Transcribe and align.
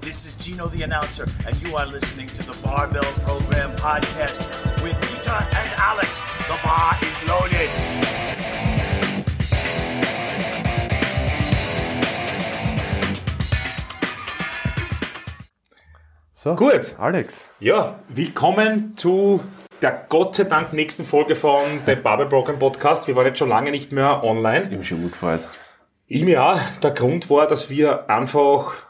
This 0.00 0.24
is 0.26 0.34
Gino 0.34 0.68
the 0.68 0.82
announcer, 0.84 1.26
and 1.46 1.60
you 1.62 1.76
are 1.76 1.86
listening 1.86 2.28
to 2.28 2.42
the 2.42 2.56
Barbell 2.62 3.04
Program 3.24 3.76
podcast 3.76 4.40
with 4.82 4.94
Peter 5.02 5.30
and 5.30 5.70
Alex. 5.76 6.22
The 6.48 6.58
bar 6.64 6.96
is 7.02 7.26
loaded. 7.28 8.78
So, 16.34 16.54
Gut. 16.54 16.94
Alex. 16.98 17.40
Ja, 17.60 17.98
willkommen 18.08 18.96
zu 18.96 19.44
der 19.82 20.06
Gott 20.08 20.36
sei 20.36 20.44
Dank 20.44 20.72
nächsten 20.72 21.04
Folge 21.04 21.34
von 21.36 21.84
dem 21.86 22.02
Bubble 22.02 22.26
Broken 22.26 22.58
Podcast. 22.58 23.08
Wir 23.08 23.16
waren 23.16 23.26
jetzt 23.26 23.38
schon 23.38 23.48
lange 23.48 23.70
nicht 23.70 23.92
mehr 23.92 24.22
online. 24.24 24.64
Ich 24.64 24.70
bin 24.70 24.84
schon 24.84 25.02
gut 25.02 25.12
gefreut. 25.12 25.40
Ich 26.06 26.24
mir 26.24 26.42
auch. 26.44 26.60
Der 26.82 26.92
Grund 26.92 27.28
war, 27.28 27.46
dass 27.46 27.70
wir 27.70 28.08
einfach 28.08 28.87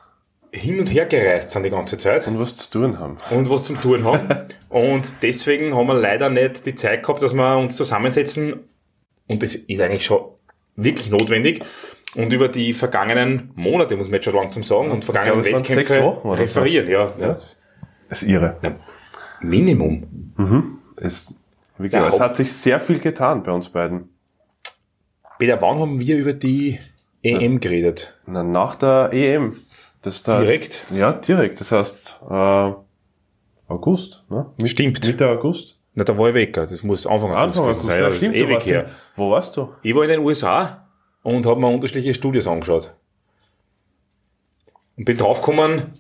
hin 0.51 0.81
und 0.81 0.87
her 0.93 1.07
gereist 1.07 1.51
sind 1.51 1.65
die 1.65 1.71
ganze 1.71 1.99
Zeit 1.99 2.27
Und 2.27 2.39
was 2.39 2.57
zu 2.57 2.71
tun 2.71 2.99
haben. 2.99 3.19
und 3.31 3.51
was 3.51 3.65
zum 3.65 3.81
Tun 3.81 4.05
haben. 4.05 4.29
und 4.69 5.23
deswegen 5.23 5.75
haben 5.75 5.87
wir 5.87 5.95
leider 5.95 6.31
nicht 6.31 6.65
die 6.67 6.75
Zeit 6.75 7.03
gehabt, 7.03 7.23
dass 7.23 7.35
wir 7.35 7.57
uns 7.59 7.77
zusammensetzen. 7.77 8.61
Und 9.27 9.43
das 9.43 9.55
ist 9.55 9.81
eigentlich 9.81 10.05
schon 10.05 10.23
wirklich 10.77 11.11
notwendig. 11.11 11.63
Und 12.15 12.33
über 12.33 12.49
die 12.49 12.73
vergangenen 12.73 13.51
Monate, 13.55 13.97
muss 13.97 14.07
man 14.07 14.15
jetzt 14.15 14.25
schon 14.25 14.35
langsam 14.35 14.63
sagen, 14.63 14.91
und 14.91 15.05
vergangenen 15.05 15.43
glaube, 15.43 15.59
Wettkämpfe 15.59 15.85
sechs 15.85 16.03
Wochen 16.03 16.31
referieren. 16.31 16.89
Ja, 16.89 17.13
ja. 17.21 17.29
Das 17.29 17.57
ist 18.11 18.23
irre. 18.23 18.57
Minimum. 19.41 20.73
Es, 20.97 21.35
wirklich, 21.77 22.01
Ja, 22.01 22.09
es 22.09 22.19
hat 22.19 22.37
sich 22.37 22.53
sehr 22.53 22.81
viel 22.81 22.99
getan 22.99 23.43
bei 23.43 23.53
uns 23.53 23.69
beiden. 23.69 24.09
Peter, 25.39 25.61
wann 25.61 25.79
haben 25.79 26.01
wir 26.01 26.17
über 26.17 26.33
die 26.33 26.79
EM 27.23 27.61
geredet? 27.61 28.19
Na, 28.27 28.43
nach 28.43 28.77
der 28.77 29.11
EM. 29.13 29.57
Das 30.03 30.27
heißt, 30.27 30.41
Direkt? 30.43 30.85
Ja, 30.95 31.13
direkt. 31.13 31.61
Das 31.61 31.73
heißt, 31.73 32.21
äh, 32.31 32.73
August, 33.69 34.25
ne? 34.31 34.47
Mit, 34.61 34.71
Stimmt. 34.71 35.05
Mitte 35.07 35.29
August. 35.29 35.79
Na, 35.95 36.05
da 36.05 36.17
war 36.17 36.29
ich 36.29 36.35
weg. 36.35 36.53
Das 36.53 36.83
muss 36.83 37.07
Anfang 37.07 37.33
August 37.33 37.59
Anfang 37.59 37.65
August. 37.65 37.85
sein. 37.85 37.99
Das 37.99 38.15
ist 38.15 38.21
stimmt, 38.21 38.37
ewig 38.37 38.65
her. 38.67 38.85
in- 38.85 38.91
Wo 39.17 39.31
warst 39.31 39.57
du? 39.57 39.75
Ich 39.83 39.95
war 39.95 40.05
in 40.05 40.11
den 40.11 40.21
USA 40.21 40.87
und 41.23 41.45
habe 41.47 41.61
mir 41.61 41.67
unterschiedliche 41.69 42.15
Studios 42.15 42.47
angeschaut. 42.47 42.95
Und 44.97 45.05
bin 45.05 45.17
draufgekommen, 45.17 45.93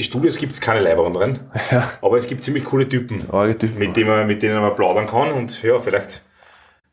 Studios 0.00 0.36
gibt 0.36 0.52
es 0.52 0.60
keine 0.60 0.80
Leiberen 0.80 1.12
drin, 1.14 1.40
Ja. 1.70 1.90
aber 2.02 2.16
es 2.18 2.26
gibt 2.26 2.42
ziemlich 2.42 2.64
coole 2.64 2.88
Typen, 2.88 3.20
Typen. 3.58 3.78
mit 3.78 3.96
denen, 3.96 4.08
man, 4.08 4.26
mit 4.26 4.42
denen 4.42 4.60
man 4.60 4.74
plaudern 4.74 5.06
kann 5.06 5.32
und 5.32 5.62
ja, 5.62 5.78
vielleicht 5.80 6.22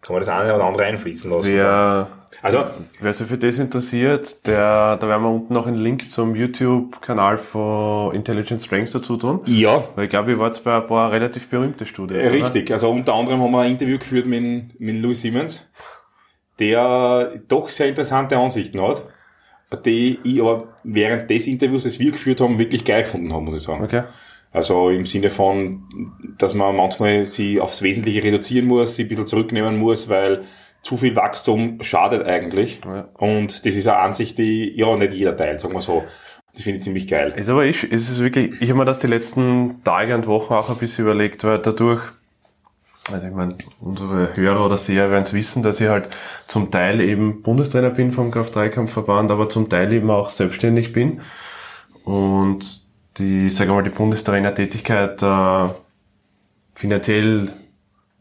kann 0.06 0.14
man 0.14 0.22
das 0.22 0.30
eine 0.30 0.54
oder 0.54 0.66
andere 0.66 0.84
einfließen 0.84 1.32
lassen. 1.32 1.52
Wer, 1.52 2.08
Also, 2.44 2.64
wer 3.00 3.14
sich 3.14 3.26
für 3.26 3.40
das 3.40 3.58
interessiert, 3.58 4.46
der, 4.46 4.98
da 4.98 5.08
werden 5.08 5.24
wir 5.24 5.32
unten 5.32 5.52
noch 5.52 5.66
einen 5.66 5.78
Link 5.78 6.12
zum 6.12 6.36
YouTube-Kanal 6.36 7.40
von 7.40 8.14
Intelligent 8.14 8.62
Strengths 8.62 8.92
dazu 8.92 9.18
tun. 9.18 9.40
ja, 9.46 9.84
Weil 9.96 10.04
ich 10.04 10.12
glaube, 10.12 10.30
ihr 10.32 10.38
wart 10.38 10.64
bei 10.64 10.76
ein 10.76 10.86
paar 10.86 11.12
relativ 11.12 11.50
berühmte 11.50 11.86
oder? 11.98 12.32
richtig. 12.32 12.72
Also 12.72 12.92
unter 12.92 13.16
anderem 13.16 13.42
haben 13.42 13.52
wir 13.52 13.62
ein 13.62 13.72
Interview 13.72 13.98
geführt 13.98 14.28
mit, 14.28 14.80
mit 14.80 14.96
Louis 14.98 15.20
Simmons, 15.20 15.68
der 16.60 17.42
doch 17.48 17.70
sehr 17.70 17.88
interessante 17.88 18.38
Ansichten 18.38 18.80
hat, 18.80 19.02
die 19.84 20.20
ich 20.24 20.40
aber 20.40 20.68
während 20.84 21.32
des 21.32 21.48
Interviews, 21.48 21.84
das 21.84 21.98
wir 21.98 22.12
geführt 22.12 22.42
haben, 22.42 22.60
wirklich 22.60 22.86
geil 22.86 23.02
gefunden 23.02 23.34
haben, 23.34 23.46
muss 23.46 23.58
ich 23.58 23.64
sagen. 23.64 23.84
Okay. 23.84 24.04
Also 24.56 24.90
im 24.90 25.06
Sinne 25.06 25.32
von, 25.32 25.84
dass 26.38 26.54
man 26.54 26.78
manchmal 26.78 27.26
sie 27.26 27.60
aufs 27.60 27.82
Wesentliche 27.82 28.24
reduzieren 28.24 28.68
muss, 28.68 28.96
sie 28.96 29.04
ein 29.04 29.10
bisschen 29.10 29.26
zurücknehmen 29.26 29.78
muss, 29.78 30.08
weil 30.08 30.44
zu 30.82 30.96
viel 30.96 31.18
Wachstum 31.18 31.80
schadet 31.82 32.26
eigentlich. 32.26 32.80
Ja. 32.86 33.10
Und 33.18 33.66
das 33.66 33.76
ist 33.76 33.86
eine 33.86 33.98
Ansicht, 33.98 34.38
die 34.38 34.72
ja 34.74 34.96
nicht 34.96 35.12
jeder 35.12 35.36
teilt, 35.36 35.60
sagen 35.60 35.74
wir 35.74 35.82
so. 35.82 36.06
Das 36.54 36.64
finde 36.64 36.78
ich 36.78 36.86
ziemlich 36.86 37.06
geil. 37.06 37.34
Ist 37.36 37.50
aber 37.50 37.66
ich, 37.66 37.84
ist 37.84 38.10
es 38.10 38.20
wirklich, 38.20 38.54
ich 38.62 38.70
habe 38.70 38.80
mir 38.80 38.86
das 38.86 39.00
die 39.00 39.08
letzten 39.08 39.84
Tage 39.84 40.16
und 40.16 40.26
Wochen 40.26 40.54
auch 40.54 40.70
ein 40.70 40.78
bisschen 40.78 41.04
überlegt, 41.04 41.44
weil 41.44 41.60
dadurch, 41.60 42.04
also 43.12 43.28
ich 43.28 43.34
meine, 43.34 43.58
unsere 43.82 44.38
Hörer 44.38 44.66
oder 44.66 44.78
Seher 44.78 45.12
werden 45.12 45.26
es 45.26 45.34
wissen, 45.34 45.64
dass 45.64 45.82
ich 45.82 45.90
halt 45.90 46.08
zum 46.48 46.72
Teil 46.72 47.02
eben 47.02 47.42
Bundestrainer 47.42 47.90
bin 47.90 48.14
vom 48.14 48.32
Kraft-3-Kampfverband, 48.32 49.32
aber 49.32 49.50
zum 49.50 49.68
Teil 49.68 49.92
eben 49.92 50.10
auch 50.10 50.30
selbstständig 50.30 50.94
bin. 50.94 51.20
Und 52.06 52.85
die, 53.18 53.50
sagen 53.50 53.70
wir 53.70 53.76
mal, 53.76 53.84
die 53.84 53.90
Bundestrainer-Tätigkeit 53.90 55.22
äh, 55.22 55.70
finanziell 56.74 57.50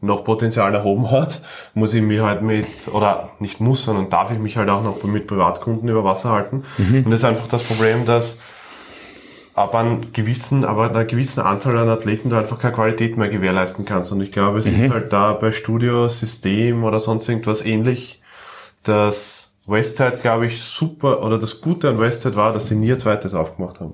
noch 0.01 0.23
Potenzial 0.23 0.71
nach 0.71 0.85
oben 0.85 1.09
hat, 1.11 1.41
muss 1.73 1.93
ich 1.93 2.01
mich 2.01 2.21
halt 2.21 2.41
mit, 2.41 2.67
oder 2.91 3.29
nicht 3.39 3.59
muss, 3.59 3.85
sondern 3.85 4.09
darf 4.09 4.31
ich 4.31 4.39
mich 4.39 4.57
halt 4.57 4.69
auch 4.69 4.83
noch 4.83 5.03
mit 5.03 5.27
Privatkunden 5.27 5.89
über 5.89 6.03
Wasser 6.03 6.29
halten. 6.29 6.63
Und 6.77 7.11
das 7.11 7.21
ist 7.21 7.25
einfach 7.25 7.47
das 7.47 7.63
Problem, 7.63 8.05
dass 8.05 8.39
ab 9.55 9.73
einem 9.73 10.11
gewissen, 10.11 10.65
aber 10.65 10.89
einer 10.89 11.05
gewissen 11.05 11.41
Anzahl 11.41 11.77
an 11.77 11.89
Athleten 11.89 12.29
du 12.29 12.35
einfach 12.35 12.59
keine 12.59 12.73
Qualität 12.73 13.17
mehr 13.17 13.29
gewährleisten 13.29 13.85
kannst. 13.85 14.11
Und 14.11 14.21
ich 14.21 14.31
glaube, 14.31 14.59
es 14.59 14.67
ist 14.67 14.89
halt 14.89 15.13
da 15.13 15.33
bei 15.33 15.51
Studio, 15.51 16.09
System 16.09 16.83
oder 16.83 16.99
sonst 16.99 17.29
irgendwas 17.29 17.65
ähnlich, 17.65 18.21
dass 18.83 19.55
Westside, 19.65 20.19
glaube 20.21 20.47
ich, 20.47 20.61
super, 20.61 21.23
oder 21.23 21.39
das 21.39 21.61
Gute 21.61 21.89
an 21.89 21.99
Westside 21.99 22.35
war, 22.35 22.53
dass 22.53 22.67
sie 22.67 22.75
nie 22.75 22.91
ein 22.91 22.99
zweites 22.99 23.33
aufgemacht 23.33 23.79
haben. 23.79 23.93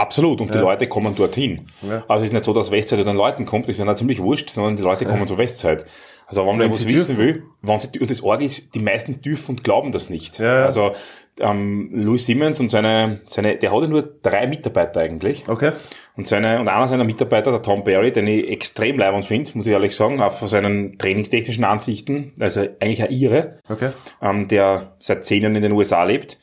Absolut, 0.00 0.40
und 0.40 0.54
die 0.54 0.58
Leute 0.58 0.86
kommen 0.88 1.14
dorthin. 1.14 1.64
Ja. 1.82 2.04
Also 2.08 2.24
es 2.24 2.30
ist 2.30 2.32
nicht 2.32 2.44
so, 2.44 2.52
dass 2.52 2.70
Westside 2.70 3.04
den 3.04 3.16
Leuten 3.16 3.44
kommt, 3.44 3.68
das 3.68 3.78
ist 3.78 3.84
ja 3.84 3.94
ziemlich 3.94 4.20
wurscht, 4.20 4.50
sondern 4.50 4.76
die 4.76 4.82
Leute 4.82 5.04
kommen 5.06 5.26
zur 5.26 5.38
Westside. 5.38 5.84
Also 6.26 6.42
wenn 6.42 6.48
man 6.48 6.58
Wenn 6.60 6.70
was 6.72 6.80
sie 6.80 6.88
wissen 6.88 7.16
dürfen. 7.16 7.36
will, 7.36 7.42
wenn 7.62 7.80
sie, 7.80 7.98
und 7.98 8.10
das 8.10 8.22
Org 8.22 8.42
ist, 8.42 8.74
die 8.74 8.80
meisten 8.80 9.22
dürfen 9.22 9.52
und 9.52 9.64
glauben 9.64 9.92
das 9.92 10.10
nicht. 10.10 10.38
Ja, 10.38 10.58
ja. 10.60 10.64
Also 10.66 10.92
ähm, 11.40 11.88
Louis 11.94 12.26
Simmons 12.26 12.60
und 12.60 12.68
seine, 12.68 13.20
seine, 13.24 13.56
der 13.56 13.72
hat 13.72 13.80
ja 13.80 13.88
nur 13.88 14.02
drei 14.22 14.46
Mitarbeiter 14.46 15.00
eigentlich. 15.00 15.48
Okay? 15.48 15.72
Und 16.18 16.26
seine, 16.26 16.60
und 16.60 16.68
einer 16.68 16.86
seiner 16.86 17.04
Mitarbeiter, 17.04 17.50
der 17.50 17.62
Tom 17.62 17.82
Barry, 17.82 18.12
den 18.12 18.26
ich 18.26 18.46
extrem 18.50 18.98
leibend 18.98 19.24
finde, 19.24 19.50
muss 19.54 19.66
ich 19.66 19.72
ehrlich 19.72 19.94
sagen, 19.96 20.20
auch 20.20 20.32
von 20.32 20.48
seinen 20.48 20.98
trainingstechnischen 20.98 21.64
Ansichten, 21.64 22.32
also 22.40 22.60
eigentlich 22.80 23.02
ein 23.02 23.10
Ire, 23.10 23.60
Okay. 23.68 23.90
ähm, 24.20 24.48
der 24.48 24.96
seit 24.98 25.24
zehn 25.24 25.42
Jahren 25.42 25.56
in 25.56 25.62
den 25.62 25.72
USA 25.72 26.02
lebt. 26.04 26.38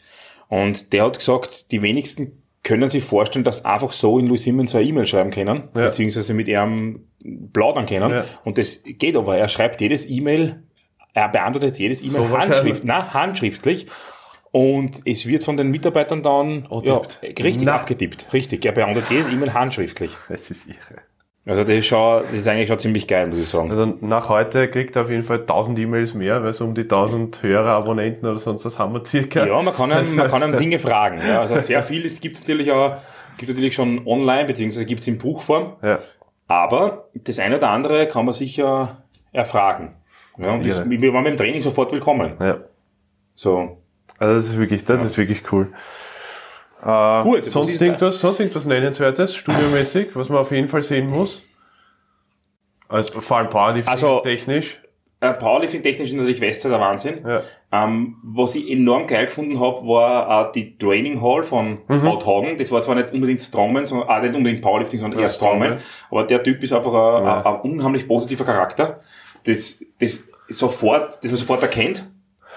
Und 0.47 0.93
der 0.93 1.03
hat 1.03 1.17
gesagt, 1.19 1.71
die 1.71 1.81
wenigsten 1.83 2.41
können 2.65 2.89
sich 2.89 3.03
vorstellen, 3.03 3.45
dass 3.45 3.63
einfach 3.63 3.91
so 3.93 4.19
in 4.19 4.27
Louis 4.27 4.43
Simmons 4.43 4.75
eine 4.75 4.83
E-Mail 4.85 5.05
schreiben 5.07 5.29
können, 5.31 5.69
Ja. 5.75 5.85
beziehungsweise 5.85 6.33
mit 6.33 6.47
ihm 6.49 7.07
plaudern 7.53 7.85
können. 7.85 8.11
Ja. 8.11 8.25
Und 8.43 8.57
das 8.57 8.81
geht 8.83 9.15
aber. 9.15 9.37
Er 9.37 9.47
schreibt 9.47 9.79
jedes 9.79 10.09
E-Mail, 10.09 10.61
er 11.13 11.29
beantwortet 11.29 11.69
jetzt 11.69 11.79
jedes 11.79 12.01
E-Mail 12.01 12.27
So 12.27 12.37
handschrift, 12.37 12.83
na, 12.83 13.13
handschriftlich. 13.13 13.87
Und 14.51 15.01
es 15.05 15.25
wird 15.27 15.43
von 15.43 15.57
den 15.57 15.69
Mitarbeitern 15.69 16.23
dann 16.23 16.61
ja, 16.63 16.69
Audippt. 16.71 17.19
richtig 17.23 17.63
Na. 17.65 17.75
abgetippt. 17.75 18.33
Richtig. 18.33 18.65
Er 18.65 18.71
beantwortet 18.71 19.11
jedes 19.11 19.27
E-Mail 19.29 19.53
handschriftlich. 19.53 20.11
Das 20.29 20.49
ist 20.49 20.65
irre. 20.65 21.01
Also 21.47 21.61
das 21.61 21.71
ist 21.71 21.85
schon, 21.85 22.23
das 22.23 22.33
ist 22.33 22.47
eigentlich 22.47 22.67
schon 22.67 22.79
ziemlich 22.79 23.07
geil, 23.07 23.27
muss 23.27 23.37
ich 23.37 23.47
sagen. 23.47 23.69
Also 23.69 23.85
nach 24.01 24.29
heute 24.29 24.67
kriegt 24.67 24.95
er 24.95 25.03
auf 25.03 25.09
jeden 25.11 25.23
Fall 25.23 25.41
1000 25.41 25.77
E-Mails 25.77 26.15
mehr, 26.15 26.43
weil 26.43 26.53
so 26.53 26.65
um 26.65 26.73
die 26.73 26.81
1000 26.81 27.43
Hörer, 27.43 27.73
Abonnenten 27.73 28.25
oder 28.25 28.39
sonst 28.39 28.65
was 28.65 28.79
haben 28.79 28.93
wir 28.93 29.05
circa. 29.05 29.45
Ja, 29.45 29.61
man 29.61 29.73
kann 29.73 29.91
ihm, 29.91 30.15
man 30.15 30.27
kann 30.27 30.41
ihm 30.41 30.57
Dinge 30.57 30.79
fragen. 30.79 31.19
Ja, 31.19 31.41
also 31.41 31.57
sehr 31.59 31.83
viel, 31.83 32.03
es 32.03 32.19
gibt 32.19 32.39
natürlich 32.39 32.71
auch, 32.71 32.97
gibt 33.37 33.51
natürlich 33.51 33.75
schon 33.75 34.07
online, 34.07 34.45
beziehungsweise 34.45 34.85
gibt 34.85 35.01
es 35.01 35.07
in 35.07 35.19
Buchform. 35.19 35.73
Ja. 35.83 35.99
Aber 36.47 37.09
das 37.13 37.37
eine 37.37 37.57
oder 37.57 37.69
andere 37.69 38.07
kann 38.07 38.25
man 38.25 38.33
sicher 38.33 39.03
erfragen. 39.31 39.95
Ja, 40.39 40.51
und 40.51 40.65
das, 40.65 40.89
wir 40.89 41.13
waren 41.13 41.23
beim 41.23 41.37
Training 41.37 41.61
sofort 41.61 41.91
willkommen. 41.91 42.33
ja. 42.39 42.57
So. 43.35 43.81
Also 44.17 44.35
das 44.35 44.45
ist 44.45 44.57
wirklich, 44.57 44.85
das 44.85 45.03
ist 45.03 45.17
wirklich 45.17 45.51
cool. 45.51 45.73
Äh, 46.85 47.23
Gut, 47.23 47.45
sonst 47.45 47.81
irgendwas, 47.81 48.19
sonst 48.19 48.39
irgendwas 48.39 48.65
Nennenswertes, 48.65 49.35
studiomäßig, 49.35 50.09
was 50.15 50.29
man 50.29 50.37
auf 50.39 50.51
jeden 50.51 50.67
Fall 50.67 50.83
sehen 50.83 51.07
muss? 51.09 51.41
Also 52.87 53.21
vor 53.21 53.37
allem 53.37 53.49
Powerlifting 53.49 53.91
Also- 53.91 54.19
technisch. 54.19 54.79
Äh, 55.21 55.33
Powerlifting 55.33 55.81
technisch 55.81 56.09
ist 56.09 56.15
natürlich 56.15 56.41
Westside 56.41 56.73
der 56.73 56.81
Wahnsinn. 56.81 57.25
Ja. 57.25 57.41
Ähm, 57.71 58.17
was 58.21 58.53
ich 58.53 58.69
enorm 58.69 59.07
geil 59.07 59.25
gefunden 59.25 59.59
habe, 59.59 59.77
war 59.87 60.49
äh, 60.49 60.51
die 60.51 60.77
Training 60.77 61.21
Hall 61.21 61.41
von 61.41 61.79
Mhm. 61.87 62.03
Matt 62.03 62.25
Hagen. 62.27 62.57
Das 62.57 62.71
war 62.71 62.81
zwar 62.81 62.95
nicht 62.95 63.11
unbedingt 63.13 63.41
Strongman, 63.41 63.85
sondern 63.87 64.09
äh, 64.09 64.27
nicht 64.27 64.35
unbedingt 64.35 64.61
Powerlifting, 64.61 64.99
sondern 64.99 65.19
Ja, 65.19 65.25
eher 65.25 65.31
Strongman. 65.31 65.77
Aber 66.11 66.23
der 66.25 66.43
Typ 66.43 66.61
ist 66.61 66.73
einfach 66.73 66.93
ein, 66.93 67.23
Ja. 67.25 67.37
ein, 67.39 67.45
ein 67.55 67.61
unheimlich 67.61 68.07
positiver 68.07 68.43
Charakter. 68.43 68.99
Das, 69.45 69.83
das 69.99 70.27
sofort, 70.49 71.13
das 71.23 71.25
man 71.25 71.37
sofort 71.37 71.63
erkennt. 71.63 72.07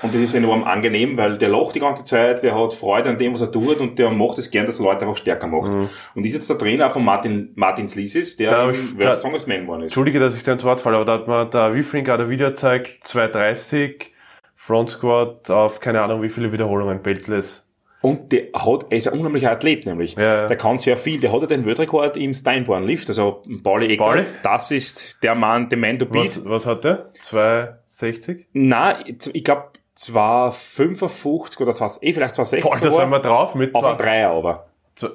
Und 0.03 0.15
das 0.15 0.23
ist 0.23 0.35
enorm 0.35 0.63
angenehm, 0.65 1.17
weil 1.17 1.39
der 1.39 1.49
lacht 1.49 1.75
die 1.75 1.81
ganze 1.81 2.05
Zeit, 2.05 2.43
der 2.45 2.55
hat 2.55 2.73
Freude 2.73 3.09
an 3.11 3.19
dem, 3.19 3.33
was 3.35 3.41
er 3.41 3.51
tut 3.51 3.79
und 3.81 3.99
der 3.99 4.11
macht 4.11 4.39
es 4.39 4.51
gern, 4.51 4.65
dass 4.67 4.79
er 4.79 4.85
Leute 4.85 5.05
einfach 5.05 5.17
stärker 5.17 5.49
macht. 5.49 5.73
Und 6.15 6.25
ist 6.25 6.35
jetzt 6.35 6.49
der 6.49 6.57
Trainer 6.59 6.89
von 6.89 7.05
Martin, 7.05 7.51
Martin 7.57 7.89
Slisis, 7.89 8.37
der 8.37 8.51
Mhm. 8.51 8.55
Da 8.55 8.71
im 8.71 8.99
da- 8.99 9.15
Strongest 9.15 9.49
Man 9.49 9.63
geworden 9.63 9.81
ist. 9.81 9.87
Entschuldige, 9.87 10.21
dass 10.21 10.37
ich 10.37 10.43
da 10.45 10.53
ins 10.53 10.63
Wort 10.65 10.81
falle, 10.81 10.97
aber 10.97 11.05
da 11.05 11.13
hat 11.15 11.27
mir 11.29 11.47
der 11.47 11.75
Wifring 11.75 12.05
gerade 12.05 12.25
ein 12.25 12.31
Video 12.31 12.49
gezeigt, 12.49 13.01
230, 13.05 14.13
Front 14.55 14.91
Squat 14.91 15.51
auf 15.51 15.81
keine 15.81 16.01
Ahnung 16.03 16.23
wie 16.23 16.29
viele 16.29 16.53
Wiederholungen, 16.53 17.03
Beltless. 17.03 17.65
Und 18.01 18.31
der 18.31 18.43
hat, 18.55 18.87
er 18.91 18.99
ist 18.99 19.09
ein 19.09 19.19
unheimlicher 19.19 19.51
Athlet, 19.51 19.85
nämlich. 19.85 20.15
Ja, 20.15 20.43
ja. 20.43 20.47
Der 20.47 20.57
kann 20.57 20.77
sehr 20.77 20.97
viel. 20.97 21.19
Der 21.19 21.33
hat 21.33 21.41
ja 21.41 21.47
den 21.49 21.67
Weltrekord 21.67 22.17
im 22.17 22.33
Steinborn 22.33 22.85
Lift, 22.87 23.09
also 23.09 23.43
Pauli 23.65 23.93
Ecker. 23.93 24.05
Pauli? 24.05 24.23
Das 24.45 24.71
ist 24.71 25.21
der 25.25 25.35
Mann, 25.35 25.69
der 25.69 25.79
Man 25.79 25.99
to 25.99 26.07
beat. 26.07 26.23
Was, 26.27 26.45
was 26.45 26.67
hat 26.67 26.85
der? 26.85 27.11
260? 27.15 28.47
Na, 28.53 28.99
ich 29.05 29.43
glaube 29.43 29.65
255 29.99 31.61
oder 31.61 31.73
2, 31.75 31.87
eh 32.03 32.13
vielleicht 32.13 32.37
260 32.37 32.63
Boah, 32.71 32.79
da 32.81 32.91
sind 32.93 33.11
wir 33.11 33.19
drauf 33.19 33.55
mit 33.57 33.75
auf 33.75 33.85
ein 33.85 33.97
Dreier 33.97 34.31
aber. 34.31 34.67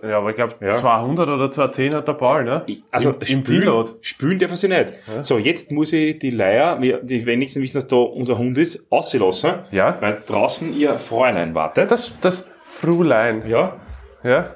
ja, 0.04 0.18
aber 0.18 0.32
ich 0.32 0.36
glaube 0.36 0.56
Ja. 0.60 0.74
200 0.74 1.30
oder 1.30 1.50
210 1.50 1.96
hat 1.96 2.08
der 2.08 2.14
Ball, 2.14 2.44
ne? 2.44 2.66
Also 2.92 3.12
Im, 3.12 3.16
im 3.20 3.26
spülen, 3.46 3.86
spülen 4.02 4.40
dürfen 4.40 4.58
sie 4.58 4.68
nicht. 4.68 4.92
So, 5.22 5.38
jetzt 5.38 5.72
muss 5.72 5.94
ich 5.94 6.20
die 6.20 6.32
Leier, 6.32 6.78
die 7.02 7.26
wenigsten 7.26 7.62
wissen, 7.62 7.78
dass 7.78 7.88
da 7.88 7.96
unser 7.96 8.38
Hund 8.38 8.58
ist, 8.58 8.86
auslassen, 8.92 9.54
Ja. 9.72 9.98
weil 10.02 10.22
draußen 10.26 10.74
ihr 10.74 11.00
Fräulein 11.00 11.56
wartet. 11.56 11.90
Das, 11.90 12.12
das 12.20 12.46
Frulein, 12.66 13.44
ja, 13.48 13.78
ja. 14.24 14.56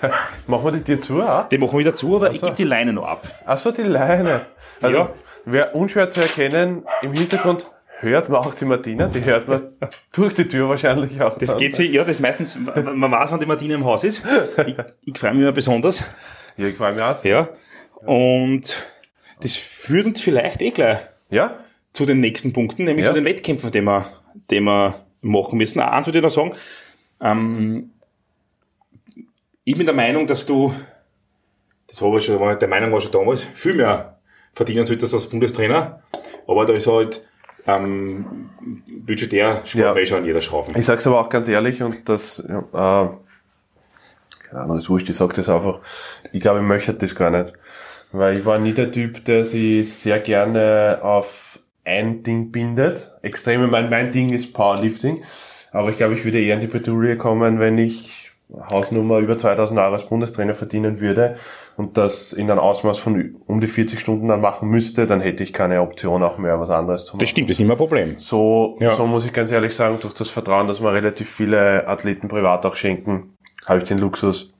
Machen 0.46 0.64
wir 0.64 0.72
die 0.72 0.84
Tür 0.84 1.00
zu, 1.00 1.20
auch? 1.22 1.48
den 1.48 1.60
machen 1.60 1.72
wir 1.74 1.80
wieder 1.80 1.94
zu, 1.94 2.16
aber 2.16 2.30
ich 2.30 2.38
so. 2.40 2.46
gebe 2.46 2.56
die 2.56 2.64
Leine 2.64 2.92
noch 2.92 3.04
ab. 3.04 3.26
Achso, 3.44 3.70
die 3.72 3.82
Leine. 3.82 4.46
Also, 4.80 4.96
Ja. 4.98 5.08
Wäre 5.44 5.70
unschwer 5.72 6.10
zu 6.10 6.20
erkennen, 6.20 6.84
im 7.02 7.12
Hintergrund 7.12 7.66
hört 8.00 8.28
man 8.28 8.40
auch 8.40 8.54
die 8.54 8.64
Martina, 8.64 9.08
die 9.08 9.22
hört 9.24 9.46
man 9.48 9.72
durch 10.12 10.34
die 10.34 10.48
Tür 10.48 10.68
wahrscheinlich 10.68 11.20
auch. 11.20 11.36
Das 11.38 11.50
dann. 11.50 11.58
geht 11.58 11.74
sich, 11.74 11.92
ja, 11.92 12.04
das 12.04 12.18
meistens, 12.20 12.58
man 12.58 13.10
weiß, 13.10 13.32
wann 13.32 13.40
die 13.40 13.46
Martina 13.46 13.74
im 13.74 13.84
Haus 13.84 14.04
ist. 14.04 14.24
Ich, 14.66 14.76
ich 15.04 15.18
freue 15.18 15.32
mich 15.32 15.42
immer 15.42 15.52
besonders. 15.52 16.08
Ja, 16.56 16.66
ich 16.66 16.74
freue 16.76 16.92
mich 16.92 17.02
aus. 17.02 17.22
Ja. 17.24 17.48
Und 18.06 18.86
das 19.42 19.56
führt 19.56 20.06
uns 20.06 20.20
vielleicht 20.20 20.62
eh 20.62 20.70
gleich 20.70 20.98
Ja? 21.30 21.56
zu 21.92 22.06
den 22.06 22.20
nächsten 22.20 22.52
Punkten, 22.52 22.84
nämlich 22.84 23.04
Ja. 23.04 23.10
zu 23.12 23.14
den 23.16 23.24
Wettkämpfen, 23.24 23.70
die 23.70 23.80
wir, 23.82 24.06
die 24.50 24.60
wir 24.60 24.94
machen 25.22 25.58
müssen. 25.58 25.80
Eins 25.80 26.06
würde 26.06 26.18
ich 26.18 26.22
noch 26.22 26.30
sagen, 26.30 26.52
ähm, 27.20 27.90
ich 29.64 29.74
bin 29.76 29.84
der 29.84 29.94
Meinung, 29.94 30.26
dass 30.26 30.46
du, 30.46 30.72
das 31.86 32.00
habe 32.00 32.18
ich 32.18 32.24
schon, 32.24 32.58
der 32.58 32.68
Meinung 32.68 32.92
war 32.92 33.00
schon 33.00 33.12
damals, 33.12 33.44
viel 33.44 33.74
mehr 33.74 34.19
verdienen 34.60 34.84
solltest 34.84 35.14
als 35.14 35.26
Bundestrainer, 35.26 36.02
aber 36.46 36.66
da 36.66 36.74
ist 36.74 36.86
halt 36.86 37.26
ähm, 37.66 38.50
budgetär 39.06 39.62
Ja. 39.72 39.96
eh 39.96 40.04
schon 40.04 40.18
an 40.18 40.26
jeder 40.26 40.42
Schrauben. 40.42 40.74
Ich 40.76 40.84
sag's 40.84 41.06
aber 41.06 41.18
auch 41.18 41.30
ganz 41.30 41.48
ehrlich 41.48 41.82
und 41.82 42.06
das, 42.10 42.42
ja, 42.46 42.58
äh, 42.58 43.08
keine 44.50 44.62
Ahnung, 44.62 44.76
ist 44.76 44.90
wurscht, 44.90 45.08
ich 45.08 45.16
sag 45.16 45.32
das 45.32 45.48
einfach. 45.48 45.78
Ich 46.32 46.42
glaube, 46.42 46.58
ich 46.60 46.66
möchte 46.66 46.92
das 46.92 47.14
gar 47.14 47.30
nicht. 47.30 47.54
Weil 48.12 48.36
ich 48.36 48.44
war 48.44 48.58
nie 48.58 48.72
der 48.72 48.92
Typ, 48.92 49.24
der 49.24 49.46
sich 49.46 49.90
sehr 49.94 50.18
gerne 50.18 50.98
auf 51.00 51.58
ein 51.84 52.22
Ding 52.22 52.52
bindet. 52.52 53.10
Extrem, 53.22 53.70
mein, 53.70 53.88
mein 53.88 54.12
Ding 54.12 54.30
ist 54.34 54.52
Powerlifting. 54.52 55.22
Aber 55.72 55.88
ich 55.88 55.96
glaube, 55.96 56.14
ich 56.14 56.24
würde 56.24 56.42
eher 56.42 56.56
in 56.56 56.60
die 56.60 56.66
Bredouille 56.66 57.16
kommen, 57.16 57.60
wenn 57.60 57.78
ich 57.78 58.19
Hausnummer 58.72 59.18
über 59.18 59.38
2000 59.38 59.78
Euro 59.78 59.92
als 59.92 60.06
Bundestrainer 60.08 60.54
verdienen 60.54 61.00
würde 61.00 61.36
und 61.76 61.96
das 61.96 62.32
in 62.32 62.50
einem 62.50 62.60
Ausmaß 62.60 62.98
von 62.98 63.36
um 63.46 63.60
die 63.60 63.66
40 63.66 64.00
Stunden 64.00 64.28
dann 64.28 64.40
machen 64.40 64.68
müsste, 64.68 65.06
dann 65.06 65.20
hätte 65.20 65.42
ich 65.42 65.52
keine 65.52 65.80
Option 65.82 66.22
auch 66.22 66.38
mehr, 66.38 66.58
was 66.58 66.70
anderes 66.70 67.04
zu 67.04 67.12
machen. 67.12 67.20
Das 67.20 67.28
stimmt, 67.30 67.48
das 67.50 67.56
ist 67.56 67.60
immer 67.60 67.74
ein 67.74 67.78
Problem. 67.78 68.14
So, 68.18 68.76
Ja. 68.80 68.94
so 68.96 69.06
muss 69.06 69.24
ich 69.24 69.32
ganz 69.32 69.50
ehrlich 69.50 69.74
sagen, 69.74 69.98
durch 70.00 70.14
das 70.14 70.30
Vertrauen, 70.30 70.66
dass 70.66 70.80
wir 70.82 70.92
relativ 70.92 71.30
viele 71.30 71.86
Athleten 71.86 72.28
privat 72.28 72.66
auch 72.66 72.76
schenken, 72.76 73.34
habe 73.66 73.78
ich 73.78 73.84
den 73.84 73.98
Luxus, 73.98 74.52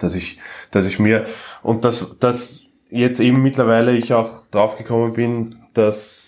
dass 0.00 0.14
ich, 0.14 0.38
dass 0.70 0.84
ich 0.86 0.98
mir 0.98 1.24
und 1.62 1.84
dass, 1.84 2.18
dass 2.18 2.60
jetzt 2.90 3.20
eben 3.20 3.42
mittlerweile 3.42 3.92
ich 3.96 4.12
auch 4.12 4.42
draufgekommen 4.50 5.14
bin, 5.14 5.56
dass 5.72 6.23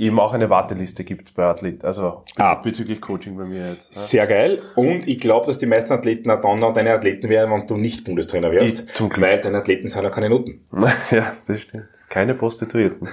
eben 0.00 0.18
auch 0.18 0.32
eine 0.32 0.50
Warteliste 0.50 1.04
gibt 1.04 1.34
bei 1.34 1.44
Athleten, 1.44 1.84
also 1.86 2.24
Ah. 2.36 2.54
bezüglich 2.56 3.00
Coaching 3.00 3.36
bei 3.36 3.44
mir 3.44 3.70
jetzt. 3.72 3.92
Sehr 3.92 4.26
geil. 4.26 4.62
Und 4.74 5.06
ich 5.06 5.20
glaube, 5.20 5.46
dass 5.46 5.58
die 5.58 5.66
meisten 5.66 5.92
Athleten 5.92 6.30
auch 6.30 6.40
dann 6.40 6.58
noch 6.58 6.72
deine 6.72 6.92
Athleten 6.92 7.28
wären, 7.28 7.50
wenn 7.52 7.66
du 7.66 7.76
nicht 7.76 8.04
Bundestrainer 8.04 8.50
wärst. 8.50 8.80
Ich- 8.88 8.94
zum 8.94 9.08
Glück. 9.10 9.22
Weil 9.26 9.40
deine 9.40 9.58
Athleten 9.58 9.86
sind 9.88 10.02
ja 10.02 10.10
keine 10.10 10.30
Noten. 10.30 10.66
Ja, 10.72 10.92
ja 11.10 11.32
das 11.46 11.60
stimmt. 11.60 11.88
Keine 12.08 12.34
Prostituierten. 12.34 13.08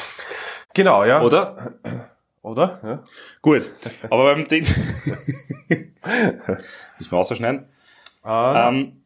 genau, 0.74 1.04
ja. 1.04 1.20
Oder? 1.22 1.72
Oder? 2.42 2.80
Ja. 2.84 3.02
Gut. 3.42 3.70
Aber 4.08 4.34
beim 4.34 4.46
Ding. 4.46 4.64
Müssen 6.98 7.10
wir 7.12 7.18
ausschneiden. 7.18 7.66
Ah, 8.22 8.68
Ähm, 8.68 8.99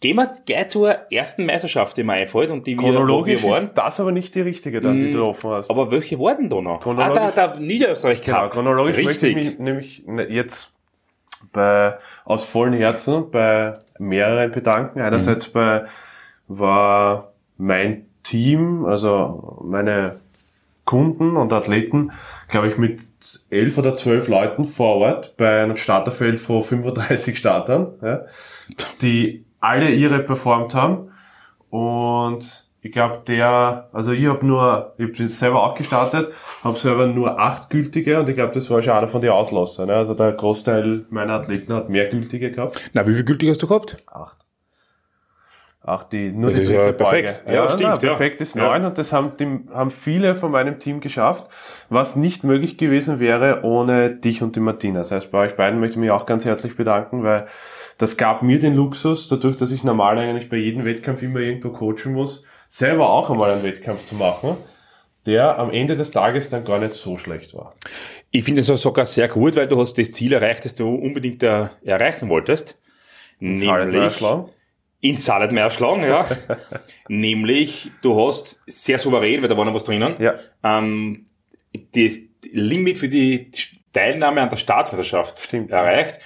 gehen 0.00 0.16
wir 0.16 0.30
gleich 0.46 0.68
zur 0.68 0.90
ersten 1.10 1.46
Meisterschaft, 1.46 1.96
die 1.96 2.02
mir 2.02 2.14
einfällt 2.14 2.50
und 2.50 2.66
die 2.66 2.76
wir, 2.76 2.82
chronologisch 2.82 3.42
wir 3.42 3.50
waren. 3.50 3.64
ist 3.64 3.74
das 3.74 4.00
aber 4.00 4.12
nicht 4.12 4.34
die 4.34 4.40
richtige, 4.42 4.80
dann, 4.80 4.94
die 5.00 5.08
Mm, 5.08 5.12
du 5.12 5.24
offen 5.24 5.50
hast. 5.50 5.70
Aber 5.70 5.90
welche 5.90 6.18
waren 6.18 6.48
da 6.48 6.60
noch? 6.60 6.84
Ah, 6.86 7.10
da, 7.10 7.30
da 7.30 7.56
Niederösterreich 7.56 8.22
Genau, 8.22 8.42
Cup. 8.42 8.52
chronologisch 8.52 9.02
möchte 9.02 9.26
Richtig. 9.26 9.30
ich 9.30 9.44
mich 9.52 9.58
nämlich 9.58 10.02
ne- 10.06 10.28
jetzt 10.28 10.72
bei, 11.52 11.94
aus 12.24 12.44
vollem 12.44 12.74
Herzen 12.74 13.30
bei 13.30 13.74
mehreren 13.98 14.50
bedanken. 14.52 15.00
Einerseits 15.00 15.48
bei, 15.48 15.84
war 16.48 17.32
mein 17.56 18.06
Team, 18.22 18.84
also 18.84 19.58
meine 19.64 20.20
Kunden 20.84 21.36
und 21.36 21.52
Athleten, 21.52 22.12
glaube 22.48 22.68
ich, 22.68 22.78
mit 22.78 23.00
elf 23.50 23.76
oder 23.78 23.94
zwölf 23.94 24.28
Leuten 24.28 24.64
vor 24.64 24.96
Ort 24.96 25.36
bei 25.36 25.62
einem 25.62 25.76
Starterfeld 25.76 26.40
von 26.40 26.62
35 26.62 27.36
Startern, 27.38 27.94
ja, 28.02 28.22
die 29.02 29.44
alle 29.60 29.90
ihre 29.90 30.20
performt 30.20 30.74
haben. 30.74 31.10
Und 31.70 32.68
ich 32.80 32.92
glaube, 32.92 33.22
der, 33.26 33.88
also 33.92 34.12
ich 34.12 34.26
habe 34.26 34.46
nur, 34.46 34.94
ich 34.98 35.08
habe 35.08 35.28
selber 35.28 35.64
auch 35.64 35.74
gestartet, 35.74 36.32
habe 36.62 36.78
selber 36.78 37.06
nur 37.06 37.38
acht 37.38 37.70
gültige 37.70 38.20
und 38.20 38.28
ich 38.28 38.36
glaube, 38.36 38.54
das 38.54 38.70
war 38.70 38.80
schon 38.80 38.92
einer 38.92 39.08
von 39.08 39.20
den 39.20 39.30
Auslassern. 39.30 39.88
Ne? 39.88 39.94
Also 39.96 40.14
der 40.14 40.32
Großteil 40.32 41.04
meiner 41.10 41.34
Athleten 41.34 41.74
hat 41.74 41.88
mehr 41.88 42.06
gültige 42.06 42.50
gehabt. 42.50 42.90
Na, 42.94 43.06
wie 43.06 43.14
viel 43.14 43.24
gültig 43.24 43.50
hast 43.50 43.62
du 43.62 43.66
gehabt? 43.66 43.96
Acht. 44.06 44.36
Acht, 45.82 46.12
die 46.12 46.30
nur 46.30 46.50
Das 46.50 46.58
die 46.58 46.64
ist 46.64 46.72
ja 46.72 46.92
perfekt. 46.92 47.44
Ja, 47.50 47.68
stimmt, 47.68 48.02
ja. 48.02 48.10
Perfekt 48.10 48.40
ist 48.40 48.54
Ja. 48.54 48.64
neun 48.68 48.84
und 48.84 48.98
das 48.98 49.12
haben, 49.12 49.32
die, 49.38 49.60
haben 49.72 49.90
viele 49.90 50.34
von 50.34 50.50
meinem 50.50 50.78
Team 50.78 51.00
geschafft, 51.00 51.46
was 51.88 52.14
nicht 52.14 52.44
möglich 52.44 52.76
gewesen 52.78 53.20
wäre 53.20 53.60
ohne 53.62 54.10
dich 54.10 54.42
und 54.42 54.54
die 54.54 54.60
Martina. 54.60 54.98
Das 55.00 55.12
heißt, 55.12 55.30
bei 55.30 55.38
euch 55.38 55.56
beiden 55.56 55.80
möchte 55.80 55.94
ich 55.94 56.00
mich 56.00 56.10
auch 56.10 56.26
ganz 56.26 56.44
herzlich 56.44 56.76
bedanken, 56.76 57.22
weil 57.24 57.46
das 57.98 58.16
gab 58.16 58.42
mir 58.42 58.58
den 58.58 58.74
Luxus, 58.74 59.28
dadurch, 59.28 59.56
dass 59.56 59.70
ich 59.72 59.84
normal 59.84 60.18
eigentlich 60.18 60.48
bei 60.48 60.56
jedem 60.56 60.84
Wettkampf 60.84 61.22
immer 61.22 61.40
irgendwo 61.40 61.70
coachen 61.70 62.12
muss, 62.14 62.44
selber 62.68 63.10
auch 63.10 63.30
einmal 63.30 63.50
einen 63.50 63.62
Wettkampf 63.64 64.04
zu 64.04 64.14
machen, 64.14 64.56
der 65.26 65.58
am 65.58 65.70
Ende 65.72 65.96
des 65.96 66.10
Tages 66.12 66.48
dann 66.48 66.64
gar 66.64 66.78
nicht 66.78 66.94
so 66.94 67.16
schlecht 67.16 67.54
war. 67.54 67.74
Ich 68.30 68.44
finde 68.44 68.60
es 68.60 68.66
sogar 68.66 69.04
sehr 69.06 69.28
gut, 69.28 69.56
weil 69.56 69.66
du 69.68 69.78
hast 69.80 69.94
das 69.98 70.12
Ziel 70.12 70.32
erreicht, 70.32 70.64
das 70.64 70.74
du 70.74 70.88
unbedingt 70.94 71.42
äh, 71.42 71.66
erreichen 71.84 72.28
wolltest. 72.28 72.78
Nämlich 73.40 74.12
Schlagen. 74.14 74.48
ins 75.00 75.24
Salatmeer 75.24 75.70
schlagen, 75.70 76.02
ja. 76.02 76.26
Nämlich, 77.08 77.90
du 78.02 78.26
hast 78.26 78.62
sehr 78.66 78.98
souverän, 78.98 79.42
weil 79.42 79.48
da 79.48 79.56
war 79.56 79.64
noch 79.64 79.74
was 79.74 79.84
drinnen, 79.84 80.16
Ja. 80.20 80.34
ähm, 80.62 81.26
das 81.94 82.18
Limit 82.52 82.98
für 82.98 83.08
die 83.08 83.50
Teilnahme 83.92 84.40
an 84.42 84.50
der 84.50 84.56
Staatsmeisterschaft 84.56 85.38
Stimmt. 85.40 85.70
erreicht. 85.70 86.18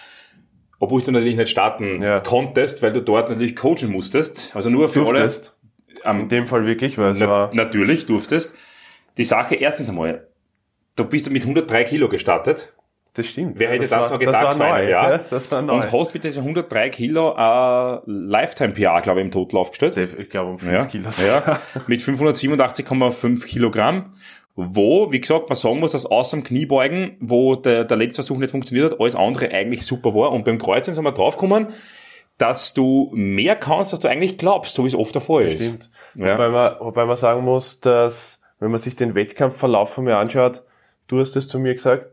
Obwohl 0.82 1.00
du 1.00 1.12
natürlich 1.12 1.36
nicht 1.36 1.48
starten 1.50 2.02
Ja. 2.02 2.18
konntest, 2.20 2.82
weil 2.82 2.92
du 2.92 3.00
dort 3.02 3.28
natürlich 3.30 3.54
coachen 3.54 3.88
musstest. 3.92 4.50
Also 4.56 4.68
nur 4.68 4.88
für 4.88 5.04
Durftest. 5.04 5.54
alle. 6.04 6.14
In 6.14 6.20
Ähm, 6.22 6.28
dem 6.28 6.46
Fall 6.48 6.66
wirklich, 6.66 6.98
weil 6.98 7.12
es 7.12 7.20
na, 7.20 7.28
war, 7.28 7.50
natürlich 7.54 8.06
durftest. 8.06 8.56
Die 9.16 9.22
Sache 9.24 9.54
erstens 9.54 9.88
einmal, 9.88 10.26
du 10.96 11.04
bist 11.04 11.30
mit 11.30 11.42
103 11.44 11.84
Kilo 11.84 12.08
gestartet. 12.08 12.72
das 13.14 13.26
stimmt. 13.26 13.60
Wer 13.60 13.68
hätte 13.68 13.82
das, 13.86 13.90
war, 13.92 14.10
noch 14.10 14.18
gedacht 14.18 14.42
das 14.44 14.56
vor 14.56 14.66
war 14.66 14.74
einem 14.74 14.86
neu, 14.86 14.90
Jahr? 14.90 15.10
ja, 15.12 15.18
Das 15.30 15.50
war 15.52 15.62
neu. 15.62 15.74
Und 15.74 15.92
hast 15.92 16.14
mit 16.14 16.24
diesen 16.24 16.40
103 16.42 16.88
Kilo 16.88 17.30
äh, 17.36 18.00
Lifetime-PR, 18.06 19.02
glaube 19.02 19.20
ich, 19.20 19.26
im 19.26 19.30
Total 19.30 19.60
aufgestellt. 19.60 19.96
Ich 20.18 20.30
glaube 20.30 20.50
um 20.50 20.58
5 20.58 20.72
Ja, 20.72 20.84
Kilo. 20.86 21.10
ja, 21.24 21.60
mit 21.86 22.00
587,5 22.00 23.44
Kilogramm. 23.46 24.14
Wo, 24.54 25.10
wie 25.10 25.20
gesagt, 25.20 25.48
man 25.48 25.56
sagen 25.56 25.80
muss, 25.80 25.92
dass 25.92 26.04
außer 26.04 26.36
dem 26.36 26.44
Kniebeugen, 26.44 27.16
wo 27.20 27.56
der, 27.56 27.84
der 27.84 27.96
letzte 27.96 28.16
Versuch 28.16 28.38
nicht 28.38 28.50
funktioniert 28.50 28.92
hat, 28.92 29.00
alles 29.00 29.16
andere 29.16 29.50
eigentlich 29.50 29.86
super 29.86 30.14
war. 30.14 30.30
Und 30.30 30.44
beim 30.44 30.58
Kreuzen 30.58 30.94
sind 30.94 31.04
wir 31.04 31.12
draufgekommen, 31.12 31.68
dass 32.36 32.74
du 32.74 33.10
mehr 33.14 33.56
kannst, 33.56 33.92
als 33.92 34.00
du 34.00 34.08
eigentlich 34.08 34.36
glaubst, 34.36 34.74
so 34.74 34.84
wie 34.84 34.88
es 34.88 34.94
oft 34.94 35.14
der 35.14 35.22
Fall 35.22 35.44
ist. 35.44 35.64
Stimmt. 35.64 35.90
Ja. 36.16 36.34
Wobei, 36.34 36.48
man, 36.48 36.76
wobei 36.80 37.04
man 37.06 37.16
sagen 37.16 37.44
muss, 37.44 37.80
dass, 37.80 38.40
wenn 38.60 38.70
man 38.70 38.80
sich 38.80 38.96
den 38.96 39.14
Wettkampfverlauf 39.14 39.94
von 39.94 40.04
mir 40.04 40.16
anschaut, 40.16 40.62
du 41.08 41.18
hast 41.18 41.34
es 41.36 41.48
zu 41.48 41.58
mir 41.58 41.72
gesagt, 41.72 42.06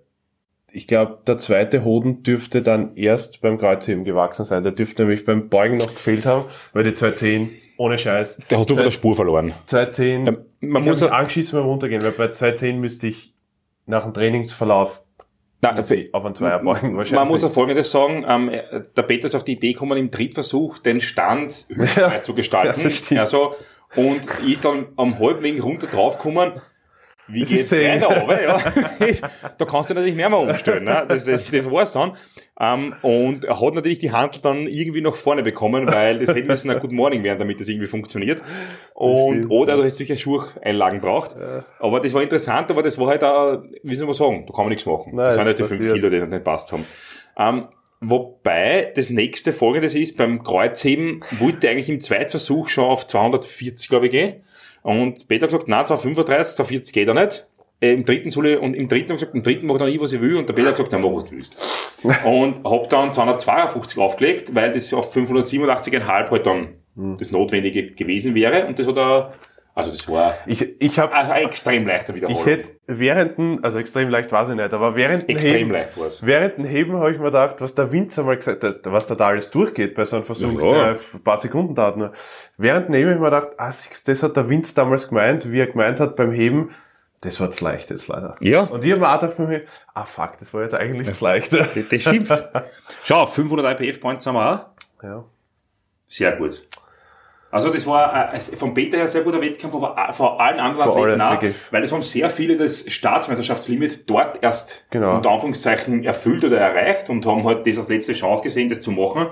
ich 0.71 0.87
glaube, 0.87 1.17
der 1.25 1.37
zweite 1.37 1.83
Hoden 1.83 2.23
dürfte 2.23 2.61
dann 2.61 2.95
erst 2.95 3.41
beim 3.41 3.57
Kreuzheben 3.57 4.03
gewachsen 4.03 4.45
sein. 4.45 4.63
Der 4.63 4.71
dürfte 4.71 5.01
nämlich 5.01 5.25
beim 5.25 5.49
Beugen 5.49 5.77
noch 5.77 5.93
gefehlt 5.93 6.25
haben, 6.25 6.45
weil 6.73 6.83
die 6.83 6.93
210, 6.93 7.49
ohne 7.79 7.97
Scheiß, 7.97 8.39
Da 8.49 8.57
hast 8.57 8.69
du 8.69 8.75
von 8.75 8.83
der 8.83 8.91
Spur 8.91 9.15
verloren. 9.15 9.53
210, 9.65 10.25
Ja, 10.25 10.33
man 10.59 10.83
muss 10.83 10.99
mich 11.01 11.09
ja- 11.09 11.15
angeschissen 11.15 11.57
beim 11.59 11.67
Runtergehen, 11.67 12.01
weil 12.03 12.11
bei 12.11 12.27
210 12.29 12.79
müsste 12.79 13.07
ich 13.07 13.33
nach 13.85 14.03
dem 14.03 14.13
Trainingsverlauf 14.13 15.01
Na, 15.61 15.71
also 15.71 15.95
auf 16.13 16.25
einen 16.25 16.35
Zweier 16.35 16.59
beugen 16.59 16.95
wahrscheinlich. 16.97 17.11
Man 17.19 17.27
muss 17.27 17.41
ja 17.41 17.49
Folgendes 17.49 17.89
sagen, 17.89 18.25
ähm, 18.27 18.51
der 18.95 19.01
Peter 19.03 19.25
ist 19.27 19.35
auf 19.35 19.43
die 19.45 19.53
Idee 19.53 19.73
gekommen, 19.73 19.97
im 19.97 20.11
Drittversuch 20.11 20.77
den 20.79 20.99
Stand 20.99 21.65
hüftbreit 21.73 22.23
zu 22.25 22.33
gestalten. 22.33 22.89
Ja, 23.09 23.21
also, 23.21 23.53
und 23.95 24.21
ist 24.47 24.63
dann 24.65 24.87
am 24.97 25.17
halben 25.19 25.41
Weg 25.43 25.63
runter 25.63 25.87
draufgekommen, 25.87 26.53
wie 27.31 27.43
ist 27.43 27.49
geht's 27.49 27.71
weiter 27.71 28.07
runter? 28.07 28.41
Ja. 28.41 28.57
Da 29.57 29.65
kannst 29.65 29.89
du 29.89 29.93
natürlich 29.93 30.15
mehr 30.15 30.29
mal 30.29 30.37
umstellen. 30.37 30.83
Ne? 30.83 31.05
Das, 31.07 31.25
das, 31.25 31.49
das 31.49 31.69
war's 31.69 31.91
dann. 31.91 32.13
Ähm, 32.59 32.95
und 33.01 33.45
er 33.45 33.59
hat 33.59 33.73
natürlich 33.73 33.99
die 33.99 34.11
Hand 34.11 34.43
dann 34.45 34.67
irgendwie 34.67 35.01
nach 35.01 35.15
vorne 35.15 35.43
bekommen, 35.43 35.87
weil 35.87 36.19
das 36.19 36.29
hätte 36.29 36.43
müssen 36.43 36.69
ein 36.71 36.79
Good 36.79 36.91
Morning 36.91 37.23
werden, 37.23 37.39
damit 37.39 37.59
das 37.59 37.67
irgendwie 37.67 37.87
funktioniert. 37.87 38.41
Und, 38.93 39.37
stimmt, 39.37 39.51
oder 39.51 39.75
du 39.75 39.81
hättest 39.81 39.97
sicher 39.97 40.17
Schuheinlagen 40.17 41.01
braucht. 41.01 41.35
Aber 41.79 41.99
das 41.99 42.13
war 42.13 42.21
interessant, 42.21 42.69
aber 42.71 42.81
das 42.81 42.97
war 42.97 43.07
halt 43.07 43.23
auch, 43.23 43.63
wie 43.83 43.95
soll 43.95 44.07
man 44.07 44.15
sagen, 44.15 44.45
da 44.45 44.53
kann 44.53 44.65
man 44.65 44.69
nichts 44.69 44.85
machen. 44.85 45.15
Nein, 45.15 45.25
das 45.25 45.35
sind 45.35 45.45
halt 45.45 45.59
die 45.59 45.63
fünf. 45.63 45.93
Kilo, 45.93 46.09
die 46.09 46.19
nicht 46.19 46.43
passt 46.43 46.71
haben. 46.71 46.85
Ähm, 47.37 47.67
wobei 48.01 48.91
das 48.95 49.09
nächste 49.09 49.53
folgendes 49.53 49.95
ist, 49.95 50.17
beim 50.17 50.43
Kreuzheben 50.43 51.23
wollte 51.39 51.69
eigentlich 51.69 51.89
im 51.89 51.99
Zweitversuch 51.99 52.67
schon 52.67 52.85
auf 52.85 53.07
240, 53.07 53.89
glaube 53.89 54.07
ich, 54.07 54.11
gehen. 54.11 54.43
Und 54.81 55.27
Peter 55.27 55.45
hat 55.45 55.51
gesagt, 55.51 55.67
nein, 55.67 55.85
235, 55.85 56.55
240 56.55 56.93
geht 56.93 57.07
er 57.07 57.13
nicht. 57.13 57.47
Äh, 57.81 57.93
Im 57.93 58.05
dritten 58.05 58.29
soll 58.29 58.47
ich, 58.47 58.59
und 58.59 58.73
im 58.73 58.87
dritten 58.87 59.11
ich 59.11 59.19
gesagt, 59.19 59.35
im 59.35 59.43
dritten 59.43 59.67
mache 59.67 59.87
ich 59.87 59.95
nie, 59.95 60.01
was 60.01 60.13
ich 60.13 60.21
will. 60.21 60.37
Und 60.37 60.49
der 60.49 60.53
Peter 60.53 60.69
hat 60.69 60.75
gesagt, 60.75 60.91
nein, 60.91 61.01
mach, 61.01 61.13
was 61.13 61.25
du 61.25 61.31
willst. 61.31 61.57
und 62.25 62.63
hab 62.63 62.89
dann 62.89 63.13
252 63.13 63.97
aufgelegt, 63.97 64.55
weil 64.55 64.71
das 64.71 64.93
auf 64.93 65.15
587,5 65.15 66.05
halt 66.05 66.45
dann 66.45 66.75
das 67.17 67.31
Notwendige 67.31 67.91
gewesen 67.91 68.35
wäre. 68.35 68.65
Und 68.67 68.77
das 68.77 68.87
hat 68.87 68.97
er, 68.97 69.33
also 69.79 69.91
das 69.91 70.07
war 70.07 70.37
Ich, 70.45 70.79
ich 70.81 70.99
habe 70.99 71.13
ein 71.13 71.31
extrem 71.45 71.87
leichter 71.87 72.13
Wiederholung. 72.15 72.41
Ich 72.41 72.45
hätte 72.47 72.69
während 72.87 73.37
dem, 73.37 73.63
also 73.63 73.79
extrem 73.79 74.09
leicht 74.09 74.31
weiß 74.31 74.49
ich 74.49 74.55
nicht, 74.55 74.73
aber 74.73 74.95
während 74.95 75.23
dem 75.23 75.29
extrem 75.29 75.55
Heben, 75.55 75.71
leicht 75.71 75.97
war's. 75.97 76.25
während 76.25 76.57
dem 76.57 76.65
Heben 76.65 76.97
habe 76.97 77.11
ich 77.11 77.17
mir 77.17 77.25
gedacht, 77.25 77.55
was 77.59 77.73
der 77.75 77.91
Winzer 77.91 78.23
mal 78.23 78.37
gesagt 78.37 78.63
hat, 78.63 78.79
was 78.83 79.07
da 79.07 79.15
da 79.15 79.27
alles 79.27 79.49
durchgeht 79.51 79.95
bei 79.95 80.05
so 80.05 80.17
einem 80.17 80.25
Versuch, 80.25 80.61
Ja, 80.61 80.93
der 80.93 80.99
ein 81.13 81.23
paar 81.23 81.37
Sekunden 81.37 81.75
dauert 81.75 81.97
nur. 81.97 82.13
Während 82.57 82.87
dem 82.89 82.95
Heben 82.95 83.09
habe 83.09 83.15
ich 83.15 83.21
mir 83.21 83.29
gedacht, 83.31 83.59
ah, 83.59 83.73
das 84.05 84.23
hat 84.23 84.37
der 84.37 84.49
Winz 84.49 84.73
damals 84.73 85.07
gemeint, 85.09 85.51
wie 85.51 85.59
er 85.59 85.67
gemeint 85.67 85.99
hat 85.99 86.15
beim 86.15 86.31
Heben, 86.31 86.71
das 87.21 87.39
war 87.41 87.51
zu 87.51 87.65
leicht 87.65 87.89
jetzt 87.89 88.07
leider. 88.07 88.35
Ja. 88.39 88.61
Und 88.61 88.85
ich 88.85 88.91
habe 88.91 89.01
mir 89.01 89.09
auch 89.13 89.19
gedacht, 89.19 89.39
mir, 89.39 89.63
ah 89.93 90.05
fuck, 90.05 90.37
das 90.39 90.53
war 90.53 90.61
jetzt 90.61 90.73
eigentlich 90.73 91.11
zu 91.13 91.23
leicht. 91.23 91.51
Das 91.91 92.01
stimmt. 92.01 92.29
Schau, 93.03 93.25
500 93.25 93.79
IPF-Points 93.79 94.25
haben 94.25 94.35
wir 94.35 94.51
auch. 94.53 95.03
ja. 95.03 95.25
Sehr 96.07 96.31
gut. 96.37 96.65
Also 97.51 97.69
das 97.71 97.87
war 97.87 98.33
äh, 98.33 98.39
vom 98.39 98.73
Peter 98.75 98.97
her 98.97 99.07
sehr 99.07 99.21
guter 99.23 99.41
Wettkampf, 99.41 99.73
aber 99.73 100.13
vor 100.13 100.39
allen 100.39 100.59
anderen 100.59 100.91
Vor 100.91 101.01
Athleten 101.03 101.21
auch, 101.21 101.41
weil 101.71 101.83
es 101.83 101.91
haben 101.91 102.01
sehr 102.03 102.29
viele 102.29 102.55
das 102.57 102.85
Staatsmeisterschaftslimit 102.91 104.09
dort 104.09 104.39
erst 104.43 104.85
Genau. 104.91 105.15
unter 105.15 105.31
Anführungszeichen 105.31 106.03
erfüllt 106.03 106.43
oder 106.43 106.57
erreicht 106.59 107.09
und 107.09 107.25
haben 107.25 107.43
halt 107.45 107.65
das 107.65 107.77
als 107.77 107.89
letzte 107.89 108.13
Chance 108.13 108.43
gesehen, 108.43 108.69
das 108.69 108.81
zu 108.81 108.91
machen. 108.91 109.27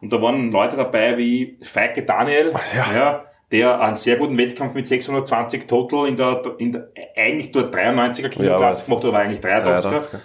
Und 0.00 0.12
da 0.12 0.22
waren 0.22 0.50
Leute 0.52 0.76
dabei 0.76 1.18
wie 1.18 1.58
Feike 1.62 2.02
Daniel, 2.04 2.54
Ja. 2.76 3.24
der 3.52 3.80
einen 3.80 3.94
sehr 3.96 4.16
guten 4.16 4.38
Wettkampf 4.38 4.74
mit 4.74 4.86
620 4.86 5.66
Total 5.66 6.06
in 6.08 6.16
der, 6.16 6.40
in 6.58 6.72
der 6.72 6.88
eigentlich 7.16 7.50
dort 7.52 7.74
93er 7.74 8.28
Kiloklasse 8.28 8.80
Ja, 8.82 8.86
gemacht, 8.86 9.04
hat, 9.04 9.08
aber 9.10 9.18
eigentlich 9.18 9.40
83er. 9.40 10.00
83er. 10.00 10.20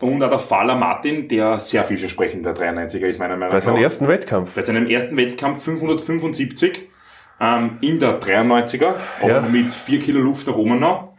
Und 0.00 0.22
auch 0.22 0.30
der 0.30 0.38
Faller 0.38 0.76
Martin, 0.76 1.26
der 1.26 1.58
sehr 1.58 1.82
vielversprechend 1.84 2.44
der 2.46 2.54
93er 2.54 3.06
ist, 3.06 3.18
meiner 3.18 3.36
Meinung 3.36 3.50
Bei 3.50 3.56
nach. 3.58 3.64
seinem 3.64 3.82
ersten 3.82 4.06
Wettkampf. 4.06 4.54
Bei 4.54 4.62
seinem 4.62 4.86
ersten 4.88 5.16
Wettkampf 5.16 5.62
575 5.64 6.87
ähm, 7.40 7.78
in 7.80 7.98
der 7.98 8.20
93er, 8.20 8.94
aber 9.20 9.28
Ja. 9.30 9.40
mit 9.42 9.72
4 9.72 9.98
Kilo 9.98 10.20
Luft 10.20 10.46
nach 10.46 10.56
oben 10.56 10.78
noch. 10.80 11.12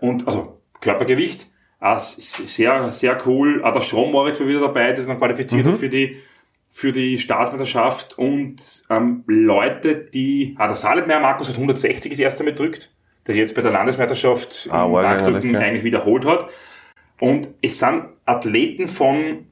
Und 0.00 0.26
also 0.26 0.60
Körpergewicht. 0.80 1.46
Äh, 1.80 1.94
s- 1.94 2.16
sehr, 2.46 2.90
sehr 2.90 3.18
cool. 3.26 3.62
Auch 3.64 3.72
der 3.72 3.80
Sean 3.82 4.10
Moritz 4.12 4.40
war 4.40 4.46
wieder 4.48 4.60
dabei, 4.60 4.86
der 4.88 4.96
sich 4.96 5.06
dann 5.06 5.18
qualifiziert 5.18 5.66
hat 5.66 5.76
für 5.76 5.88
die 5.88 6.16
für 6.74 6.90
die 6.90 7.18
Staatsmeisterschaft 7.18 8.16
und 8.18 8.84
ähm, 8.88 9.24
Leute, 9.26 9.94
die, 9.94 10.54
ah, 10.58 10.66
der 10.68 10.74
Saletmeier 10.76 11.20
Markus 11.20 11.50
hat 11.50 11.56
160 11.56 12.10
das 12.12 12.18
erste 12.18 12.44
Mal 12.44 12.52
gedrückt, 12.52 12.90
der 13.26 13.34
jetzt 13.36 13.54
bei 13.54 13.60
der 13.60 13.72
Landesmeisterschaft 13.72 14.68
Ah, 14.72 14.86
eigentlich, 14.86 15.52
ja. 15.52 15.58
eigentlich 15.60 15.84
wiederholt 15.84 16.24
hat. 16.24 16.46
Und 17.20 17.48
es 17.60 17.78
sind 17.78 18.04
Athleten 18.24 18.88
von 18.88 19.48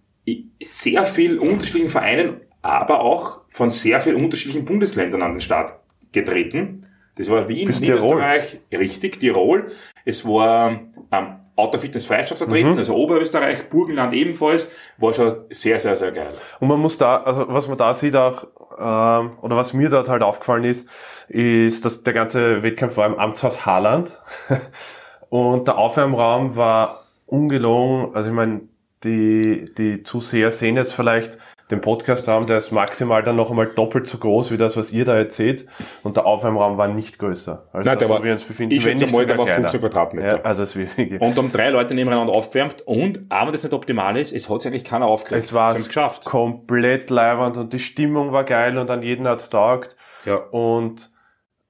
sehr 0.63 1.05
vielen 1.05 1.39
unterschiedlichen 1.39 1.91
Vereinen, 1.91 2.41
aber 2.63 3.01
auch 3.01 3.41
von 3.51 3.69
sehr 3.69 4.01
vielen 4.01 4.17
unterschiedlichen 4.17 4.65
Bundesländern 4.65 5.21
an 5.21 5.33
den 5.33 5.41
Start 5.43 5.75
getreten. 6.13 6.87
Das 7.17 7.29
war 7.31 7.49
Wien, 7.49 7.67
Bis 7.69 7.81
Tirol. 7.81 7.97
Niederösterreich, 8.17 8.61
richtig, 8.73 9.21
Tirol. 9.21 9.67
Es 10.05 10.25
war 10.27 10.71
ähm, 11.13 11.27
Autofitness 11.57 12.07
Freistadt 12.07 12.39
vertreten, 12.39 12.71
Mhm. 12.73 12.79
also 12.79 12.95
Oberösterreich, 12.95 13.69
Burgenland 13.69 14.15
ebenfalls. 14.15 14.67
War 14.97 15.13
schon 15.13 15.35
sehr, 15.51 15.79
sehr, 15.79 15.97
sehr 15.97 16.13
geil. 16.13 16.35
Und 16.61 16.69
man 16.69 16.81
muss 16.81 16.97
da, 16.97 17.23
also 17.23 17.45
was 17.49 17.69
man 17.69 17.77
da 17.77 17.93
sieht 17.93 18.17
auch, 18.17 18.45
ähm, 18.79 19.33
oder 19.43 19.57
was 19.57 19.75
mir 19.75 19.91
dort 19.91 20.09
halt 20.09 20.23
aufgefallen 20.23 20.65
ist, 20.65 20.89
ist, 21.29 21.85
dass 21.85 22.03
der 22.03 22.15
ganze 22.15 22.63
Wettkampf 22.63 22.97
war 22.97 23.07
im 23.07 23.19
Amtshaus 23.19 23.67
Haaland. 23.67 24.19
Und 25.29 25.69
der 25.69 25.77
Aufwärmraum 25.79 26.57
war 26.57 27.03
ungelogen, 27.27 28.15
also 28.15 28.29
ich 28.31 28.35
meine, 28.35 28.63
die, 29.05 29.67
die 29.77 30.03
Zuseher 30.03 30.51
sehen 30.51 30.77
jetzt 30.77 30.93
vielleicht 30.95 31.39
den 31.71 31.81
Podcastraum, 31.81 32.47
der 32.47 32.59
ist 32.59 32.73
maximal 32.73 33.23
dann 33.23 33.37
noch 33.37 33.51
einmal 33.51 33.67
doppelt 33.67 34.07
so 34.07 34.19
groß 34.19 34.51
wie 34.51 34.57
das, 34.57 34.77
was 34.77 34.91
ihr 34.93 35.05
da 35.05 35.19
jetzt 35.19 35.37
seht. 35.37 35.67
Und 36.03 36.17
der 36.17 36.27
Aufwärmraum 36.27 36.77
war 36.79 36.89
nicht 36.89 37.19
größer. 37.19 37.65
Als 37.73 37.85
Nein, 37.85 37.85
der 37.85 37.97
das, 37.97 38.09
wo 38.09 38.15
war- 38.15 38.25
wir 38.25 38.33
uns 38.33 38.43
befinden. 38.45 38.75
ich 38.75 38.83
schätze 38.83 39.07
mal, 39.07 39.25
der 39.27 39.39
war 39.39 39.47
15 39.47 39.65
kleiner. 39.71 39.79
Quadratmeter. 39.89 40.37
Ja, 40.39 40.43
also 40.43 40.63
es. 40.65 40.77
Und 41.21 41.39
um 41.39 41.53
drei 41.53 41.71
Leute 41.71 41.95
nebeneinander 41.95 42.33
aufgewärmt 42.33 42.83
und, 42.87 43.21
aber 43.29 43.47
wenn 43.47 43.53
das 43.53 43.63
nicht 43.63 43.73
optimal 43.73 44.17
ist, 44.17 44.33
es 44.33 44.51
hat 44.51 44.61
sich 44.63 44.71
eigentlich 44.71 44.85
keiner 44.85 45.07
aufgeregt. 45.07 45.45
Es 45.45 45.55
war 45.55 45.75
geschafft. 45.75 46.25
komplett 46.25 47.11
leibernd 47.11 47.57
und 47.57 47.73
die 47.73 47.79
Stimmung 47.79 48.33
war 48.33 48.45
geil 48.45 48.77
und 48.79 48.91
an 48.91 49.03
jeden 49.03 49.29
hat's 49.29 49.51
taugt. 49.51 49.97
Ja. 50.25 50.37
Und 50.37 51.11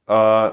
äh, 0.08 0.50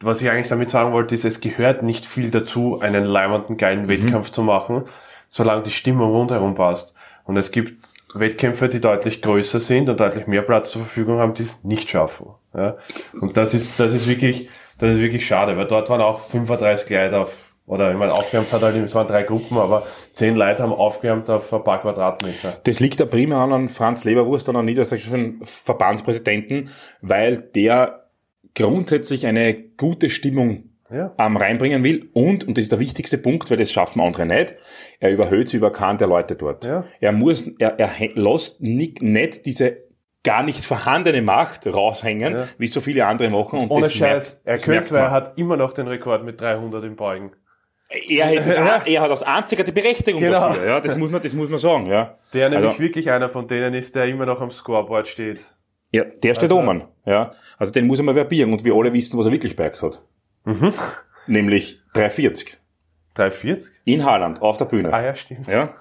was 0.00 0.20
ich 0.20 0.28
eigentlich 0.30 0.48
damit 0.48 0.68
sagen 0.70 0.92
wollte, 0.92 1.14
ist, 1.14 1.24
es 1.24 1.40
gehört 1.40 1.82
nicht 1.82 2.04
viel 2.04 2.30
dazu, 2.30 2.80
einen 2.80 3.04
leibernden, 3.04 3.56
geilen 3.56 3.88
Wettkampf 3.88 4.30
zu 4.30 4.42
machen, 4.42 4.84
solange 5.30 5.62
die 5.62 5.70
Stimmung 5.70 6.10
rundherum 6.12 6.54
passt. 6.54 6.94
Und 7.24 7.36
es 7.38 7.50
gibt 7.50 7.82
Wettkämpfe, 8.14 8.68
die 8.68 8.80
deutlich 8.80 9.22
größer 9.22 9.60
sind 9.60 9.88
und 9.88 9.98
deutlich 9.98 10.26
mehr 10.26 10.42
Platz 10.42 10.70
zur 10.70 10.82
Verfügung 10.82 11.18
haben, 11.18 11.34
die 11.34 11.42
es 11.42 11.62
nicht 11.64 11.90
schaffen. 11.90 12.26
Ja? 12.54 12.76
Und 13.20 13.36
das 13.36 13.54
ist, 13.54 13.78
das 13.80 13.92
ist 13.92 14.08
wirklich, 14.08 14.48
das 14.78 14.92
ist 14.92 15.00
wirklich 15.00 15.26
schade, 15.26 15.56
weil 15.56 15.66
dort 15.66 15.90
waren 15.90 16.00
auch 16.00 16.20
35 16.20 16.88
Leute 16.90 17.18
auf, 17.18 17.52
oder 17.66 17.90
ich 17.90 17.98
meine, 17.98 18.12
aufgewärmt 18.12 18.52
hat 18.52 18.62
halt, 18.62 18.76
es 18.76 18.94
waren 18.94 19.06
drei 19.06 19.22
Gruppen, 19.22 19.58
aber 19.58 19.86
zehn 20.12 20.36
Leute 20.36 20.62
haben 20.62 20.72
aufgewärmt 20.72 21.28
auf 21.30 21.52
ein 21.52 21.64
paar 21.64 21.80
Quadratmeter. 21.80 22.58
Das 22.64 22.78
liegt 22.78 23.00
da 23.00 23.06
primär 23.06 23.38
an 23.38 23.52
an 23.52 23.68
Franz 23.68 24.04
Leberwurst, 24.04 24.48
an 24.48 24.56
einem 24.56 24.66
niedersächsischen 24.66 25.40
Verbandspräsidenten, 25.42 26.70
weil 27.00 27.38
der 27.38 28.08
grundsätzlich 28.54 29.26
eine 29.26 29.54
gute 29.54 30.10
Stimmung 30.10 30.73
Ja. 30.90 31.14
ähm, 31.18 31.36
reinbringen 31.36 31.82
will 31.82 32.10
und, 32.12 32.46
und 32.46 32.58
das 32.58 32.64
ist 32.64 32.72
der 32.72 32.78
wichtigste 32.78 33.16
Punkt, 33.18 33.50
weil 33.50 33.56
das 33.56 33.72
schaffen 33.72 34.00
andere 34.02 34.26
nicht, 34.26 34.54
er 35.00 35.10
überhöht 35.12 35.48
sie 35.48 35.56
über 35.56 35.72
keinen 35.72 35.96
der 35.98 36.08
Leute 36.08 36.36
dort. 36.36 36.66
Ja. 36.66 36.84
Er 37.00 37.12
muss, 37.12 37.48
er, 37.58 37.78
er 37.80 37.90
lässt 38.14 38.60
nicht, 38.60 39.00
nicht 39.02 39.46
diese 39.46 39.78
gar 40.22 40.42
nicht 40.42 40.64
vorhandene 40.64 41.22
Macht 41.22 41.66
raushängen, 41.66 42.34
Ja. 42.36 42.44
wie 42.58 42.66
so 42.66 42.80
viele 42.80 43.06
andere 43.06 43.30
machen. 43.30 43.60
Und 43.60 43.70
Ohne 43.70 43.82
das 43.82 43.94
Scheiß, 43.94 44.40
merkt, 44.44 44.66
er 44.68 44.74
könnte, 44.74 44.90
weil 44.92 44.98
er 45.00 45.04
man. 45.04 45.10
hat 45.12 45.38
immer 45.38 45.56
noch 45.56 45.72
den 45.72 45.86
Rekord 45.88 46.24
mit 46.24 46.40
300 46.40 46.84
im 46.84 46.96
Beugen. 46.96 47.32
Er, 47.88 48.26
hätte 48.26 48.44
das, 48.44 48.54
er 48.86 49.00
hat 49.00 49.10
als 49.10 49.22
einziger 49.22 49.64
die 49.64 49.72
Berechtigung 49.72 50.20
Genau. 50.20 50.40
dafür. 50.48 50.66
Ja, 50.66 50.80
das 50.80 50.96
muss 50.96 51.10
man, 51.10 51.20
das 51.22 51.34
muss 51.34 51.48
man 51.48 51.58
sagen. 51.58 51.86
Ja, 51.86 52.18
Der 52.32 52.48
nämlich 52.48 52.68
Also- 52.68 52.80
wirklich 52.80 53.10
einer 53.10 53.28
von 53.28 53.46
denen 53.48 53.74
ist, 53.74 53.94
der 53.96 54.06
immer 54.06 54.26
noch 54.26 54.40
am 54.40 54.50
Scoreboard 54.50 55.08
steht. 55.08 55.54
ja 55.92 56.04
der 56.04 56.34
steht 56.34 56.50
Also- 56.50 56.58
oben. 56.58 56.84
Ja, 57.06 57.32
also 57.58 57.72
den 57.72 57.86
muss 57.86 57.98
er 58.00 58.04
mal 58.04 58.14
verbieren. 58.14 58.52
Und 58.52 58.64
wir 58.64 58.74
alle 58.74 58.92
wissen, 58.92 59.18
was 59.18 59.26
er 59.26 59.32
wirklich 59.32 59.54
bergt 59.56 59.82
hat. 59.82 60.02
Mhm. 60.44 60.72
Nämlich 61.26 61.80
340 61.94 62.58
340? 63.14 63.70
in 63.84 64.04
Haaland 64.04 64.42
auf 64.42 64.56
der 64.56 64.66
Bühne. 64.66 64.92
Ah 64.92 65.02
ja, 65.02 65.14
stimmt. 65.14 65.46
Ja, 65.46 65.74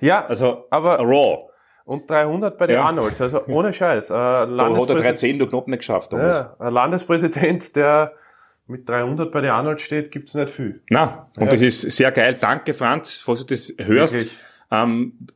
Ja, 0.00 0.24
also 0.26 0.66
aber 0.70 0.98
Raw. 0.98 1.48
und 1.84 2.08
300 2.10 2.58
bei 2.58 2.66
den 2.66 2.76
Ja. 2.76 2.84
Arnolds, 2.84 3.20
also 3.20 3.44
ohne 3.46 3.72
Scheiß. 3.72 4.10
Äh, 4.10 4.12
Da 4.14 4.40
hat 4.40 4.48
er 4.48 4.54
Landespräsident- 4.54 5.02
310 5.02 5.38
durch 5.38 5.50
knapp 5.50 5.68
nicht 5.68 5.78
geschafft. 5.78 6.12
damals. 6.12 6.36
ja, 6.40 6.56
ein 6.58 6.72
Landespräsident, 6.72 7.74
der 7.76 8.12
mit 8.66 8.88
300 8.88 9.32
bei 9.32 9.40
den 9.40 9.50
Arnolds 9.50 9.82
steht, 9.82 10.10
gibt's 10.10 10.34
nicht 10.34 10.50
viel. 10.50 10.82
Na, 10.90 11.26
und 11.36 11.44
Ja. 11.44 11.48
das 11.50 11.62
ist 11.62 11.82
sehr 11.82 12.10
geil. 12.12 12.36
Danke, 12.40 12.74
Franz, 12.74 13.18
falls 13.18 13.40
du 13.40 13.46
das 13.54 13.74
hörst. 13.78 14.14
Wirklich. 14.14 14.38
Ähm, 14.70 15.26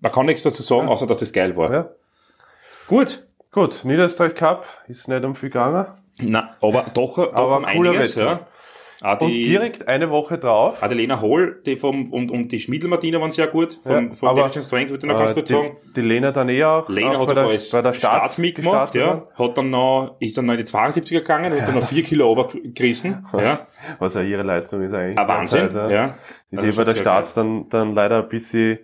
man 0.00 0.12
kann 0.12 0.26
nichts 0.26 0.42
dazu 0.42 0.62
sagen, 0.62 0.88
außer 0.88 1.06
dass 1.06 1.18
das 1.18 1.32
geil 1.32 1.56
war. 1.56 1.72
Ja. 1.72 1.90
Gut. 2.86 3.26
Gut, 3.52 3.84
Niederösterreich 3.84 4.34
Cup 4.36 4.64
ist 4.86 5.08
nicht 5.08 5.24
um 5.24 5.34
viel 5.34 5.50
gegangen. 5.50 5.86
Na, 6.18 6.56
aber 6.60 6.86
doch, 6.94 7.16
doch 7.16 7.32
Aber 7.32 7.58
um 7.58 7.64
einiges. 7.64 8.14
Ja. 8.14 8.32
Wettkampf. 8.32 8.50
Auch 9.02 9.18
Und 9.22 9.30
die 9.30 9.44
direkt 9.44 9.88
eine 9.88 10.10
Woche 10.10 10.36
drauf. 10.36 10.82
Adelena 10.82 11.22
Holl 11.22 11.62
die 11.64 11.76
vom, 11.76 12.12
und, 12.12 12.30
und 12.30 12.52
die 12.52 12.58
Schmiedel-Martina 12.58 13.18
waren 13.18 13.30
sehr 13.30 13.46
gut. 13.46 13.78
Vom, 13.82 14.10
Ja, 14.10 14.28
aber, 14.28 14.42
Technischen 14.42 14.62
Strength 14.62 14.90
würde 14.90 15.06
ich 15.06 15.12
noch 15.12 15.18
ganz 15.18 15.30
äh, 15.30 15.34
kurz 15.34 15.48
die, 15.48 15.54
sagen. 15.54 15.76
die 15.96 16.00
Lena 16.02 16.32
dann 16.32 16.50
eh 16.50 16.62
auch. 16.64 16.88
Lena 16.88 17.12
auch 17.12 17.20
hat 17.20 17.28
bei 17.28 17.34
der, 17.34 17.44
als 17.44 17.70
bei 17.70 17.80
der 17.80 17.92
Staats, 17.94 18.16
Staats 18.16 18.38
mitgemacht, 18.38 18.94
ja. 18.94 19.22
Hat 19.34 19.56
dann 19.56 19.70
noch, 19.70 20.16
ist 20.20 20.36
dann 20.36 20.44
noch 20.46 20.52
in 20.52 20.58
die 20.58 20.64
72er 20.66 21.20
gegangen, 21.20 21.52
hat 21.54 21.66
dann 21.66 21.74
noch 21.76 21.86
vier 21.86 22.02
Kilo 22.02 22.30
runtergerissen, 22.30 23.26
ja. 23.32 23.66
Was 23.98 24.14
ja 24.14 24.20
ihre 24.20 24.42
Leistung 24.42 24.82
ist 24.82 24.92
eigentlich. 24.92 25.18
Ein 25.18 25.28
Wahnsinn, 25.28 25.72
Derzeit, 25.72 25.90
ja. 25.90 26.14
Die 26.50 26.58
Also 26.58 26.78
bei 26.78 26.84
der 26.84 26.92
sehr 26.92 27.02
Starts 27.02 27.34
dann, 27.34 27.70
dann 27.70 27.94
leider 27.94 28.22
ein 28.22 28.28
bisschen 28.28 28.80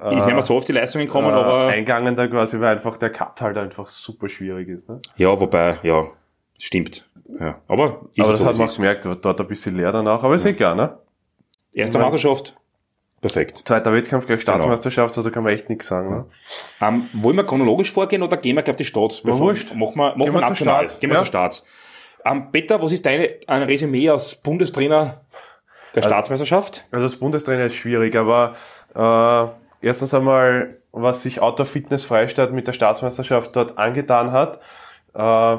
Ist 0.00 0.24
nicht 0.24 0.26
mehr 0.28 0.42
so 0.42 0.56
auf 0.56 0.64
die 0.64 0.72
Leistungen 0.72 1.06
gekommen, 1.06 1.28
äh, 1.28 1.38
aber, 1.38 1.66
eingegangen 1.66 2.16
da 2.16 2.26
quasi, 2.26 2.58
weil 2.58 2.76
einfach 2.76 2.96
der 2.96 3.10
Cut 3.10 3.38
halt 3.42 3.58
einfach 3.58 3.90
super 3.90 4.30
schwierig 4.30 4.68
ist. 4.68 4.88
Ne? 4.88 5.02
ja, 5.16 5.38
wobei, 5.38 5.76
ja. 5.82 6.06
Stimmt. 6.58 7.08
Ja. 7.40 7.60
Aber, 7.68 8.00
Aber 8.18 8.30
das 8.30 8.38
so, 8.40 8.46
hat 8.46 8.56
man 8.56 8.68
auch 8.68 8.74
gemerkt, 8.76 9.04
dort 9.04 9.40
ein 9.40 9.46
bisschen 9.48 9.76
leer 9.76 9.92
danach, 9.92 10.22
aber 10.22 10.34
ist 10.34 10.44
egal, 10.44 10.76
ne? 10.76 10.98
ist. 11.72 11.78
Erste 11.80 11.98
Meisterschaft. 11.98 12.56
Perfekt. 13.20 13.56
Zweiter 13.56 13.92
Wettkampf 13.92 14.24
Genau. 14.26 14.36
gleich 14.36 14.42
Staatsmeisterschaft, 14.42 15.16
also 15.16 15.30
kann 15.30 15.42
man 15.42 15.52
echt 15.52 15.68
nichts 15.68 15.86
sagen, 15.88 16.10
ne? 16.10 16.24
Ähm, 16.80 17.08
wollen 17.14 17.36
wir 17.36 17.44
chronologisch 17.44 17.90
vorgehen 17.92 18.22
oder 18.22 18.36
gehen 18.36 18.54
wir 18.56 18.62
gleich 18.62 18.74
auf 18.74 18.76
die? 18.76 18.84
Bevor- 18.84 19.40
wurscht. 19.40 19.74
Machen 19.74 19.96
wir, 19.96 20.16
machen 20.16 20.32
wir 20.34 20.40
national. 20.40 20.86
Gehen 21.00 21.10
wir 21.10 21.14
Ja. 21.16 21.20
zu 21.22 21.26
Starts. 21.26 21.64
Ähm, 22.24 22.50
Peter, 22.52 22.80
was 22.80 22.92
ist 22.92 23.04
deine, 23.04 23.30
ein 23.46 23.62
Resümee 23.62 24.08
als 24.10 24.34
Bundestrainer 24.36 25.22
der 25.94 26.02
Also 26.02 26.08
Staatsmeisterschaft? 26.08 26.84
Also 26.90 27.04
als 27.04 27.16
Bundestrainer 27.16 27.66
ist 27.66 27.74
schwierig, 27.74 28.14
aber 28.16 28.54
äh, 28.94 29.86
erstens 29.86 30.12
einmal, 30.14 30.76
was 30.92 31.22
sich 31.22 31.40
Outdoor 31.40 31.66
Fitness 31.66 32.04
Freistadt 32.04 32.52
mit 32.52 32.66
der 32.68 32.72
Staatsmeisterschaft 32.74 33.56
dort 33.56 33.78
angetan 33.78 34.32
hat, 34.32 34.60
äh, 35.14 35.56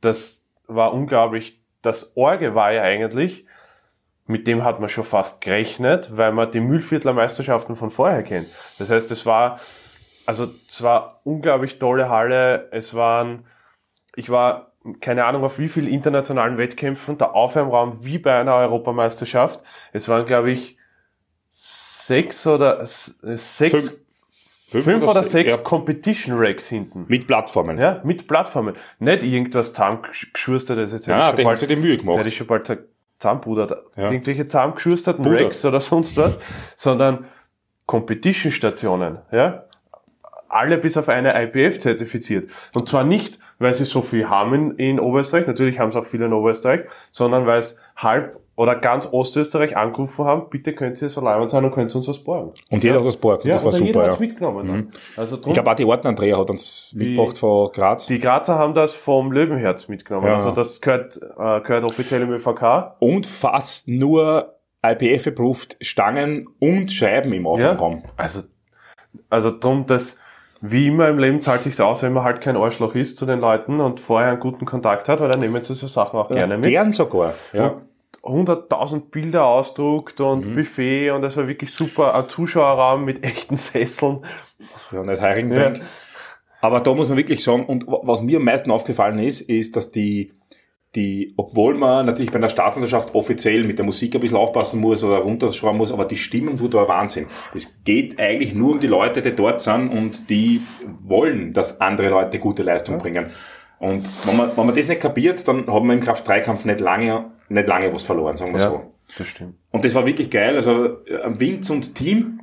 das 0.00 0.44
war 0.66 0.92
unglaublich. 0.92 1.60
Das 1.82 2.16
Orge 2.16 2.54
war 2.54 2.72
ja 2.72 2.82
eigentlich, 2.82 3.46
mit 4.26 4.46
dem 4.46 4.64
hat 4.64 4.80
man 4.80 4.88
schon 4.88 5.04
fast 5.04 5.40
gerechnet, 5.40 6.16
weil 6.16 6.32
man 6.32 6.50
die 6.50 6.60
Mühlviertler 6.60 7.12
Meisterschaften 7.12 7.76
von 7.76 7.90
vorher 7.90 8.22
kennt. 8.22 8.48
Das 8.78 8.90
heißt, 8.90 9.10
es 9.10 9.24
war, 9.24 9.60
also 10.26 10.48
es 10.68 10.82
war 10.82 11.20
unglaublich 11.24 11.78
tolle 11.78 12.08
Halle, 12.08 12.68
es 12.72 12.94
waren, 12.94 13.46
ich 14.16 14.28
war 14.28 14.72
keine 15.00 15.24
Ahnung 15.24 15.44
auf 15.44 15.58
wie 15.58 15.68
viel 15.68 15.88
internationalen 15.88 16.58
Wettkämpfen, 16.58 17.18
der 17.18 17.34
Aufwärmraum 17.34 18.04
wie 18.04 18.18
bei 18.18 18.38
einer 18.38 18.54
Europameisterschaft. 18.54 19.60
Es 19.92 20.08
waren, 20.08 20.26
glaube 20.26 20.52
ich, 20.52 20.76
sechs 21.50 22.46
oder 22.46 22.86
sechs, 22.86 23.56
Fünf- 23.58 23.96
fünf, 24.70 25.02
oder 25.04 25.22
se- 25.24 25.30
sechs 25.30 25.50
ja, 25.50 25.56
Competition 25.58 26.36
Racks 26.38 26.66
hinten. 26.68 27.04
mit 27.08 27.26
Plattformen. 27.26 27.78
Ja, 27.78 28.00
mit 28.04 28.26
Plattformen. 28.26 28.74
Nicht 28.98 29.22
irgendwas 29.22 29.72
zusammengeschustet, 29.72 30.78
jetzt 30.78 31.06
Ja, 31.06 31.28
hätte 31.28 31.30
ich 31.30 31.36
die 31.36 31.42
schon 31.42 31.44
bald, 31.44 31.70
die 31.70 31.76
Mühe 31.76 31.84
jetzt 31.92 32.00
hätte 32.02 32.10
gemacht. 32.10 32.26
ich 32.26 32.36
schon 32.36 32.46
bald 32.46 32.62
gesagt, 32.62 32.82
zusammenpudert. 33.18 33.72
Ja. 33.96 34.10
Irgendwelche 34.10 34.46
zusammengeschusterten 34.48 35.24
Pudert. 35.24 35.42
Racks 35.42 35.64
oder 35.64 35.80
sonst 35.80 36.16
was, 36.16 36.38
sondern 36.76 37.26
Competition-Stationen, 37.86 39.18
ja. 39.32 39.64
Alle 40.48 40.78
bis 40.78 40.96
auf 40.96 41.08
eine 41.08 41.34
IPF 41.42 41.78
zertifiziert. 41.78 42.50
Und 42.74 42.88
zwar 42.88 43.04
nicht, 43.04 43.38
weil 43.58 43.72
sie 43.72 43.84
so 43.84 44.00
viel 44.00 44.28
haben 44.28 44.54
in, 44.54 44.70
in 44.76 45.00
Oberösterreich, 45.00 45.46
natürlich 45.46 45.78
haben 45.78 45.88
es 45.90 45.96
auch 45.96 46.04
viele 46.06 46.26
in 46.26 46.32
Oberösterreich, 46.32 46.82
sondern 47.10 47.46
weil 47.46 47.58
es 47.58 47.78
halb 47.96 48.38
oder 48.56 48.74
ganz 48.74 49.06
Ostösterreich 49.12 49.76
angerufen 49.76 50.24
haben, 50.24 50.48
bitte 50.48 50.74
könnt 50.74 51.00
ihr 51.00 51.08
so 51.10 51.20
leibend 51.20 51.50
sein 51.50 51.64
und 51.64 51.70
könnt 51.72 51.94
uns 51.94 52.08
was 52.08 52.18
borgen. 52.18 52.52
Und 52.70 52.82
jeder 52.82 52.98
hat 52.98 53.06
das 53.06 53.18
Borg. 53.18 53.44
Ja, 53.44 53.52
das 53.52 53.64
war 53.64 53.72
und 53.72 53.80
jeder 53.80 53.92
super, 53.92 54.06
hat's 54.06 54.16
ja. 54.16 54.20
mitgenommen. 54.20 54.66
dann. 54.66 54.90
Also 55.16 55.36
drum, 55.36 55.48
Ich 55.48 55.54
glaube 55.54 55.70
auch 55.70 55.74
die 55.74 55.84
Orten 55.84 56.06
Andrea 56.06 56.38
hat 56.38 56.48
uns 56.48 56.92
mitgebracht 56.94 57.36
von 57.36 57.70
Graz. 57.72 58.06
die 58.06 58.18
Grazer 58.18 58.58
haben 58.58 58.74
das 58.74 58.92
vom 58.92 59.30
Löwenherz 59.30 59.88
mitgenommen. 59.88 60.26
Ja. 60.26 60.34
Also 60.34 60.50
das 60.52 60.80
gehört, 60.80 61.16
äh, 61.16 61.60
gehört 61.60 61.84
offiziell 61.84 62.22
im 62.22 62.30
ÖVK. 62.32 62.94
Und 62.98 63.26
fast 63.26 63.88
nur 63.88 64.54
IPF-approved 64.82 65.76
Stangen 65.82 66.48
und 66.58 66.90
Scheiben 66.90 67.32
im 67.34 67.46
Aufwärmraum. 67.46 68.04
Also, 68.16 68.40
also 69.28 69.50
drum, 69.58 69.86
dass 69.86 70.18
wie 70.62 70.86
immer 70.86 71.08
im 71.08 71.18
Leben 71.18 71.42
zahlt 71.42 71.62
sich's 71.62 71.80
aus, 71.80 72.02
wenn 72.02 72.14
man 72.14 72.24
halt 72.24 72.40
kein 72.40 72.56
Arschloch 72.56 72.94
ist 72.94 73.18
zu 73.18 73.26
den 73.26 73.40
Leuten 73.40 73.80
und 73.80 74.00
vorher 74.00 74.30
einen 74.30 74.40
guten 74.40 74.64
Kontakt 74.64 75.08
hat, 75.08 75.20
weil 75.20 75.28
dann 75.28 75.40
nehmen 75.40 75.62
sie 75.62 75.74
so 75.74 75.86
Sachen 75.86 76.18
auch 76.18 76.28
gerne 76.28 76.56
mit. 76.56 76.66
Gern 76.66 76.92
sogar. 76.92 77.34
Ja. 77.52 77.82
100.000 78.26 79.10
Bilder 79.10 79.44
ausdruckt 79.46 80.20
und 80.20 80.46
Mhm. 80.50 80.54
Buffet 80.56 81.10
und 81.10 81.24
es 81.24 81.36
war 81.36 81.46
wirklich 81.48 81.72
super. 81.72 82.14
Ein 82.14 82.28
Zuschauerraum 82.28 83.04
mit 83.04 83.22
echten 83.24 83.56
Sesseln. 83.56 84.24
Ja, 84.92 85.02
nicht 85.02 85.20
Heirigenbank. 85.20 85.82
Aber 86.60 86.80
da 86.80 86.94
muss 86.94 87.08
man 87.08 87.18
wirklich 87.18 87.42
sagen, 87.44 87.66
und 87.66 87.86
wa- 87.86 88.00
was 88.02 88.22
mir 88.22 88.38
am 88.38 88.44
meisten 88.44 88.70
aufgefallen 88.70 89.18
ist, 89.18 89.42
ist, 89.42 89.76
dass 89.76 89.90
die, 89.90 90.32
die, 90.94 91.34
obwohl 91.36 91.74
man 91.74 92.06
natürlich 92.06 92.30
bei 92.30 92.38
einer 92.38 92.48
Staatsmeisterschaft 92.48 93.14
offiziell 93.14 93.64
mit 93.64 93.78
der 93.78 93.84
Musik 93.84 94.14
ein 94.14 94.20
bisschen 94.20 94.38
aufpassen 94.38 94.80
muss 94.80 95.04
oder 95.04 95.18
runterschrauben 95.18 95.76
muss, 95.76 95.92
aber 95.92 96.06
die 96.06 96.16
Stimmung 96.16 96.56
tut 96.56 96.74
da 96.74 96.88
Wahnsinn. 96.88 97.26
Es 97.54 97.82
geht 97.84 98.18
eigentlich 98.18 98.54
nur 98.54 98.72
um 98.72 98.80
die 98.80 98.86
Leute, 98.86 99.20
die 99.22 99.34
dort 99.34 99.60
sind 99.60 99.90
und 99.90 100.30
die 100.30 100.62
wollen, 101.04 101.52
dass 101.52 101.80
andere 101.80 102.08
Leute 102.08 102.38
gute 102.38 102.62
Leistung 102.62 102.98
bringen. 102.98 103.26
Und 103.78 104.08
wenn 104.26 104.36
man, 104.38 104.56
wenn 104.56 104.66
man 104.66 104.74
das 104.74 104.88
nicht 104.88 105.02
kapiert, 105.02 105.46
dann 105.46 105.66
hat 105.72 105.82
man 105.84 105.98
im 105.98 106.00
Kraft-3-Kampf 106.00 106.64
nicht 106.64 106.80
lange, 106.80 107.26
nicht 107.48 107.68
lange 107.68 107.92
was 107.92 108.02
verloren, 108.02 108.36
sagen 108.36 108.52
wir 108.52 108.58
so. 108.60 108.92
das 109.18 109.26
stimmt. 109.28 109.54
Und 109.70 109.84
das 109.84 109.94
war 109.94 110.06
wirklich 110.06 110.30
geil. 110.30 110.56
Also 110.56 110.86
äh, 111.06 111.18
Winz 111.38 111.70
und 111.70 111.94
Team, 111.94 112.40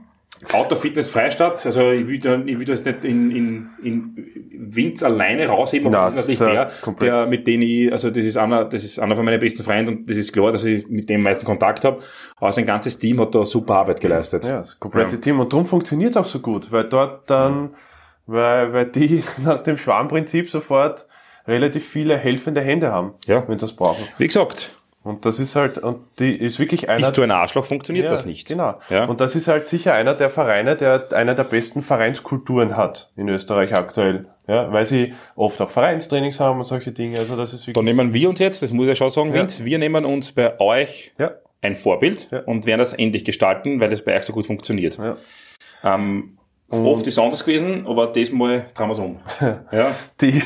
Outdoor 0.52 0.78
Fitness 0.78 1.10
Freistadt. 1.10 1.66
Also 1.66 1.92
ich 1.92 2.06
will, 2.08 2.20
da- 2.20 2.42
ich 2.46 2.60
will 2.60 2.66
das 2.66 2.84
nicht 2.84 3.06
in, 3.06 3.32
in, 3.32 3.70
in 3.82 4.76
Winz 4.76 5.02
alleine 5.04 5.48
rausheben, 5.48 5.88
aber 5.96 6.14
das 6.16 6.28
ist 6.28 6.40
natürlich 6.42 6.56
der, 6.60 6.68
äh, 6.68 6.72
komplett. 6.82 7.12
der, 7.12 7.26
mit 7.28 7.48
dem 7.48 7.62
ich, 7.62 7.92
also 7.92 8.10
das 8.10 8.26
ist 8.26 8.38
einer, 8.38 8.66
das 8.66 8.84
ist 8.84 9.00
einer 9.00 9.16
von 9.16 9.24
meinen 9.24 9.40
besten 9.40 9.64
Freunden 9.64 9.98
und 9.98 10.10
das 10.10 10.18
ist 10.18 10.34
klar, 10.34 10.52
dass 10.52 10.66
ich 10.66 10.88
mit 10.90 11.10
dem 11.10 11.22
meisten 11.22 11.46
Kontakt 11.46 11.86
habe. 11.86 12.00
Aber 12.38 12.52
sein 12.52 12.66
ganzes 12.66 12.98
Team 13.00 13.20
hat 13.22 13.34
da 13.36 13.46
super 13.46 13.76
Arbeit 13.76 14.02
geleistet. 14.02 14.46
Ja, 14.46 14.60
das 14.60 14.78
komplette 14.80 15.16
Ja. 15.16 15.22
Team. 15.22 15.40
Und 15.40 15.54
darum 15.54 15.66
funktioniert 15.66 16.18
auch 16.18 16.26
so 16.26 16.40
gut, 16.40 16.72
weil 16.72 16.86
dort 16.90 17.30
dann, 17.30 17.76
weil, 18.26 18.74
weil 18.74 18.86
die 18.88 19.24
nach 19.46 19.64
dem 19.64 19.78
Schwarmprinzip 19.78 20.50
sofort 20.50 21.08
relativ 21.48 21.88
viele 21.88 22.18
helfende 22.18 22.62
Hände 22.62 22.92
haben, 22.92 23.14
Ja. 23.28 23.44
wenn 23.48 23.58
sie 23.60 23.66
das 23.66 23.76
brauchen. 23.76 24.04
Wie 24.18 24.28
gesagt, 24.28 24.72
Und 25.04 25.26
das 25.26 25.40
ist 25.40 25.56
halt, 25.56 25.78
und 25.80 25.98
die 26.20 26.34
ist 26.36 26.60
wirklich 26.60 26.88
einer. 26.88 27.00
bist 27.00 27.18
du 27.18 27.22
ein 27.24 27.32
Arschloch, 27.32 27.66
funktioniert 27.66 28.06
ja, 28.06 28.12
das 28.12 28.26
nicht. 28.26 28.48
Genau. 28.48 28.76
Ja. 28.90 29.06
Und 29.06 29.20
das 29.20 29.36
ist 29.36 29.48
halt 29.48 29.68
sicher 29.68 29.94
einer 29.94 30.14
der 30.14 30.30
Vereine, 30.30 30.76
der 30.78 31.12
einer 31.12 31.36
der 31.36 31.44
besten 31.44 31.82
Vereinskulturen 31.82 32.78
hat 32.78 33.10
in 33.18 33.28
Österreich 33.28 33.76
aktuell. 33.76 34.28
Ja, 34.48 34.72
weil 34.74 34.86
sie 34.86 35.14
oft 35.36 35.60
auch 35.62 35.70
Vereinstrainings 35.70 36.40
haben 36.40 36.60
und 36.60 36.66
solche 36.66 36.92
Dinge. 36.92 37.18
Also 37.20 37.36
das 37.38 37.54
ist 37.54 37.64
Da 37.64 37.68
wirklich. 37.68 37.86
nehmen 37.96 38.14
wir 38.14 38.30
uns 38.30 38.40
jetzt, 38.40 38.62
das 38.62 38.72
muss 38.74 38.88
ich 38.88 38.98
schon 38.98 39.10
sagen, 39.10 39.30
Ja. 39.34 39.42
Vince, 39.42 39.64
wir 39.66 39.78
nehmen 39.80 40.04
uns 40.06 40.32
bei 40.34 40.60
euch 40.60 41.14
ja, 41.18 41.32
ein 41.62 41.76
Vorbild 41.76 42.30
Ja. 42.32 42.40
und 42.42 42.66
werden 42.66 42.80
das 42.80 42.94
endlich 42.94 43.24
gestalten, 43.24 43.80
weil 43.80 43.90
das 43.90 44.04
bei 44.04 44.16
euch 44.16 44.24
so 44.24 44.34
gut 44.34 44.46
funktioniert. 44.46 44.98
ja. 44.98 45.16
Ähm, 45.84 46.38
oft 46.82 47.08
ist 47.08 47.14
es 47.18 47.20
anders 47.20 47.44
gewesen, 47.44 47.86
aber 47.88 48.08
diesmal 48.08 48.66
drehen 48.74 48.88
wir 48.88 48.92
es 48.94 49.00
um. 49.00 49.20
ja. 49.72 49.92
Die, 50.22 50.42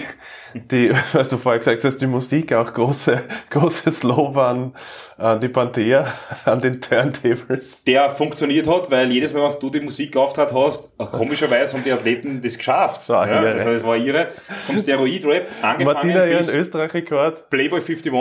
die, 0.54 0.92
was 1.14 1.30
du 1.30 1.38
vorher 1.38 1.60
gesagt 1.60 1.84
hast, 1.84 1.98
die 2.00 2.08
Musik 2.08 2.54
auch 2.54 2.74
große, 2.74 3.22
großes 3.50 4.04
Lob 4.04 4.38
an, 4.38 4.74
an 5.18 5.40
die 5.40 5.48
Panther, 5.48 6.08
an 6.46 6.60
den 6.60 6.82
Turntables. 6.82 7.84
Der 7.84 8.10
funktioniert 8.10 8.68
hat, 8.68 8.90
weil 8.92 9.12
jedes 9.12 9.34
Mal, 9.34 9.50
wenn 9.50 9.60
du 9.60 9.70
die 9.70 9.80
Musik 9.82 10.16
auftritt 10.18 10.54
hast, 10.54 10.98
komischerweise 10.98 11.76
haben 11.78 11.84
die 11.84 11.92
Athleten 11.92 12.42
das 12.42 12.58
geschafft. 12.58 13.04
So, 13.04 13.14
ja, 13.14 13.22
also 13.22 13.70
es 13.70 13.84
war 13.84 13.96
ihre, 13.98 14.28
vom 14.66 14.78
Steroid-Rap 14.78 15.48
angefangen 15.62 15.86
Martina 15.86 16.26
ihren 16.26 16.38
bis 16.38 16.54
Österreich-Rekord. 16.54 17.50
Playboy 17.50 17.80
51. 17.80 18.12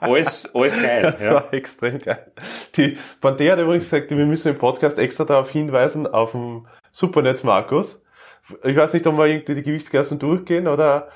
Alles, 0.00 0.54
alles 0.54 0.82
geil. 0.82 1.02
Das 1.12 1.22
Ja. 1.22 1.34
war 1.34 1.54
extrem 1.54 1.98
geil. 1.98 2.32
Die 2.76 2.98
Panther 3.20 3.52
hat 3.52 3.58
übrigens 3.58 3.84
gesagt, 3.88 4.10
wir 4.10 4.26
müssen 4.26 4.48
im 4.48 4.58
Podcast 4.58 4.98
extra 4.98 5.24
darauf 5.24 5.50
hinweisen, 5.50 6.06
auf 6.06 6.32
dem 6.32 6.66
Supernetz 6.92 7.42
Markus. 7.44 8.00
Ich 8.64 8.76
weiß 8.76 8.92
nicht, 8.94 9.06
ob 9.06 9.16
wir 9.16 9.26
irgendwie 9.26 9.54
die 9.54 9.62
Gewichtsklassen 9.62 10.18
durchgehen 10.18 10.66
oder 10.66 11.08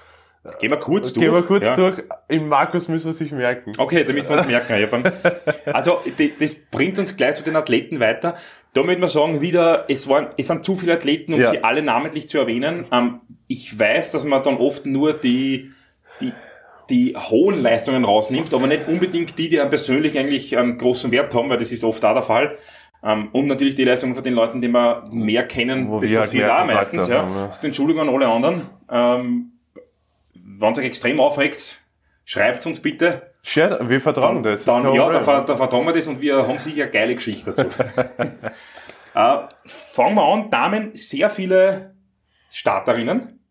Gehen 0.61 0.71
wir 0.71 0.77
kurz 0.77 1.13
durch. 1.15 1.25
gehen 1.25 1.35
wir 1.35 1.43
kurz 1.43 1.65
ja. 1.65 1.75
durch. 1.75 2.03
Im 2.29 2.49
Markus 2.49 2.87
müssen 2.89 3.07
wir 3.07 3.13
sich 3.15 3.33
merken. 3.33 3.73
Okay, 3.79 4.05
da 4.05 4.13
müssen 4.13 4.29
wir 4.29 4.39
uns 4.41 4.47
merken. 4.47 5.11
Also, 5.73 6.01
das 6.39 6.55
bringt 6.71 6.99
uns 6.99 7.17
gleich 7.17 7.37
zu 7.37 7.43
den 7.43 7.57
Athleten 7.57 7.99
weiter. 7.99 8.35
Da 8.75 8.83
möchte 8.83 9.01
man 9.01 9.09
sagen, 9.09 9.41
wieder, 9.41 9.87
es 9.89 10.07
waren, 10.07 10.29
es 10.37 10.49
sind 10.49 10.63
zu 10.63 10.77
viele 10.77 10.93
Athleten, 10.93 11.33
um 11.33 11.41
Ja. 11.41 11.51
sie 11.51 11.65
alle 11.65 11.81
namentlich 11.81 12.29
zu 12.29 12.39
erwähnen. 12.39 12.87
Ähm, 12.93 13.21
ich 13.47 13.79
weiß, 13.79 14.13
dass 14.13 14.25
man 14.25 14.43
dann 14.43 14.59
oft 14.59 14.85
nur 14.85 15.15
die, 15.15 15.71
die, 16.21 16.35
die 16.91 17.17
hohen 17.17 17.63
Leistungen 17.63 18.05
rausnimmt, 18.05 18.53
aber 18.53 18.67
nicht 18.67 18.87
unbedingt 18.87 19.39
die, 19.39 19.49
die 19.49 19.59
einem 19.59 19.71
persönlich 19.71 20.19
eigentlich 20.19 20.59
einen 20.59 20.77
großen 20.77 21.11
Wert 21.11 21.35
haben, 21.35 21.49
weil 21.49 21.57
das 21.59 21.73
ist 21.73 21.85
oft 21.85 22.05
auch 22.05 22.13
der 22.13 22.23
Fall. 22.23 22.59
Ähm, 23.05 23.29
und 23.33 23.47
natürlich 23.47 23.75
die 23.75 23.85
Leistungen 23.85 24.15
von 24.15 24.25
den 24.25 24.33
Leuten, 24.33 24.63
die 24.63 24.69
wir 24.69 25.05
mehr 25.11 25.47
kennen, 25.47 25.91
Wo 25.91 26.01
das 26.01 26.11
halt 26.11 26.21
passiert 26.21 26.51
auch 26.51 26.65
meistens. 26.65 27.09
Ja. 27.09 27.19
haben, 27.19 27.35
ja. 27.37 27.47
Das 27.47 27.59
ist 27.59 27.65
Entschuldigung 27.65 28.09
an 28.09 28.15
alle 28.15 28.29
anderen. 28.29 28.63
Ähm, 28.91 29.53
wenn 30.33 30.73
es 30.73 30.79
euch 30.79 30.87
extrem 30.87 31.21
aufregt, 31.21 31.81
schreibt 32.25 32.65
uns 32.67 32.81
bitte. 32.81 33.35
Share, 33.43 33.79
wir 33.91 34.01
vertrauen 34.01 34.43
das. 34.43 34.61
ist 34.61 34.69
Dann, 34.69 34.95
ja, 34.95 35.11
da, 35.11 35.41
da 35.43 35.57
vertrauen 35.57 35.85
wir 35.85 35.93
das 35.93 36.07
und 36.07 36.23
wir 36.23 36.49
haben 36.49 36.59
sicher 36.59 36.85
eine 36.85 36.93
geile 36.93 37.15
Geschichte 37.15 37.53
dazu. 37.53 37.65
äh, 39.15 39.37
fangen 39.67 40.15
wir 40.15 40.23
an. 40.23 40.49
Damen, 40.49 40.91
sehr 40.95 41.29
viele 41.29 41.95
Starterinnen. 42.49 43.44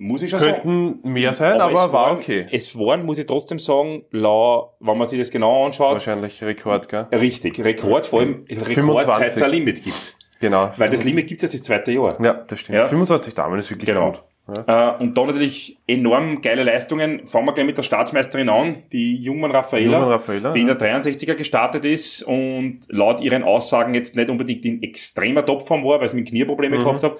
Muss 0.00 0.22
ich 0.22 0.30
schon 0.30 0.38
sagen. 0.38 0.62
Könnten 0.62 1.12
mehr 1.12 1.32
sein, 1.34 1.60
aber, 1.60 1.72
es 1.72 1.76
war 1.76 1.92
waren, 1.92 2.18
okay. 2.18 2.46
Es 2.52 2.78
waren, 2.78 3.04
muss 3.04 3.18
ich 3.18 3.26
trotzdem 3.26 3.58
sagen, 3.58 4.04
lau, 4.12 4.74
wenn 4.78 4.96
man 4.96 5.08
sich 5.08 5.18
das 5.18 5.30
genau 5.30 5.66
anschaut, 5.66 5.94
Wahrscheinlich 5.94 6.40
Rekord, 6.42 6.88
gell? 6.88 7.06
richtig. 7.12 7.58
Rekord, 7.64 8.06
vor 8.06 8.20
allem 8.20 8.44
Rekord, 8.48 8.74
25. 8.74 9.14
seit 9.16 9.32
es 9.32 9.42
ein 9.42 9.50
Limit 9.50 9.82
gibt. 9.82 10.14
Genau. 10.40 10.70
Weil 10.76 10.88
das 10.90 11.02
Limit 11.02 11.26
gibt 11.26 11.42
es 11.42 11.52
jetzt 11.52 11.60
das 11.60 11.66
zweite 11.66 11.90
Jahr. 11.90 12.16
ja, 12.22 12.32
das 12.46 12.60
stimmt. 12.60 12.78
Ja. 12.78 12.86
25 12.86 13.34
Damen 13.34 13.58
ist 13.58 13.70
wirklich 13.70 13.86
Genau. 13.88 14.12
gut. 14.12 14.22
Ja. 14.66 14.94
Äh, 14.96 15.02
und 15.02 15.18
da 15.18 15.26
natürlich 15.26 15.76
enorm 15.86 16.40
geile 16.40 16.62
Leistungen. 16.62 17.26
Fangen 17.26 17.46
wir 17.46 17.52
gleich 17.52 17.66
mit 17.66 17.76
der 17.76 17.82
Staatsmeisterin 17.82 18.48
an, 18.48 18.78
die 18.92 19.16
Jungmann 19.16 19.50
Raffaela, 19.50 19.82
Jungmann 19.98 20.08
Raffaela, 20.12 20.52
die 20.52 20.60
in 20.62 20.68
ja. 20.68 20.74
der 20.74 21.02
63er 21.02 21.34
gestartet 21.34 21.84
ist 21.84 22.22
und 22.22 22.80
laut 22.88 23.20
ihren 23.20 23.42
Aussagen 23.42 23.92
jetzt 23.92 24.16
nicht 24.16 24.30
unbedingt 24.30 24.64
in 24.64 24.82
extremer 24.82 25.44
Topform 25.44 25.84
war, 25.84 26.00
weil 26.00 26.08
sie 26.08 26.16
mit 26.16 26.28
Knieprobleme 26.28 26.76
Mhm. 26.78 26.82
gehabt 26.84 27.02
hat, 27.02 27.16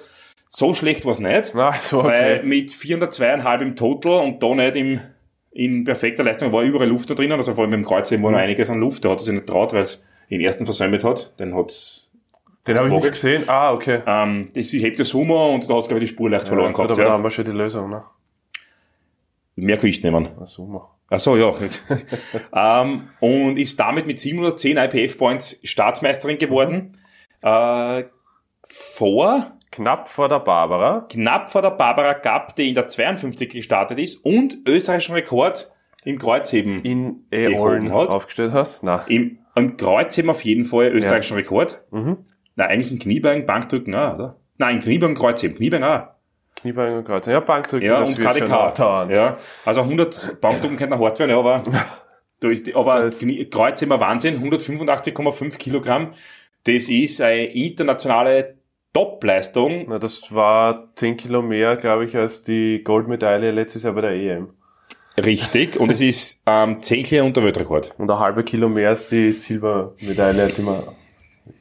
So 0.51 0.73
schlecht 0.73 1.05
war's 1.05 1.19
nicht. 1.19 1.51
Na, 1.55 1.73
so 1.73 2.03
Weil 2.03 2.39
okay. 2.39 2.45
mit 2.45 2.71
402,5 2.71 3.61
im 3.61 3.75
Total 3.75 4.19
und 4.23 4.41
da 4.43 4.55
nicht 4.55 4.75
im, 4.75 4.99
in 5.51 5.83
perfekter 5.83 6.23
Leistung 6.23 6.51
war 6.51 6.63
überall 6.63 6.89
Luft 6.89 7.09
da 7.09 7.13
drinnen, 7.13 7.33
also 7.33 7.53
vor 7.53 7.63
allem 7.63 7.73
im 7.73 7.85
Kreuzheben 7.85 8.21
Mhm. 8.21 8.25
war 8.25 8.31
noch 8.31 8.39
einiges 8.39 8.69
an 8.69 8.79
Luft, 8.79 9.05
da 9.05 9.11
hat 9.11 9.19
er 9.19 9.23
sich 9.23 9.33
nicht 9.33 9.45
traut, 9.45 9.73
weil 9.73 9.81
es 9.81 10.03
den 10.29 10.41
ersten 10.41 10.65
versäumt 10.65 11.03
hat, 11.03 11.39
den 11.39 11.55
hat's, 11.55 12.11
Den 12.67 12.77
habe 12.77 12.87
ich 12.87 12.93
nicht 12.93 13.09
gesehen. 13.09 13.43
Ah, 13.47 13.71
okay. 13.71 14.01
ähm, 14.05 14.49
das 14.53 14.73
hebt 14.73 14.97
der 14.97 15.05
Summer 15.05 15.49
und 15.49 15.69
da 15.69 15.75
hat's 15.75 15.87
glaube 15.87 16.03
ich 16.03 16.09
die 16.09 16.15
Spur 16.15 16.31
leicht 16.31 16.47
verloren 16.47 16.71
ja, 16.71 16.71
gut, 16.71 16.77
gehabt, 16.77 16.91
aber 16.91 17.01
da 17.03 17.07
ja. 17.09 17.13
haben 17.13 17.23
wir 17.23 17.31
schon 17.31 17.45
die 17.45 17.51
Lösung, 17.51 17.89
ne? 17.91 18.03
Mehr 19.55 19.77
Gewicht 19.77 20.03
nehmen. 20.03 20.29
Ach 20.41 20.57
mach. 20.59 20.87
Ach 21.11 21.19
so, 21.19 21.37
ja. 21.37 21.53
ähm, 22.81 23.09
und 23.19 23.57
ist 23.57 23.79
damit 23.79 24.07
mit 24.07 24.19
710 24.19 24.77
IPF-Points 24.77 25.59
Staatsmeisterin 25.63 26.37
geworden. 26.37 26.91
Äh, 27.41 28.05
vor, 28.67 29.58
Knapp 29.71 30.07
vor 30.07 30.29
der 30.29 30.39
Barbara. 30.39 31.05
knapp 31.09 31.49
vor 31.51 31.61
der 31.61 31.71
Barbara 31.71 32.13
Gapp, 32.13 32.55
die 32.55 32.69
in 32.69 32.75
der 32.75 32.87
52 32.87 33.49
gestartet 33.49 33.99
ist 33.99 34.15
und 34.25 34.57
österreichischen 34.67 35.13
Rekord 35.13 35.71
im 36.03 36.17
Kreuzheben. 36.17 36.83
In 36.83 37.25
Gehoben 37.29 37.53
Eolen 37.53 37.93
hat. 37.93 38.09
aufgestellt 38.09 38.53
hast. 38.53 38.81
Na. 38.81 39.03
Im, 39.07 39.39
Im 39.55 39.77
Kreuzheben 39.77 40.31
auf 40.31 40.43
jeden 40.43 40.65
Fall 40.65 40.87
österreichischen 40.87 41.35
Rekord. 41.35 41.83
Mhm. 41.91 42.25
Na, 42.55 42.65
eigentlich 42.65 42.91
in 42.91 42.99
Kniebeugen, 42.99 43.45
Bankdrücken 43.45 43.93
auch, 43.93 44.15
oder? 44.15 44.35
Nein, 44.57 44.77
in 44.77 44.81
Kniebeugen, 44.81 45.15
Kreuzheben. 45.15 45.57
Kniebeugen 45.57 45.85
auch. 45.85 46.07
Kniebein 46.59 46.97
und 46.97 47.05
Kreuz. 47.05 47.25
Ja, 47.25 47.39
Bankdrücken. 47.39 47.87
Ja, 47.87 48.03
und 48.03 48.19
KDK. 48.19 49.09
Ja, 49.09 49.37
also 49.65 49.81
100 49.81 50.41
Bankdrücken 50.41 50.77
könnten 50.77 50.99
hart 50.99 51.19
werden, 51.19 51.31
ja, 51.31 51.39
aber, 51.39 51.63
da 52.39 52.49
ist 52.49 52.67
die, 52.67 52.75
aber 52.75 53.09
Kreuzheben 53.09 53.99
Wahnsinn, 53.99 54.43
185,5 54.43 55.57
Kilogramm. 55.57 56.11
Das 56.65 56.89
ist 56.89 57.21
eine 57.21 57.45
internationale 57.45 58.58
Top-Leistung. 58.93 59.85
Na, 59.87 59.99
das 59.99 60.33
war 60.33 60.89
10 60.95 61.17
Kilo 61.17 61.41
mehr, 61.41 61.75
glaube 61.75 62.05
ich, 62.05 62.15
als 62.15 62.43
die 62.43 62.81
Goldmedaille 62.83 63.51
letztes 63.51 63.83
Jahr 63.83 63.93
bei 63.93 64.01
der 64.01 64.11
EM. 64.11 64.49
Richtig. 65.17 65.79
Und 65.79 65.91
es 65.91 66.01
ist 66.01 66.41
ähm, 66.45 66.81
10 66.81 67.03
Kilo 67.03 67.25
unter 67.25 67.43
Weltrekord. 67.43 67.93
Und 67.97 68.09
ein 68.09 68.19
halbe 68.19 68.43
Kilo 68.43 68.69
mehr 68.69 68.89
als 68.89 69.07
die 69.07 69.31
Silbermedaille, 69.31 70.47
die 70.47 70.63
wir 70.63 70.83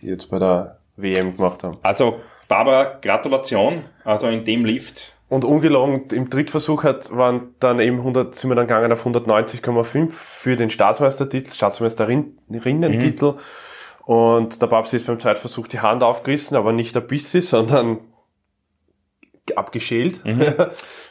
jetzt 0.00 0.30
bei 0.30 0.38
der 0.38 0.78
WM 0.96 1.36
gemacht 1.36 1.62
haben. 1.62 1.76
Also, 1.82 2.20
Barbara, 2.48 2.98
Gratulation. 3.00 3.84
Also 4.04 4.28
in 4.28 4.44
dem 4.44 4.64
Lift. 4.64 5.14
Und 5.28 5.44
ungelogen, 5.44 6.08
im 6.10 6.30
Drittversuch 6.30 6.84
hat, 6.84 7.14
waren 7.14 7.54
dann 7.60 7.80
eben 7.80 7.98
100, 7.98 8.34
sind 8.34 8.50
wir 8.50 8.54
dann 8.54 8.66
gegangen 8.66 8.90
auf 8.90 9.06
190,5 9.06 10.10
für 10.10 10.56
den 10.56 10.70
Staatsmeistertitel, 10.70 11.52
Staatsmeisterinnentitel. 11.52 13.34
Und 14.08 14.62
der 14.62 14.68
Babsi 14.68 14.96
ist 14.96 15.06
beim 15.06 15.20
Zweitversuch 15.20 15.68
die 15.68 15.80
Hand 15.80 16.02
aufgerissen, 16.02 16.56
aber 16.56 16.72
nicht 16.72 16.94
der 16.94 17.02
Bissi, 17.02 17.42
sondern 17.42 17.98
abgeschält. 19.54 20.20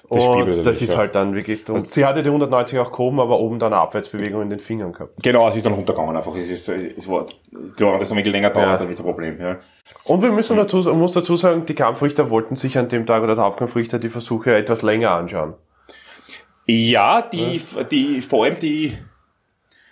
Das 0.09 0.23
Spiel 0.23 0.43
und 0.43 0.65
das 0.65 0.81
ist 0.81 0.91
ja. 0.91 0.97
halt 0.99 1.15
dann 1.15 1.35
wirklich, 1.35 1.67
und 1.67 1.91
sie 1.91 2.05
hatte 2.05 2.23
die 2.23 2.29
190 2.29 2.79
auch 2.79 2.93
gehoben, 2.93 3.19
aber 3.19 3.41
oben 3.41 3.59
dann 3.59 3.73
eine 3.73 3.81
Abwärtsbewegung 3.81 4.41
in 4.41 4.49
den 4.49 4.59
Fingern 4.59 4.93
gehabt. 4.93 5.21
Genau, 5.21 5.49
es 5.49 5.57
ist 5.57 5.65
dann 5.65 5.73
runtergegangen 5.73 6.15
einfach. 6.15 6.33
Es 6.33 6.49
ist, 6.49 6.69
es 6.69 7.09
war, 7.09 7.25
klar, 7.75 7.99
das 7.99 8.09
ein 8.09 8.15
bisschen 8.15 8.31
länger 8.31 8.51
dauert, 8.51 8.67
Ja. 8.67 8.77
dann 8.77 8.89
ist 8.89 9.01
ein 9.01 9.05
Problem, 9.05 9.37
ja. 9.41 9.57
Und 10.05 10.21
wir 10.21 10.31
müssen 10.31 10.55
dazu, 10.55 10.77
man 10.77 10.99
muss 10.99 11.11
dazu 11.11 11.35
sagen, 11.35 11.65
die 11.65 11.75
Kampfrichter 11.75 12.29
wollten 12.29 12.55
sich 12.55 12.77
an 12.77 12.87
dem 12.87 13.05
Tag 13.05 13.21
oder 13.21 13.35
der 13.35 13.43
Hauptkampfrichter 13.43 13.99
die 13.99 14.07
Versuche 14.07 14.55
etwas 14.55 14.81
länger 14.81 15.11
anschauen. 15.11 15.55
Ja, 16.67 17.21
die, 17.21 17.59
die, 17.91 18.21
vor 18.21 18.45
allem 18.45 18.59
die, 18.59 18.97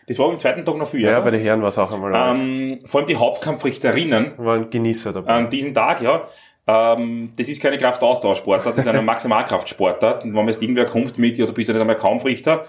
das 0.07 0.19
war 0.19 0.29
am 0.29 0.37
zweiten 0.37 0.63
Tag 0.65 0.75
noch 0.77 0.87
viel, 0.87 1.01
Ja, 1.01 1.11
oder? 1.17 1.21
bei 1.23 1.31
den 1.31 1.41
Herren 1.41 1.61
war 1.61 1.69
es 1.69 1.77
auch 1.77 1.91
einmal, 1.91 2.13
ähm, 2.35 2.79
vor 2.85 2.99
allem 3.01 3.07
die 3.07 3.15
Hauptkampfrichterinnen 3.15 4.33
waren 4.37 4.69
Genießer 4.69 5.13
dabei. 5.13 5.31
an 5.31 5.49
diesem 5.49 5.73
Tag, 5.73 6.01
ja, 6.01 6.23
ähm, 6.67 7.33
das 7.37 7.47
ist 7.49 7.61
keine 7.61 7.77
Kraftausdauersportart, 7.77 8.77
das 8.77 8.85
ist 8.85 8.89
eine 8.89 9.01
Maximalkraftsportart. 9.03 10.23
Und 10.23 10.29
wenn 10.31 10.35
man 10.35 10.47
jetzt 10.47 10.61
irgendwer 10.61 10.85
kommt 10.85 11.17
mit, 11.17 11.37
ja, 11.37 11.45
du 11.45 11.53
bist 11.53 11.67
ja 11.69 11.73
nicht 11.73 11.81
einmal 11.81 11.97
Kampfrichter, 11.97 12.65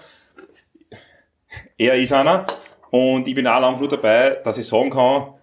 er 1.77 1.95
ist 1.95 2.13
einer, 2.13 2.45
und 2.89 3.27
ich 3.27 3.35
bin 3.35 3.47
auch 3.47 3.59
lang 3.59 3.79
nur 3.79 3.87
dabei, 3.87 4.37
dass 4.43 4.57
ich 4.57 4.65
sagen 4.67 4.89
kann, 4.89 5.33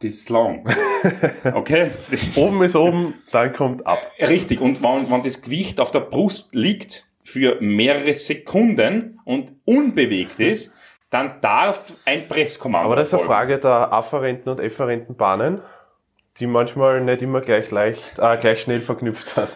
das 0.00 0.12
ist 0.12 0.30
lang. 0.30 0.64
Okay? 1.54 1.90
Oben 2.36 2.62
ist 2.62 2.76
oben, 2.76 3.14
dann 3.32 3.52
kommt 3.52 3.84
ab. 3.86 3.98
Richtig, 4.20 4.60
und 4.60 4.82
wenn, 4.82 5.10
wenn 5.10 5.22
das 5.24 5.42
Gewicht 5.42 5.80
auf 5.80 5.90
der 5.90 6.00
Brust 6.00 6.54
liegt 6.54 7.06
für 7.22 7.56
mehrere 7.60 8.14
Sekunden 8.14 9.20
und 9.24 9.52
unbewegt 9.64 10.40
ist, 10.40 10.72
dann 11.10 11.40
darf 11.40 11.94
ein 12.04 12.26
Presskommando 12.26 12.86
Aber 12.86 12.96
das 12.96 13.08
ist 13.08 13.14
eine. 13.14 13.24
Frage 13.24 13.58
der 13.58 13.92
afferenten 13.92 14.50
und 14.50 14.60
efferenten 14.60 15.14
Bahnen, 15.14 15.60
die 16.38 16.46
manchmal 16.46 17.02
nicht 17.02 17.22
immer 17.22 17.40
gleich 17.42 17.70
leicht, 17.70 18.18
äh, 18.18 18.36
gleich 18.38 18.62
schnell 18.62 18.80
verknüpft 18.80 19.26
sind. 19.28 19.48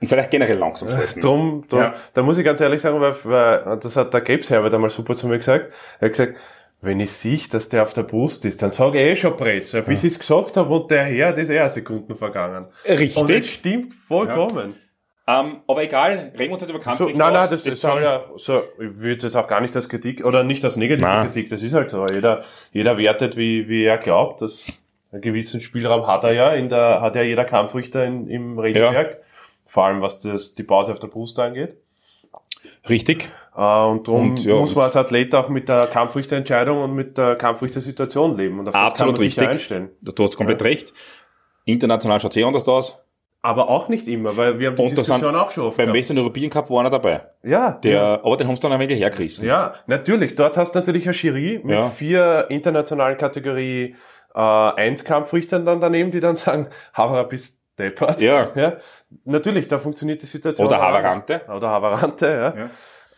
Und 0.00 0.08
vielleicht 0.08 0.32
generell 0.32 0.58
langsam 0.58 0.88
schalten. 0.88 1.20
Drum, 1.20 1.64
drum 1.68 1.80
Ja. 1.80 1.94
da 2.12 2.22
muss 2.22 2.36
ich 2.36 2.44
ganz 2.44 2.60
ehrlich 2.60 2.82
sagen, 2.82 3.00
weil, 3.00 3.14
weil 3.22 3.78
das 3.78 3.94
hat 3.94 4.12
der 4.12 4.20
Gabes 4.20 4.50
Herbert 4.50 4.74
einmal 4.74 4.90
super 4.90 5.14
zu 5.14 5.28
mir 5.28 5.38
gesagt. 5.38 5.72
Er 6.00 6.06
hat 6.06 6.12
gesagt, 6.16 6.34
wenn 6.80 6.98
ich 6.98 7.12
sehe, 7.12 7.38
dass 7.48 7.68
der 7.68 7.84
auf 7.84 7.92
der 7.94 8.02
Brust 8.02 8.44
ist, 8.44 8.60
dann 8.60 8.72
sage 8.72 9.00
ich 9.00 9.12
eh 9.12 9.14
schon 9.14 9.36
Press, 9.36 9.72
weil 9.72 9.82
bis 9.82 10.02
ich 10.02 10.14
es 10.14 10.18
gesagt 10.18 10.56
habe 10.56 10.74
und 10.74 10.90
der 10.90 11.04
Herr, 11.04 11.30
das 11.30 11.48
ist 11.48 11.50
eh 11.50 11.68
Sekunden 11.68 12.16
vergangen. 12.16 12.66
Richtig. 12.84 13.16
Und 13.16 13.30
das 13.30 13.46
stimmt 13.46 13.94
vollkommen. 13.94 14.74
Ähm, 15.26 15.60
aber 15.68 15.82
egal, 15.84 16.32
reden 16.36 16.38
wir 16.38 16.52
uns 16.52 16.62
nicht 16.62 16.70
über 16.70 16.80
So, 16.80 16.84
Kampfrichter 16.84 17.18
nein, 17.18 17.32
nein, 17.32 17.42
aus. 17.44 17.50
das, 17.50 17.62
das 17.62 17.80
sind- 17.80 17.90
soll 17.90 18.02
ja, 18.02 18.24
so, 18.36 18.62
ich 18.80 18.98
würde 18.98 19.22
jetzt 19.22 19.36
auch 19.36 19.46
gar 19.46 19.60
nicht 19.60 19.74
als 19.76 19.88
Kritik, 19.88 20.24
oder 20.24 20.42
nicht 20.42 20.64
als 20.64 20.76
negative 20.76 21.06
Nein. 21.08 21.26
Kritik, 21.26 21.48
das 21.48 21.62
ist 21.62 21.74
halt 21.74 21.90
so. 21.90 22.04
Jeder, 22.12 22.42
jeder 22.72 22.98
wertet, 22.98 23.36
wie, 23.36 23.68
wie 23.68 23.84
er 23.84 23.98
glaubt, 23.98 24.42
dass 24.42 24.66
einen 25.12 25.22
gewissen 25.22 25.60
Spielraum 25.60 26.06
hat 26.08 26.24
er 26.24 26.32
ja, 26.32 26.50
in 26.50 26.68
der, 26.68 27.00
hat 27.00 27.14
ja 27.14 27.22
jeder 27.22 27.44
Kampfrichter 27.44 28.04
in, 28.04 28.26
im 28.28 28.58
Regelwerk. 28.58 29.18
Vor 29.66 29.84
allem, 29.84 30.00
was 30.02 30.18
das, 30.18 30.54
die 30.56 30.64
Pause 30.64 30.92
auf 30.92 30.98
der 30.98 31.08
Brust 31.08 31.38
angeht. 31.38 31.76
Richtig. 32.88 33.30
Äh, 33.56 33.60
und 33.60 34.08
darum 34.08 34.30
Und, 34.30 34.44
ja, 34.44 34.54
muss 34.56 34.74
man 34.74 34.84
als 34.86 34.96
Athlet 34.96 35.34
auch 35.34 35.48
mit 35.48 35.68
der 35.68 35.86
Kampfrichterentscheidung 35.86 36.82
und 36.82 36.94
mit 36.94 37.16
der 37.16 37.36
Kampfrichtersituation 37.36 38.36
leben. 38.36 38.58
Und 38.58 38.68
auf 38.68 38.72
das 38.72 38.80
kann 38.80 38.90
Absolut 38.90 39.14
man 39.14 39.22
sich 39.22 39.36
ja 39.36 39.42
richtig. 39.44 39.60
einstellen. 39.60 39.90
Du 40.00 40.22
hast 40.24 40.36
komplett 40.36 40.62
recht. 40.64 40.92
International 41.64 42.18
schaut 42.20 42.32
sehr 42.32 42.46
anders 42.46 42.66
aus. 42.68 42.98
Aber 43.44 43.68
auch 43.68 43.88
nicht 43.88 44.06
immer, 44.06 44.36
weil 44.36 44.60
wir 44.60 44.68
haben 44.68 44.76
die 44.76 44.82
Und 44.82 44.96
Diskussion 44.96 45.34
auch 45.34 45.50
schon 45.50 45.64
oft 45.64 45.76
beim 45.76 45.86
gehabt. 45.86 45.98
Western 45.98 46.18
European 46.18 46.48
Cup 46.48 46.70
war 46.70 46.80
einer 46.80 46.90
dabei. 46.90 47.22
Ja, 47.42 47.72
Der, 47.82 47.92
ja. 47.92 48.14
aber 48.22 48.36
den 48.36 48.46
haben 48.46 48.54
sie 48.54 48.62
dann 48.62 48.72
ein 48.72 48.78
wenig 48.78 49.00
hergerissen. 49.00 49.46
Ja, 49.48 49.74
natürlich. 49.88 50.36
Dort 50.36 50.56
hast 50.56 50.74
du 50.74 50.78
natürlich 50.78 51.04
eine 51.06 51.14
Jury 51.16 51.60
mit 51.64 51.74
Ja. 51.76 51.82
vier 51.90 52.46
internationalen 52.50 53.16
Kategorie 53.18 53.96
äh, 54.34 54.38
1 54.38 55.04
Kampfrichtern 55.04 55.66
dann 55.66 55.80
daneben, 55.80 56.12
die 56.12 56.20
dann 56.20 56.36
sagen, 56.36 56.68
Havara 56.94 57.24
bist 57.24 57.58
deppert. 57.78 58.20
Ja. 58.20 58.48
ja. 58.54 58.74
Natürlich, 59.24 59.66
da 59.66 59.78
funktioniert 59.78 60.22
die 60.22 60.26
Situation. 60.26 60.66
Oder. 60.68 60.80
Havarante. 60.80 61.40
Oder 61.52 61.68
Havarante, 61.68 62.54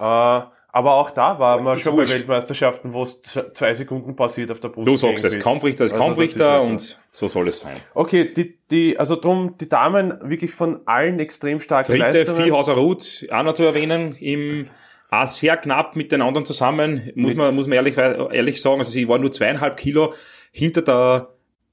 ja. 0.00 0.38
Äh, 0.38 0.42
aber 0.76 0.94
auch 0.94 1.12
da 1.12 1.38
war 1.38 1.60
man 1.60 1.76
Ist 1.76 1.84
schon 1.84 1.92
bei 1.92 1.98
wurscht. 1.98 2.14
Weltmeisterschaften, 2.14 2.92
wo 2.92 3.04
es 3.04 3.22
zwei 3.22 3.74
Sekunden 3.74 4.16
passiert 4.16 4.50
auf 4.50 4.58
der 4.58 4.70
Brust. 4.70 4.88
Du 4.88 4.96
sagst 4.96 5.24
es. 5.24 5.38
Kampfrichter 5.38 5.84
ist 5.84 5.92
Also 5.92 6.04
Kampfrichter 6.04 6.50
halt 6.50 6.68
und 6.68 6.98
so 7.12 7.28
soll 7.28 7.46
es 7.46 7.60
sein. 7.60 7.76
Okay, 7.94 8.34
die, 8.34 8.58
die, 8.72 8.98
also 8.98 9.14
drum, 9.14 9.54
die 9.56 9.68
Damen 9.68 10.18
wirklich 10.28 10.50
von 10.50 10.80
allen 10.84 11.20
extrem 11.20 11.60
starken 11.60 11.92
Dritte, 11.92 12.18
Leistungen. 12.18 12.42
Viehhauser 12.42 12.72
Ruth, 12.72 13.24
auch 13.30 13.44
noch 13.44 13.52
zu 13.52 13.62
erwähnen, 13.62 14.16
im, 14.16 14.68
auch 15.10 15.28
sehr 15.28 15.56
knapp 15.58 15.94
mit 15.94 16.10
den 16.10 16.20
anderen 16.20 16.44
zusammen, 16.44 17.08
muss 17.14 17.36
man, 17.36 17.54
muss 17.54 17.68
man 17.68 17.76
ehrlich, 17.76 17.96
ehrlich 17.96 18.60
sagen, 18.60 18.78
also 18.78 18.90
sie 18.90 19.08
war 19.08 19.18
nur 19.18 19.30
zweieinhalb 19.30 19.76
Kilo 19.76 20.12
hinter 20.50 20.82
der, 20.82 21.28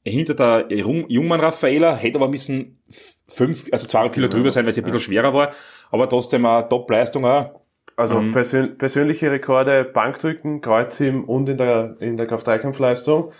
hinter 0.06 0.36
der 0.36 0.78
Jung- 0.78 1.10
Jungmann 1.10 1.40
Raffaela, 1.40 1.96
hätte 1.96 2.20
aber 2.20 2.28
müssen 2.28 2.84
fünf, 3.28 3.68
also 3.72 3.88
zweieinhalb 3.88 4.14
Kilo 4.14 4.28
drüber 4.28 4.52
sein, 4.52 4.64
weil 4.68 4.74
sie 4.74 4.82
ein 4.82 4.84
bisschen 4.84 5.00
schwerer 5.00 5.34
war, 5.34 5.50
aber 5.90 6.08
trotzdem 6.08 6.46
eine 6.46 6.70
Top-Leistung 6.70 7.26
auch. 7.26 7.62
Also 7.96 8.20
Mhm. 8.22 8.32
persön 8.32 8.78
persönliche 8.78 9.30
Rekorde, 9.32 9.84
Bankdrücken, 9.84 10.62
Kreuzheben 10.62 11.24
und 11.26 11.48
in 11.50 11.58
der, 11.58 11.96
in 12.00 12.18
der 12.18 12.26
Kraft-3-Kampfleistung. 12.28 13.32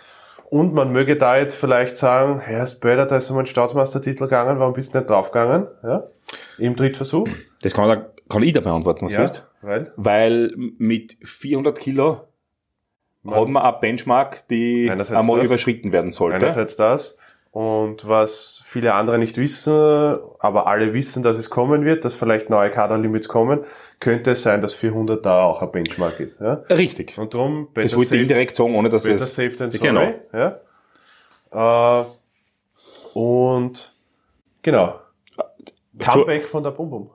Und 0.50 0.74
man 0.74 0.92
möge 0.92 1.16
da 1.16 1.38
jetzt 1.38 1.54
vielleicht 1.56 1.96
sagen, 1.96 2.38
Herr 2.40 2.66
Spöder, 2.66 3.06
da 3.06 3.16
ist 3.16 3.30
um 3.30 3.38
einen 3.38 3.46
Staatsmeistertitel 3.46 4.24
gegangen, 4.24 4.58
warum 4.58 4.74
bist 4.74 4.94
du 4.94 4.98
nicht 4.98 5.08
draufgegangen? 5.08 5.66
Ja? 5.82 6.04
Im 6.58 6.76
Drittversuch. 6.76 7.26
Das 7.62 7.72
kann, 7.72 7.88
da- 7.88 8.06
kann 8.28 8.42
ich 8.42 8.52
da 8.52 8.60
beantworten, 8.60 9.06
was 9.06 9.12
du 9.12 9.18
willst. 9.20 9.46
weil 9.62 9.92
Weil 9.96 10.52
mit 10.78 11.16
400 11.22 11.78
Kilo 11.78 12.20
hat 13.26 13.48
man 13.48 13.62
eine 13.62 13.78
Benchmark, 13.80 14.46
die 14.48 14.90
einmal 14.90 15.38
das. 15.38 15.46
überschritten 15.46 15.92
werden 15.92 16.10
sollte. 16.10 16.36
einerseits 16.36 16.76
das. 16.76 17.16
Und 17.52 18.08
was 18.08 18.62
viele 18.64 18.94
andere 18.94 19.18
nicht 19.18 19.36
wissen, 19.36 19.74
aber 20.38 20.66
alle 20.66 20.94
wissen, 20.94 21.22
dass 21.22 21.36
es 21.36 21.50
kommen 21.50 21.84
wird, 21.84 22.02
dass 22.06 22.14
vielleicht 22.14 22.48
neue 22.48 22.70
Kaderlimits 22.70 23.28
kommen, 23.28 23.64
könnte 24.00 24.30
es 24.30 24.42
sein, 24.42 24.62
dass 24.62 24.72
400 24.72 25.24
da 25.24 25.42
auch 25.44 25.60
ein 25.60 25.70
Benchmark 25.70 26.18
ist. 26.18 26.40
Ja? 26.40 26.64
Richtig. 26.70 27.18
Und 27.18 27.34
darum, 27.34 27.68
Das 27.74 27.94
wollte 27.94 28.16
ich 28.16 28.22
indirekt 28.22 28.56
sagen, 28.56 28.74
ohne 28.74 28.88
dass 28.88 29.04
es... 29.04 29.34
safe 29.34 29.54
than 29.54 29.70
sorry. 29.70 29.86
Genau. 29.86 30.58
Ja. 31.52 32.00
Äh, 32.00 32.04
und 33.18 33.92
genau. 34.62 35.00
Comeback 35.98 36.46
von 36.46 36.62
der 36.62 36.70
Bum 36.70 36.88
Bum. 36.88 37.10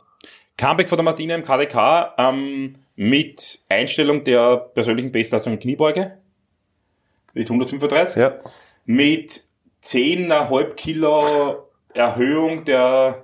Comeback 0.56 0.88
von 0.88 0.97
der 0.97 1.04
Martina 1.04 1.34
im 1.34 1.43
KDK 1.43 2.13
ähm, 2.19 2.73
mit 2.95 3.60
Einstellung 3.69 4.23
der 4.23 4.58
persönlichen 4.58 5.12
Bestleistung 5.12 5.54
in 5.54 5.60
Kniebeuge 5.60 6.17
mit 7.34 7.50
135, 7.50 8.21
Ja. 8.21 8.36
mit 8.86 9.43
10,5 9.88 10.73
Kilo 10.76 11.69
Erhöhung 11.93 12.65
der, 12.65 13.23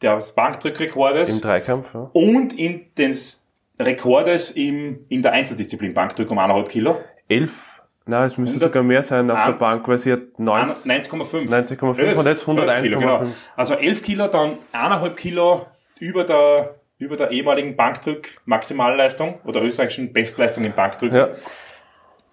des 0.00 0.32
Bankdrückrekordes 0.32 1.28
Im 1.34 1.40
Dreikampf, 1.40 1.92
ja. 1.92 2.10
und 2.12 2.52
in 2.58 2.86
des 2.96 3.44
Rekordes 3.78 4.52
im, 4.52 5.00
in 5.08 5.22
der 5.22 5.32
Einzeldisziplin 5.32 5.92
Bankdrück 5.92 6.30
um 6.30 6.38
1,5 6.38 6.68
Kilo. 6.68 7.00
Elf, 7.28 7.82
na, 8.06 8.24
es 8.24 8.38
müsste 8.38 8.54
100 8.56 8.68
sogar 8.70 8.82
mehr 8.84 9.02
sein 9.02 9.30
auf 9.30 9.38
der 9.38 9.46
Eins- 9.48 9.60
Bank, 9.60 9.88
weil 9.88 9.98
sie 9.98 10.12
hat 10.12 10.38
9, 10.38 10.70
90,5. 10.70 11.48
90,5 11.48 12.14
und 12.14 12.26
jetzt 12.26 12.44
101,5. 12.46 12.82
Kilo, 12.82 12.98
genau. 13.00 13.22
Also 13.56 13.74
11 13.74 14.02
Kilo, 14.02 14.28
dann 14.28 14.58
1,5 14.72 15.10
Kilo 15.14 15.66
über 15.98 16.24
der, 16.24 16.76
über 16.98 17.16
der 17.16 17.30
ehemaligen 17.30 17.76
Bankdrück-Maximalleistung 17.76 19.40
oder 19.44 19.62
österreichischen 19.62 20.12
Bestleistung 20.12 20.64
im 20.64 20.72
Bankdrücken. 20.72 21.16
Ja, 21.16 21.28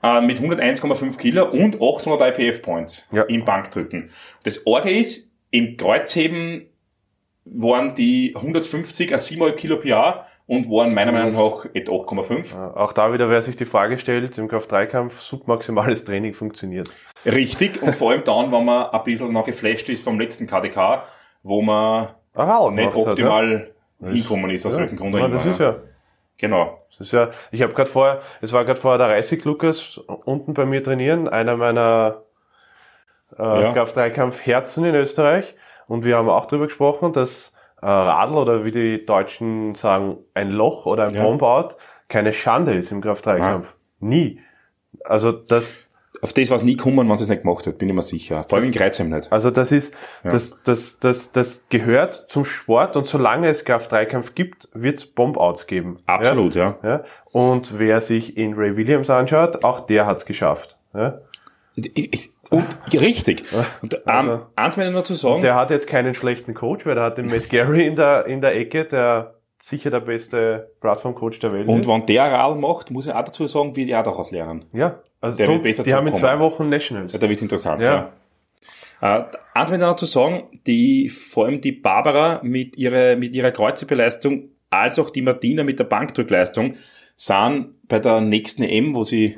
äh, 0.08 0.22
mit 0.22 0.40
101,5 0.40 1.18
Kilo 1.18 1.46
und 1.50 1.82
800 1.82 2.38
IPF-Points 2.40 3.08
Ja. 3.12 3.24
im 3.24 3.44
Bankdrücken. 3.46 4.10
Das 4.44 4.66
Orge 4.66 4.92
ist, 4.92 5.32
im 5.52 5.78
Kreuzheben 5.78 6.68
waren 7.46 7.96
die 7.96 8.34
150 8.36 9.14
a 9.14 9.18
7,5 9.18 9.52
Kilo 9.56 9.78
pro 9.78 9.88
Jahr 9.88 10.28
und 10.48 10.70
waren 10.70 10.94
meiner 10.94 11.12
Meinung 11.12 11.34
nach 11.34 11.66
etwa 11.74 11.94
8,5. 11.94 12.56
auch 12.76 12.94
da 12.94 13.12
wieder, 13.14 13.30
wer 13.30 13.42
sich 13.42 13.56
die 13.58 13.66
Frage 13.66 13.98
stellt, 13.98 14.38
im 14.38 14.48
Kraft-3-Kampf, 14.48 15.20
submaximales 15.20 16.06
Training 16.06 16.34
funktioniert. 16.34 16.90
Richtig, 17.26 17.82
und 17.82 17.94
vor 17.96 18.12
allem 18.12 18.24
dann, 18.24 18.52
wenn 18.52 18.66
man 18.66 18.90
ein 18.90 19.04
bisschen 19.04 19.32
noch 19.34 19.46
geflasht 19.46 19.90
ist 19.90 20.04
vom 20.04 20.20
letzten 20.20 20.48
KDK, 20.48 21.04
wo 21.44 21.62
man 21.62 22.10
Aha, 22.34 22.70
nicht 22.72 22.86
halt, 22.86 22.96
ja. 22.96 23.12
optimal 23.12 23.72
hinkommen 24.02 24.52
ist, 24.52 24.66
aus 24.66 24.74
Ja. 24.76 24.82
welchem 24.82 24.98
Grund 24.98 25.16
auch 25.16 25.20
Ja, 25.20 25.26
immer. 25.26 25.36
das 25.38 25.46
ist 25.46 25.60
ja. 25.60 25.70
ja. 25.72 25.76
Genau. 26.38 26.80
Das 26.98 27.08
ist 27.08 27.14
ja, 27.14 27.30
ich 27.52 27.62
habe 27.62 27.74
gerade 27.74 27.90
vorher, 27.90 28.22
es 28.42 28.54
war 28.54 28.66
gerade 28.66 28.80
vorher 28.80 28.98
der 28.98 29.10
Reisig 29.10 29.44
Lukas 29.46 29.98
unten 30.26 30.54
bei 30.54 30.66
mir 30.66 30.84
trainieren, 30.84 31.28
einer 31.28 31.56
meiner 31.58 32.24
äh, 33.38 33.44
Ja. 33.64 33.74
Kraft-3-Kampf-Herzen 33.74 34.86
in 34.86 34.96
Österreich. 34.96 35.56
Und 35.88 36.04
wir 36.04 36.18
haben 36.18 36.30
auch 36.30 36.46
darüber 36.46 36.66
gesprochen, 36.66 37.14
dass 37.14 37.54
äh, 37.82 37.86
Radl 37.86 38.36
oder 38.36 38.66
wie 38.66 38.72
die 38.72 39.06
Deutschen 39.06 39.76
sagen, 39.76 40.18
ein 40.34 40.50
Loch 40.50 40.86
oder 40.86 41.06
ein 41.06 41.14
Ja. 41.14 41.24
Bombout 41.24 41.76
keine 42.10 42.34
Schande 42.34 42.74
ist 42.74 42.92
im 42.92 43.02
Kraft-3-Kampf. 43.02 43.74
Nie. 44.00 44.40
Also 45.04 45.32
das, 45.32 45.87
Auf 46.22 46.34
das 46.34 46.50
war 46.50 46.58
es 46.58 46.64
nie 46.64 46.76
kommen, 46.76 47.08
wenn 47.10 47.18
sie 47.18 47.24
es 47.26 47.30
nicht 47.30 47.44
gemacht 47.44 47.68
hat, 47.68 47.78
bin 47.78 47.90
ich 47.90 47.96
mir 47.96 48.02
sicher. 48.02 48.44
Vor 48.48 48.58
allem 48.58 48.68
in 48.68 48.74
Kreuzheim 48.74 49.10
nicht. 49.10 49.32
also 49.32 49.52
das 49.52 49.72
ist, 49.72 49.94
Ja. 50.24 50.32
das, 50.32 50.58
das, 50.64 51.00
das, 51.00 51.32
das 51.32 51.66
gehört 51.70 52.14
zum 52.30 52.44
Sport 52.46 52.96
und 52.98 53.06
solange 53.06 53.48
es 53.50 53.66
Kraft-3-Kampf 53.66 54.34
gibt, 54.36 54.68
wird 54.74 54.98
es 54.98 55.06
Bombouts 55.06 55.68
geben. 55.68 56.00
Ja? 56.08 56.16
Absolut, 56.16 56.56
ja. 56.56 56.78
Ja? 56.84 57.04
Und 57.32 57.78
wer 57.80 58.02
sich 58.02 58.36
in 58.38 58.54
Ray 58.56 58.76
Williams 58.78 59.10
anschaut, 59.10 59.64
auch 59.64 59.82
der 59.82 60.06
hat's 60.08 60.26
geschafft. 60.26 60.78
Ja? 60.94 61.20
Und, 62.50 62.66
richtig. 62.94 63.44
Und 63.84 63.94
ähm, 63.94 64.02
Also- 64.06 64.40
eins 64.56 64.78
möchte 64.78 64.90
ich 64.90 64.96
noch 64.96 65.04
zu 65.04 65.14
sagen. 65.14 65.42
Der 65.42 65.54
hat 65.56 65.70
jetzt 65.70 65.86
keinen 65.88 66.16
schlechten 66.16 66.54
Coach, 66.56 66.86
weil 66.86 66.96
der 66.96 67.04
hat 67.04 67.18
den 67.20 67.28
Matt 67.28 67.50
Gary 67.50 67.86
in 67.86 67.96
der, 67.96 68.26
in 68.26 68.42
der 68.42 68.56
Ecke, 68.56 68.86
der 68.86 69.36
sicher 69.68 69.92
der 69.92 70.00
beste 70.00 70.72
Plattform-Coach 70.80 71.40
der 71.40 71.52
Welt 71.52 71.68
und 71.68 71.82
ist. 71.82 71.88
wenn 71.90 72.06
der 72.06 72.32
Rad 72.32 72.58
macht, 72.58 72.90
muss 72.90 73.06
ich 73.06 73.14
auch 73.14 73.24
dazu 73.26 73.48
sagen, 73.48 73.76
wird 73.76 73.90
er 73.90 74.02
daraus 74.02 74.32
lernen. 74.32 74.64
Ja, 74.72 75.00
also 75.20 75.36
Der 75.36 75.46
drum, 75.46 75.56
wird 75.56 75.64
besser 75.64 75.84
die 75.84 75.94
haben 75.94 76.08
in 76.08 76.16
zwei 76.16 76.40
Wochen 76.40 76.70
Nationals. 76.70 77.12
Ja, 77.12 77.20
da 77.20 77.28
wird's 77.28 77.42
interessant, 77.42 77.84
Ja. 77.84 78.12
ja. 79.02 79.18
Äh, 79.20 79.26
eins 79.54 79.70
möchte 79.70 79.84
ich 79.84 79.90
noch 79.90 79.96
zu 79.98 80.06
sagen, 80.06 80.44
die, 80.66 81.10
vor 81.10 81.46
allem 81.46 81.60
die 81.60 81.74
Barbara 81.74 82.40
mit 82.44 82.78
ihrer, 82.78 83.18
mit 83.18 83.36
ihrer 83.36 83.52
Kreuzhebeleistung, 83.52 84.50
als 84.70 84.98
auch 85.00 85.10
die 85.10 85.22
Martina 85.22 85.64
mit 85.64 85.80
der 85.80 85.84
Bankdrückleistung, 85.84 86.74
sind 87.16 87.76
bei 87.90 88.00
der 88.00 88.22
nächsten 88.22 88.64
EM, 88.64 88.96
wo 88.96 89.04
sie 89.04 89.36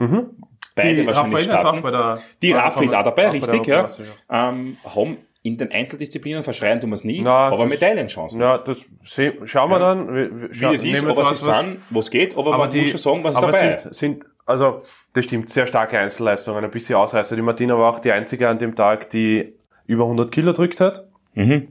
beide 0.75 1.05
wahrscheinlich 1.07 1.43
starten. 1.45 1.81
der, 1.91 2.19
Die 2.41 2.51
Raffi 2.51 2.85
ist 2.85 2.93
auch 2.95 3.03
dabei, 3.03 3.29
richtig, 3.29 3.65
ja. 3.65 3.87
Ähm, 4.29 4.77
haben 4.85 5.17
in 5.41 5.57
den 5.57 5.71
Einzeldisziplinen 5.71 6.43
verschreien 6.43 6.81
tun 6.81 6.89
wir 6.89 6.95
es 6.95 7.03
nie, 7.03 7.21
Na, 7.21 7.47
aber 7.47 7.57
das- 7.63 7.69
Medaillenchancen. 7.69 8.41
Ja, 8.41 8.57
das 8.57 8.85
seh, 9.03 9.33
schauen 9.45 9.69
wir 9.69 9.79
Ja. 9.79 9.95
dann. 9.95 10.13
Wir, 10.13 10.41
wir, 10.41 10.49
Wie 10.51 10.59
das 10.61 10.73
ist, 10.73 10.81
sie 10.81 10.91
was- 11.07 11.39
sind, 11.45 11.77
was 11.89 12.09
geht, 12.09 12.37
aber, 12.37 12.47
aber 12.53 12.57
man 12.65 12.69
die, 12.69 12.81
muss 12.81 12.89
schon 12.91 12.99
sagen, 12.99 13.23
was 13.23 13.33
ist 13.35 13.41
dabei. 13.41 13.77
Sind, 13.77 13.95
sind, 13.95 14.25
also, 14.45 14.81
das 15.13 15.25
stimmt, 15.25 15.49
sehr 15.49 15.65
starke 15.67 15.97
Einzelleistungen, 15.97 16.63
ein 16.63 16.71
bisschen 16.71 16.95
Ausreißer. 16.95 17.35
Die 17.35 17.41
Martina 17.41 17.77
war 17.77 17.93
auch 17.93 17.99
die 17.99 18.11
einzige 18.11 18.49
an 18.49 18.57
dem 18.57 18.75
Tag, 18.75 19.09
die 19.11 19.53
über 19.87 20.03
100 20.05 20.31
Kilo 20.31 20.51
drückt 20.51 20.79
hat. 20.81 21.05
Mhm. 21.35 21.69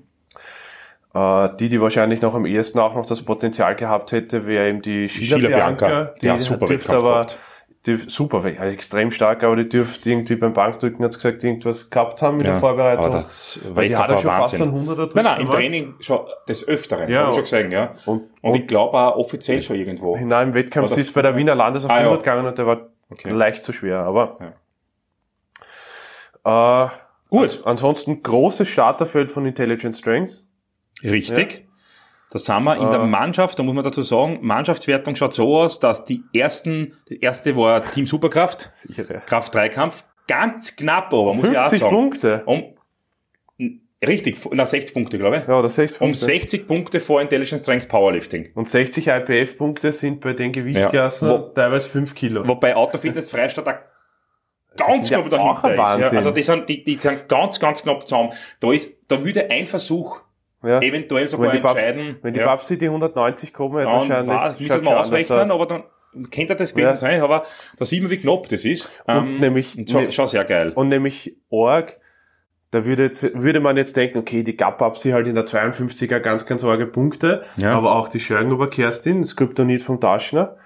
Äh, 1.14 1.48
die, 1.58 1.68
die 1.68 1.80
wahrscheinlich 1.80 2.20
noch 2.22 2.34
am 2.34 2.46
ehesten 2.46 2.78
auch 2.78 2.94
noch 2.94 3.06
das 3.06 3.22
Potenzial 3.22 3.74
gehabt 3.76 4.12
hätte, 4.12 4.46
wäre 4.46 4.68
eben 4.68 4.82
die 4.82 5.08
Sheila, 5.08 5.48
Bianca. 5.48 5.86
Bianca, 5.86 6.14
die 6.22 6.30
hat 6.30 6.40
super 6.40 6.66
dürfte 6.66 6.88
Wettkampf 6.88 7.00
aber, 7.00 7.10
gehabt. 7.12 7.38
Die, 7.96 8.08
super, 8.08 8.38
also 8.44 8.62
extrem 8.62 9.10
stark, 9.10 9.42
aber 9.42 9.56
die 9.56 9.68
dürfte 9.68 10.10
irgendwie 10.10 10.36
beim 10.36 10.52
Bankdrücken, 10.52 11.04
hat's 11.04 11.16
gesagt, 11.16 11.42
irgendwas 11.42 11.90
gehabt 11.90 12.22
haben 12.22 12.38
in 12.38 12.44
der 12.46 12.56
Vorbereitung. 12.56 13.06
Aber 13.06 13.14
das 13.14 13.60
Weil 13.70 13.88
die 13.88 13.96
hat 13.96 14.10
ja 14.10 14.16
Wettkampf 14.16 14.20
schon 14.22 14.30
war 14.30 14.38
fast 14.40 14.54
einen 14.60 14.72
Wahnsinn. 14.72 14.88
100er 14.88 14.96
drückt. 14.96 15.14
Nein, 15.16 15.24
nein, 15.24 15.40
im 15.40 15.50
Training 15.50 15.94
schon 16.00 16.20
des 16.48 16.66
Öfteren, 16.68 17.10
Ja, 17.10 17.20
habe 17.20 17.30
ich 17.30 17.34
schon 17.34 17.44
gesehen, 17.44 17.70
ja. 17.72 17.94
Und, 18.06 18.22
Und, 18.22 18.28
und, 18.42 18.54
ich 18.56 18.66
glaube 18.66 18.96
auch 18.98 19.16
offiziell 19.16 19.60
schon 19.62 19.76
irgendwo. 19.76 20.16
hinein 20.16 20.48
im 20.48 20.54
Wettkampf, 20.54 20.90
War 20.90 20.98
ist 20.98 21.12
bei 21.14 21.22
der 21.22 21.34
Wiener 21.36 21.54
Landes 21.54 21.84
auf 21.84 21.90
Ah, 21.90 21.94
ja. 21.96 22.00
100 22.04 22.22
gegangen 22.22 22.46
und 22.46 22.56
der 22.58 22.66
war 22.66 22.88
Okay. 23.10 23.30
leicht 23.30 23.64
zu 23.64 23.72
schwer, 23.72 24.00
aber, 24.00 24.38
äh, 26.44 26.88
Gut, 27.30 27.62
ansonsten 27.66 28.22
großes 28.22 28.66
Starterfeld 28.68 29.30
von 29.30 29.44
Intelligent 29.44 29.94
Strengths. 29.94 30.46
richtig. 31.02 31.67
Da 32.30 32.38
sind 32.38 32.64
wir 32.64 32.76
in 32.76 32.90
der 32.90 33.00
Äh. 33.00 33.06
Mannschaft, 33.06 33.58
da 33.58 33.62
muss 33.62 33.74
man 33.74 33.84
dazu 33.84 34.02
sagen, 34.02 34.38
Mannschaftswertung 34.42 35.14
schaut 35.14 35.32
so 35.32 35.56
aus, 35.58 35.80
dass 35.80 36.04
die 36.04 36.22
ersten, 36.34 36.94
die 37.08 37.20
erste 37.20 37.56
war 37.56 37.82
Team 37.82 38.04
Superkraft, 38.06 38.70
Ihre 38.96 39.22
Kraft-3-Kampf, 39.24 40.04
ganz 40.26 40.76
knapp 40.76 41.12
aber, 41.12 41.34
muss 41.34 41.50
ich 41.50 41.56
auch 41.56 41.70
50 41.70 41.80
sagen. 41.80 41.96
Punkte. 41.96 42.42
Um, 42.44 42.64
richtig, 44.06 44.38
nach 44.52 44.66
60 44.66 44.92
Punkte, 44.92 45.16
glaube 45.16 45.38
ich. 45.38 45.48
Ja, 45.48 45.58
oder 45.58 45.70
60 45.70 46.00
Um 46.00 46.08
Punkte. 46.08 46.24
60 46.24 46.66
Punkte 46.66 47.00
vor 47.00 47.22
Intelligent 47.22 47.62
Strengths 47.62 47.88
Powerlifting. 47.88 48.50
Und 48.54 48.68
60 48.68 49.06
IPF-Punkte 49.06 49.92
sind 49.92 50.20
bei 50.20 50.34
den 50.34 50.52
Gewichtsklassen 50.52 51.28
Ja. 51.28 51.38
Teilweise 51.54 51.88
5 51.88 52.14
Kilo. 52.14 52.46
Wobei 52.46 52.76
Autofitness 52.76 53.30
Freistadt 53.30 53.68
auch 53.68 53.74
ganz 54.76 55.08
ja 55.10 55.20
knapp 55.20 55.40
auch 55.40 55.62
dahinter 55.62 56.06
ist. 56.06 56.12
Ja. 56.12 56.18
Also 56.18 56.30
die 56.30 56.42
sind, 56.42 56.68
die, 56.68 56.84
die 56.84 56.98
sind 56.98 57.28
ganz, 57.28 57.58
ganz 57.58 57.82
knapp 57.82 58.06
zusammen. 58.06 58.32
Da 58.60 58.70
ist, 58.72 58.96
da 59.08 59.24
würde 59.24 59.50
ein 59.50 59.66
Versuch 59.66 60.20
ja. 60.62 60.80
eventuell 60.80 61.22
Wenn 61.22 61.28
sogar 61.28 61.52
die, 61.52 61.58
Babs, 61.58 61.74
entscheiden. 61.74 62.16
wenn 62.22 62.34
die 62.34 62.40
ja, 62.40 62.46
Babsi 62.46 62.78
die 62.78 62.86
190 62.86 63.52
kommen, 63.52 63.80
dann 63.80 64.26
war, 64.28 64.50
schaut 64.50 64.60
müssen 64.60 64.84
wir 64.84 65.00
ausrechnen, 65.00 65.38
aus. 65.40 65.50
aber 65.50 65.66
dann 65.66 65.82
könnte 66.30 66.56
das 66.56 66.72
gewesen 66.74 66.90
Ja. 66.90 66.96
sein, 66.96 67.20
aber 67.20 67.44
da 67.78 67.84
sieht 67.84 68.02
man, 68.02 68.10
wie 68.10 68.16
knapp 68.18 68.48
das 68.48 68.64
ist. 68.64 68.92
Ähm, 69.06 69.18
Und 69.34 69.40
nämlich- 69.40 69.76
und 69.78 69.88
schon, 69.90 70.04
ne- 70.04 70.10
schon 70.12 70.26
sehr 70.26 70.44
geil. 70.44 70.72
Und 70.74 70.88
nämlich 70.88 71.36
Org, 71.50 71.98
da 72.70 72.84
würde, 72.84 73.04
jetzt, 73.04 73.22
würde 73.40 73.60
man 73.60 73.76
jetzt 73.76 73.96
denken, 73.96 74.18
okay, 74.18 74.42
die 74.42 74.56
Gap-Babsi 74.56 75.10
halt 75.10 75.26
in 75.26 75.34
der 75.34 75.44
52er 75.46 76.18
ganz, 76.20 76.44
ganz 76.46 76.64
arge 76.64 76.86
Punkte, 76.86 77.42
Ja. 77.56 77.72
aber 77.74 77.94
auch 77.96 78.08
die 78.08 78.20
Schörgenhuber 78.20 78.68
Kerstin, 78.68 79.22
das 79.22 79.36
Kryptonit 79.36 79.82
vom 79.82 80.00
Taschner 80.00 80.56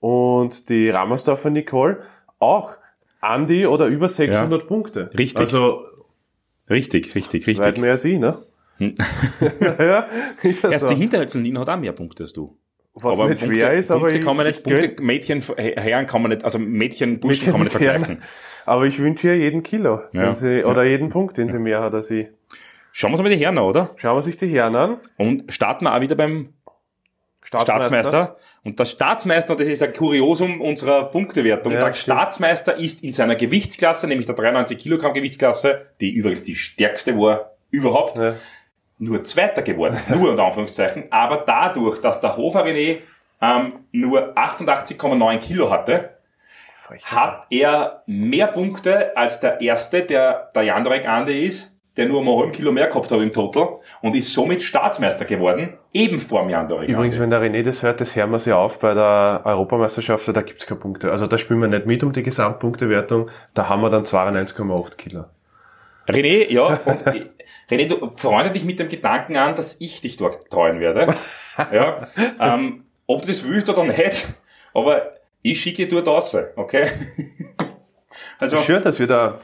und 0.00 0.68
die 0.70 0.88
Rammersdorfer 0.90 1.50
Nicole 1.50 2.02
auch 2.38 2.72
Andi 3.20 3.66
oder 3.66 3.86
über 3.86 4.08
600 4.08 4.66
Punkte. 4.66 5.10
Richtig. 5.16 5.38
Also 5.40 5.84
Richtig, 6.70 7.14
richtig, 7.14 7.46
weit 7.46 7.58
richtig. 7.66 7.78
mehr 7.82 7.90
als 7.92 8.04
ich, 8.04 8.18
ne? 8.18 8.38
Hm. 8.78 8.94
ja, 9.60 9.84
ja 9.84 10.06
Erst 10.70 10.80
so. 10.80 10.88
die 10.88 10.94
Hinterhältselin 10.96 11.58
hat 11.58 11.68
auch 11.68 11.76
mehr 11.76 11.92
Punkte 11.92 12.24
als 12.24 12.32
du. 12.32 12.56
Was 12.94 13.18
aber 13.18 13.30
nicht 13.30 13.40
Punkte, 13.40 13.58
schwer 13.60 13.72
ist, 13.72 13.88
Punkte 13.88 14.06
aber 14.06 14.14
ich, 14.14 14.24
kann 14.24 14.36
man 14.36 14.46
nicht, 14.46 14.58
ich 14.58 14.62
Punkte, 14.64 15.02
Mädchen, 15.02 15.40
Herren 15.56 16.06
kann 16.06 16.20
man 16.22 16.30
nicht, 16.30 16.44
also 16.44 16.58
Mädchen, 16.58 17.20
Burschen 17.20 17.46
kann 17.50 17.60
man 17.60 17.64
nicht 17.64 17.74
mit 17.78 17.82
Herren. 17.82 17.98
vergleichen. 18.04 18.24
Aber 18.66 18.84
ich 18.84 18.98
wünsche 18.98 19.28
ihr 19.28 19.38
jeden 19.38 19.62
Kilo, 19.62 20.00
Ja. 20.12 20.24
den 20.24 20.34
sie, 20.34 20.62
oder 20.64 20.84
jeden 20.84 21.08
Punkt, 21.08 21.38
den 21.38 21.48
sie 21.48 21.58
mehr 21.58 21.80
hat 21.80 21.94
als 21.94 22.10
ich. 22.10 22.28
Schauen 22.92 23.10
wir 23.12 23.14
uns 23.18 23.22
mal 23.22 23.30
die 23.34 23.42
Herren 23.42 23.56
an, 23.56 23.64
oder? 23.64 23.90
Schauen 23.96 24.16
wir 24.18 24.22
sich 24.22 24.36
die 24.36 24.48
Herren 24.48 24.76
an. 24.76 24.98
Und 25.16 25.50
starten 25.52 25.86
wir 25.86 25.94
auch 25.96 26.00
wieder 26.02 26.14
beim 26.16 26.52
Staatsmeister. 27.44 28.36
Und 28.64 28.78
der 28.78 28.84
Staatsmeister, 28.84 29.56
das 29.56 29.66
ist 29.66 29.82
ein 29.82 29.92
Kuriosum 29.92 30.60
unserer 30.60 31.04
Punktewertung. 31.10 31.72
Ja, 31.72 31.80
der 31.80 31.86
stimmt. 31.92 32.02
Staatsmeister 32.16 32.76
ist 32.78 33.02
in 33.02 33.12
seiner 33.12 33.34
Gewichtsklasse, 33.36 34.06
nämlich 34.06 34.26
der 34.26 34.34
93 34.36 34.78
Kilogramm 34.78 35.12
Gewichtsklasse, 35.14 35.86
die 36.00 36.12
übrigens 36.12 36.42
die 36.42 36.54
stärkste 36.54 37.16
war 37.18 37.52
überhaupt, 37.70 38.18
Ja. 38.18 38.34
Nur 39.02 39.24
Zweiter 39.24 39.62
geworden. 39.62 39.98
Nur 40.08 40.30
unter 40.30 40.44
Anführungszeichen. 40.44 41.04
Aber 41.10 41.38
dadurch, 41.46 42.00
dass 42.00 42.20
der 42.20 42.36
Hofer 42.36 42.64
René 42.64 42.98
ähm, 43.40 43.72
nur 43.90 44.36
88,9 44.36 45.38
Kilo 45.38 45.70
hatte, 45.70 46.10
hat 47.04 47.46
er 47.50 48.02
mehr 48.06 48.48
Punkte 48.48 49.16
als 49.16 49.40
der 49.40 49.60
erste, 49.60 50.02
der 50.02 50.50
der 50.54 50.62
Jandrek 50.62 51.08
Ande 51.08 51.36
ist, 51.36 51.74
der 51.96 52.06
nur 52.06 52.20
um 52.20 52.28
ein 52.28 52.36
halben 52.36 52.52
Kilo 52.52 52.70
mehr 52.70 52.88
gehabt 52.88 53.10
hat 53.10 53.18
im 53.18 53.32
Total 53.32 53.80
und 54.02 54.14
ist 54.14 54.32
somit 54.32 54.62
Staatsmeister 54.62 55.24
geworden, 55.24 55.74
eben 55.92 56.18
vor 56.18 56.42
dem 56.42 56.50
Jandrek 56.50 56.88
Übrigens, 56.88 57.18
Ande. 57.18 57.20
wenn 57.20 57.30
der 57.30 57.42
René 57.42 57.64
das 57.64 57.82
hört, 57.82 58.00
das 58.00 58.14
hören 58.14 58.30
wir 58.30 58.38
sich 58.38 58.52
auf 58.52 58.78
bei 58.78 58.94
der 58.94 59.42
Europameisterschaft, 59.44 60.28
da 60.28 60.42
gibt's 60.42 60.66
keine 60.66 60.80
Punkte. 60.80 61.10
Also 61.10 61.26
da 61.26 61.38
spielen 61.38 61.60
wir 61.60 61.68
nicht 61.68 61.86
mit 61.86 62.04
um 62.04 62.12
die 62.12 62.22
Gesamtpunktewertung, 62.22 63.30
da 63.54 63.68
haben 63.68 63.82
wir 63.82 63.90
dann 63.90 64.04
92,8 64.04 64.96
Kilo. 64.96 65.24
René, 66.08 66.50
ja, 66.50 66.80
und 66.84 67.02
René, 67.70 67.86
du 67.86 68.10
freunde 68.16 68.50
dich 68.50 68.64
mit 68.64 68.78
dem 68.78 68.88
Gedanken 68.88 69.36
an, 69.36 69.54
dass 69.54 69.80
ich 69.80 70.00
dich 70.00 70.16
dort 70.16 70.50
treuen 70.50 70.80
werde. 70.80 71.14
Ja, 71.70 72.08
ähm, 72.40 72.86
ob 73.06 73.20
du 73.20 73.28
das 73.28 73.44
willst 73.44 73.68
oder 73.68 73.84
nicht, 73.84 74.26
aber 74.72 75.10
ich 75.42 75.60
schicke 75.60 75.86
dort 75.86 76.08
raus, 76.08 76.34
okay? 76.56 76.88
Also, 78.38 78.58
Schön, 78.58 78.82
dass 78.82 78.98
wir 78.98 79.06
da 79.06 79.38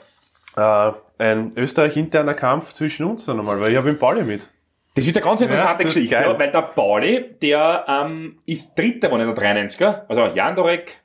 äh, 0.56 1.22
ein 1.22 1.52
Österreich-interner 1.54 2.34
Kampf 2.34 2.72
zwischen 2.72 3.04
uns 3.04 3.26
dann 3.26 3.36
nochmal, 3.36 3.60
weil 3.60 3.70
ich 3.70 3.76
habe 3.76 3.90
den 3.90 3.98
Pauli 3.98 4.24
mit. 4.24 4.48
Das 4.94 5.06
wird 5.06 5.16
eine 5.16 5.24
ganz 5.24 5.40
interessante 5.40 5.84
ist 5.84 5.94
Geschichte, 5.94 6.14
ja, 6.16 6.38
weil 6.38 6.50
der 6.50 6.62
Pauli, 6.62 7.34
der 7.40 7.84
ähm, 7.86 8.40
ist 8.46 8.76
Dritter 8.76 9.12
in 9.12 9.18
der 9.18 9.28
93er, 9.28 10.02
also 10.08 10.26
Jandorek, 10.34 10.98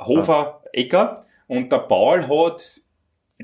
Hofer, 0.00 0.62
Ecker, 0.72 1.24
und 1.46 1.72
der 1.72 1.78
Paul 1.78 2.22
hat 2.28 2.62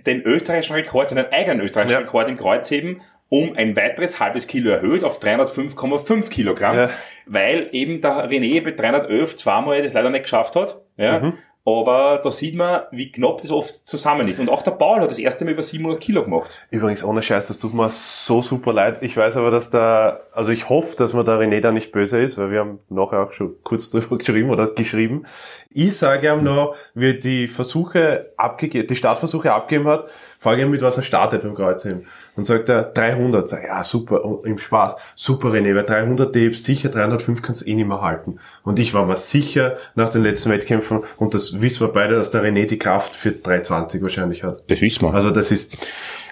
den 0.05 0.23
österreichischen 0.23 0.75
Rekord, 0.77 1.09
seinen 1.09 1.31
eigenen 1.33 1.61
österreichischen 1.61 1.95
Ja. 2.01 2.05
Rekord 2.05 2.29
im 2.29 2.37
Kreuzheben 2.37 3.01
um 3.29 3.55
ein 3.57 3.75
weiteres 3.75 4.21
halbes 4.21 4.47
Kilo 4.47 4.71
erhöht 4.71 5.03
auf 5.03 5.19
305,5 5.19 6.29
Kilogramm, 6.31 6.77
Ja. 6.77 6.91
weil 7.27 7.69
eben 7.73 8.01
der 8.01 8.31
René 8.31 8.63
bei 8.63 8.71
311 8.71 9.35
zweimal 9.37 9.83
das 9.83 9.95
leider 9.95 10.11
nicht 10.11 10.23
geschafft 10.23 10.55
hat. 10.55 10.81
Ja. 10.97 11.19
Mhm. 11.19 11.33
Aber 11.67 12.21
da 12.23 12.31
sieht 12.31 12.55
man, 12.55 12.83
wie 12.93 13.11
knapp 13.11 13.41
das 13.41 13.51
oft 13.51 13.85
zusammen 13.85 14.29
ist. 14.29 14.39
Und 14.39 14.49
auch 14.49 14.63
der 14.63 14.71
Paul 14.71 15.01
hat 15.01 15.11
das 15.11 15.19
erste 15.19 15.45
Mal 15.45 15.51
über 15.51 15.63
700 15.63 16.01
Kilo 16.01 16.23
gemacht. 16.23 16.65
Übrigens, 16.71 17.03
ohne 17.03 17.25
Scheiß, 17.25 17.49
das 17.49 17.59
tut 17.59 17.75
mir 17.75 17.89
so 17.91 18.41
super 18.41 18.73
leid. 18.73 18.99
Ich 19.03 19.17
weiß 19.17 19.37
aber, 19.37 19.51
dass 19.51 19.71
da, 19.71 20.21
also 20.33 20.53
ich 20.53 20.69
hoffe, 20.69 20.95
dass 20.97 21.13
mir 21.13 21.25
der 21.25 21.41
René 21.41 21.61
da 21.61 21.73
nicht 21.73 21.91
böse 21.91 22.23
ist, 22.23 22.39
weil 22.39 22.53
wir 22.53 22.61
haben 22.61 22.79
nachher 22.89 23.19
auch 23.21 23.33
schon 23.33 23.57
kurz 23.65 23.91
drüber 23.91 24.17
geschrieben 24.19 24.51
oder 24.51 24.69
geschrieben. 24.69 25.27
Ich 25.71 25.97
sage 25.97 26.33
ihm 26.33 26.45
noch, 26.45 26.77
wie 26.95 27.19
die 27.19 27.49
Versuche 27.49 28.27
abgegeben, 28.37 28.87
die 28.87 28.95
Startversuche 28.95 29.53
abgegeben 29.53 29.89
hat, 29.89 30.09
frage 30.39 30.63
ihn, 30.63 30.71
mit 30.71 30.83
was 30.83 30.97
er 30.97 31.03
startet 31.03 31.43
beim 31.43 31.55
Kreuzheben. 31.55 32.07
Und 32.37 32.45
sagt 32.45 32.69
er 32.69 32.83
300. 32.83 33.49
Sag, 33.49 33.65
ja, 33.65 33.83
super, 33.83 34.25
und 34.25 34.47
im 34.47 34.59
Spaß. 34.59 34.97
Super, 35.15 35.49
René, 35.49 35.75
weil 35.75 35.85
300 35.85 36.35
du 36.35 36.39
hebst 36.39 36.65
sicher, 36.65 36.89
305 36.89 37.43
kannst 37.43 37.63
du 37.63 37.67
eh 37.67 37.75
nicht 37.75 37.89
mehr 37.89 38.01
halten. 38.01 38.39
Und 38.63 38.79
ich 38.79 38.95
war 38.95 39.07
mir 39.07 39.17
sicher 39.17 39.77
nach 39.95 40.09
den 40.09 40.23
letzten 40.23 40.51
Wettkämpfen, 40.51 41.01
und 41.19 41.35
das 41.35 41.61
wissen 41.61 41.81
wir 41.81 41.93
beide, 41.93 42.15
dass 42.15 42.31
der 42.31 42.43
René 42.43 42.67
die 42.67 42.79
Kraft 42.79 43.15
für 43.15 43.33
320 43.33 44.03
wahrscheinlich 44.03 44.43
hat. 44.43 44.63
Das 44.69 44.81
wissen 44.81 45.03
wir. 45.03 45.15
Also 45.15 45.31
das 45.31 45.51
ist, 45.51 45.77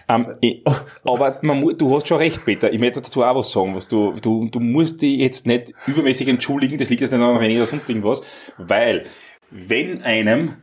Ähm, 0.08 0.34
ich, 0.40 0.62
aber 1.04 1.38
man, 1.42 1.76
du 1.78 1.94
hast 1.94 2.08
schon 2.08 2.18
recht, 2.18 2.44
Peter. 2.44 2.72
Ich 2.72 2.78
möchte 2.78 3.00
dazu 3.00 3.22
auch 3.22 3.36
was 3.36 3.50
sagen. 3.50 3.74
Was 3.74 3.88
du, 3.88 4.12
du, 4.20 4.48
du 4.50 4.60
musst 4.60 5.02
dich 5.02 5.18
jetzt 5.18 5.46
nicht 5.46 5.72
übermäßig 5.86 6.28
entschuldigen, 6.28 6.78
das 6.78 6.90
liegt 6.90 7.00
jetzt 7.00 7.12
nicht 7.12 7.22
an 7.22 7.36
René 7.36 7.56
oder 7.56 7.66
sonst 7.66 7.88
irgendwas, 7.88 8.22
weil 8.58 9.04
wenn 9.50 10.02
einem 10.02 10.56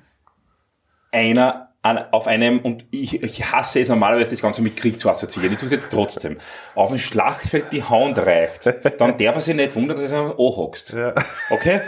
einer 1.12 1.70
an, 1.84 1.98
auf 2.12 2.28
einem, 2.28 2.60
und 2.60 2.86
ich, 2.91 3.22
ich 3.24 3.52
hasse 3.52 3.80
es 3.80 3.89
normalerweise, 3.89 4.30
das 4.30 4.41
Ganze 4.41 4.62
mit 4.62 4.78
Krieg 4.78 5.00
zu 5.00 5.10
assoziieren, 5.10 5.54
ich 5.54 5.58
tue 5.60 5.65
es 5.65 5.72
jetzt 5.72 5.91
trotzdem, 5.91 6.38
auf 6.76 6.89
dem 6.89 7.00
Schlachtfeld 7.00 7.72
die 7.72 7.84
Hand 7.84 8.20
reicht, 8.20 8.67
dann 9.00 9.17
darf 9.17 9.36
er 9.36 9.41
sich 9.41 9.56
nicht 9.56 9.76
wundern, 9.76 10.00
dass 10.00 10.12
er 10.12 10.20
anhockst. 10.22 10.94
ja. 10.94 11.13
Okay? 11.50 11.82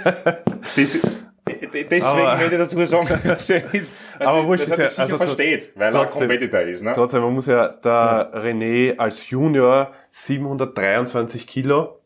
Das, 0.75 0.97
deswegen 1.45 2.03
Aber- 2.05 2.37
möchte 2.37 2.55
ich 2.55 2.61
dazu 2.61 2.85
sagen, 2.85 3.07
dass 3.23 3.49
er, 3.49 3.59
dass 3.61 3.91
Aber 4.19 4.37
er, 4.39 4.45
wurscht 4.47 4.63
dass 4.63 4.71
er 4.71 4.77
ja- 4.77 4.83
das 4.85 4.91
sicher 4.95 5.03
also 5.03 5.17
versteht, 5.17 5.71
weil 5.75 5.93
er 5.93 6.01
trotzdem- 6.01 6.19
Competitor 6.21 6.59
ist. 6.61 6.81
Ne? 6.81 6.93
Trotzdem, 6.95 7.21
man 7.21 7.33
muss 7.33 7.45
ja, 7.45 7.67
der 7.67 8.31
René 8.33 8.97
als 8.97 9.29
Junior 9.29 9.91
723 10.09 11.45
Kilo, 11.45 11.99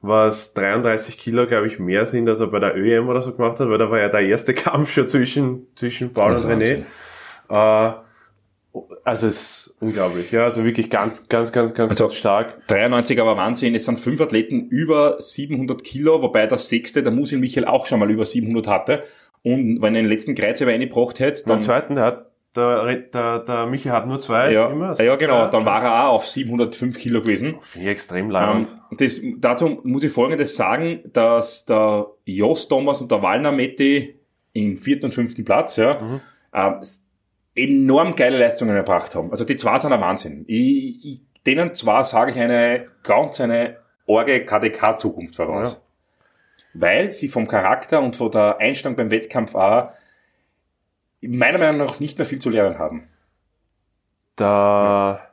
was 0.00 0.54
33 0.54 1.18
Kilo, 1.18 1.46
glaube 1.46 1.66
ich, 1.66 1.78
mehr 1.78 2.06
sind, 2.06 2.28
als 2.28 2.40
er 2.40 2.46
bei 2.46 2.60
der 2.60 2.76
ÖM 2.76 3.08
oder 3.08 3.20
so 3.20 3.34
gemacht 3.34 3.58
hat, 3.58 3.68
weil 3.68 3.78
da 3.78 3.90
war 3.90 3.98
ja 3.98 4.08
der 4.08 4.20
erste 4.20 4.54
Kampf 4.54 4.92
schon 4.92 5.08
zwischen, 5.08 5.66
zwischen 5.74 6.12
Paul 6.12 6.32
und 6.32 6.44
René. 6.44 6.84
Äh, 7.48 7.92
also 9.02 9.26
es 9.26 9.34
ist 9.68 9.76
unglaublich, 9.80 10.30
ja, 10.30 10.44
also 10.44 10.64
wirklich 10.64 10.90
ganz, 10.90 11.28
ganz, 11.28 11.50
ganz, 11.50 11.74
ganz, 11.74 11.90
Also- 11.90 12.04
ganz 12.06 12.16
stark. 12.16 12.66
93 12.68 13.20
aber 13.20 13.36
Wahnsinn. 13.36 13.74
Es 13.74 13.86
sind 13.86 13.98
fünf 13.98 14.20
Athleten 14.20 14.68
über 14.68 15.16
700 15.18 15.82
Kilo, 15.82 16.22
wobei 16.22 16.46
der 16.46 16.58
sechste, 16.58 17.02
der 17.02 17.10
Musil 17.10 17.38
Michael, 17.38 17.66
auch 17.66 17.86
schon 17.86 17.98
mal 17.98 18.10
über 18.10 18.24
700 18.24 18.68
hatte. 18.68 19.02
Und 19.42 19.80
wenn 19.80 19.94
er 19.94 20.02
den 20.02 20.08
letzten 20.10 20.34
Kreuzer 20.34 20.66
reingebracht 20.66 21.18
hätte, 21.20 21.42
Beim 21.44 21.56
dann, 21.56 21.62
zweiten, 21.62 21.94
der 21.94 22.04
hat, 22.04 22.27
der, 22.58 22.94
der, 22.96 23.38
der 23.40 23.66
Michi 23.66 23.88
hat 23.88 24.06
nur 24.06 24.18
zwei 24.20 24.52
ja, 24.52 24.66
immer. 24.68 25.00
ja, 25.00 25.16
genau, 25.16 25.46
dann 25.46 25.64
war 25.64 25.82
er 25.82 26.08
auch 26.08 26.14
auf 26.16 26.26
705 26.26 26.98
Kilo 26.98 27.20
gewesen. 27.22 27.56
Finde 27.62 27.90
extrem 27.90 28.26
Ähm, 28.26 28.30
leibend. 28.30 28.72
das, 28.98 29.20
dazu 29.38 29.80
muss 29.84 30.02
ich 30.02 30.12
Folgendes 30.12 30.56
sagen, 30.56 31.00
dass 31.12 31.64
der 31.64 32.06
Jos 32.24 32.68
Thomas 32.68 33.00
und 33.00 33.10
der 33.10 33.22
Wallner 33.22 33.52
Metti 33.52 34.18
im 34.52 34.76
vierten 34.76 35.06
und 35.06 35.12
fünften 35.12 35.44
Platz, 35.44 35.76
ja, 35.76 36.00
Mhm. 36.00 36.20
ähm, 36.52 36.80
enorm 37.54 38.14
geile 38.16 38.38
Leistungen 38.38 38.76
erbracht 38.76 39.14
haben. 39.14 39.30
Also 39.30 39.44
die 39.44 39.56
zwei 39.56 39.78
sind 39.78 39.92
ein 39.92 40.00
Wahnsinn. 40.00 40.44
Ich, 40.46 41.04
ich, 41.04 41.20
denen 41.44 41.72
zwei 41.74 42.02
sage 42.02 42.30
ich 42.32 42.38
eine 42.38 42.86
ganz 43.02 43.40
eine 43.40 43.76
orge 44.06 44.44
KDK-Zukunft 44.44 45.36
voraus. 45.36 45.82
Weil 46.74 47.10
sie 47.10 47.28
vom 47.28 47.48
Charakter 47.48 48.00
und 48.00 48.14
von 48.16 48.30
der 48.30 48.58
Einstellung 48.58 48.96
beim 48.96 49.10
Wettkampf 49.10 49.54
auch 49.54 49.90
meiner 51.22 51.58
Meinung 51.58 51.86
nach 51.86 52.00
nicht 52.00 52.18
mehr 52.18 52.26
viel 52.26 52.38
zu 52.40 52.50
lernen 52.50 52.78
haben. 52.78 53.08
Der, 54.38 55.30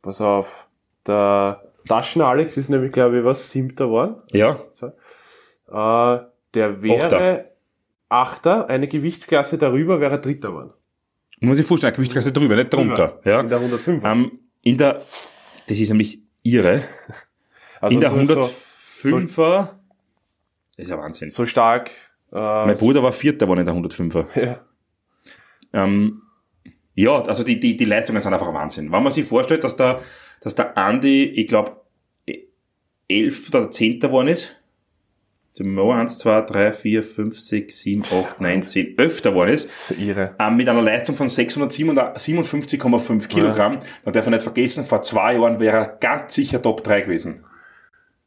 pass 0.00 0.20
auf, 0.20 0.66
der 1.06 1.62
Taschen-Alex 1.86 2.56
ist 2.56 2.68
nämlich, 2.70 2.92
glaube 2.92 3.18
ich, 3.18 3.24
was, 3.24 3.50
siebter 3.50 3.86
geworden. 3.86 4.16
Ja, 4.32 4.56
Äh, 5.68 6.24
der 6.54 6.82
wäre 6.82 7.02
Achter. 7.02 7.44
Achter. 8.08 8.68
eine 8.68 8.88
Gewichtsklasse 8.88 9.58
darüber 9.58 10.00
wäre 10.00 10.20
Dritter 10.20 10.48
geworden. 10.48 10.72
muss 11.40 11.58
ich 11.58 11.66
vorstellen, 11.66 11.94
Gewichtsklasse 11.94 12.32
drüber, 12.32 12.56
nicht 12.56 12.72
drunter. 12.72 13.20
Ja. 13.24 13.40
In 13.40 13.48
der 13.48 13.58
105. 13.58 14.04
Ähm, 14.04 14.38
in 14.62 14.78
der, 14.78 15.02
das 15.68 15.78
ist 15.78 15.88
nämlich 15.88 16.20
irre, 16.42 16.82
also 17.80 17.94
in 17.94 18.00
der 18.00 18.10
nur 18.10 18.24
so, 18.26 18.34
105er, 19.08 19.68
das 20.76 20.84
ist 20.84 20.90
ja 20.90 20.98
Wahnsinn. 20.98 21.30
so 21.30 21.46
stark. 21.46 21.90
Äh, 22.32 22.36
Mein 22.66 22.76
Bruder 22.76 23.02
war 23.02 23.12
Vierter 23.12 23.46
geworden 23.46 23.60
in 23.60 23.66
der 23.66 23.74
105er. 23.74 24.26
ja. 24.44 24.60
Ähm, 25.72 26.22
ja, 26.94 27.22
also 27.22 27.42
die, 27.42 27.58
die, 27.58 27.76
die 27.76 27.84
Leistungen 27.84 28.20
sind 28.20 28.32
einfach 28.32 28.48
ein 28.48 28.54
Wahnsinn. 28.54 28.92
Wenn 28.92 29.02
man 29.02 29.12
sich 29.12 29.24
vorstellt, 29.24 29.64
dass 29.64 29.76
der, 29.76 30.00
dass 30.40 30.54
der 30.54 30.76
Andi, 30.76 31.24
ich 31.24 31.46
glaube, 31.46 31.80
elf 33.08 33.48
oder 33.48 33.70
zehnter 33.70 34.08
geworden 34.08 34.28
ist, 34.28 34.56
Mo 35.60 35.92
1, 35.92 36.18
2, 36.18 36.40
3, 36.42 36.72
4, 36.72 37.02
5, 37.02 37.38
6, 37.38 37.80
7, 37.80 38.02
8, 38.04 38.40
9, 38.40 38.62
10, 38.62 38.98
11. 38.98 39.22
geworden 39.22 39.50
ist, 39.50 39.66
Das 39.66 39.90
ist 39.90 40.00
irre. 40.00 40.34
ähm, 40.38 40.56
mit 40.56 40.66
einer 40.66 40.80
Leistung 40.80 41.14
von 41.14 41.26
657,5 41.28 43.28
Kilogramm, 43.28 43.78
dann 44.04 44.12
darf 44.14 44.24
man 44.24 44.32
nicht 44.34 44.42
vergessen, 44.42 44.84
vor 44.84 45.02
zwei 45.02 45.34
Jahren 45.34 45.60
wäre 45.60 45.76
er 45.76 45.86
ganz 46.00 46.34
sicher 46.34 46.62
Top 46.62 46.82
3 46.82 47.02
gewesen. 47.02 47.44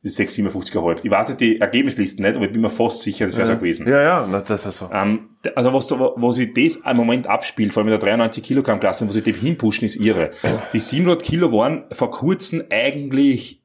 Das 0.06 0.20
ist 0.20 0.38
657,5. 0.38 1.00
Ich 1.02 1.10
weiß 1.10 1.30
jetzt 1.30 1.42
die 1.42 1.60
Ergebnislisten 1.60 2.24
nicht, 2.24 2.36
aber 2.36 2.46
ich 2.46 2.52
bin 2.52 2.62
mir 2.62 2.70
fast 2.70 3.02
sicher, 3.02 3.26
das 3.26 3.38
wäre 3.38 3.48
so 3.48 3.56
gewesen. 3.56 3.88
Ja, 3.88 4.04
ja, 4.04 4.28
na, 4.30 4.40
das 4.40 4.64
ist 4.64 4.78
so. 4.78 4.88
Ähm, 4.94 5.30
also 5.56 5.74
was, 5.74 5.90
wo 5.90 6.32
sich 6.32 6.54
das 6.54 6.76
im 6.76 6.96
Moment 6.96 7.26
abspielt, 7.26 7.74
vor 7.74 7.82
allem 7.82 7.88
in 7.92 8.00
der 8.00 8.08
93 8.08 8.44
Kilogramm 8.44 8.80
Klasse, 8.80 9.08
wo 9.08 9.12
sie 9.12 9.24
dem 9.24 9.34
hinpushen, 9.34 9.88
ist 9.88 9.96
irre. 9.96 10.30
Die 10.74 10.80
700 10.80 11.24
Kilo 11.24 11.52
waren 11.52 11.86
vor 11.92 12.12
kurzem 12.12 12.66
eigentlich 12.70 13.65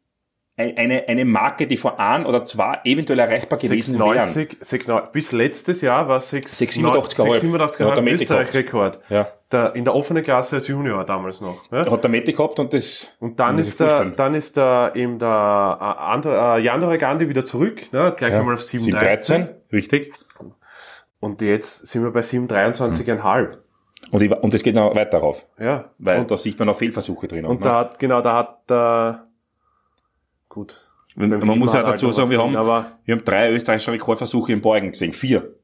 eine, 0.77 1.09
eine 1.09 1.25
Marke, 1.25 1.67
die 1.67 1.77
vor 1.77 1.99
ein 1.99 2.27
oder 2.27 2.45
zwei 2.45 2.81
eventuell 2.85 3.19
erreichbar 3.19 3.59
gewesen 3.59 3.99
wären. 3.99 4.29
96, 4.29 4.59
96, 4.61 5.13
bis 5.13 5.33
letztes 5.33 5.81
Jahr 5.81 6.09
war 6.09 6.21
6, 6.21 6.53
687,5. 6.61 6.61
687 6.61 7.81
Ja, 7.81 7.87
hat 7.87 7.97
der 7.97 8.05
Mette 8.05 8.23
Österreich-Rekord. 8.23 9.01
Ja. 9.09 9.27
Der, 9.53 9.75
in 9.75 9.85
der 9.85 9.95
offenen 9.95 10.23
Klasse 10.23 10.57
als 10.57 10.69
Junior 10.69 11.05
damals 11.05 11.41
noch. 11.41 11.71
Ja? 11.73 11.91
Hat 11.91 12.03
der 12.05 12.11
Mette 12.11 12.33
gehabt 12.33 12.59
und 12.61 12.73
das, 12.73 13.17
Und 13.19 13.41
dann 13.41 13.59
ist, 13.59 13.81
der, 13.81 14.05
dann 14.05 14.35
ist 14.35 14.57
der, 14.57 14.93
eben 14.95 15.19
der 15.19 15.29
äh, 15.81 15.85
andere, 16.03 16.59
äh, 16.59 16.63
Jandore 16.63 16.99
Gandhi 16.99 17.29
wieder 17.29 17.45
zurück, 17.45 17.93
ne? 17.93 18.15
gleich 18.17 18.33
einmal 18.33 18.55
auf 18.55 18.63
713. 18.63 19.49
713, 19.49 19.73
richtig. 19.73 20.13
Und 21.21 21.43
jetzt 21.43 21.87
sind 21.87 22.03
wir 22.03 22.11
bei 22.13 22.21
723,5. 22.21 23.59
Und, 24.11 24.23
ich, 24.23 24.33
und 24.33 24.55
es 24.55 24.63
geht 24.63 24.75
noch 24.75 24.95
weiter 24.95 25.19
rauf, 25.19 25.47
Ja. 25.59 25.91
weil 25.99 26.21
und, 26.21 26.31
da 26.31 26.37
sieht 26.37 26.59
man 26.59 26.67
noch 26.67 26.77
Fehlversuche 26.77 27.29
drin. 27.29 27.45
und 27.45 27.61
ne? 27.61 27.65
da 27.65 27.79
hat, 27.81 27.99
genau, 27.99 28.21
da 28.23 28.37
hat 28.37 28.71
der, 28.71 29.27
gut. 30.51 30.77
man 31.17 31.31
beim 31.31 31.47
man 31.47 31.59
muss 31.59 31.73
ja 31.73 31.79
hat 31.79 31.89
dazu 31.89 32.07
halt 32.07 32.15
sagen, 32.17 32.29
wir 32.31 32.39
haben, 32.43 32.55
aber 32.57 32.87
wir 33.07 33.15
haben 33.17 33.25
drei 33.25 33.51
österreichische 33.53 33.93
Rekordversuche 33.93 34.53
im 34.53 34.61
Beugen 34.61 34.91
gesehen. 34.91 35.13
Vier. 35.13 35.55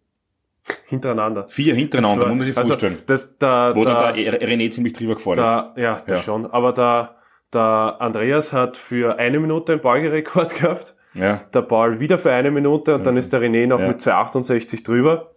hintereinander. 0.87 1.47
Vier 1.49 1.75
hintereinander, 1.75 2.21
Das 2.25 2.29
war- 2.29 2.29
muss 2.35 2.39
man 2.39 2.47
sich 2.49 2.57
also, 2.57 2.69
vorstellen. 2.71 2.99
Das, 3.07 3.39
der, 3.39 3.73
Wo 3.77 3.85
dann 3.85 4.15
der, 4.15 4.41
René 4.49 4.71
ziemlich 4.71 4.95
drüber 4.95 5.15
gefahren 5.15 5.37
der, 5.37 5.73
ist. 5.77 5.81
ja, 5.83 5.95
das 6.07 6.19
Ja. 6.19 6.25
schon. 6.25 6.47
Aber 6.47 6.73
der, 6.73 7.15
der 7.53 7.97
Andreas 8.01 8.53
hat 8.53 8.77
für 8.77 9.17
eine 9.19 9.39
Minute 9.39 9.73
einen 9.73 9.81
Beugerekord 9.83 10.55
gehabt. 10.61 10.95
Ja. 11.15 11.43
der 11.55 11.63
Paul 11.63 11.99
wieder 12.01 12.19
für 12.19 12.31
eine 12.33 12.51
Minute 12.51 12.95
und 12.97 13.07
dann 13.07 13.17
ist 13.17 13.33
der 13.33 13.41
René 13.41 13.67
noch 13.67 13.81
Ja. 13.81 13.89
mit 13.89 14.01
268 14.03 14.83
drüber, 14.83 15.31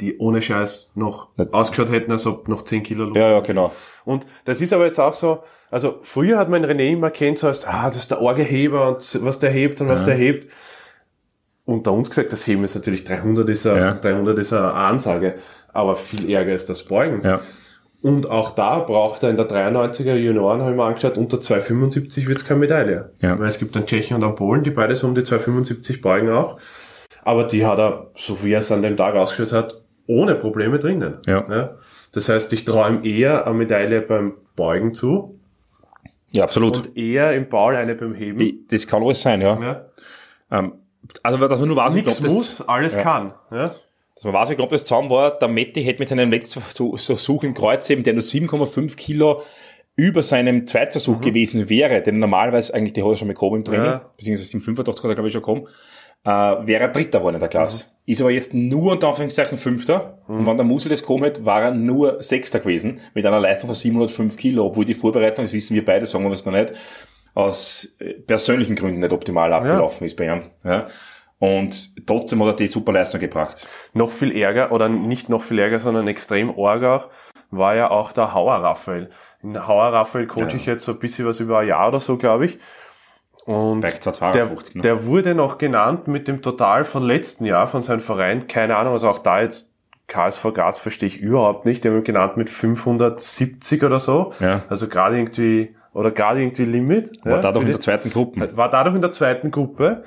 die 0.00 0.18
ohne 0.18 0.40
Scheiß 0.40 0.90
noch 0.94 1.28
ausgeschaut 1.52 1.90
hätten, 1.90 2.10
als 2.10 2.26
ob 2.26 2.48
noch 2.48 2.62
10 2.62 2.82
Kilo 2.82 3.04
Luft. 3.04 3.16
ja, 3.16 3.30
ja, 3.30 3.40
genau. 3.40 3.72
Und 4.04 4.26
das 4.44 4.60
ist 4.60 4.72
aber 4.72 4.86
jetzt 4.86 4.98
auch 4.98 5.14
so, 5.14 5.42
also 5.70 6.00
früher 6.02 6.38
hat 6.38 6.48
man 6.48 6.64
René 6.64 6.92
immer 6.92 7.10
kennt 7.10 7.38
so 7.38 7.46
als, 7.46 7.66
ah, 7.66 7.86
das 7.86 7.96
ist 7.96 8.10
der 8.10 8.20
Orgeheber 8.20 8.88
und 8.88 9.24
was 9.24 9.38
der 9.38 9.50
hebt 9.50 9.80
und 9.80 9.88
was 9.88 10.04
der 10.04 10.14
hebt. 10.14 10.50
Unter 11.64 11.92
uns 11.92 12.08
gesagt, 12.08 12.32
das 12.32 12.44
Heben 12.46 12.64
ist 12.64 12.74
natürlich 12.74 13.04
300 13.04 13.48
ist 13.48 13.66
eine, 13.66 13.78
Ja. 13.80 13.94
300 13.94 14.36
ist 14.38 14.52
eine 14.52 14.72
Ansage, 14.72 15.36
aber 15.72 15.94
viel 15.94 16.28
ärger 16.28 16.52
ist 16.52 16.68
das 16.68 16.82
Beugen. 16.84 17.20
Ja. 17.22 17.40
Und 18.02 18.28
auch 18.28 18.50
da 18.50 18.78
braucht 18.80 19.22
er 19.22 19.30
in 19.30 19.36
der 19.36 19.46
93er 19.46 20.14
Junioren, 20.14 20.62
habe 20.62 20.70
ich 20.70 20.76
mal 20.76 20.88
angeschaut, 20.88 21.18
unter 21.18 21.40
275 21.40 22.26
wird 22.26 22.38
es 22.38 22.44
keine 22.46 22.60
Medaille. 22.60 23.12
Ja. 23.20 23.38
Weil 23.38 23.46
es 23.46 23.58
gibt 23.58 23.76
einen 23.76 23.86
Tschechen 23.86 24.16
und 24.16 24.24
einen 24.24 24.34
Polen, 24.34 24.64
die 24.64 24.70
beide 24.70 24.96
so 24.96 25.06
um 25.06 25.14
die 25.14 25.22
275 25.22 26.00
beugen 26.00 26.30
auch. 26.30 26.58
Aber 27.22 27.44
die 27.44 27.66
hat 27.66 27.78
er, 27.78 28.10
so 28.16 28.42
wie 28.42 28.52
er 28.52 28.60
es 28.60 28.72
an 28.72 28.82
dem 28.82 28.96
Tag 28.96 29.14
ausgeschaut 29.14 29.52
hat, 29.52 29.79
ohne 30.10 30.34
Probleme 30.34 30.78
drinnen. 30.78 31.18
Ja. 31.26 31.76
Das 32.12 32.28
heißt, 32.28 32.52
ich 32.52 32.64
traue 32.64 32.90
ihm 32.90 33.04
eher 33.04 33.46
eine 33.46 33.54
Medaille 33.54 34.00
beim 34.02 34.34
Beugen 34.56 34.92
zu 34.94 35.38
Ja, 36.32 36.44
absolut. 36.44 36.76
und 36.78 36.96
eher 36.96 37.32
im 37.34 37.48
Ball 37.48 37.76
eine 37.76 37.94
beim 37.94 38.14
Heben. 38.14 38.40
Ich- 38.40 38.54
das 38.68 38.86
kann 38.86 39.02
alles 39.02 39.22
sein, 39.22 39.40
ja. 39.40 39.60
Ja. 39.60 39.86
Ähm, 40.50 40.72
also, 41.22 41.38
dass 41.46 41.58
man 41.60 41.68
nur 41.68 41.76
weiß, 41.76 41.92
Nichts 41.94 42.20
das, 42.20 42.32
muss, 42.32 42.60
alles 42.68 42.96
kann. 42.96 43.32
Ja. 43.50 43.74
dass 44.16 44.24
man 44.24 44.34
weiß, 44.34 44.50
wie 44.50 44.54
knapp 44.56 44.68
das 44.70 44.84
zusammen 44.84 45.08
war. 45.10 45.38
Der 45.38 45.48
Metti 45.48 45.82
hätte 45.82 45.98
mit 46.00 46.08
seinem 46.08 46.30
letzten 46.30 46.60
Versuch 46.60 47.42
im 47.44 47.54
Kreuz 47.54 47.88
eben, 47.88 48.02
der 48.02 48.12
nur 48.14 48.22
7,5 48.22 48.96
Kilo 48.96 49.42
über 49.96 50.22
seinem 50.22 50.66
Zweitversuch 50.66 51.20
gewesen 51.20 51.68
wäre, 51.70 52.00
denn 52.02 52.18
normalerweise 52.18 52.74
eigentlich, 52.74 52.94
die 52.94 53.02
hat 53.02 53.10
er 53.10 53.16
schon 53.16 53.28
mit 53.28 53.38
gehabt 53.38 53.54
im 53.56 53.64
Training, 53.64 53.84
Ja. 53.86 54.10
beziehungsweise 54.16 54.52
im 54.54 54.60
85 54.60 55.04
hat 55.04 55.10
er, 55.10 55.14
glaube 55.14 55.28
ich, 55.28 55.32
schon 55.32 55.42
gekommen, 55.42 55.66
äh, 56.24 56.30
wäre 56.30 56.84
er 56.84 56.88
Dritter 56.88 57.18
geworden 57.18 57.36
in 57.36 57.40
der 57.40 57.48
Klasse. 57.48 57.84
Ist 58.06 58.20
aber 58.20 58.30
jetzt 58.30 58.54
nur 58.54 58.92
unter 58.92 59.08
Anführungszeichen 59.08 59.56
Fünfter. 59.58 60.18
Und 60.26 60.46
wenn 60.46 60.56
der 60.56 60.66
Musel 60.66 60.88
das 60.88 61.00
gekommen 61.02 61.24
hätte, 61.24 61.44
war 61.44 61.62
er 61.62 61.70
nur 61.70 62.22
Sechster 62.22 62.58
gewesen, 62.58 63.00
mit 63.14 63.24
einer 63.24 63.38
Leistung 63.40 63.68
von 63.68 63.74
705 63.76 64.36
Kilo, 64.36 64.66
obwohl 64.66 64.84
die 64.84 64.94
Vorbereitung, 64.94 65.44
das 65.44 65.52
wissen 65.52 65.74
wir 65.74 65.84
beide, 65.84 66.06
sagen 66.06 66.24
wir 66.24 66.32
es 66.32 66.44
noch 66.44 66.52
nicht, 66.52 66.72
aus 67.34 67.88
äh, 68.00 68.14
persönlichen 68.14 68.74
Gründen 68.74 69.00
nicht 69.00 69.12
optimal 69.12 69.52
abgelaufen 69.52 70.06
ist 70.06 70.16
bei 70.16 70.26
ihm. 70.26 70.42
Ja. 70.64 70.86
Und 71.38 72.06
trotzdem 72.06 72.40
hat 72.42 72.48
er 72.48 72.54
die 72.54 72.66
super 72.66 72.92
Leistung 72.92 73.20
gebracht. 73.20 73.66
Noch 73.94 74.10
viel 74.10 74.36
ärger, 74.36 74.72
oder 74.72 74.88
nicht 74.88 75.28
noch 75.28 75.42
viel 75.42 75.58
ärger, 75.58 75.78
sondern 75.80 76.08
extrem 76.08 76.50
arg 76.58 76.82
auch, 76.82 77.08
war 77.50 77.74
ja 77.76 77.90
auch 77.90 78.12
der 78.12 78.34
Hauer 78.34 78.56
Raphael. 78.56 79.10
In 79.42 79.66
Hauer 79.66 79.92
Raphael 79.92 80.26
coache 80.26 80.50
Ja. 80.50 80.54
ich 80.56 80.66
jetzt 80.66 80.84
so 80.84 80.92
ein 80.92 80.98
bisschen 80.98 81.26
was 81.26 81.40
über 81.40 81.60
ein 81.60 81.68
Jahr 81.68 81.88
oder 81.88 82.00
so, 82.00 82.16
glaube 82.16 82.46
ich. 82.46 82.58
Und 83.46 83.80
der, 83.80 84.00
252, 84.00 84.76
ne? 84.76 84.82
der 84.82 85.06
wurde 85.06 85.34
noch 85.34 85.58
genannt 85.58 86.08
mit 86.08 86.28
dem 86.28 86.42
total 86.42 86.84
von 86.84 87.02
letzten 87.02 87.44
Jahr 87.44 87.66
von 87.66 87.82
seinem 87.82 88.00
Verein. 88.00 88.46
Keine 88.48 88.76
Ahnung, 88.76 88.92
also 88.92 89.08
auch 89.08 89.18
da 89.18 89.40
jetzt 89.40 89.72
KSV 90.08 90.52
Graz 90.54 90.78
verstehe 90.78 91.08
ich 91.08 91.20
überhaupt 91.20 91.64
nicht. 91.64 91.84
Die 91.84 91.88
haben 91.88 91.96
ihn 91.96 92.04
genannt 92.04 92.36
mit 92.36 92.50
570 92.50 93.82
oder 93.84 93.98
so. 93.98 94.34
Ja. 94.40 94.62
Also 94.68 94.88
gerade 94.88 95.16
irgendwie, 95.16 95.74
oder 95.94 96.10
gerade 96.10 96.40
irgendwie 96.40 96.64
Limit. 96.64 97.24
War 97.24 97.34
ja, 97.34 97.38
dadurch 97.40 97.64
in 97.64 97.70
der 97.70 97.80
zweiten 97.80 98.10
Gruppe. 98.10 98.56
war 98.56 98.68
dadurch 98.68 98.94
in 98.94 99.00
der 99.00 99.12
zweiten 99.12 99.50
Gruppe 99.50 100.04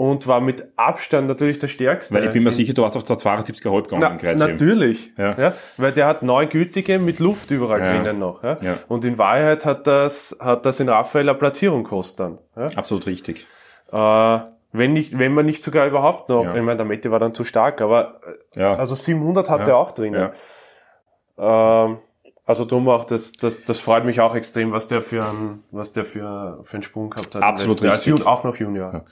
und 0.00 0.26
war 0.26 0.40
mit 0.40 0.66
Abstand 0.76 1.28
natürlich 1.28 1.58
der 1.58 1.68
stärkste. 1.68 2.14
Weil 2.14 2.24
ich 2.24 2.30
bin 2.30 2.42
mir 2.42 2.50
sicher, 2.50 2.72
du 2.72 2.86
hast 2.86 2.96
auf 2.96 3.02
272er 3.02 3.70
halb 3.70 3.84
gegangen 3.88 4.18
na, 4.22 4.46
natürlich. 4.46 5.12
Ja. 5.18 5.38
Ja. 5.38 5.54
weil 5.76 5.92
der 5.92 6.06
hat 6.06 6.22
neun 6.22 6.48
gültige 6.48 6.98
mit 6.98 7.18
Luft 7.18 7.50
überall 7.50 7.80
Ja. 7.80 7.92
drinnen 7.92 8.18
noch. 8.18 8.42
Ja. 8.42 8.56
Ja. 8.62 8.78
Und 8.88 9.04
in 9.04 9.18
Wahrheit 9.18 9.66
hat 9.66 9.86
das, 9.86 10.34
hat 10.40 10.64
das 10.64 10.80
in 10.80 10.88
Raphael 10.88 11.28
eine 11.28 11.36
Platzierung 11.36 11.84
kostet 11.84 12.20
dann. 12.20 12.38
Ja. 12.56 12.78
Absolut 12.78 13.06
richtig. 13.06 13.46
Äh, 13.92 14.38
wenn 14.72 14.94
nicht, 14.94 15.18
wenn 15.18 15.34
man 15.34 15.44
nicht 15.44 15.62
sogar 15.62 15.86
überhaupt 15.86 16.30
noch, 16.30 16.44
Ja. 16.44 16.54
ich 16.56 16.62
meine, 16.62 16.78
der 16.78 16.86
Mette 16.86 17.10
war 17.10 17.18
dann 17.18 17.34
zu 17.34 17.44
stark, 17.44 17.82
aber 17.82 18.20
äh, 18.56 18.60
Ja. 18.60 18.72
also 18.76 18.94
700 18.94 19.50
hat 19.50 19.60
Ja. 19.60 19.66
er 19.66 19.76
auch 19.76 19.92
drinnen. 19.92 20.30
Ähm, 21.38 21.98
also 22.46 22.64
drum 22.64 22.88
auch, 22.88 23.04
das, 23.04 23.32
das, 23.32 23.64
das 23.64 23.78
freut 23.80 24.04
mich 24.04 24.20
auch 24.20 24.34
extrem, 24.34 24.72
was 24.72 24.88
der 24.88 25.02
für 25.02 25.24
einen, 25.28 25.62
was 25.70 25.92
der 25.92 26.04
für, 26.04 26.60
für 26.64 26.74
einen 26.74 26.82
Sprung 26.82 27.10
gehabt 27.10 27.34
hat. 27.34 27.42
Absolut 27.42 27.82
richtig. 27.82 28.26
Auch 28.26 28.44
noch 28.44 28.56
Junior. 28.56 28.92
Ne? 28.92 29.04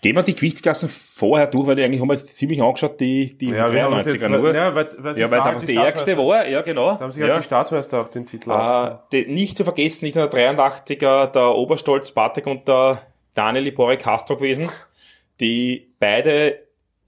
Gehen 0.00 0.14
wir 0.14 0.22
die 0.22 0.34
Gewichtsklassen 0.34 0.88
vorher 0.88 1.48
durch, 1.48 1.66
weil 1.66 1.80
eigentlich 1.82 2.00
haben 2.00 2.06
wir 2.08 2.14
jetzt 2.14 2.36
ziemlich 2.36 2.62
angeschaut, 2.62 3.00
die, 3.00 3.36
die 3.36 3.50
Ja, 3.50 3.72
wir 3.72 3.82
haben 3.82 3.94
uns 3.94 4.06
93er 4.06 4.12
jetzt, 4.12 4.28
nur. 4.30 4.54
ja, 4.54 4.72
weil, 4.74 4.88
weil, 4.98 5.18
Ja, 5.18 5.28
weil 5.30 5.38
es 5.40 5.44
da 5.44 5.50
einfach 5.50 5.64
die 5.64 5.74
ärgste 5.74 6.16
war, 6.16 6.46
ja 6.46 6.62
genau. 6.62 6.92
Da 6.92 7.00
haben 7.00 7.12
sich 7.12 7.20
ja. 7.22 7.28
halt 7.30 7.40
die 7.40 7.46
Staatsmeister 7.46 8.00
auch 8.02 8.08
den 8.08 8.24
Titel 8.24 8.52
aus. 8.52 8.98
die, 9.12 9.26
nicht 9.26 9.56
zu 9.56 9.64
vergessen 9.64 10.06
ist 10.06 10.16
in 10.16 10.22
der 10.30 10.30
83er 10.30 11.26
der 11.32 11.54
Oberstolz 11.54 12.12
Bartek 12.12 12.46
und 12.46 12.68
der 12.68 12.98
Daniel 13.34 13.64
Libore 13.64 13.96
Castro 13.96 14.36
gewesen, 14.36 14.68
die 15.40 15.92
beide, 15.98 16.58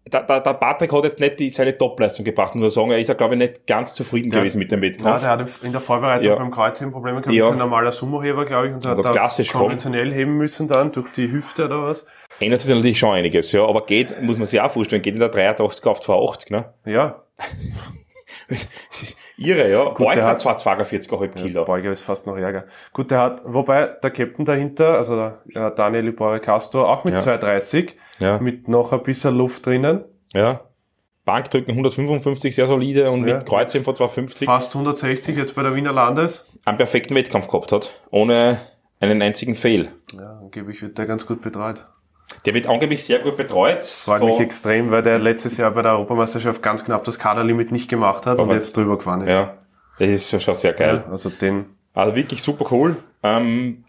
der, 0.07 0.23
der, 0.23 0.41
der 0.41 0.55
Patrick 0.55 0.93
hat 0.93 1.05
jetzt 1.05 1.21
nicht 1.21 1.39
die, 1.41 1.51
seine 1.51 1.77
Topleistung 1.77 2.25
gebracht, 2.25 2.55
muss 2.55 2.69
ich 2.69 2.75
sagen, 2.75 2.91
er 2.91 2.99
ist 2.99 3.09
ja 3.09 3.15
glaube 3.15 3.35
ich 3.35 3.39
nicht 3.39 3.67
ganz 3.67 3.95
zufrieden 3.95 4.33
Ja. 4.33 4.41
gewesen 4.41 4.59
mit 4.59 4.71
dem 4.73 4.83
Ja, 4.83 4.89
Wettkampf. 4.89 5.21
der 5.23 5.31
hat 5.31 5.49
in 5.63 5.73
der 5.73 5.81
Vorbereitung 5.81 6.27
Ja. 6.27 6.37
beim 6.37 6.51
Kreuzheben 6.51 6.93
Probleme 6.93 7.21
gehabt. 7.21 7.35
Ja. 7.35 7.45
Ja. 7.45 7.47
Ist 7.47 7.53
ein 7.53 7.59
normaler 7.59 7.93
Sumo-Heber, 7.93 8.45
glaube 8.45 8.69
ich, 8.69 8.75
und 8.75 8.87
hat 8.87 8.99
da 9.05 9.29
konventionell 9.53 10.13
heben 10.13 10.37
müssen 10.37 10.67
dann 10.69 10.91
durch 10.93 11.11
die 11.13 11.31
Hüfte 11.31 11.67
oder 11.67 11.85
was. 11.85 12.07
Ändert 12.41 12.61
sich 12.61 12.75
natürlich 12.75 12.99
schon 12.99 13.11
einiges, 13.15 13.53
ja, 13.53 13.65
aber 13.67 13.85
geht, 13.87 14.21
muss 14.23 14.37
man 14.39 14.47
sich 14.47 14.61
auch 14.61 14.71
vorstellen, 14.71 15.03
geht 15.03 15.15
in 15.15 15.21
der 15.21 15.29
83 15.29 15.87
auf 15.87 16.01
280, 16.01 16.51
ne? 16.51 16.73
Ja, 16.87 17.23
Das 18.49 18.67
ist 18.91 19.17
irre, 19.37 19.71
ja. 19.71 19.95
Der 20.15 20.27
hat 20.27 20.41
zwar 20.41 20.57
42,5 20.57 21.29
Kilo. 21.35 21.65
Beuger 21.65 21.93
ist 21.93 22.01
fast 22.01 22.27
noch 22.27 22.37
ärger. 22.37 22.65
Gut, 22.93 23.11
der 23.13 23.21
hat, 23.21 23.43
wobei 23.45 23.87
der 24.03 24.11
Captain 24.11 24.45
dahinter, 24.45 24.95
also 24.97 25.15
der 25.15 25.39
äh, 25.55 25.75
Daniel 25.75 26.05
Libore 26.07 26.41
Castro, 26.41 26.85
auch 26.85 27.05
mit 27.05 27.15
Ja. 27.15 27.21
230, 27.21 27.95
Ja. 28.19 28.39
mit 28.39 28.67
noch 28.67 28.93
ein 28.93 29.03
bisschen 29.05 29.37
Luft 29.37 29.67
drinnen, 29.67 30.05
Ja. 30.33 30.63
Bankdrücken 31.25 31.71
155, 31.75 32.55
sehr 32.55 32.67
solide 32.67 33.11
und 33.13 33.27
Ja. 33.29 33.35
mit 33.35 33.47
Kreuzheben 33.47 33.85
von 33.85 33.95
250 33.95 34.47
fast 34.47 34.75
160 34.75 35.37
jetzt 35.37 35.55
bei 35.55 35.63
der 35.63 35.77
Wiener 35.77 35.93
Landes. 35.93 36.45
einen 36.65 36.79
perfekten 36.79 37.15
Wettkampf 37.15 37.47
gehabt 37.47 37.71
hat, 37.71 38.01
ohne 38.11 38.59
einen 38.99 39.23
einzigen 39.23 39.55
Fail. 39.55 39.91
Ja, 40.13 40.39
angeblich 40.41 40.83
wird 40.83 40.99
der 40.99 41.07
ganz 41.07 41.25
gut 41.25 41.41
betreut. 41.41 41.87
Der 42.47 42.55
wird 42.55 42.67
angeblich 42.69 43.05
sehr 43.05 43.19
gut 43.19 43.37
betreut. 43.37 43.85
Freut 43.85 44.23
mich 44.23 44.41
extrem, 44.41 44.91
weil 44.91 45.03
der 45.03 45.19
letztes 45.19 45.57
Jahr 45.57 45.71
bei 45.73 45.83
der 45.83 45.93
Europameisterschaft 45.93 46.63
ganz 46.63 46.85
knapp 46.85 47.05
das 47.05 47.19
Kaderlimit 47.19 47.71
nicht 47.73 47.89
gemacht 47.89 48.25
hat 48.27 48.39
und 48.39 48.51
jetzt 48.51 48.77
drüber 48.77 48.97
gefahren 48.97 49.23
ist. 49.23 49.33
ja, 49.33 49.55
das 49.99 50.09
ist 50.09 50.43
schon- 50.43 50.55
sehr 50.55 50.73
geil. 50.73 51.03
Ja, 51.07 51.11
also 51.13 51.29
den, 51.29 51.67
Also 51.93 52.15
wirklich 52.17 52.43
super 52.43 52.67
cool. 52.71 52.97
Ähm, 53.23 53.85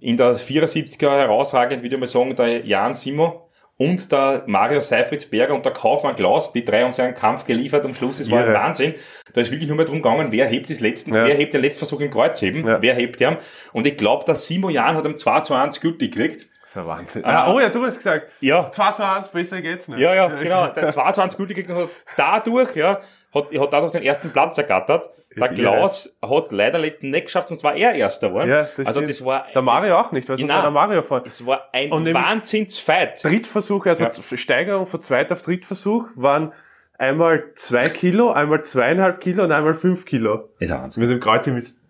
in 0.00 0.16
der 0.16 0.36
74er 0.36 1.10
herausragend, 1.18 1.82
würde 1.82 1.94
ich 1.94 2.00
mal 2.00 2.06
sagen, 2.06 2.34
der 2.34 2.66
Jan 2.66 2.92
Simo 2.94 3.48
und 3.78 4.12
der 4.12 4.42
Mario 4.46 4.80
Seifritzberger 4.80 5.54
und 5.54 5.64
der 5.64 5.72
Kaufmann 5.72 6.14
Klaus, 6.16 6.52
die 6.52 6.64
drei 6.64 6.82
haben 6.82 6.92
sich 6.92 7.04
einen 7.04 7.14
Kampf 7.14 7.44
geliefert 7.46 7.84
am 7.84 7.94
Schluss. 7.94 8.20
Es 8.20 8.30
war 8.30 8.44
ein. 8.44 8.52
Wahnsinn. 8.52 8.94
Da 9.32 9.40
ist 9.40 9.50
wirklich 9.50 9.68
nur 9.68 9.76
mehr 9.76 9.86
drum 9.86 10.02
gegangen, 10.02 10.28
wer 10.30 10.46
hebt 10.46 10.68
das 10.68 10.80
letzten, 10.80 11.14
Ja. 11.14 11.24
wer 11.26 11.34
hebt 11.36 11.54
den 11.54 11.62
letzten 11.62 11.78
Versuch 11.78 12.00
im 12.00 12.10
Kreuzheben, 12.10 12.66
Ja. 12.66 12.82
wer 12.82 12.94
hebt 12.94 13.18
den. 13.20 13.36
Und 13.72 13.86
ich 13.86 13.96
glaube, 13.96 14.24
der 14.26 14.34
Simo 14.34 14.68
Jan 14.68 14.96
hat 14.96 15.06
am 15.06 15.16
2-2-1 15.16 15.80
gültig 15.80 16.12
gekriegt. 16.12 16.48
Das 16.74 16.82
ist 16.82 16.88
Wahnsinn. 16.88 17.24
Ah. 17.24 17.52
Oh 17.52 17.60
ja, 17.60 17.68
du 17.68 17.84
hast 17.84 17.96
gesagt, 17.96 18.28
Ja, 18.40 18.70
2 18.70 18.92
zu 18.92 19.06
1, 19.06 19.28
besser 19.28 19.62
geht's 19.62 19.88
nicht. 19.88 19.98
Ja, 20.00 20.14
ja, 20.14 20.26
genau. 20.28 20.66
Der 20.68 20.88
22 20.88 21.36
gültig 21.38 21.56
gekriegt 21.56 21.78
und 21.78 21.84
hat 21.84 21.90
dadurch, 22.16 22.74
ja, 22.76 23.00
hat, 23.34 23.46
hat 23.58 23.72
dadurch 23.72 23.92
den 23.92 24.02
ersten 24.02 24.30
Platz 24.30 24.58
ergattert. 24.58 25.08
Der 25.36 25.50
Ist 25.50 25.54
Klaus 25.56 26.16
hat 26.22 26.50
leider 26.52 26.78
letzten 26.78 27.10
nicht 27.10 27.26
geschafft, 27.26 27.48
sonst 27.48 27.64
war 27.64 27.74
er 27.74 27.92
Erster 27.92 28.28
geworden. 28.28 28.50
Ja, 28.50 28.62
das 28.76 28.86
also 28.86 29.00
das 29.00 29.24
war, 29.24 29.46
Der 29.54 29.62
Mario 29.62 29.90
das, 29.90 30.06
auch 30.06 30.12
nicht, 30.12 30.28
weil 30.28 30.48
war 30.48 30.62
der 30.62 30.70
Mario 30.70 31.02
vor. 31.02 31.22
es 31.24 31.44
war 31.46 31.68
ein 31.72 31.90
Wahnsinnsfight. 31.90 33.24
Drittversuch, 33.24 33.86
also 33.86 34.04
Ja. 34.04 34.10
Steigerung 34.36 34.86
von 34.86 35.02
zweit 35.02 35.32
auf 35.32 35.42
Drittversuch 35.42 36.06
waren 36.14 36.52
einmal 36.98 37.44
zwei 37.54 37.88
Kilo, 37.88 38.30
einmal 38.30 38.62
zweieinhalb 38.62 39.20
Kilo 39.20 39.44
und 39.44 39.52
einmal 39.52 39.74
fünf 39.74 40.04
Kilo. 40.04 40.50
Ist 40.58 40.70
Wahnsinn. 40.70 41.02
Mit 41.02 41.10
dem 41.10 41.20
Kreuzheben 41.20 41.56
ist, 41.58 41.80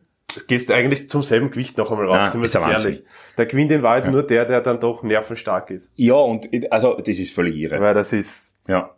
gehst 0.47 0.69
du 0.69 0.75
eigentlich 0.75 1.09
zum 1.09 1.23
selben 1.23 1.51
Gewicht 1.51 1.79
noch 1.79 1.91
einmal 1.91 2.07
raus. 2.07 2.35
Ja, 2.35 2.41
wir 2.41 2.45
ist 2.45 2.55
ehrlich. 2.55 3.05
Der 3.37 3.47
gewinnt 3.47 3.71
in 3.73 3.83
Wahrheit 3.83 4.11
nur 4.11 4.23
der, 4.23 4.45
der 4.45 4.61
dann 4.61 4.81
doch 4.81 5.03
nervenstark 5.03 5.71
ist. 5.71 5.91
Ja, 5.95 6.15
und, 6.15 6.49
also, 6.71 6.97
das 6.97 7.19
ist 7.19 7.35
völlig 7.35 7.57
irre. 7.57 7.81
Weil 7.81 7.95
das 7.95 8.13
ist, 8.13 8.55
Ja. 8.67 8.95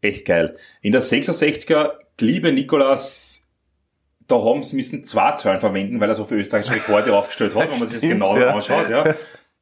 Echt 0.00 0.26
geil. 0.26 0.56
In 0.82 0.92
der 0.92 1.00
66er, 1.00 1.92
liebe 2.20 2.52
Nikolas, 2.52 3.50
da 4.26 4.36
haben 4.36 4.62
sie 4.62 4.76
müssen 4.76 5.02
zwei 5.02 5.32
Zahlen 5.32 5.60
verwenden, 5.60 5.98
weil 5.98 6.10
er 6.10 6.14
so 6.14 6.24
viele 6.24 6.40
österreichische 6.40 6.74
Rekorde 6.74 7.14
aufgestellt 7.16 7.54
hat, 7.54 7.70
wenn 7.70 7.78
man 7.78 7.88
sich 7.88 8.00
das 8.00 8.10
genau 8.10 8.36
ja. 8.36 8.48
anschaut, 8.54 8.90
ja. 8.90 9.14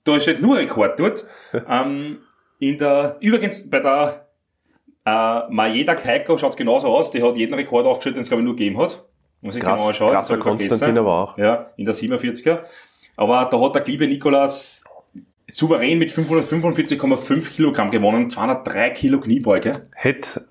Da 0.03 0.17
ist 0.17 0.27
halt 0.27 0.43
nur 0.43 0.59
Rekord 0.59 0.99
dort. 0.99 1.25
Ähm, 1.69 2.19
in 2.59 2.77
der, 2.77 3.19
übrigens, 3.21 3.71
bei 3.71 3.79
der, 3.79 4.27
äh, 5.05 5.43
Majeda 5.49 5.95
Keiko 5.95 6.37
schaut's 6.37 6.57
genauso 6.57 6.89
aus, 6.89 7.11
die 7.11 7.23
hat 7.23 7.37
jeden 7.37 7.55
Rekord 7.55 7.87
aufgestellt, 7.87 8.17
den 8.17 8.23
es, 8.23 8.29
glaube 8.29 8.43
ich, 8.43 8.47
nur 8.47 8.57
gegeben 8.57 8.79
hat. 8.79 9.05
Muss 9.43 9.57
ich 9.57 9.63
krass, 9.63 9.77
genau 9.77 9.89
anschauen. 9.89 10.13
krasser 10.13 10.39
Konstantin 10.39 10.97
aber 10.99 11.13
auch. 11.13 11.37
Ja, 11.39 11.71
in 11.77 11.85
der 11.85 11.95
47er. 11.95 12.61
Aber 13.17 13.45
da 13.51 13.61
hat 13.61 13.75
der 13.75 13.85
liebe 13.85 14.07
Nikolas 14.07 14.85
souverän 15.49 15.99
mit 15.99 16.11
545,5 16.13 17.51
Kilogramm 17.51 17.91
gewonnen, 17.91 18.31
203 18.31 18.91
Kilo 18.91 19.21
Kniebeuge. 19.21 19.89
Hätte, 19.95 20.47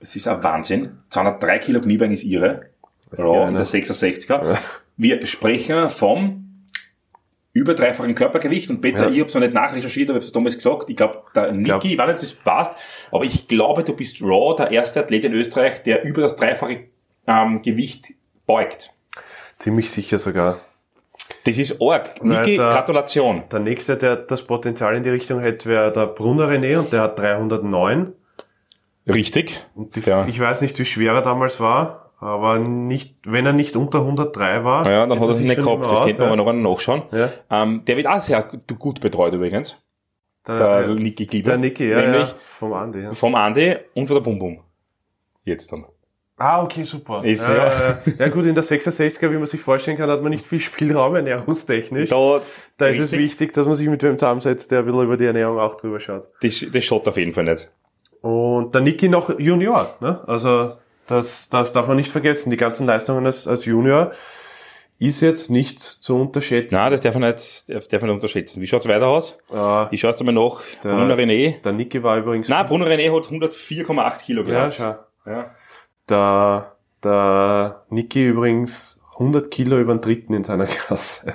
Es 0.00 0.16
ist 0.16 0.26
ein 0.26 0.42
Wahnsinn. 0.42 0.98
203 1.10 1.58
Kilo 1.60 1.80
Kniebeugen 1.80 2.12
ist 2.12 2.24
irre. 2.24 2.70
Raw 3.16 3.46
in 3.48 3.52
ne? 3.54 3.58
der 3.58 3.66
66er. 3.66 4.56
Wir 4.96 5.26
sprechen 5.26 5.88
vom 5.88 6.46
über 7.52 7.74
dreifachen 7.74 8.14
Körpergewicht 8.14 8.70
und 8.70 8.80
Peter, 8.80 9.04
Ja. 9.08 9.10
ich 9.10 9.18
habe 9.18 9.28
es 9.28 9.34
noch 9.34 9.40
nicht 9.40 9.52
nachrecherchiert, 9.54 10.08
aber 10.08 10.18
ich 10.20 10.24
habe 10.26 10.32
damals 10.32 10.54
gesagt, 10.54 10.88
ich 10.88 10.96
glaube, 10.96 11.22
der 11.34 11.50
Niki, 11.52 11.64
Glaub- 11.64 11.84
ich 11.84 11.98
weiß 11.98 12.22
nicht, 12.22 12.36
ob 12.38 12.44
du 12.44 13.16
aber 13.16 13.24
ich 13.24 13.48
glaube, 13.48 13.82
du 13.82 13.92
bist 13.94 14.22
Raw, 14.22 14.54
der 14.56 14.70
erste 14.70 15.00
Athlet 15.00 15.24
in 15.24 15.32
Österreich, 15.34 15.82
der 15.82 16.04
über 16.04 16.22
das 16.22 16.36
dreifache 16.36 16.84
ähm, 17.26 17.60
Gewicht 17.60 18.14
beugt. 18.52 18.90
ziemlich 19.58 19.90
sicher 19.90 20.18
sogar. 20.18 20.58
Das 21.44 21.58
ist 21.58 21.80
arg. 21.80 22.22
Niki, 22.24 22.56
der- 22.56 22.70
Gratulation. 22.70 23.44
Der 23.52 23.60
nächste, 23.60 23.96
der 23.96 24.16
das 24.16 24.42
Potenzial 24.42 24.96
in 24.96 25.02
die 25.04 25.10
Richtung 25.10 25.40
hätte, 25.40 25.68
wäre 25.68 25.92
der 25.92 26.06
Brunner 26.06 26.48
René 26.48 26.78
und 26.78 26.92
der 26.92 27.02
hat 27.02 27.18
309. 27.18 28.12
Richtig. 29.06 29.64
Die, 29.74 30.00
Ja. 30.00 30.26
Ich 30.26 30.38
weiß 30.38 30.60
nicht, 30.60 30.78
wie 30.78 30.84
schwer 30.84 31.12
er 31.14 31.22
damals 31.22 31.58
war, 31.60 32.12
aber 32.20 32.58
nicht, 32.58 33.16
wenn 33.24 33.46
er 33.46 33.52
nicht 33.52 33.76
unter 33.76 34.00
103 34.00 34.64
war. 34.64 34.88
Ja, 34.90 35.06
dann 35.06 35.18
hat 35.20 35.26
er 35.28 35.34
sich 35.34 35.46
sich 35.46 35.56
nicht 35.56 35.64
gehabt. 35.66 35.84
Das 35.84 35.92
aus, 35.92 36.06
man 36.18 36.38
ja. 36.38 36.44
aber 36.44 36.52
noch 36.52 36.72
nachschauen. 36.72 37.02
Ja. 37.12 37.28
Ähm, 37.50 37.84
der 37.86 37.96
wird 37.96 38.06
auch 38.06 38.20
sehr 38.20 38.42
gut- 38.42 39.00
betreut 39.00 39.32
übrigens. 39.32 39.76
Der, 40.46 40.56
Der 40.56 40.88
Niki 40.94 41.26
Glieber. 41.26 41.50
der 41.50 41.58
Niki, 41.58 41.88
ja, 41.88 42.00
Nämlich 42.00 42.28
ja, 42.30 42.34
vom 42.38 42.72
Andi. 42.72 43.00
Ja. 43.00 43.12
vom 43.14 43.34
Andi 43.34 43.76
und 43.94 44.06
von 44.06 44.16
der 44.16 44.22
Bum 44.22 44.38
Bum. 44.38 44.60
Jetzt 45.44 45.70
dann. 45.72 45.84
Ah, 46.42 46.62
okay, 46.62 46.84
super. 46.84 47.22
Ist, 47.22 47.46
ja, 47.46 47.54
ja. 47.54 47.66
ja. 47.66 47.96
ja 48.18 48.28
gut, 48.28 48.46
in 48.46 48.54
der 48.54 48.64
66er, 48.64 49.30
wie 49.30 49.36
man 49.36 49.44
sich 49.46 49.60
vorstellen 49.60 49.98
kann, 49.98 50.08
hat 50.08 50.22
man 50.22 50.30
nicht 50.30 50.46
viel 50.46 50.58
Spielraum 50.58 51.14
ernährungstechnisch. 51.14 52.08
Da, 52.08 52.40
Da, 52.78 52.86
ist 52.86 52.98
es 52.98 53.12
wichtig, 53.12 53.52
dass 53.52 53.66
man 53.66 53.74
sich 53.76 53.86
mit 53.88 54.02
wem 54.02 54.16
zusammensetzt, 54.18 54.70
der 54.70 54.78
ein 54.78 54.84
bisschen 54.86 55.02
über 55.02 55.18
die 55.18 55.26
Ernährung 55.26 55.58
auch 55.58 55.76
drüber 55.76 56.00
schaut. 56.00 56.28
das, 56.40 56.64
das 56.72 56.82
schaut 56.82 57.06
auf 57.06 57.18
jeden 57.18 57.32
Fall 57.32 57.44
nicht. 57.44 57.70
Und 58.22 58.74
der 58.74 58.80
Niki 58.80 59.08
noch 59.10 59.38
Junior, 59.38 59.94
ne? 60.00 60.20
Also 60.26 60.76
das, 61.06 61.48
das 61.50 61.72
darf 61.72 61.86
man 61.88 61.96
nicht 61.98 62.10
vergessen. 62.10 62.50
Die 62.50 62.56
ganzen 62.56 62.86
Leistungen 62.86 63.26
als, 63.26 63.46
als 63.46 63.66
Junior 63.66 64.12
ist 64.98 65.20
jetzt 65.22 65.50
nicht 65.50 65.78
zu 65.80 66.20
unterschätzen. 66.20 66.74
Nein, 66.74 66.90
das 66.90 67.00
darf 67.02 67.14
man 67.16 67.30
nicht, 67.30 67.68
das 67.68 67.88
darf 67.88 68.00
man 68.00 68.08
nicht 68.10 68.14
unterschätzen. 68.16 68.60
Wie 68.62 68.66
schaut's 68.66 68.86
weiter 68.88 69.08
aus? 69.08 69.38
Äh, 69.52 69.94
Ich 69.94 70.00
schaue 70.00 70.10
es 70.10 70.22
mal 70.22 70.32
nach. 70.32 70.60
Der- 70.84 70.90
Bruno 70.94 71.14
René. 71.14 71.60
der 71.62 71.72
Niki 71.72 72.02
war 72.02 72.16
übrigens. 72.18 72.48
Nein, 72.48 72.64
Bruno 72.66 72.84
René 72.86 73.14
hat 73.14 73.26
104,8 73.30 74.24
Kilo 74.24 74.42
ja, 74.42 74.68
gehabt. 74.68 74.76
schau. 74.76 75.30
Ja. 75.30 75.50
Der, 76.10 76.76
der 77.04 77.82
Niki 77.90 78.26
übrigens 78.26 79.00
100 79.14 79.50
Kilo 79.50 79.78
über 79.78 79.94
den 79.94 80.00
dritten 80.00 80.34
in 80.34 80.44
seiner 80.44 80.66
Klasse. 80.66 81.34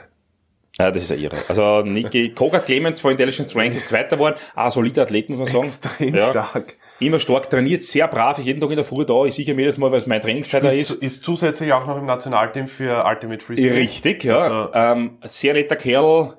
Ja, 0.78 0.91
das 0.91 1.03
ist 1.03 1.11
ja 1.11 1.15
irre. 1.15 1.38
Also 1.47 1.84
Niki, 1.84 2.34
Kogat 2.34 2.65
Clemens 2.65 2.99
von 2.99 3.11
Intelligence 3.11 3.49
Strength 3.49 3.76
ist 3.78 3.88
Zweiter 3.88 4.17
geworden. 4.17 4.36
Ah, 4.55 4.69
solider 4.69 5.03
Athlet, 5.03 5.30
muss 5.30 5.38
man 5.39 5.47
sagen. 5.47 5.65
Extrem 5.67 6.15
Ja. 6.15 6.30
stark. 6.32 6.76
Immer 6.99 7.19
stark 7.19 7.49
trainiert, 7.49 7.82
sehr 7.84 8.07
brav, 8.09 8.38
ist 8.39 8.45
jeden 8.45 8.59
Tag 8.59 8.69
in 8.71 8.76
der 8.76 8.84
Früh 8.86 9.05
da. 9.05 9.23
Ich 9.26 9.36
sicher 9.36 9.53
mir 9.53 9.61
jedes 9.61 9.78
Mal, 9.78 9.91
weil 9.91 9.99
es 9.99 10.07
meine 10.07 10.21
Trainingszeit 10.21 10.63
da 10.65 10.69
Ist, 10.71 10.91
ist. 10.91 11.01
ist 11.01 11.23
zusätzlich 11.23 11.71
auch 11.71 11.86
noch 11.88 11.97
im 11.97 12.05
Nationalteam 12.05 12.67
für 12.67 13.05
Ultimate 13.05 13.43
Freestyle. 13.43 13.76
Richtig, 13.76 14.23
ja. 14.26 14.38
Also- 14.38 14.73
ähm, 14.73 15.17
sehr 15.23 15.53
netter 15.53 15.76
Kerl. 15.78 16.34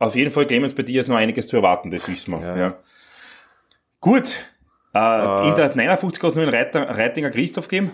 Auf 0.00 0.16
jeden 0.16 0.30
Fall, 0.32 0.46
Clemens, 0.46 0.74
bei 0.74 0.82
dir 0.82 1.00
ist 1.00 1.08
noch 1.08 1.16
einiges 1.16 1.46
zu 1.46 1.56
erwarten, 1.56 1.90
das 1.90 2.08
wissen 2.08 2.32
wir. 2.40 2.40
Ja. 2.40 2.56
Ja. 2.56 2.76
Gut. 4.00 4.40
Äh, 4.94 5.48
in 5.48 5.54
der 5.54 5.74
59 5.76 6.22
hat 6.22 6.30
es 6.30 6.36
nur 6.36 6.44
einen 6.44 6.54
Reiter, 6.54 6.88
Reitinger 6.96 7.30
Christoph 7.30 7.68
gegeben, 7.68 7.92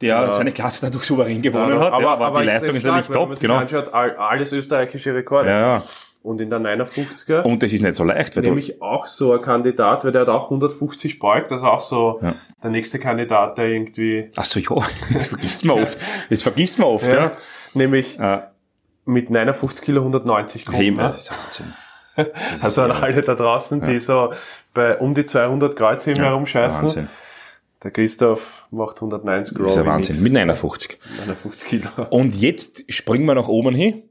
der 0.00 0.08
Ja. 0.16 0.32
seine 0.32 0.52
Klasse 0.52 0.86
dadurch 0.86 1.04
souverän 1.04 1.42
gewonnen 1.42 1.78
hat. 1.78 1.92
aber, 1.92 2.02
ja, 2.02 2.08
aber, 2.18 2.42
die 2.42 2.48
extrem 2.48 2.74
Leistung 2.74 2.76
ist 2.76 2.84
wenn 2.84 2.92
man 2.92 3.28
top, 3.28 3.40
genau. 3.40 3.56
Anschaut, 3.56 3.92
all, 3.92 4.16
alles 4.16 4.52
österreichische 4.52 5.14
Rekorde. 5.14 5.50
Ja, 5.50 5.60
ja. 5.60 5.82
Und 6.22 6.38
in 6.42 6.50
der 6.50 6.58
59er 6.60 7.42
Und 7.44 7.62
das 7.62 7.72
ist 7.72 7.80
nicht 7.82 7.94
so 7.94 8.04
leicht, 8.04 8.36
weil 8.36 8.42
nämlich 8.42 8.82
auch 8.82 9.06
so 9.06 9.32
ein 9.32 9.40
Kandidat, 9.40 10.04
weil 10.04 10.12
der 10.12 10.22
hat 10.22 10.28
auch 10.28 10.44
150 10.50 11.18
beugt, 11.18 11.50
also 11.50 11.66
auch 11.66 11.80
so 11.80 12.18
Ja. 12.22 12.34
der 12.62 12.70
nächste 12.70 12.98
Kandidat, 12.98 13.56
der 13.56 13.66
irgendwie, 13.68 14.30
ach 14.36 14.44
so, 14.44 14.60
ja, 14.60 14.76
das 15.14 15.26
vergisst 15.28 15.64
man 15.64 15.82
oft. 15.82 15.98
Das 16.28 16.42
vergisst 16.42 16.78
man 16.78 16.88
oft, 16.88 17.10
ja. 17.10 17.32
nämlich 17.72 18.18
Äh, 18.18 18.40
mit 19.06 19.30
59 19.30 19.82
Kilo 19.84 20.00
190 20.02 20.66
kommt. 20.66 20.76
hey, 20.76 20.90
ne? 20.90 21.02
das 21.02 21.16
ist 21.22 21.32
Wahnsinn. 21.32 21.74
Das 22.52 22.64
Also 22.64 22.82
an 22.82 22.90
alle 22.92 23.22
da 23.22 23.34
draußen, 23.34 23.80
die 23.80 23.98
so 23.98 24.34
bei 24.74 24.98
um 24.98 25.14
die 25.14 25.24
200 25.24 25.76
Kreuzheben 25.76 26.22
herumscheißen. 26.22 26.82
Wahnsinn. 26.82 27.08
Der 27.82 27.90
Christoph 27.92 28.64
macht 28.70 28.96
190 28.96 29.56
Das 29.56 29.72
ist 29.72 29.78
ein 29.78 29.86
Wahnsinn. 29.86 30.14
nix. 30.16 30.22
Mit 30.22 30.32
59. 30.34 30.98
59 31.18 31.68
Kilo. 31.68 31.88
Und 32.10 32.34
jetzt 32.36 32.92
springen 32.92 33.24
wir 33.26 33.34
nach 33.34 33.48
oben 33.48 33.74
hin 33.74 34.02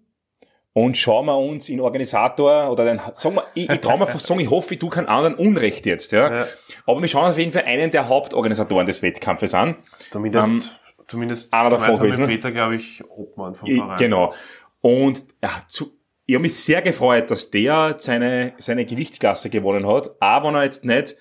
und 0.73 0.97
schauen 0.97 1.25
wir 1.27 1.37
uns 1.37 1.69
in 1.69 1.79
Organisator 1.79 2.71
oder 2.71 2.85
den, 2.85 2.99
sagen 3.13 3.35
wir, 3.35 3.43
ich, 3.53 3.69
ich 3.69 3.79
traue 3.79 3.99
mir 3.99 4.07
fast 4.07 4.25
sagen, 4.25 4.39
ich 4.39 4.49
hoffe, 4.49 4.73
ich 4.73 4.79
tue 4.79 4.89
keinen 4.89 5.07
anderen 5.07 5.35
Unrecht 5.35 5.85
jetzt, 5.85 6.11
ja. 6.11 6.33
Ja. 6.33 6.45
Aber 6.87 6.99
wir 7.01 7.07
schauen 7.07 7.25
uns 7.25 7.33
auf 7.33 7.39
jeden 7.39 7.51
Fall 7.51 7.63
einen 7.65 7.91
der 7.91 8.07
Hauptorganisatoren 8.07 8.85
des 8.87 9.01
Wettkampfes 9.03 9.53
an. 9.53 9.75
Zumindest, 10.09 10.47
Ähm, 10.47 10.61
zumindest 11.07 11.53
einer 11.53 11.69
davon 11.69 11.93
gemeinsam 11.95 12.23
gewesen? 12.23 12.27
Peter, 12.27 12.51
glaube 12.51 12.75
ich, 12.75 13.03
Obmann 13.09 13.53
vom 13.55 13.67
Verein. 13.67 13.97
genau. 13.97 14.33
Und 14.81 15.25
ja, 15.43 15.49
zu, 15.67 15.91
ich 16.29 16.35
habe 16.35 16.43
mich 16.43 16.55
sehr 16.55 16.83
gefreut, 16.83 17.31
dass 17.31 17.49
der 17.49 17.95
seine, 17.97 18.53
seine 18.59 18.85
Gewichtsklasse 18.85 19.49
gewonnen 19.49 19.87
hat, 19.87 20.11
auch 20.19 20.43
wenn 20.43 20.53
er 20.53 20.63
jetzt 20.63 20.85
nicht 20.85 21.15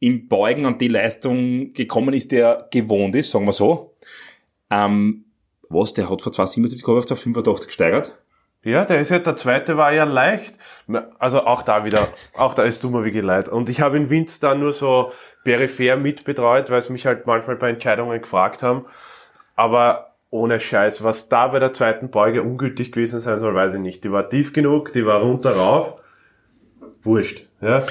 im 0.00 0.26
Beugen 0.26 0.66
an 0.66 0.76
die 0.76 0.88
Leistung 0.88 1.72
gekommen 1.72 2.14
ist, 2.14 2.32
der 2.32 2.66
gewohnt 2.72 3.14
ist, 3.14 3.30
sagen 3.30 3.44
wir 3.44 3.52
so. 3.52 3.94
Ähm, 4.68 5.26
was, 5.68 5.94
der 5.94 6.10
hat 6.10 6.20
von 6.20 6.32
277 6.32 6.84
auf 6.84 7.06
285 7.06 7.68
gesteigert. 7.68 8.18
Ja, 8.64 8.84
der 8.84 9.00
ist 9.00 9.12
ja, 9.12 9.20
der 9.20 9.36
zweite 9.36 9.76
war 9.76 9.92
ja 9.92 10.02
leicht. 10.02 10.54
Also 11.20 11.42
auch 11.42 11.62
da 11.62 11.84
wieder, 11.84 12.08
auch 12.34 12.54
da 12.54 12.64
ist 12.64 12.82
dummer 12.82 13.04
wie 13.04 13.12
geleit. 13.12 13.48
Und 13.48 13.68
ich 13.68 13.80
habe 13.80 13.98
in 13.98 14.10
Winz 14.10 14.40
da 14.40 14.56
nur 14.56 14.72
so 14.72 15.12
peripher 15.44 15.96
mitbetreut, 15.96 16.70
weil 16.70 16.82
sie 16.82 16.92
mich 16.92 17.06
halt 17.06 17.24
manchmal 17.24 17.54
bei 17.54 17.70
Entscheidungen 17.70 18.20
gefragt 18.20 18.64
haben. 18.64 18.86
Aber 19.54 20.09
ohne 20.30 20.60
Scheiß, 20.60 21.02
was 21.02 21.28
da 21.28 21.48
bei 21.48 21.58
der 21.58 21.72
zweiten 21.72 22.10
Beuge 22.10 22.42
ungültig 22.42 22.92
gewesen 22.92 23.20
sein 23.20 23.40
soll, 23.40 23.54
weiß 23.54 23.74
ich 23.74 23.80
nicht. 23.80 24.04
Die 24.04 24.12
war 24.12 24.28
tief 24.28 24.52
genug, 24.52 24.92
die 24.92 25.04
war 25.04 25.20
runter 25.20 25.56
rauf. 25.56 25.96
Wurscht, 27.02 27.46
ja. 27.60 27.82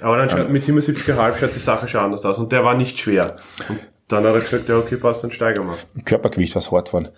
Aber 0.00 0.16
dann 0.16 0.30
schaut, 0.30 0.48
mit 0.50 0.62
77,5 0.62 1.36
schaut 1.38 1.54
die 1.54 1.58
Sache 1.58 1.88
schon 1.88 2.00
anders 2.00 2.24
aus. 2.24 2.38
Und 2.38 2.50
der 2.52 2.64
war 2.64 2.74
nicht 2.74 2.98
schwer. 2.98 3.36
Und 3.68 3.80
dann 4.08 4.24
hat 4.24 4.34
er 4.34 4.40
gesagt, 4.40 4.68
ja, 4.68 4.78
okay, 4.78 4.96
passt, 4.96 5.22
dann 5.24 5.30
steigern 5.30 5.66
wir. 5.68 6.02
Körpergewicht 6.04 6.54
was 6.56 6.70
hart 6.72 6.92
waren. 6.92 7.08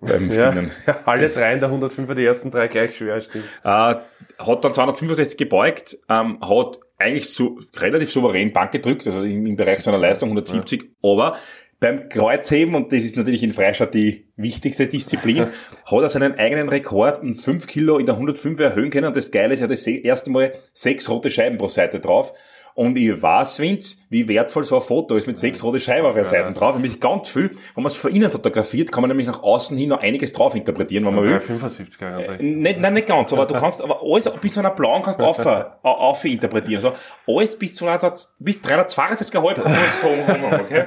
Beim 0.00 0.30
Ja, 0.30 0.52
Spinnen. 0.52 0.70
alle 1.06 1.28
drei 1.28 1.54
in 1.54 1.60
der 1.60 1.70
105er, 1.70 2.14
die 2.14 2.24
ersten 2.24 2.50
drei 2.50 2.68
gleich 2.68 2.96
schwer, 2.96 3.20
stimmt. 3.20 3.44
Äh, 3.64 3.94
hat 4.38 4.64
dann 4.64 4.72
265 4.72 5.36
gebeugt, 5.36 5.98
ähm, 6.08 6.38
hat 6.40 6.78
eigentlich 6.98 7.30
so 7.30 7.58
relativ 7.76 8.10
souverän 8.12 8.52
Bank 8.52 8.72
gedrückt, 8.72 9.06
also 9.06 9.22
im, 9.22 9.46
im 9.46 9.56
Bereich 9.56 9.80
seiner 9.80 9.98
Leistung 9.98 10.28
170, 10.30 10.84
aber 11.02 11.36
beim 11.80 12.08
Kreuzheben, 12.08 12.74
und 12.74 12.92
das 12.92 13.04
ist 13.04 13.16
natürlich 13.16 13.42
in 13.42 13.52
Freistadt 13.52 13.94
die 13.94 14.26
wichtigste 14.36 14.86
Disziplin, 14.86 15.46
hat 15.86 16.02
er 16.02 16.08
seinen 16.08 16.38
eigenen 16.38 16.68
Rekord 16.68 17.22
um 17.22 17.34
5 17.34 17.66
Kilo 17.66 17.98
in 17.98 18.06
der 18.06 18.16
105 18.16 18.58
erhöhen 18.58 18.90
können. 18.90 19.06
Und 19.06 19.16
das 19.16 19.30
Geile 19.30 19.54
ist, 19.54 19.60
er 19.60 19.64
hat 19.64 19.70
das 19.70 19.86
erste 19.86 20.30
Mal 20.30 20.52
sechs 20.72 21.08
rote 21.08 21.30
Scheiben 21.30 21.56
pro 21.56 21.68
Seite 21.68 22.00
drauf. 22.00 22.32
Und 22.74 22.96
ich 22.96 23.20
weiß, 23.20 23.58
Vince, 23.58 23.96
wie 24.08 24.28
wertvoll 24.28 24.62
so 24.62 24.76
ein 24.76 24.82
Foto 24.82 25.16
ist 25.16 25.26
mit 25.26 25.36
sechs 25.36 25.64
rote 25.64 25.80
Scheiben 25.80 26.06
auf 26.06 26.14
der 26.14 26.24
Seite 26.24 26.52
drauf. 26.52 26.76
Nämlich 26.76 27.00
ganz 27.00 27.28
viel. 27.28 27.50
Wenn 27.74 27.82
man 27.82 27.86
es 27.86 27.96
von 27.96 28.14
innen 28.14 28.30
fotografiert, 28.30 28.92
kann 28.92 29.00
man 29.00 29.08
nämlich 29.08 29.26
nach 29.26 29.42
außen 29.42 29.76
hin 29.76 29.88
noch 29.88 30.00
einiges 30.00 30.32
drauf 30.32 30.54
interpretieren, 30.54 31.04
wenn 31.04 31.14
man 31.16 31.24
will. 31.24 31.40
75 31.40 32.00
er 32.00 32.40
Nicht, 32.40 32.78
nein, 32.78 32.94
nicht 32.94 33.08
ganz, 33.08 33.32
aber 33.32 33.46
du 33.46 33.54
kannst, 33.54 33.82
aber 33.82 34.00
alles 34.00 34.30
bis 34.40 34.54
zu 34.54 34.60
einer 34.60 34.70
blauen 34.70 35.02
kannst 35.02 35.20
du 35.20 35.24
auf, 35.24 35.44
auf, 35.82 36.24
interpretieren. 36.24 36.76
Also 36.76 36.92
alles 37.26 37.58
bis 37.58 37.74
zu 37.74 37.84
einer, 37.84 37.98
bis 38.38 38.60
362,5 38.60 39.54
kannst 39.54 40.02
du 40.02 40.06
alles 40.06 40.28
haben, 40.28 40.60
okay? 40.60 40.84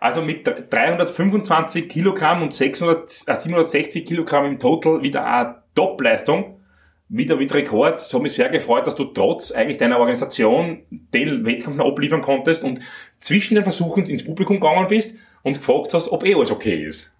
Also 0.00 0.22
mit 0.22 0.46
325 0.46 1.88
Kilogramm 1.88 2.42
und 2.42 2.54
600, 2.54 3.02
äh, 3.26 3.34
760 3.34 4.06
Kilogramm 4.06 4.46
im 4.46 4.58
Total 4.58 5.02
wieder 5.02 5.26
eine 5.26 5.56
Top-Leistung. 5.74 6.56
Wieder 7.10 7.36
mit 7.36 7.54
Rekord. 7.54 8.00
So 8.00 8.18
mich 8.18 8.32
sehr 8.32 8.48
gefreut, 8.48 8.86
dass 8.86 8.94
du 8.94 9.04
trotz 9.04 9.52
eigentlich 9.52 9.76
deiner 9.76 9.98
Organisation 9.98 10.84
den 10.90 11.44
Wettkampf 11.44 11.76
noch 11.76 11.88
abliefern 11.88 12.22
konntest 12.22 12.64
und 12.64 12.80
zwischen 13.18 13.56
den 13.56 13.64
Versuchen 13.64 14.04
ins 14.04 14.24
Publikum 14.24 14.58
gegangen 14.58 14.86
bist 14.88 15.14
und 15.42 15.56
gefragt 15.56 15.92
hast, 15.92 16.10
ob 16.10 16.24
eh 16.24 16.34
alles 16.34 16.50
okay 16.50 16.82
ist. 16.86 17.12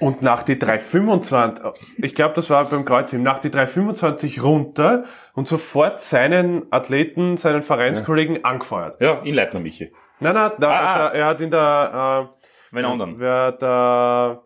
Und 0.00 0.22
nach 0.22 0.42
die 0.42 0.58
325, 0.58 1.64
ich 1.98 2.14
glaube, 2.14 2.34
das 2.34 2.48
war 2.48 2.64
beim 2.64 2.86
Kreuzheben, 2.86 3.22
nach 3.22 3.38
die 3.38 3.50
325 3.50 4.42
runter 4.42 5.04
und 5.34 5.46
sofort 5.46 6.00
seinen 6.00 6.72
Athleten, 6.72 7.36
seinen 7.36 7.60
Vereinskollegen 7.60 8.42
angefeuert. 8.42 8.96
Ja, 9.00 9.20
in 9.22 9.34
Leitner 9.34 9.60
Michi. 9.60 9.92
Nein, 10.20 10.34
nein, 10.34 10.52
da, 10.58 10.68
Ah, 10.70 10.98
da, 10.98 11.08
er 11.14 11.26
hat 11.26 11.40
in 11.40 11.50
der, 11.50 12.30
äh, 12.72 12.82
anderen. 12.84 13.18
wer 13.18 13.52
da, 13.52 14.42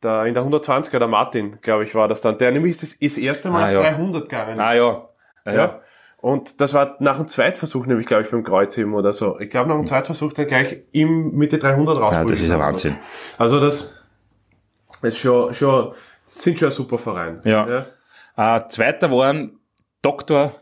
da 0.00 0.24
in 0.26 0.34
der 0.34 0.42
120er, 0.44 0.98
der 0.98 1.08
Martin, 1.08 1.58
glaube 1.60 1.84
ich, 1.84 1.94
war 1.94 2.08
das 2.08 2.20
dann, 2.20 2.38
der 2.38 2.50
nämlich 2.52 2.78
das, 2.78 2.98
das 2.98 3.16
erste 3.18 3.50
Mal 3.50 3.64
Ah, 3.64 3.70
ja. 3.72 3.80
300 3.82 4.22
gegangen 4.24 4.52
ist. 4.54 4.60
Ah 4.60 4.72
ja. 4.74 5.08
Ja, 5.44 5.52
ja. 5.52 5.54
Ja. 5.54 5.80
Und 6.18 6.60
das 6.60 6.72
war 6.72 6.96
nach 7.00 7.16
dem 7.16 7.26
Zweitversuch, 7.26 7.86
nämlich, 7.86 8.06
glaube 8.06 8.22
ich, 8.22 8.30
beim 8.30 8.44
Kreuzheben 8.44 8.94
oder 8.94 9.12
so. 9.12 9.40
Ich 9.40 9.50
glaube, 9.50 9.68
nach 9.70 9.76
dem 9.76 9.86
Zweitversuch 9.86 10.32
dann 10.32 10.46
gleich 10.46 10.76
im 10.92 11.32
Mitte 11.32 11.58
300 11.58 11.98
raus. 11.98 12.14
ja, 12.14 12.24
das 12.24 12.40
ist 12.40 12.52
ein 12.52 12.60
Wahnsinn. 12.60 12.96
Also 13.38 13.58
das 13.58 14.04
ist 15.02 15.18
schon, 15.18 15.52
schon, 15.52 15.92
sind 16.30 16.58
schon 16.60 16.68
ein 16.68 16.72
super 16.72 16.98
Verein. 16.98 17.40
Ja. 17.44 17.86
Äh, 18.36 18.68
zweiter 18.68 19.10
waren 19.10 19.58
Dr. 20.00 20.52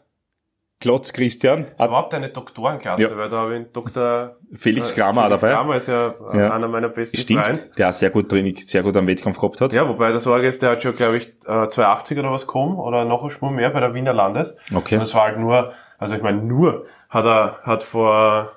Klotz 0.80 1.12
Christian, 1.12 1.66
Das 1.72 1.78
war 1.80 1.88
überhaupt 1.88 2.14
eine 2.14 2.30
Doktorenklasse, 2.30 3.02
Ja. 3.02 3.14
weil 3.16 3.28
da 3.28 3.36
habe 3.36 3.58
ich 3.58 3.66
Dr. 3.72 4.36
Felix 4.54 4.94
Kramer 4.94 5.24
Felix 5.24 5.40
dabei. 5.42 5.54
Kramer 5.54 5.76
ist 5.76 5.88
ja, 5.88 6.14
äh, 6.32 6.38
Ja. 6.38 6.52
einer 6.54 6.68
meiner 6.68 6.88
besten 6.88 7.18
Stimmt, 7.18 7.44
Freunde. 7.44 7.60
der 7.76 7.88
auch 7.90 7.92
sehr 7.92 8.08
gut 8.08 8.32
drin, 8.32 8.54
sehr 8.54 8.82
gut 8.82 8.96
am 8.96 9.06
Wettkampf 9.06 9.38
gehabt 9.38 9.60
hat. 9.60 9.72
Ja, 9.74 9.86
wobei 9.86 10.08
der 10.08 10.20
Sorge 10.20 10.48
ist, 10.48 10.62
der 10.62 10.70
hat 10.70 10.82
schon, 10.82 10.94
glaube 10.94 11.18
ich, 11.18 11.28
äh, 11.46 11.68
280 11.68 12.18
oder 12.18 12.32
was 12.32 12.46
gekommen 12.46 12.78
oder 12.78 13.04
noch 13.04 13.22
ein 13.22 13.30
Sprung 13.30 13.54
mehr 13.56 13.68
bei 13.70 13.80
der 13.80 13.92
Wiener 13.94 14.14
Landes. 14.14 14.56
Okay. 14.74 14.94
Und 14.94 15.00
das 15.00 15.14
war 15.14 15.24
halt 15.24 15.38
nur, 15.38 15.72
also 15.98 16.14
ich 16.16 16.22
meine, 16.22 16.38
nur 16.42 16.86
hat 17.10 17.26
er, 17.26 17.58
hat 17.62 17.82
vor, 17.82 18.50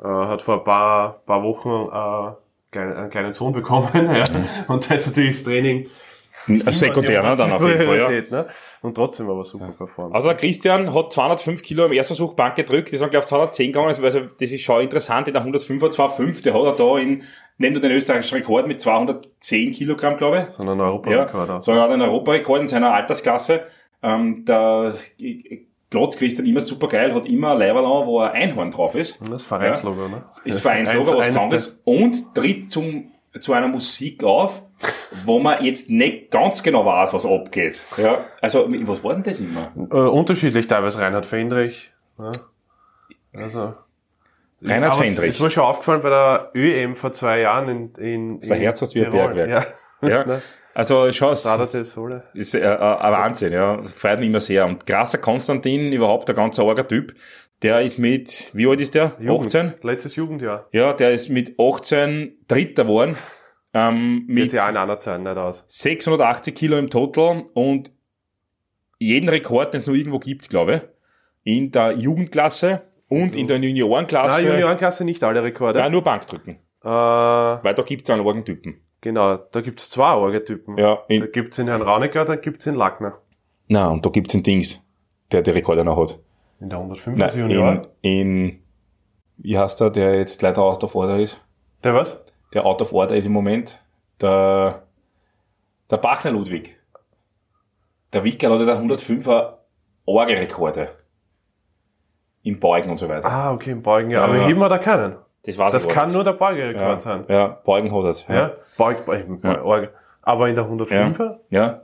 äh, 0.00 0.06
hat 0.06 0.42
vor 0.42 0.58
ein 0.58 0.64
paar, 0.64 1.20
paar 1.26 1.42
Wochen 1.42 1.88
äh, 1.92 2.78
einen 2.78 3.10
kleinen 3.10 3.32
Sohn 3.34 3.52
bekommen, 3.52 3.88
ja. 4.14 4.24
Und 4.68 4.88
da 4.88 4.94
ist 4.94 5.06
natürlich 5.08 5.36
das 5.36 5.44
Training 5.44 5.88
Sekundär, 6.46 7.22
ne, 7.22 7.36
dann 7.36 7.52
auf 7.52 7.66
jeden 7.66 7.80
Fall, 7.80 7.96
ja. 7.98 8.08
Ne? 8.10 8.46
Und 8.82 8.94
trotzdem 8.94 9.28
aber 9.28 9.44
super 9.44 9.72
performt. 9.76 10.14
Also 10.14 10.32
Christian 10.34 10.94
hat 10.94 11.12
205 11.12 11.62
Kilo 11.62 11.86
im 11.86 11.92
Erstversuch 11.92 12.34
Bank 12.34 12.56
gedrückt, 12.56 12.92
die 12.92 12.96
sind 12.96 13.10
gleich 13.10 13.22
auf 13.22 13.26
210 13.26 13.66
gegangen, 13.72 13.88
also 13.88 14.02
das 14.02 14.50
ist 14.50 14.60
schon 14.62 14.80
interessant, 14.82 15.26
in 15.28 15.32
der 15.34 15.42
105 15.42 15.82
er 15.82 15.90
205, 15.90 16.42
der 16.42 16.54
hat 16.54 16.62
er 16.62 16.72
da 16.72 16.98
in, 16.98 17.22
nennt 17.58 17.76
du 17.76 17.80
den 17.80 17.90
österreichischen 17.92 18.36
Rekord 18.38 18.66
mit 18.68 18.80
210 18.80 19.72
Kilogramm, 19.72 20.16
glaube 20.16 20.48
sondern 20.56 20.78
ich. 20.78 20.84
Europarekord 20.84 21.48
Ja, 21.48 21.56
auch. 21.56 21.62
so 21.62 21.72
er 21.72 21.82
hat 21.82 21.90
einen 21.90 22.02
Europarekord 22.02 22.60
in 22.62 22.68
seiner 22.68 22.92
Altersklasse. 22.92 23.62
Ähm, 24.02 24.44
der 24.44 24.92
Glotz 25.88 26.16
Christian 26.16 26.46
immer 26.46 26.60
super 26.60 26.88
geil, 26.88 27.14
hat 27.14 27.26
immer 27.26 27.52
ein 27.52 27.58
Leiberl 27.58 27.84
an, 27.84 28.06
wo 28.06 28.20
ein 28.20 28.32
Einhorn 28.32 28.70
drauf 28.70 28.94
ist. 28.94 29.18
Das 29.30 29.42
Vereinslogo, 29.44 30.08
ne? 30.08 30.22
Ist 30.44 30.60
Vereinslogo, 30.60 31.16
was 31.16 31.26
Eins- 31.26 31.34
Krankes. 31.36 31.80
Und 31.84 32.34
tritt 32.34 32.70
zum, 32.70 33.12
zu 33.40 33.52
einer 33.52 33.68
Musik 33.68 34.22
auf, 34.24 34.62
wo 35.24 35.38
man 35.38 35.64
jetzt 35.64 35.90
nicht 35.90 36.30
ganz 36.30 36.62
genau 36.62 36.84
weiß, 36.84 37.12
was 37.14 37.24
abgeht. 37.26 37.82
Ja, 37.96 38.24
also, 38.40 38.66
was 38.68 39.02
war 39.04 39.14
denn 39.14 39.22
das 39.22 39.40
immer? 39.40 39.72
Äh, 39.76 39.94
unterschiedlich 39.96 40.66
teilweise 40.66 40.98
Reinhard 41.00 41.26
Fendrich. 41.26 41.90
Ja. 42.18 42.30
Also. 43.34 43.74
Reinhard 44.62 44.94
es- 44.94 44.98
Fendrich. 45.00 45.34
Es 45.36 45.40
war 45.40 45.50
schon 45.50 45.64
aufgefallen 45.64 46.02
bei 46.02 46.10
der 46.10 46.50
ÖM 46.54 46.96
vor 46.96 47.12
zwei 47.12 47.40
Jahren 47.40 47.68
in, 47.68 47.94
in, 47.96 48.42
Sein 48.42 48.58
in 48.58 48.62
Herz 48.64 48.82
hat 48.82 48.94
wie 48.94 49.04
ein. 49.04 49.10
Bergwerk. 49.10 49.48
Ja. 50.02 50.08
Ja, 50.08 50.24
Ne? 50.26 50.42
also 50.74 51.06
del 51.72 51.84
Sole. 51.86 52.22
ist 52.34 52.54
äh, 52.54 52.60
äh, 52.60 52.66
ein 52.76 53.12
Wahnsinn, 53.12 53.52
ja. 53.52 53.76
Das 53.78 53.92
gefällt 53.94 54.20
mir 54.20 54.26
immer 54.26 54.40
sehr. 54.40 54.66
Und 54.66 54.86
krasser 54.86 55.18
Konstantin, 55.18 55.90
überhaupt 55.92 56.28
ein 56.28 56.36
ganz 56.36 56.58
arger 56.58 56.86
Typ, 56.86 57.14
der 57.62 57.80
ist 57.82 57.98
mit, 57.98 58.50
wie 58.54 58.66
alt 58.66 58.80
ist 58.80 58.94
der? 58.94 59.12
Jugend. 59.18 59.46
18? 59.46 59.74
Letztes 59.82 60.16
Jugendjahr. 60.16 60.68
Ja, 60.72 60.92
der 60.92 61.12
ist 61.12 61.28
mit 61.28 61.58
18 61.58 62.44
Dritter 62.48 62.84
geworden. 62.84 63.16
Ähm, 63.72 64.24
mit 64.26 64.52
ja 64.52 64.66
auch 64.66 64.70
in 64.70 64.76
einer 64.76 64.98
Zeit 64.98 65.20
nicht 65.20 65.36
aus. 65.36 65.64
680 65.66 66.54
Kilo 66.54 66.78
im 66.78 66.88
Total 66.90 67.42
und 67.54 67.90
jeden 68.98 69.28
Rekord, 69.28 69.74
den 69.74 69.80
es 69.80 69.86
noch 69.86 69.94
irgendwo 69.94 70.18
gibt, 70.18 70.48
glaube 70.48 70.74
ich, 71.44 71.54
in 71.54 71.70
der 71.70 71.92
Jugendklasse 71.92 72.82
und 73.08 73.36
in 73.36 73.46
der 73.46 73.58
Juniorenklasse. 73.58 74.42
Nein, 74.42 74.52
Juniorenklasse 74.52 75.04
nicht 75.04 75.22
alle 75.22 75.42
Rekorde. 75.42 75.78
Ja, 75.78 75.90
nur 75.90 76.02
Bankdrücken. 76.02 76.56
Äh, 76.82 76.88
Weil 76.88 77.74
da 77.74 77.82
gibt's 77.82 78.08
einen 78.10 78.26
argen 78.26 78.44
Typen. 78.44 78.80
genau, 79.00 79.36
da 79.36 79.60
gibt's 79.60 79.90
zwei 79.90 80.12
Orgetypen. 80.14 80.78
Ja, 80.78 80.96
Da 80.96 81.14
in, 81.14 81.28
gibt's 81.32 81.56
den 81.56 81.68
Herrn 81.68 81.82
Raunecker, 81.82 82.24
dann 82.24 82.40
gibt's 82.40 82.64
den 82.64 82.74
Lackner. 82.76 83.18
na, 83.68 83.88
und 83.88 84.04
da 84.06 84.10
gibt's 84.10 84.34
einen 84.34 84.42
Dings, 84.42 84.82
der 85.32 85.42
die 85.42 85.50
Rekorde 85.50 85.84
noch 85.84 85.96
hat. 85.98 86.18
In 86.60 86.70
der 86.70 86.78
105 86.78 87.16
Nein, 87.18 87.38
Junior. 87.38 87.88
in, 88.00 88.46
in, 88.50 88.62
wie 89.38 89.58
heißt 89.58 89.80
der, 89.80 89.90
der 89.90 90.14
jetzt 90.16 90.40
leider 90.42 90.62
out 90.62 90.82
of 90.84 90.94
order 90.94 91.18
ist? 91.18 91.40
Der 91.84 91.94
was? 91.94 92.18
Der 92.54 92.64
out 92.64 92.80
of 92.80 92.92
order 92.92 93.14
ist 93.16 93.26
im 93.26 93.32
Moment 93.32 93.80
der, 94.20 94.82
der 95.90 95.96
Bachner 95.98 96.30
Ludwig. 96.30 96.76
Der 98.12 98.24
Wickel 98.24 98.50
hat 98.50 98.60
ja 98.60 98.64
der 98.66 98.80
105er 98.80 99.54
Orgelrekorde. 100.06 100.88
Im 102.42 102.60
Beugen 102.60 102.90
und 102.90 102.96
so 102.96 103.08
weiter. 103.08 103.26
Ah, 103.28 103.52
okay, 103.52 103.72
im 103.72 103.82
Beugen, 103.82 104.10
ja. 104.10 104.20
Ja, 104.20 104.24
Aber 104.24 104.36
ja. 104.36 104.46
heben 104.46 104.60
wir 104.60 104.68
da 104.68 104.78
keinen. 104.78 105.16
das 105.44 105.58
war's 105.58 105.74
Das 105.74 105.88
kann 105.88 106.12
nur 106.12 106.22
der 106.24 106.32
Beugerekord 106.34 106.80
ja, 106.80 107.00
sein. 107.00 107.24
ja, 107.28 107.48
Beugen 107.48 107.92
hat 107.92 108.04
es. 108.04 108.26
Ja, 108.28 108.52
Beug, 108.78 109.04
Beug, 109.04 109.26
Ja. 109.42 109.62
Orgel. 109.62 109.90
Aber 110.22 110.48
in 110.48 110.54
der 110.54 110.64
105er? 110.64 111.38
Ja. 111.50 111.60
Ja, 111.60 111.82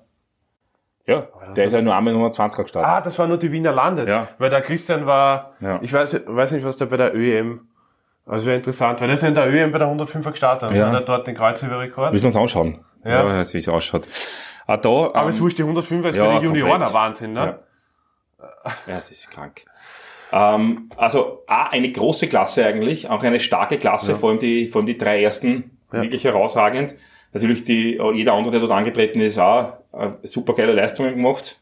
das 1.06 1.24
der 1.54 1.64
ist 1.66 1.72
ja 1.72 1.82
nur 1.82 1.94
einmal 1.94 2.12
Nummer 2.12 2.30
20 2.32 2.62
gestartet. 2.64 2.90
Ah, 2.92 3.00
das 3.00 3.18
war 3.18 3.26
nur 3.26 3.36
die 3.38 3.50
Wiener 3.52 3.72
Landes. 3.72 4.08
Ja. 4.08 4.28
Weil 4.38 4.50
der 4.50 4.62
Christian 4.62 5.06
war, 5.06 5.54
Ja. 5.60 5.78
ich 5.82 5.92
weiß, 5.92 6.20
weiß 6.26 6.52
nicht, 6.52 6.64
was 6.64 6.76
der 6.76 6.86
bei 6.86 6.96
der 6.96 7.14
ÖEM, 7.14 7.68
also 8.26 8.46
wäre 8.46 8.56
interessant, 8.56 9.00
weil 9.00 9.08
der 9.08 9.14
ist 9.14 9.22
ja 9.22 9.28
in 9.28 9.34
der 9.34 9.48
ÖEM 9.48 9.72
bei 9.72 9.78
der 9.78 9.88
105er 9.88 10.30
gestartet 10.30 10.70
und 10.70 10.76
Ja. 10.76 10.86
hat 10.86 10.94
er 10.94 11.00
dort 11.00 11.26
den 11.26 11.34
Kreuzheberrekord. 11.34 12.12
Müssen 12.12 12.22
wir 12.24 12.28
uns 12.28 12.36
anschauen. 12.36 12.84
Ja. 13.04 13.26
wie 13.28 13.40
es 13.40 13.68
ausschaut. 13.68 14.06
Ah, 14.66 14.76
da, 14.76 14.88
Aber 14.88 15.22
ähm, 15.22 15.28
es 15.28 15.40
wurscht, 15.40 15.58
die 15.58 15.64
105er 15.64 16.08
ist 16.10 16.14
ja, 16.16 16.34
für 16.34 16.40
die 16.40 16.46
Junioren 16.46 16.82
Wahnsinn, 16.92 17.32
ne? 17.32 17.58
Ja, 18.86 18.96
es 18.96 19.10
ist 19.10 19.28
krank. 19.30 19.64
Ähm, 20.32 20.88
also 20.96 21.42
A, 21.48 21.64
eine 21.70 21.90
große 21.90 22.28
Klasse 22.28 22.64
eigentlich, 22.64 23.10
auch 23.10 23.22
eine 23.24 23.40
starke 23.40 23.76
Klasse, 23.78 24.14
vor 24.14 24.30
allem 24.30 24.38
die, 24.38 24.66
vor 24.66 24.80
allem 24.80 24.86
die 24.86 24.96
drei 24.96 25.22
ersten, 25.22 25.76
Ja. 25.92 26.00
wirklich 26.02 26.24
herausragend. 26.24 26.94
Natürlich 27.32 27.64
die, 27.64 27.98
jeder 28.14 28.34
andere, 28.34 28.52
der 28.52 28.60
dort 28.60 28.72
angetreten 28.72 29.20
ist, 29.20 29.38
auch 29.38 29.74
äh, 29.92 30.10
super 30.22 30.54
geile 30.54 30.72
Leistungen 30.72 31.14
gemacht. 31.14 31.58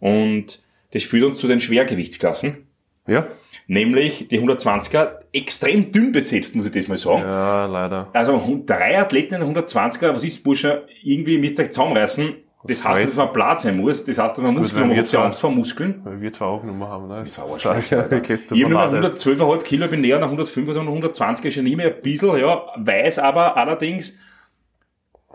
Und 0.00 0.60
das 0.92 1.04
führt 1.04 1.24
uns 1.24 1.38
zu 1.38 1.48
den 1.48 1.58
Schwergewichtsklassen, 1.60 2.66
Ja. 3.06 3.26
nämlich 3.66 4.28
die 4.28 4.38
120er, 4.40 5.20
extrem 5.32 5.90
dünn 5.90 6.12
besetzt, 6.12 6.54
muss 6.54 6.66
ich 6.66 6.72
das 6.72 6.88
mal 6.88 6.98
sagen. 6.98 7.22
Ja, 7.22 7.66
leider. 7.66 8.08
Also 8.12 8.62
drei 8.66 8.98
Athleten 8.98 9.34
in 9.34 9.40
der 9.54 9.64
120er, 9.66 10.10
was 10.10 10.22
ist 10.24 10.44
Bursche? 10.44 10.84
Irgendwie 11.02 11.38
müsst 11.38 11.58
ihr 11.58 11.64
euch 11.64 11.70
zusammenreißen. 11.70 12.34
Das 12.68 12.84
heißt, 12.84 12.96
nicht, 13.02 13.10
dass 13.10 13.16
man 13.24 13.32
Blatt 13.32 13.60
sein 13.60 13.76
muss. 13.76 14.02
Das 14.04 14.18
heißt, 14.18 14.36
dass 14.38 14.44
man 14.44 14.54
Muskeln 14.54 14.96
hat. 14.96 15.06
Zwar- 15.06 15.26
Angst 15.26 15.40
vor 15.40 15.50
Muskeln. 15.52 16.00
Weil 16.04 16.20
wir 16.20 16.32
zwar 16.32 16.48
auch 16.48 16.64
Nummer 16.64 16.88
haben, 16.88 17.06
ne? 17.06 17.22
ist 17.22 17.36
ja, 17.36 17.44
Alter. 17.70 18.20
geht's 18.20 18.50
Ich 18.50 18.62
habe 18.64 18.70
nur 18.72 18.80
Banane. 18.80 19.06
112,5 19.14 19.62
Kilo, 19.62 19.84
ich 19.84 19.90
bin 19.90 20.00
näher 20.00 20.18
nach 20.18 20.26
105, 20.26 20.66
also 20.68 20.80
120 20.80 21.44
ist 21.46 21.54
schon 21.54 21.64
nie 21.64 21.76
mehr 21.76 21.94
ein 21.94 22.02
bisschen, 22.02 22.36
ja. 22.38 22.64
Weiß 22.76 23.18
aber 23.20 23.56
allerdings, 23.56 24.16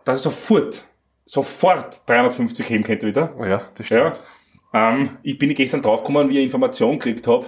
dass 0.03 0.17
ich 0.17 0.23
sofort, 0.23 0.83
sofort 1.25 2.07
350 2.09 2.69
heben 2.69 2.83
könnte 2.83 3.07
wieder. 3.07 3.33
Ja, 3.39 3.61
das 3.75 3.89
Ja. 3.89 4.13
stimmt. 4.13 4.25
Ähm, 4.73 5.17
ich 5.23 5.37
bin 5.37 5.53
gestern 5.53 5.81
draufgekommen, 5.81 6.29
wie 6.29 6.37
ich 6.37 6.43
Informationen 6.43 6.97
gekriegt 6.99 7.27
habe 7.27 7.45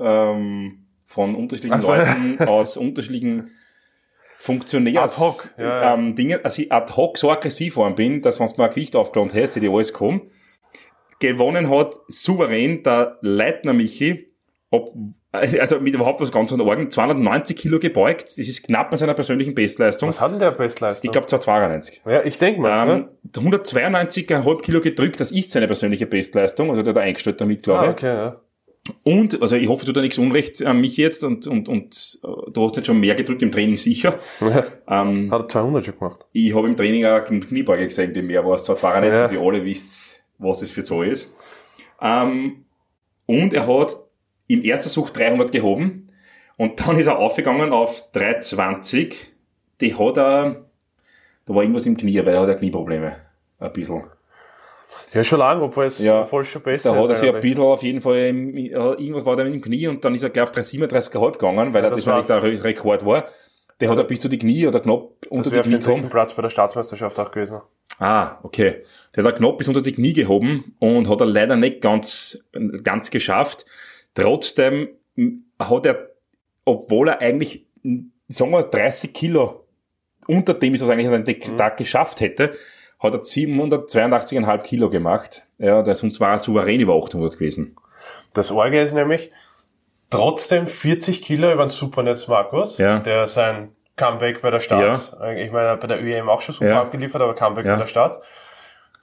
ähm, 0.00 0.86
von 1.06 1.34
unterschiedlichen 1.34 1.74
Ach 1.78 1.82
so. 1.82 1.88
Leuten 1.94 2.48
aus 2.48 2.76
unterschiedlichen 2.76 3.50
Funktionärs 4.38 5.16
Ad 5.16 5.24
hoc, 5.26 5.50
ja, 5.58 5.64
ja. 5.64 5.94
Ähm, 5.94 6.14
Dingen, 6.14 6.40
dass 6.42 6.58
ich 6.58 6.70
ad 6.70 6.92
hoc 6.94 7.16
so 7.18 7.30
aggressiv 7.30 7.76
worden 7.76 7.94
bin, 7.94 8.20
dass 8.20 8.38
wenn 8.38 8.46
du 8.48 8.54
mal 8.58 8.64
ein 8.68 8.70
Gewicht 8.74 8.94
aufgeladen 8.94 9.32
hast, 9.32 9.54
hätte 9.54 9.60
ich 9.66 9.70
alles 9.72 9.92
kommen. 9.92 10.30
Gewonnen 11.20 11.70
hat 11.70 11.94
souverän 12.08 12.82
der 12.82 13.16
Leitner 13.22 13.72
Michi, 13.72 14.25
ob, 14.70 14.90
also 15.32 15.78
mit 15.80 15.94
überhaupt 15.94 16.20
was 16.20 16.32
ganz 16.32 16.50
von 16.50 16.58
der 16.58 16.66
Orgen, 16.66 16.90
290 16.90 17.56
Kilo 17.56 17.78
gebeugt, 17.78 18.24
das 18.24 18.38
ist 18.38 18.64
knapp 18.64 18.90
an 18.92 18.98
seiner 18.98 19.14
persönlichen 19.14 19.54
Bestleistung. 19.54 20.08
Was 20.08 20.20
hat 20.20 20.32
denn 20.32 20.40
der 20.40 20.50
Bestleistung? 20.50 21.04
Ich 21.08 21.12
glaube 21.12 21.26
292. 21.28 22.02
ja, 22.04 22.24
ich 22.24 22.38
denke 22.38 22.60
mal, 22.60 22.88
Ähm, 22.88 22.98
ne? 22.98 23.08
192,5 23.60 24.62
Kilo 24.62 24.80
gedrückt, 24.80 25.20
das 25.20 25.30
ist 25.32 25.52
seine 25.52 25.66
persönliche 25.66 26.06
Bestleistung, 26.06 26.70
also 26.70 26.82
der 26.82 26.90
hat 26.94 26.96
er 27.00 27.02
eingestellt 27.04 27.40
damit, 27.40 27.62
glaube 27.62 27.80
Ah, 27.80 27.84
ich. 27.84 27.90
okay, 27.92 28.06
ja. 28.14 28.40
Und, 29.04 29.42
also 29.42 29.56
ich 29.56 29.68
hoffe, 29.68 29.84
du 29.84 29.90
da 29.92 30.00
nichts 30.00 30.16
Unrecht 30.18 30.64
an 30.64 30.80
mich 30.80 30.96
jetzt 30.96 31.24
und, 31.24 31.46
und, 31.48 31.68
und 31.68 32.20
äh, 32.22 32.50
du 32.52 32.64
hast 32.64 32.76
nicht 32.76 32.86
schon 32.86 33.00
mehr 33.00 33.16
gedrückt 33.16 33.42
im 33.42 33.50
Training 33.50 33.74
sicher. 33.76 34.16
Ähm, 34.88 35.28
Hat 35.32 35.42
er 35.42 35.48
200 35.48 35.84
schon 35.86 35.98
gemacht. 35.98 36.24
ich 36.32 36.54
habe 36.54 36.68
im 36.68 36.76
Training 36.76 37.04
auch 37.04 37.28
im 37.28 37.40
Kniebeuge 37.44 37.84
gesehen, 37.84 38.14
die 38.14 38.22
mehr 38.22 38.44
war 38.46 38.54
es 38.54 38.62
zwar 38.64 38.76
92 38.76 39.16
Ja. 39.16 39.24
und 39.24 39.32
die 39.32 39.38
alle 39.38 39.64
wissen, 39.64 40.20
was 40.38 40.60
das 40.60 40.70
für 40.70 40.84
so 40.84 41.02
ist. 41.02 41.34
Ähm, 42.00 42.64
und 43.26 43.54
er 43.54 43.66
hat 43.66 43.96
im 44.48 44.64
Erstversuch 44.64 45.10
300 45.10 45.52
gehoben 45.52 46.08
und 46.56 46.80
dann 46.86 46.96
ist 46.96 47.06
er 47.06 47.18
aufgegangen 47.18 47.72
auf 47.72 48.10
320. 48.12 49.32
Die 49.80 49.94
hat 49.94 50.16
er, 50.16 50.64
da 51.44 51.54
war 51.54 51.62
irgendwas 51.62 51.86
im 51.86 51.96
Knie, 51.96 52.18
weil 52.24 52.34
er 52.34 52.40
hat 52.40 52.48
ja 52.48 52.54
Knieprobleme. 52.54 53.16
Ein 53.58 53.72
bisschen. 53.72 54.04
Ja, 55.12 55.24
schon 55.24 55.38
lange, 55.38 55.62
obwohl 55.62 55.86
es, 55.86 55.98
Ja. 55.98 56.22
obwohl 56.22 56.42
es 56.42 56.48
schon 56.48 56.62
besser 56.62 56.90
Da 56.92 56.96
hat 56.96 57.04
er 57.06 57.10
ist 57.12 57.20
sich 57.20 57.34
ein 57.34 57.40
bisschen 57.40 57.62
auf 57.62 57.82
jeden 57.82 58.00
Fall, 58.00 58.16
im, 58.28 58.54
irgendwas 58.56 59.24
war 59.24 59.36
da 59.36 59.44
im 59.44 59.60
Knie 59.60 59.86
und 59.88 60.04
dann 60.04 60.14
ist 60.14 60.22
er 60.22 60.30
gleich 60.30 60.44
auf 60.44 60.52
337,5 60.52 61.32
gegangen, 61.32 61.72
weil 61.74 61.84
er 61.84 61.90
das 61.90 62.04
das 62.04 62.08
eigentlich 62.12 62.26
der 62.26 62.42
Re- 62.42 62.64
Rekord 62.64 63.04
war. 63.04 63.26
Der 63.80 63.90
hat 63.90 63.98
er 63.98 64.04
bis 64.04 64.20
zu 64.20 64.28
die 64.28 64.38
Knie 64.38 64.66
oder 64.66 64.80
knapp 64.80 65.10
unter 65.28 65.50
die 65.50 65.60
Knie 65.60 65.78
gekommen. 65.78 66.08
Platz 66.08 66.32
bei 66.34 66.42
der 66.42 66.48
Staatsmeisterschaft 66.50 67.18
auch 67.18 67.30
gewesen. 67.30 67.60
Ah, 67.98 68.38
okay. 68.42 68.82
Der 69.14 69.24
hat 69.24 69.32
er 69.32 69.36
knapp 69.38 69.58
bis 69.58 69.68
unter 69.68 69.82
die 69.82 69.92
Knie 69.92 70.12
gehoben 70.14 70.74
und 70.78 71.08
hat 71.08 71.20
er 71.20 71.26
leider 71.26 71.56
nicht 71.56 71.80
ganz, 71.82 72.42
ganz 72.82 73.10
geschafft. 73.10 73.66
Trotzdem 74.16 74.88
hat 75.60 75.86
er, 75.86 76.08
obwohl 76.64 77.08
er 77.08 77.20
eigentlich, 77.20 77.66
sagen 78.28 78.50
wir, 78.50 78.64
30 78.64 79.12
Kilo 79.14 79.64
unter 80.26 80.54
dem 80.54 80.74
ist, 80.74 80.80
was 80.82 80.88
er 80.88 80.94
eigentlich 80.94 81.08
an 81.08 81.24
dem 81.24 81.52
Mhm. 81.52 81.56
Tag 81.56 81.76
geschafft 81.76 82.20
hätte, 82.20 82.52
hat 82.98 83.14
er 83.14 83.20
782,5 83.22 84.62
Kilo 84.62 84.90
gemacht. 84.90 85.44
Ja, 85.58 85.82
der, 85.82 85.94
sonst 85.94 86.18
war 86.20 86.32
er 86.32 86.40
souverän 86.40 86.80
über 86.80 86.94
800 86.96 87.34
gewesen. 87.34 87.76
Das 88.34 88.50
Orge 88.50 88.80
ist 88.82 88.92
nämlich 88.92 89.30
trotzdem 90.10 90.66
40 90.66 91.22
Kilo 91.22 91.52
über 91.52 91.64
den 91.64 91.68
Supernetz 91.68 92.26
Markus, 92.28 92.78
Ja. 92.78 92.98
der 92.98 93.26
sein 93.26 93.72
Comeback 93.96 94.42
bei 94.42 94.50
der 94.50 94.60
Stadt, 94.60 95.14
ich 95.36 95.50
meine, 95.52 95.76
bei 95.78 95.86
der 95.86 96.02
ÖEM 96.02 96.28
auch 96.28 96.40
schon 96.42 96.54
super 96.54 96.68
Ja. 96.70 96.80
abgeliefert, 96.82 97.22
aber 97.22 97.34
Comeback 97.34 97.64
Ja. 97.66 97.74
bei 97.76 97.80
der 97.82 97.88
Stadt, 97.88 98.20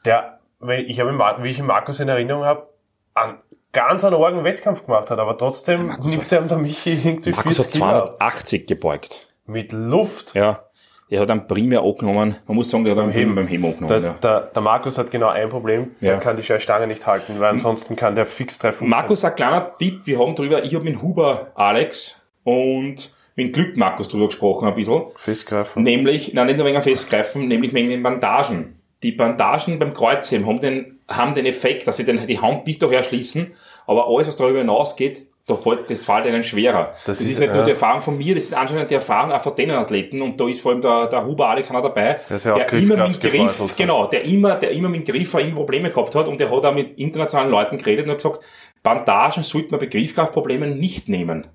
der, 0.05 0.39
wenn 0.59 0.85
ich 0.85 0.99
habe, 0.99 1.17
wie 1.43 1.49
ich 1.49 1.57
ihn 1.59 1.65
Markus 1.65 1.99
in 1.99 2.09
Erinnerung 2.09 2.43
habe, 2.45 2.67
an 3.13 3.37
ganz 3.71 4.03
einen 4.03 4.15
argen 4.15 4.43
Wettkampf 4.43 4.85
gemacht 4.85 5.09
hat, 5.09 5.19
aber 5.19 5.37
trotzdem 5.37 5.87
Markus 5.87 6.11
nimmt 6.11 6.31
er 6.31 6.41
der 6.41 6.57
Michi 6.57 6.91
irgendwie 6.93 7.31
Markus 7.31 7.55
40 7.57 7.65
hat 7.65 7.71
Kilo 7.71 7.85
ab. 7.85 8.05
280 8.19 8.67
gebeugt. 8.67 9.27
Mit 9.45 9.71
Luft. 9.71 10.33
Ja. 10.35 10.63
Er 11.09 11.21
hat 11.21 11.29
einen 11.31 11.45
primär 11.47 11.81
angenommen. 11.83 12.37
Man 12.47 12.55
muss 12.55 12.69
sagen, 12.69 12.85
der 12.85 12.95
hat 12.95 13.03
einen 13.03 13.11
Heben. 13.11 13.35
beim 13.35 13.45
Heben 13.47 13.65
angenommen. 13.65 13.89
Das, 13.89 14.03
ja. 14.03 14.13
der, 14.21 14.39
der 14.47 14.61
Markus 14.61 14.97
hat 14.97 15.11
genau 15.11 15.27
ein 15.27 15.49
Problem, 15.49 15.91
der 16.01 16.13
Ja. 16.13 16.17
kann 16.19 16.35
die 16.37 16.43
Stange 16.43 16.87
nicht 16.87 17.05
halten, 17.05 17.39
weil 17.39 17.49
ansonsten 17.51 17.95
kann 17.95 18.15
der 18.15 18.25
fix 18.25 18.57
treffen. 18.57 18.89
Markus, 18.89 19.23
ein 19.25 19.35
kleiner 19.35 19.77
Tipp, 19.77 20.01
wir 20.05 20.17
haben 20.17 20.33
drüber, 20.33 20.63
ich 20.63 20.73
habe 20.73 20.85
mit 20.85 21.01
Huber 21.01 21.51
Alex 21.55 22.19
und 22.43 23.13
mit 23.35 23.53
Glück 23.53 23.77
Markus 23.77 24.07
drüber 24.07 24.27
gesprochen 24.27 24.67
ein 24.67 24.75
bisschen. 24.75 25.03
Festgreifen. 25.17 25.83
Nämlich, 25.83 26.33
nein, 26.33 26.47
nicht 26.47 26.57
nur 26.57 26.65
wegen 26.65 26.81
Festgreifen, 26.81 27.47
nämlich 27.47 27.73
wegen 27.73 27.89
den 27.89 28.01
Bandagen. 28.01 28.75
Die 29.03 29.11
Bandagen 29.11 29.79
beim 29.79 29.93
Kreuzheben 29.93 30.47
haben 30.47 30.59
den, 30.61 30.99
haben 31.17 31.33
den 31.33 31.45
Effekt, 31.45 31.87
dass 31.87 31.97
sie 31.97 32.03
den, 32.05 32.25
die 32.27 32.39
Hand 32.39 32.63
bis 32.65 32.79
daher 32.79 33.03
schließen, 33.03 33.53
aber 33.87 34.07
alles, 34.07 34.27
was 34.27 34.35
darüber 34.35 34.59
hinausgeht, 34.59 35.19
da 35.45 35.55
fällt, 35.55 35.89
das 35.89 36.05
fällt 36.05 36.25
ihnen 36.25 36.41
schwerer. 36.41 36.93
Das, 37.05 37.19
ist, 37.19 37.29
ist- 37.29 37.39
nicht 37.39 37.49
nur 37.49 37.57
ja. 37.57 37.63
die 37.63 37.71
Erfahrung 37.71 38.01
von 38.01 38.17
mir, 38.17 38.33
das 38.33 38.45
ist 38.45 38.53
anscheinend 38.53 38.89
die 38.89 38.95
Erfahrung 38.95 39.31
auch 39.33 39.41
von 39.41 39.53
den 39.55 39.71
Athleten 39.71 40.21
und 40.21 40.39
da 40.39 40.47
ist 40.47 40.61
vor 40.61 40.71
allem 40.71 40.81
der, 40.81 41.07
der 41.07 41.25
Huber 41.25 41.49
Alexander 41.49 41.81
dabei, 41.81 42.19
ja 42.29 42.37
der 42.53 42.71
immer 42.73 43.07
mit 43.07 43.19
Griff, 43.19 43.75
genau, 43.75 44.05
der 44.07 44.23
immer, 44.23 44.55
der 44.55 44.71
immer 44.71 44.87
mit 44.87 45.05
Griff 45.05 45.33
immer 45.33 45.55
Probleme 45.55 45.89
gehabt 45.89 46.15
hat 46.15 46.29
und 46.29 46.39
der 46.39 46.49
hat 46.49 46.65
auch 46.65 46.73
mit 46.73 46.97
internationalen 46.97 47.51
Leuten 47.51 47.77
geredet 47.77 48.05
und 48.05 48.11
hat 48.11 48.17
gesagt, 48.19 48.39
Bandagen 48.83 49.43
sollte 49.43 49.71
man 49.71 49.81
bei 49.81 49.87
Griffkraftproblemen 49.87 50.77
nicht 50.79 51.09
nehmen. 51.09 51.47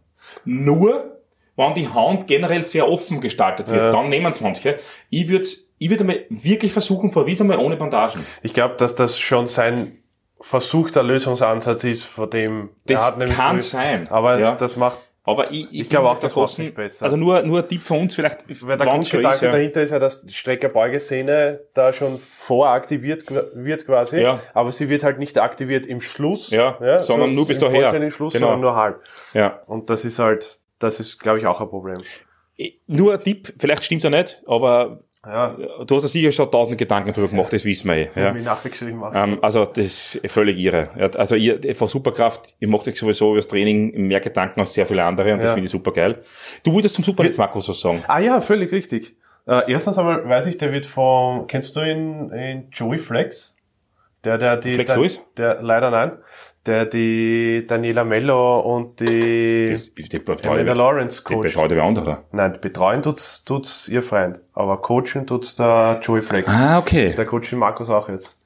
Nur, 0.44 1.18
wenn 1.56 1.74
die 1.74 1.88
Hand 1.88 2.26
generell 2.26 2.64
sehr 2.66 2.88
offen 2.88 3.20
gestaltet 3.22 3.68
wird, 3.68 3.78
Ja. 3.84 3.90
dann 3.90 4.10
nehmen 4.10 4.26
es 4.26 4.40
manche. 4.40 4.78
Ich 5.10 5.28
würde 5.28 5.46
ich 5.78 5.90
würd 5.90 6.00
einmal 6.00 6.20
wirklich 6.28 6.72
versuchen, 6.72 7.10
verwies 7.12 7.40
einmal 7.40 7.58
ohne 7.58 7.76
Bandagen. 7.76 8.24
Ich 8.42 8.52
glaube, 8.54 8.74
dass 8.76 8.94
das 8.94 9.18
schon 9.18 9.46
sein 9.46 9.98
versuchter 10.40 11.02
Lösungsansatz 11.02 11.84
ist, 11.84 12.04
von 12.04 12.30
dem 12.30 12.70
Das 12.86 13.16
kann 13.18 13.58
früher- 13.58 13.58
sein. 13.60 14.08
Aber 14.08 14.38
Ja. 14.38 14.54
das 14.54 14.76
macht, 14.76 14.98
Aber 15.24 15.50
ich, 15.50 15.66
ich, 15.72 15.80
Ich 15.80 15.90
glaube 15.90 16.08
auch, 16.08 16.18
das 16.18 16.32
großen- 16.32 16.64
nicht 16.64 16.74
besser. 16.74 17.04
Also 17.04 17.18
nur, 17.18 17.42
nur 17.42 17.58
ein 17.58 17.68
Tipp 17.68 17.82
von 17.82 17.98
uns, 17.98 18.14
vielleicht, 18.14 18.46
weil 18.66 18.78
der 18.78 18.86
Grundgedanke 18.86 19.34
ist, 19.36 19.42
ja. 19.42 19.50
dahinter 19.50 19.82
ist 19.82 19.90
ja, 19.90 19.98
dass 19.98 20.24
die 20.24 20.32
Streckerbeugesehne 20.32 21.60
da 21.74 21.92
schon 21.92 22.18
voraktiviert 22.18 23.24
wird 23.54 23.84
quasi, 23.84 24.20
Ja. 24.20 24.40
aber 24.54 24.72
sie 24.72 24.88
wird 24.88 25.02
halt 25.04 25.18
nicht 25.18 25.36
aktiviert 25.38 25.84
im 25.86 26.00
Schluss, 26.00 26.48
Ja, 26.50 26.98
sondern 26.98 27.34
nur 27.34 27.46
bis 27.46 27.58
im 27.58 27.64
daher. 27.64 27.80
vollständigen 27.82 28.10
Schluss, 28.12 28.32
Genau. 28.32 28.46
sondern 28.46 28.60
nur 28.62 28.74
halb. 28.76 29.02
Ja. 29.34 29.60
Und 29.66 29.90
das 29.90 30.06
ist 30.06 30.18
halt, 30.18 30.60
das 30.78 30.98
ist, 30.98 31.18
glaube 31.20 31.40
ich, 31.40 31.46
auch 31.46 31.60
ein 31.60 31.68
Problem. 31.68 31.96
Nur 32.86 33.12
ein 33.14 33.20
Tipp, 33.22 33.52
vielleicht 33.58 33.84
stimmt's 33.84 34.04
ja 34.04 34.10
nicht, 34.10 34.42
aber 34.46 35.00
Ja, 35.28 35.56
du 35.84 35.96
hast 35.96 36.04
ja 36.04 36.08
sicher 36.08 36.32
schon 36.32 36.50
tausend 36.50 36.78
Gedanken 36.78 37.12
drüber 37.12 37.28
gemacht, 37.28 37.52
das 37.52 37.64
wissen 37.64 37.88
wir 37.88 37.96
eh. 37.96 38.08
ja. 38.14 38.34
Wie 38.34 38.40
nachgeschrieben. 38.42 39.02
Ähm, 39.12 39.38
also 39.42 39.64
das 39.66 40.14
ist 40.16 40.20
völlig 40.30 40.58
irre. 40.58 40.88
Also 41.16 41.34
ihr 41.34 41.74
von 41.74 41.86
Superkraft, 41.88 42.54
ihr 42.60 42.68
macht 42.68 42.88
euch 42.88 42.98
sowieso 42.98 43.28
über 43.32 43.36
das 43.36 43.46
Training 43.48 44.06
mehr 44.06 44.20
Gedanken 44.20 44.60
als 44.60 44.72
sehr 44.72 44.86
viele 44.86 45.04
andere 45.04 45.34
und 45.34 45.38
das 45.42 45.50
Ja. 45.50 45.54
finde 45.54 45.66
ich 45.66 45.70
super 45.72 45.92
geil. 45.92 46.22
Du 46.64 46.72
wolltest 46.72 46.94
zum 46.94 47.04
Supernetz 47.04 47.36
Markus 47.36 47.68
was 47.68 47.80
sagen. 47.80 48.02
Ah 48.08 48.20
ja, 48.20 48.40
völlig 48.40 48.72
richtig. 48.72 49.16
Äh, 49.46 49.70
erstens 49.72 49.98
einmal 49.98 50.28
weiß 50.28 50.46
ich, 50.46 50.56
der 50.58 50.72
wird 50.72 50.86
von, 50.86 51.46
kennst 51.46 51.76
du 51.76 51.80
ihn, 51.80 52.30
in 52.30 52.68
Joey 52.70 52.98
Flex? 52.98 53.54
Der, 54.24 54.36
der 54.36 54.56
die, 54.56 54.72
Flex 54.72 54.88
der, 54.88 54.96
Lewis? 54.96 55.22
der, 55.36 55.62
leider 55.62 55.90
nein, 55.90 56.12
der 56.66 56.86
die 56.86 57.64
Daniela 57.66 58.04
Mello 58.04 58.60
und 58.60 59.00
die 59.00 59.66
Das, 59.70 59.92
die 59.94 60.02
Amanda 60.16 60.34
betreut 60.34 60.76
Lawrence 60.76 61.22
die 61.26 61.34
coacht. 61.34 61.42
betreut 61.42 61.70
wer 61.70 61.82
andere. 61.84 62.24
Nein, 62.32 62.58
betreuen 62.60 63.02
tut's, 63.02 63.44
tut's 63.44 63.88
ihr 63.88 64.02
Freund. 64.02 64.40
Aber 64.52 64.78
coachen 64.82 65.26
tut's 65.26 65.56
der 65.56 66.00
Joey 66.02 66.22
Flex. 66.22 66.48
Ah, 66.52 66.78
okay. 66.78 67.14
Der 67.16 67.24
coacht 67.26 67.50
den 67.52 67.58
Markus 67.58 67.88
auch 67.90 68.08
jetzt. 68.08 68.36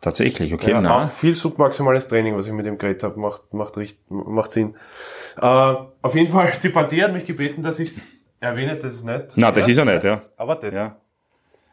Tatsächlich, 0.00 0.52
okay, 0.52 0.70
Ja, 0.72 0.80
na. 0.82 1.06
auch 1.06 1.10
viel 1.10 1.34
submaximales 1.34 2.06
Training, 2.08 2.36
was 2.36 2.46
ich 2.46 2.52
mit 2.52 2.66
ihm 2.66 2.76
geredet 2.76 3.02
habe, 3.02 3.18
macht, 3.18 3.54
macht, 3.54 3.76
richt, 3.78 3.98
macht 4.10 4.52
Sinn. 4.52 4.74
Äh, 5.40 5.46
auf 5.46 6.14
jeden 6.14 6.30
Fall, 6.30 6.52
die 6.62 6.68
Partie 6.68 7.02
hat 7.02 7.12
mich 7.14 7.24
gebeten, 7.24 7.62
dass 7.62 7.78
ich's 7.78 8.12
erwähne, 8.38 8.76
das 8.76 8.94
ist 8.96 9.04
nicht. 9.04 9.32
Na, 9.36 9.50
das 9.50 9.66
ist 9.66 9.78
er 9.78 9.86
nicht, 9.86 10.04
ja. 10.04 10.20
Aber 10.36 10.56
das. 10.56 10.74
Ja. 10.74 10.96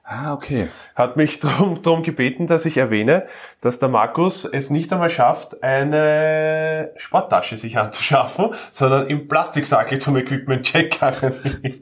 Ah, 0.04 0.34
okay. 0.34 0.68
hat 0.96 1.16
mich 1.16 1.40
drum, 1.40 1.82
drum 1.84 2.02
gebeten, 2.04 2.48
dass 2.48 2.66
ich 2.66 2.78
erwähne, 2.78 3.28
dass 3.62 3.80
der 3.80 3.88
Markus 3.90 4.46
es 4.46 4.70
nicht 4.70 4.92
einmal 4.92 5.10
schafft, 5.12 5.64
eine 5.64 6.92
Sporttasche 6.98 7.56
sich 7.56 7.78
anzuschaffen, 7.78 8.50
sondern 8.72 9.08
im 9.08 9.28
Plastiksackel 9.28 10.00
zum 10.00 10.18
Equipment-Check 10.18 11.00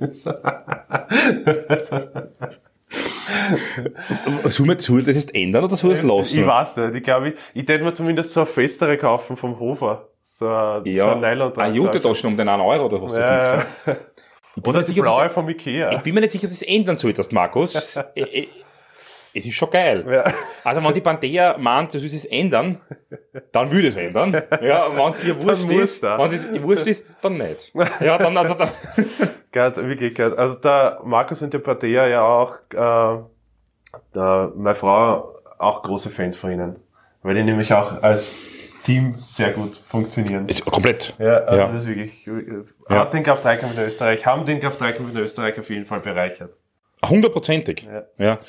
ist. 0.02 0.26
Soll 4.46 4.66
man 4.66 4.80
soll 4.80 5.04
das 5.04 5.16
jetzt 5.16 5.36
ändern 5.36 5.64
oder 5.64 5.76
soll 5.76 5.92
es 5.92 6.02
lassen? 6.04 6.40
ich 6.40 6.46
weiß 6.48 6.78
nicht, 6.78 6.96
ich 6.96 7.04
glaube, 7.04 7.30
ich, 7.30 7.36
ich 7.54 7.68
hätte 7.68 7.84
mir 7.84 7.94
zumindest 7.94 8.34
so 8.34 8.42
eine 8.42 8.48
festere 8.48 8.98
kaufen 8.98 9.36
vom 9.38 9.60
Hofer. 9.60 10.08
So, 10.24 10.48
ein- 10.50 10.84
so 10.84 10.90
ja, 10.90 11.12
ein 11.14 11.20
nylon 11.22 11.56
eine 11.58 11.76
Jute-Tasche 11.76 12.28
um 12.28 12.36
den 12.38 12.48
1 12.50 12.62
Euro 12.64 12.86
oder 12.86 13.02
was 13.02 13.14
du 13.14 13.18
gibst. 13.20 13.30
ja, 13.30 13.56
Ja. 13.56 13.66
ja. 13.86 13.96
Oder 14.66 14.82
die 14.82 14.88
sicher, 14.88 15.02
ob 15.02 15.06
blaue 15.06 15.24
das- 15.24 15.34
vom 15.34 15.50
Ikea. 15.50 15.92
Ich 15.92 16.00
bin 16.00 16.14
mir 16.14 16.22
nicht 16.22 16.32
sicher, 16.32 16.46
ob 16.46 16.50
du 16.50 16.56
das 16.56 16.62
ändern 16.64 16.96
solltest, 16.96 17.32
Markus. 17.32 17.76
es, 17.76 17.98
äh, 18.16 18.48
es 19.34 19.46
ist 19.46 19.54
schon 19.56 19.70
geil. 19.70 20.04
Ja. 20.10 20.34
Also 20.64 20.84
wenn 20.84 20.94
die 20.94 21.02
Pantera 21.02 21.56
meint, 21.58 21.94
du 21.94 22.00
sollst 22.00 22.16
es 22.16 22.26
ändern, 22.26 22.82
dann 23.52 23.72
würde 23.72 23.88
es 23.90 23.96
ändern. 23.96 24.34
Ja, 24.62 24.90
wenn 24.96 25.12
es 25.12 25.24
ihr 25.24 25.42
wurscht 25.44 25.70
ist, 25.72 26.02
wenn 26.02 26.20
es 26.34 26.44
ihr 26.46 26.64
wurscht 26.64 26.88
ist, 26.88 27.06
dann 27.22 27.38
nicht. 27.38 27.72
Ja, 28.02 28.18
dann, 28.18 28.36
also 28.38 28.56
dann, 28.56 28.70
Ganz, 29.52 29.78
wirklich. 29.78 30.20
Also 30.20 30.56
der 30.56 31.00
Markus 31.04 31.42
und 31.42 31.54
der 31.54 31.60
Partea 31.60 32.08
ja 32.08 32.22
auch, 32.24 32.56
äh, 32.72 33.20
der, 34.16 34.52
meine 34.56 34.76
Frau 34.76 35.36
auch 35.58 35.82
große 35.84 36.10
Fans 36.10 36.36
von 36.38 36.52
ihnen. 36.52 36.76
Weil 37.22 37.36
die 37.36 37.44
nämlich 37.44 37.74
auch 37.74 38.02
als 38.02 38.69
Team 38.94 39.16
sehr 39.18 39.52
gut 39.54 39.78
funktionieren. 39.78 40.48
ist 40.50 40.66
komplett. 40.66 41.14
Ja, 41.20 41.38
also 41.40 41.60
Ja. 41.62 41.68
das 41.72 41.82
ist 41.84 41.88
wirklich, 41.88 42.28
äh, 42.28 42.32
Ja. 42.90 43.00
hat 43.02 43.14
den 43.14 43.24
Kraft-Dreikampf 43.24 43.78
in 43.78 43.84
Österreich, 43.84 44.26
haben 44.26 44.46
den 44.46 44.60
Kraft-Dreikampf 44.60 45.12
in 45.12 45.18
Österreich 45.18 45.60
auf 45.60 45.70
jeden 45.70 45.86
Fall 45.86 46.00
bereichert. 46.00 46.54
Hundertprozentig. 47.08 47.88
Ja. 48.18 48.40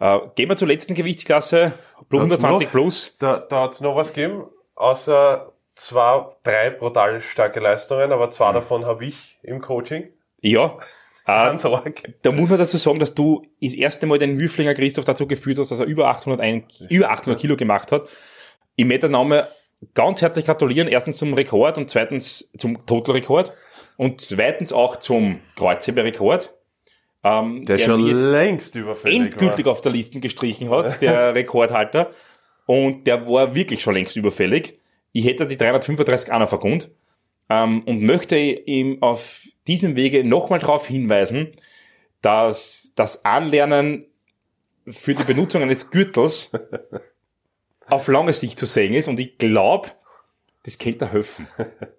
Ja. 0.00 0.16
Äh, 0.16 0.20
gehen 0.36 0.48
wir 0.48 0.56
zur 0.56 0.68
letzten 0.68 0.94
Gewichtsklasse, 0.94 1.72
plus 2.08 2.20
120 2.20 2.66
noch? 2.68 2.72
plus. 2.72 3.16
Da, 3.18 3.38
da 3.38 3.62
hat's 3.62 3.80
noch 3.80 3.96
was 3.96 4.12
gegeben, 4.12 4.44
außer 4.76 5.52
zwei, 5.74 6.26
drei 6.42 6.70
brutal 6.70 7.20
starke 7.20 7.60
Leistungen, 7.60 8.12
aber 8.12 8.26
Mhm. 8.26 8.30
zwei 8.32 8.52
davon 8.52 8.84
habe 8.86 9.04
ich 9.06 9.38
im 9.42 9.60
Coaching. 9.60 10.08
Ja. 10.40 10.76
Äh, 11.30 11.44
Ganz 11.44 11.62
arg. 11.66 12.02
da 12.22 12.32
muss 12.32 12.48
man 12.48 12.58
dazu 12.58 12.78
sagen, 12.78 12.98
dass 13.00 13.12
du 13.14 13.44
das 13.60 13.74
erste 13.74 14.06
Mal 14.06 14.16
den 14.18 14.38
Würflinger 14.38 14.72
Christoph 14.72 15.04
dazu 15.04 15.26
geführt 15.26 15.58
hast, 15.58 15.70
dass 15.70 15.78
er 15.78 15.84
über 15.84 16.08
800, 16.08 16.40
ein, 16.40 16.64
über 16.88 17.10
800 17.10 17.38
Kilo 17.38 17.54
gemacht 17.54 17.92
hat. 17.92 18.08
Den 18.78 18.88
Namen 19.10 19.42
ganz 19.94 20.22
herzlich 20.22 20.44
gratulieren. 20.44 20.88
Erstens 20.88 21.18
zum 21.18 21.34
Rekord 21.34 21.78
und 21.78 21.90
zweitens 21.90 22.50
zum 22.56 22.84
Total-Rekord 22.86 23.52
und 23.96 24.20
zweitens 24.20 24.72
auch 24.72 24.96
zum 24.96 25.40
Kreuzheber-Rekord. 25.56 26.54
Ähm, 27.24 27.64
Der, 27.66 27.78
schon 27.78 28.02
mir 28.02 28.10
jetzt 28.10 28.26
längst 28.26 28.74
überfällig 28.76 29.18
endgültig 29.20 29.66
war. 29.66 29.72
auf 29.72 29.80
der 29.80 29.92
Liste 29.92 30.20
gestrichen 30.20 30.70
hat, 30.70 31.02
der 31.02 31.34
Rekordhalter. 31.34 32.10
Und 32.66 33.06
der 33.06 33.26
war 33.26 33.54
wirklich 33.54 33.82
schon 33.82 33.94
längst 33.94 34.16
überfällig. 34.16 34.78
Ich 35.12 35.24
hätte 35.24 35.46
die 35.46 35.56
335 35.56 36.32
auch 36.32 36.38
noch 36.38 36.48
vergund. 36.48 36.90
Ähm, 37.50 37.82
und 37.84 38.02
möchte 38.02 38.36
ihm 38.36 39.02
auf 39.02 39.42
diesem 39.66 39.96
Wege 39.96 40.22
nochmal 40.22 40.58
darauf 40.58 40.86
hinweisen, 40.86 41.52
dass 42.20 42.92
das 42.94 43.24
Anlernen 43.24 44.06
für 44.86 45.14
die 45.14 45.24
Benutzung 45.24 45.62
eines 45.62 45.90
Gürtels 45.90 46.50
auf 47.90 48.08
lange 48.08 48.32
Sicht 48.32 48.58
zu 48.58 48.66
sehen 48.66 48.94
ist. 48.94 49.08
Und 49.08 49.18
ich 49.18 49.38
glaube, 49.38 49.88
das 50.64 50.78
könnte 50.78 51.06
er 51.06 51.12
helfen. 51.12 51.46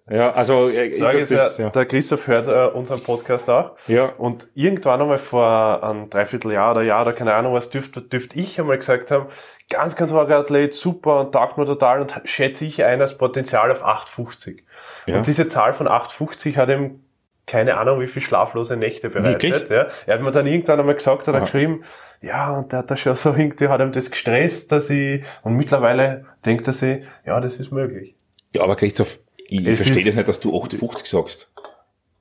Ja, 0.08 0.32
also 0.32 0.68
äh, 0.68 0.86
ich 0.86 0.98
Sag 0.98 1.12
glaub, 1.12 1.20
jetzt, 1.20 1.30
das, 1.30 1.58
ja, 1.58 1.66
ja. 1.66 1.70
Der 1.70 1.86
Christoph 1.86 2.26
hört 2.26 2.48
äh, 2.48 2.76
unseren 2.76 3.00
Podcast 3.00 3.48
auch. 3.48 3.76
Ja. 3.86 4.06
Und 4.06 4.48
irgendwann 4.54 5.00
einmal 5.00 5.18
vor 5.18 5.84
einem 5.84 6.10
Dreivierteljahr 6.10 6.72
oder 6.72 6.82
Jahr 6.82 7.02
oder 7.02 7.12
keine 7.12 7.34
Ahnung 7.34 7.54
was, 7.54 7.70
dürfte 7.70 8.02
dürft 8.02 8.34
ich 8.34 8.58
einmal 8.58 8.78
gesagt 8.78 9.12
haben, 9.12 9.26
ganz, 9.68 9.94
ganz 9.94 10.10
hoher 10.10 10.28
Athlet, 10.28 10.74
super 10.74 11.20
und 11.20 11.32
taugt 11.32 11.58
mir 11.58 11.64
total 11.64 12.00
und 12.00 12.20
schätze 12.24 12.64
ich 12.64 12.82
ein 12.82 13.00
als 13.00 13.16
Potenzial 13.16 13.70
auf 13.70 13.84
850. 13.84 14.64
Ja. 15.06 15.16
Und 15.16 15.26
diese 15.28 15.46
Zahl 15.46 15.74
von 15.74 15.86
850 15.86 16.56
hat 16.56 16.68
ihm 16.70 17.04
keine 17.46 17.76
Ahnung, 17.78 18.00
wie 18.00 18.06
viel 18.06 18.22
schlaflose 18.22 18.76
Nächte 18.76 19.10
bereitet. 19.10 19.42
Wirklich? 19.42 19.68
Ja. 19.70 19.88
Er 20.06 20.14
hat 20.14 20.22
mir 20.22 20.30
dann 20.30 20.46
irgendwann 20.46 20.78
einmal 20.78 20.94
gesagt, 20.94 21.26
hat 21.26 21.34
er 21.34 21.38
Aha. 21.38 21.44
geschrieben, 21.44 21.84
ja, 22.22 22.50
und 22.50 22.72
der 22.72 22.80
hat 22.80 22.90
da 22.90 22.96
schon 22.96 23.14
so 23.14 23.34
irgendwie, 23.36 23.68
hat 23.68 23.80
ihm 23.80 23.92
das 23.92 24.10
gestresst, 24.10 24.72
dass 24.72 24.90
ich, 24.90 25.22
und 25.42 25.56
mittlerweile 25.56 26.26
denkt 26.44 26.66
er 26.66 26.72
sich, 26.72 27.04
ja, 27.24 27.40
das 27.40 27.56
ist 27.58 27.70
möglich. 27.70 28.14
ja, 28.54 28.62
aber 28.62 28.76
Christoph, 28.76 29.18
ich 29.36 29.66
Es 29.66 29.78
verstehe 29.78 30.04
das 30.04 30.14
nicht, 30.14 30.28
dass 30.28 30.40
du 30.40 30.56
850 30.56 31.06
sagst. 31.06 31.52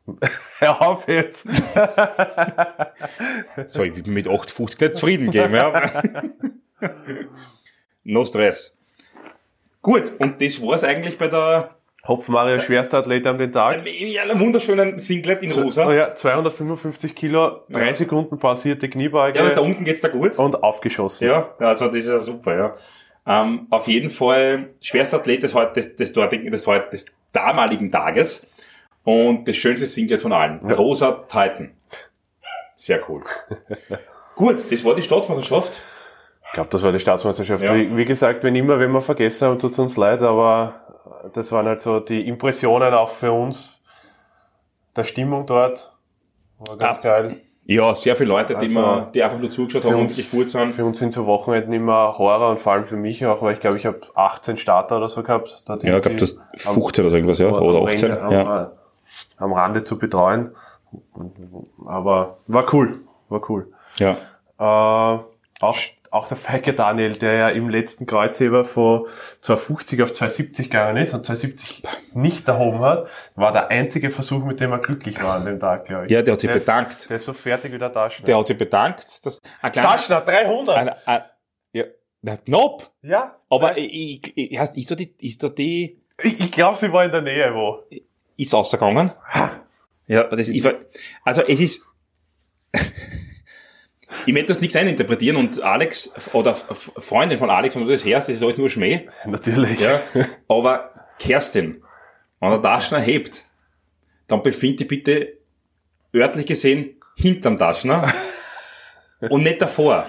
Hör 0.59 0.81
auf 0.81 1.07
jetzt. 1.07 1.47
So, 3.67 3.83
ich 3.83 3.95
will 3.95 4.11
mit 4.11 4.27
850 4.27 4.81
nicht 4.81 4.95
zufrieden 4.95 5.31
geben, 5.31 5.53
ja. 5.53 5.91
no 8.03 8.23
Stress. 8.25 8.75
Gut, 9.81 10.11
und 10.19 10.41
das 10.41 10.61
war's 10.61 10.83
eigentlich 10.83 11.17
bei 11.17 11.27
der, 11.27 11.75
Hopf 12.07 12.27
Mario, 12.29 12.59
schwerster 12.61 12.99
Athlet 12.99 13.27
an 13.27 13.37
den 13.37 13.51
Tag. 13.51 13.85
in 13.85 14.17
einer 14.17 14.39
wunderschönen 14.39 14.99
Singlet 14.99 15.43
in 15.43 15.51
Oh 15.53 15.63
rosa. 15.63 15.93
ja, 15.93 16.15
255 16.15 17.13
Kilo, 17.13 17.61
drei 17.69 17.87
Ja. 17.87 17.93
Sekunden 17.93 18.39
pausierte 18.39 18.89
Kniebeuge 18.89 19.37
Ja, 19.37 19.45
aber 19.45 19.53
da 19.53 19.61
unten 19.61 19.83
geht's 19.83 20.01
da 20.01 20.07
gut. 20.07 20.37
und 20.39 20.63
aufgeschossen. 20.63 21.27
Ja, 21.27 21.49
also 21.59 21.87
das 21.87 21.95
ist 21.95 22.07
ja 22.07 22.19
super, 22.19 22.55
ja. 22.57 22.75
Ähm, 23.27 23.67
auf 23.69 23.87
jeden 23.87 24.09
Fall 24.09 24.69
schwerster 24.81 25.17
Athlet 25.17 25.43
des, 25.43 25.53
des, 25.75 25.95
des, 25.97 26.13
des, 26.13 26.65
des 26.91 27.05
damaligen 27.33 27.91
Tages 27.91 28.47
und 29.03 29.47
das 29.47 29.55
schönste 29.57 29.85
Singlet 29.85 30.21
von 30.21 30.31
allen. 30.31 30.59
Rosa 30.71 31.11
Titan. 31.27 31.71
Sehr 32.75 33.01
cool. 33.09 33.21
Gut, 34.35 34.71
das 34.71 34.85
war 34.85 34.95
die 34.95 35.01
Staatsmeisterschaft. 35.01 35.81
Ich 36.45 36.51
glaube, 36.53 36.69
das 36.71 36.81
war 36.81 36.91
die 36.93 36.99
Staatsmeisterschaft. 36.99 37.63
Ja. 37.63 37.75
Wie, 37.75 37.95
wie 37.95 38.05
gesagt, 38.05 38.43
wenn 38.43 38.55
immer, 38.55 38.79
wenn 38.79 38.91
wir 38.91 39.01
vergessen 39.01 39.47
haben, 39.49 39.59
tut's 39.59 39.77
uns 39.77 39.97
leid, 39.97 40.21
aber 40.23 40.88
das 41.33 41.51
waren 41.51 41.65
halt 41.67 41.81
so 41.81 41.99
die 41.99 42.27
Impressionen 42.27 42.93
auch 42.93 43.09
für 43.09 43.31
uns. 43.31 43.71
Der 44.95 45.03
Stimmung 45.03 45.45
dort 45.45 45.91
war 46.59 46.77
ganz 46.77 46.97
Ah. 46.99 47.01
geil. 47.01 47.35
Ja, 47.65 47.93
sehr 47.93 48.15
viele 48.15 48.29
Leute, 48.29 48.55
die, 48.55 48.65
Also, 48.65 48.79
mir, 48.81 49.11
die 49.13 49.21
einfach 49.21 49.37
nur 49.37 49.51
zugeschaut 49.51 49.85
haben 49.85 50.01
und 50.01 50.11
sich 50.11 50.31
gut 50.31 50.49
sind. 50.49 50.71
Für 50.73 50.85
uns 50.85 50.97
sind 50.97 51.13
so 51.13 51.27
Wochenenden 51.27 51.71
immer 51.71 52.17
Horror 52.17 52.49
und 52.49 52.59
vor 52.59 52.73
allem 52.73 52.85
für 52.85 52.95
mich 52.95 53.23
auch, 53.27 53.43
weil 53.43 53.53
ich 53.53 53.59
glaube, 53.59 53.77
ich 53.77 53.85
habe 53.85 54.01
18 54.15 54.57
Starter 54.57 54.97
oder 54.97 55.07
so 55.07 55.21
gehabt. 55.21 55.63
Dort 55.67 55.83
Ja, 55.83 55.97
ich 55.97 56.01
glaube, 56.01 56.17
das 56.17 56.39
15 56.55 57.03
oder 57.03 57.11
so 57.11 57.17
irgendwas, 57.17 57.37
ja. 57.37 57.47
am- 57.49 57.53
Oder 57.53 57.77
am 57.77 57.85
18. 57.85 58.11
Ende- 58.11 58.33
Ja. 58.33 58.71
am, 59.37 59.43
am 59.45 59.53
Rande 59.53 59.83
zu 59.83 59.99
betreuen. 59.99 60.55
Aber 61.85 62.37
war 62.47 62.73
cool, 62.73 62.93
war 63.29 63.41
cool. 63.49 63.71
ja. 63.99 64.11
Äh, 64.57 65.19
auch, 65.61 65.77
auch 66.11 66.27
der 66.27 66.37
Feike 66.37 66.73
Daniel, 66.73 67.15
der 67.17 67.33
ja 67.33 67.49
im 67.49 67.69
letzten 67.69 68.05
Kreuzheber 68.05 68.63
von 68.65 69.05
250 69.41 70.01
auf 70.01 70.13
270 70.13 70.69
gegangen 70.69 70.97
ist 70.97 71.13
und 71.13 71.25
270 71.25 71.83
nicht 72.15 72.47
erhoben 72.47 72.79
hat, 72.79 73.07
war 73.35 73.51
der 73.51 73.67
einzige 73.69 74.09
Versuch, 74.09 74.43
mit 74.43 74.59
dem 74.59 74.71
er 74.71 74.79
glücklich 74.79 75.21
war 75.23 75.35
an 75.35 75.45
dem 75.45 75.59
Tag, 75.59 75.85
glaube 75.85 76.05
ich. 76.07 76.11
Ja, 76.11 76.21
der 76.21 76.33
hat 76.33 76.39
sich 76.39 76.49
ist- 76.49 76.65
bedankt. 76.65 77.09
Der 77.09 77.15
ist 77.17 77.25
so 77.25 77.33
fertig 77.33 77.71
wie 77.73 77.77
der 77.77 77.91
Taschen. 77.93 78.25
Der 78.25 78.37
hat 78.37 78.47
sich 78.47 78.57
bedankt. 78.57 78.99
Dass, 79.25 79.39
ein 79.61 79.71
kleiner, 79.71 79.87
Taschner, 79.89 80.21
300! 80.21 80.77
ein, 80.77 80.89
ein, 81.05 81.21
ja, 81.73 81.83
na, 82.21 82.37
knapp. 82.37 82.91
ja. 83.01 83.35
Aber 83.49 83.77
ich, 83.77 83.93
ich, 84.35 84.51
ich, 84.51 84.59
heißt, 84.59 84.77
ist 84.77 84.89
da 84.91 84.95
die, 84.95 85.13
ist 85.21 85.43
da 85.43 85.49
die, 85.49 86.01
Ich, 86.23 86.39
ich 86.39 86.51
glaube, 86.51 86.77
sie 86.77 86.91
war 86.91 87.05
in 87.05 87.11
der 87.11 87.21
Nähe 87.21 87.53
wo. 87.53 87.83
ist 88.37 88.53
rausgegangen? 88.53 89.11
Ja, 90.07 90.23
das, 90.23 90.49
ich, 90.49 90.65
also 91.23 91.41
es 91.43 91.59
ist, 91.61 91.85
ich 94.25 94.33
möchte 94.33 94.53
das 94.53 94.61
nichts 94.61 94.75
eininterpretieren 94.75 95.37
und 95.37 95.61
Alex, 95.61 96.11
oder 96.33 96.55
Freundin 96.55 97.37
von 97.37 97.49
Alex, 97.49 97.75
wo 97.75 97.79
du 97.81 97.85
das 97.85 98.05
hörst, 98.05 98.29
das 98.29 98.37
ist 98.37 98.43
alles 98.43 98.57
nur 98.57 98.69
Schmäh. 98.69 99.07
Natürlich. 99.25 99.79
Ja, 99.79 100.01
aber 100.47 100.91
Kerstin, 101.19 101.83
wenn 102.39 102.51
der 102.51 102.61
Taschner 102.61 102.99
hebt, 102.99 103.45
dann 104.27 104.41
befind 104.41 104.79
dich 104.79 104.87
bitte 104.87 105.37
örtlich 106.13 106.45
gesehen 106.45 107.01
hinterm 107.15 107.57
Taschner 107.57 108.13
und 109.29 109.43
nicht 109.43 109.61
davor. 109.61 110.07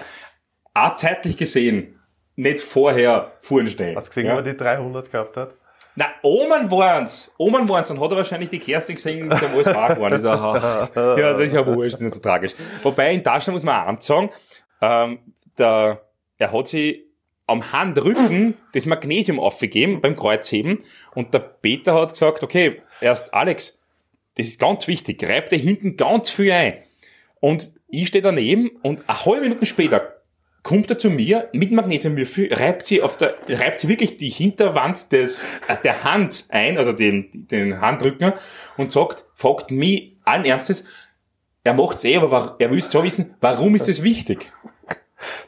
Auch 0.73 0.95
zeitlich 0.95 1.37
gesehen 1.37 1.99
nicht 2.35 2.61
vorher 2.61 3.33
vorn 3.39 3.67
stehen. 3.67 3.95
Hast 3.95 4.07
du 4.07 4.09
gesehen, 4.11 4.27
ja? 4.27 4.33
ob 4.33 4.45
er 4.45 4.53
die 4.53 4.57
300 4.57 5.11
gehabt 5.11 5.37
hat? 5.37 5.55
Na, 5.95 6.07
Omen 6.23 6.71
waren's. 6.71 7.31
Omen 7.37 7.67
waren's. 7.67 7.89
Dann 7.89 7.99
hat 7.99 8.11
er 8.11 8.17
wahrscheinlich 8.17 8.49
die 8.49 8.59
Kerstin 8.59 8.95
gesehen, 8.95 9.29
ist 9.29 9.41
ja 9.41 9.49
alles 9.49 9.67
wahr 9.67 9.95
geworden. 9.95 10.15
Ist 10.15 10.23
ja, 10.23 10.89
ja, 10.95 11.31
das 11.33 11.39
ist 11.41 11.53
ja 11.53 11.65
wurscht, 11.65 11.99
nicht 11.99 12.13
so 12.13 12.21
tragisch. 12.21 12.53
Wobei, 12.83 13.13
in 13.13 13.23
Taschen 13.23 13.53
muss 13.53 13.63
man 13.63 13.95
auch 13.95 14.01
sagen, 14.01 14.29
ähm, 14.81 15.19
der, 15.57 16.01
er 16.37 16.51
hat 16.51 16.67
sich 16.67 17.03
am 17.47 17.73
Handrücken 17.73 18.55
das 18.73 18.85
Magnesium 18.85 19.39
aufgegeben 19.39 19.99
beim 20.01 20.15
Kreuzheben 20.15 20.79
und 21.13 21.33
der 21.33 21.39
Peter 21.39 21.93
hat 21.93 22.11
gesagt, 22.11 22.43
okay, 22.43 22.81
erst 23.01 23.33
Alex, 23.33 23.79
das 24.35 24.47
ist 24.47 24.59
ganz 24.59 24.87
wichtig, 24.87 25.21
reib 25.27 25.49
dir 25.49 25.57
hinten 25.57 25.97
ganz 25.97 26.29
viel 26.29 26.51
ein. 26.51 26.77
Und 27.41 27.71
ich 27.89 28.07
stehe 28.07 28.21
daneben 28.21 28.69
und 28.83 29.09
eine 29.09 29.25
halbe 29.25 29.41
Minute 29.41 29.65
später 29.65 30.20
kommt 30.63 30.89
er 30.91 30.97
zu 30.97 31.09
mir 31.09 31.49
mit 31.53 31.71
Magnesiumwürfel, 31.71 32.53
reibt 32.53 32.85
sie 32.85 33.01
auf 33.01 33.17
der, 33.17 33.35
reibt 33.49 33.79
sie 33.79 33.87
wirklich 33.87 34.17
die 34.17 34.29
Hinterwand 34.29 35.11
des, 35.11 35.39
äh, 35.67 35.75
der 35.83 36.03
Hand 36.03 36.45
ein, 36.49 36.77
also 36.77 36.91
den, 36.93 37.47
den 37.47 37.81
Handrücken 37.81 38.33
und 38.77 38.91
sagt, 38.91 39.25
fragt 39.33 39.71
mich 39.71 40.17
allen 40.23 40.45
Ernstes, 40.45 40.83
er 41.63 41.73
macht's 41.73 42.03
eh, 42.05 42.15
aber 42.17 42.31
wa- 42.31 42.55
er 42.59 42.69
will 42.71 42.81
schon 42.83 43.03
wissen, 43.03 43.35
warum 43.41 43.75
ist 43.75 43.87
es 43.89 44.03
wichtig? 44.03 44.51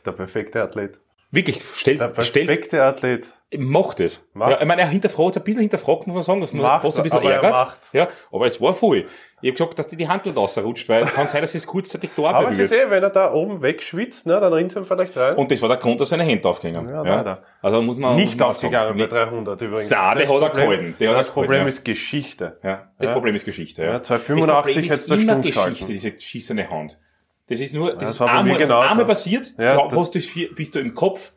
Der 0.05 0.11
perfekte 0.11 0.61
Athlet. 0.61 0.99
Wirklich, 1.31 1.61
stellt, 1.63 1.99
Der 1.99 2.09
stellt, 2.23 2.47
perfekte 2.47 2.83
Athlet. 2.83 3.27
Macht 3.57 3.99
es. 3.99 4.21
Macht. 4.33 4.51
Ja, 4.51 4.59
ich 4.61 4.65
meine, 4.67 4.81
er 4.81 4.87
hinterfragt, 4.87 5.37
ein 5.37 5.43
bisschen 5.43 5.61
hinterfragt, 5.61 6.07
muss 6.07 6.13
man 6.15 6.23
sagen, 6.23 6.41
dass 6.41 6.53
man 6.53 6.61
Macht, 6.63 6.81
fast 6.83 6.97
ein 6.97 7.03
bisschen 7.03 7.19
aber 7.19 7.29
er 7.31 7.43
ärgert. 7.43 7.77
Ja, 7.93 8.07
aber 8.31 8.45
es 8.45 8.59
war 8.61 8.73
voll. 8.73 9.05
Ich 9.41 9.49
habe 9.49 9.53
gesagt, 9.53 9.77
dass 9.79 9.87
dir 9.87 9.97
die 9.97 10.07
Handel 10.07 10.33
rausrutscht, 10.33 10.87
weil 10.89 11.05
kann 11.05 11.27
sein, 11.27 11.41
dass 11.41 11.53
es 11.53 11.67
kurzzeitig 11.67 12.11
da 12.15 12.23
Aber 12.29 12.49
es 12.51 12.59
ist 12.59 12.73
eh, 12.73 12.89
wenn 12.89 13.03
er 13.03 13.09
da 13.09 13.33
oben 13.33 13.61
wegschwitzt, 13.61 14.25
ne, 14.25 14.39
dann 14.39 14.53
rinnt 14.53 14.71
es 14.71 14.77
ihm 14.77 14.85
vielleicht 14.85 15.17
rein. 15.17 15.35
Und 15.35 15.51
das 15.51 15.61
war 15.61 15.69
der 15.69 15.77
Grund, 15.77 15.99
dass 15.99 16.09
seine 16.09 16.23
Hände 16.23 16.47
aufgingen. 16.47 16.87
Ja, 16.89 17.01
leider. 17.01 17.43
Also 17.61 17.81
muss 17.81 17.97
man 17.97 18.15
nicht 18.15 18.33
muss 18.33 18.39
man 18.39 18.49
aufgegangen 18.49 18.97
bei 18.97 19.05
300 19.07 19.61
übrigens. 19.61 19.89
Ja, 19.89 20.15
der 20.15 20.25
Das 20.25 20.33
hat 20.35 20.41
er 20.43 20.49
Problem- 20.49 20.69
gehalten. 20.69 20.95
Der 20.99 21.09
er 21.11 21.17
das 21.17 21.29
Problem 21.29 21.61
ja. 21.63 21.67
ist 21.67 21.83
Geschichte. 21.83 22.59
Ja, 22.63 22.89
das 22.97 23.09
Ja. 23.09 23.13
Problem 23.13 23.35
ist 23.35 23.45
Geschichte. 23.45 23.83
Ja. 23.83 23.91
Ja, 23.93 24.03
285 24.03 24.75
das 24.87 24.93
hättest 24.97 25.11
du 25.11 25.15
immer 25.15 25.35
Geschichte, 25.37 25.85
diese 25.91 26.11
geschissene 26.11 26.69
Hand. 26.69 26.97
Das 27.49 27.59
ist 27.59 27.73
nur, 27.73 27.89
das, 27.91 27.99
das 27.99 28.09
ist 28.11 28.21
einmal, 28.21 28.61
einmal 28.61 29.05
passiert, 29.05 29.53
Ja, 29.57 29.73
glaub, 29.73 29.89
das- 29.89 29.99
hast 29.99 30.15
du, 30.15 30.19
bist 30.55 30.73
du 30.75 30.79
im 30.79 30.93
Kopf 30.93 31.33